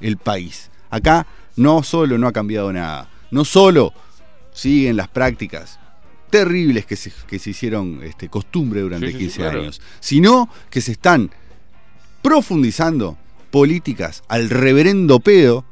el 0.00 0.16
país. 0.16 0.70
Acá 0.90 1.26
no 1.56 1.82
solo 1.82 2.18
no 2.18 2.26
ha 2.26 2.32
cambiado 2.32 2.72
nada, 2.72 3.08
no 3.30 3.44
solo 3.44 3.92
siguen 4.52 4.96
las 4.96 5.08
prácticas 5.08 5.78
terribles 6.30 6.86
que 6.86 6.96
se, 6.96 7.12
que 7.28 7.38
se 7.38 7.50
hicieron 7.50 8.00
este, 8.02 8.28
costumbre 8.28 8.80
durante 8.80 9.06
Sí, 9.06 9.12
sí, 9.12 9.18
sí, 9.18 9.24
15 9.26 9.40
claro. 9.40 9.60
años, 9.60 9.80
sino 10.00 10.48
que 10.70 10.80
se 10.80 10.92
están 10.92 11.30
profundizando 12.22 13.16
políticas 13.50 14.24
al 14.26 14.50
reverendo 14.50 15.20
pedo, 15.20 15.64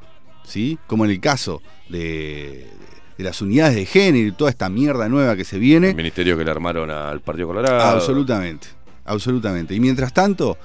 ¿sí? 0.45 0.79
como 0.87 1.05
en 1.05 1.11
el 1.11 1.21
caso 1.21 1.63
de, 1.89 2.71
de 3.19 3.25
las 3.25 3.41
unidades 3.43 3.77
de 3.77 3.87
género 3.87 4.29
y 4.29 4.33
toda 4.33 4.51
esta 4.51 4.69
mierda 4.69 5.09
nueva 5.09 5.37
que 5.37 5.45
se 5.45 5.59
viene. 5.59 5.91
El 5.91 5.97
ministerio 5.97 6.37
que 6.37 6.45
le 6.45 6.51
armaron 6.51 6.91
al 6.91 7.21
Partido 7.21 7.49
Colorado. 7.49 7.81
Absolutamente, 7.81 8.69
absolutamente. 9.05 9.75
Y 9.75 9.81
mientras 9.81 10.13
tanto, 10.13 10.57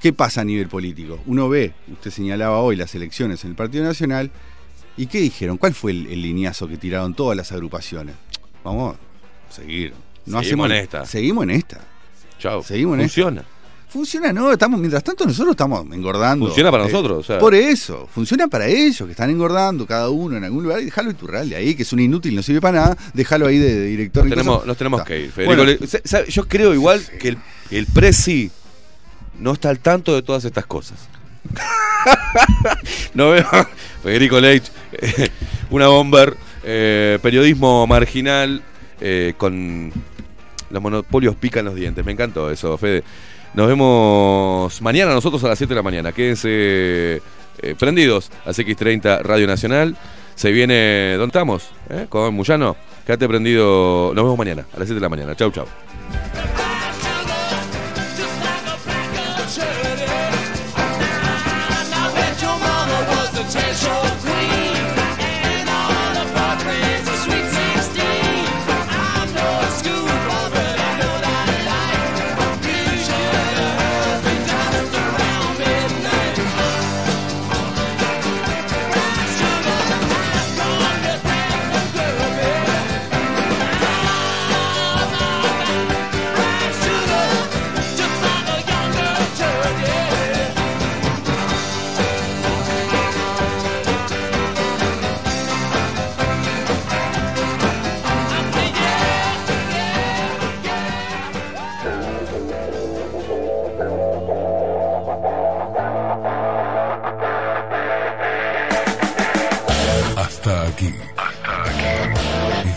¿qué 0.00 0.12
pasa 0.12 0.42
a 0.42 0.44
nivel 0.44 0.68
político? 0.68 1.20
Uno 1.26 1.48
ve, 1.48 1.72
usted 1.92 2.10
señalaba 2.10 2.60
hoy 2.60 2.76
las 2.76 2.94
elecciones 2.94 3.44
en 3.44 3.50
el 3.50 3.56
Partido 3.56 3.84
Nacional, 3.84 4.30
¿y 4.96 5.06
qué 5.06 5.20
dijeron? 5.20 5.56
¿Cuál 5.56 5.74
fue 5.74 5.92
el, 5.92 6.06
el 6.08 6.22
lineazo 6.22 6.68
que 6.68 6.76
tiraron 6.76 7.14
todas 7.14 7.36
las 7.36 7.52
agrupaciones? 7.52 8.14
Vamos 8.62 8.96
a 8.96 9.52
seguir. 9.52 9.92
No 10.26 10.40
Seguimos 10.40 10.46
hacemos 10.46 10.66
en 10.70 10.72
esta. 10.76 11.06
Seguimos 11.06 11.44
en 11.44 11.50
esta. 11.50 11.80
Chao. 12.38 12.62
Seguimos 12.62 12.94
en 12.94 13.00
Funciona. 13.02 13.40
esta. 13.42 13.53
Funciona, 13.94 14.32
no, 14.32 14.50
estamos, 14.50 14.80
mientras 14.80 15.04
tanto 15.04 15.24
nosotros 15.24 15.52
estamos 15.52 15.86
engordando. 15.92 16.46
Funciona 16.46 16.72
para 16.72 16.82
Eh, 16.82 16.86
nosotros, 16.88 17.18
o 17.20 17.22
sea. 17.22 17.38
Por 17.38 17.54
eso, 17.54 18.08
funciona 18.12 18.48
para 18.48 18.66
ellos, 18.66 18.98
que 19.06 19.12
están 19.12 19.30
engordando 19.30 19.86
cada 19.86 20.08
uno 20.10 20.36
en 20.36 20.42
algún 20.42 20.64
lugar, 20.64 20.80
y 20.80 20.86
déjalo 20.86 21.12
Iturralde 21.12 21.54
ahí, 21.54 21.76
que 21.76 21.84
es 21.84 21.92
un 21.92 22.00
inútil, 22.00 22.34
no 22.34 22.42
sirve 22.42 22.60
para 22.60 22.80
nada, 22.80 22.96
déjalo 23.12 23.46
ahí 23.46 23.56
de, 23.58 23.72
de 23.72 23.86
director. 23.86 24.24
Nos 24.24 24.32
y 24.32 24.34
tenemos, 24.36 24.66
nos 24.66 24.76
tenemos 24.76 25.02
que 25.04 25.20
ir. 25.20 25.30
Federico, 25.30 25.62
Bueno, 25.62 25.64
Le- 25.64 26.26
yo 26.28 26.48
creo 26.48 26.74
igual 26.74 27.00
que 27.20 27.28
el, 27.28 27.38
el 27.70 27.86
Prezi 27.86 28.50
no 29.38 29.52
está 29.52 29.68
al 29.70 29.78
tanto 29.78 30.12
de 30.12 30.22
todas 30.22 30.44
estas 30.44 30.66
cosas. 30.66 30.98
no 33.14 33.30
veo. 33.30 33.46
Federico 34.02 34.40
Leitch, 34.40 34.70
eh, 34.92 35.28
una 35.70 35.86
bomber, 35.86 36.36
eh, 36.64 37.18
periodismo 37.22 37.86
marginal 37.86 38.60
eh, 39.00 39.34
con 39.36 39.92
los 40.70 40.82
monopolios 40.82 41.36
pican 41.36 41.64
los 41.64 41.74
dientes. 41.74 42.04
Me 42.04 42.10
encantó 42.12 42.50
eso, 42.50 42.76
Fede. 42.76 43.04
Nos 43.54 43.68
vemos 43.68 44.82
mañana 44.82 45.14
nosotros 45.14 45.42
a 45.44 45.48
las 45.48 45.58
7 45.58 45.70
de 45.70 45.76
la 45.76 45.82
mañana. 45.82 46.12
Quédense 46.12 46.48
eh, 46.50 47.74
prendidos 47.78 48.30
a 48.44 48.50
CX30 48.50 49.22
Radio 49.22 49.46
Nacional. 49.46 49.96
Se 50.34 50.50
viene. 50.50 51.12
¿Dónde 51.12 51.28
estamos? 51.28 51.70
¿Eh? 51.88 52.06
Con 52.08 52.34
Muyano. 52.34 52.76
Quédate 53.06 53.28
prendido. 53.28 54.12
Nos 54.12 54.24
vemos 54.24 54.38
mañana 54.38 54.66
a 54.74 54.78
las 54.78 54.88
7 54.88 54.94
de 54.94 55.00
la 55.00 55.08
mañana. 55.08 55.36
Chau, 55.36 55.52
chau. 55.52 55.66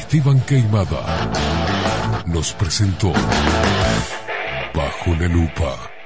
Esteban 0.08 0.40
Queimada 0.46 1.04
nos 2.28 2.54
presentó 2.54 3.12
Bajo 4.74 5.14
la 5.20 5.28
Lupa. 5.28 5.97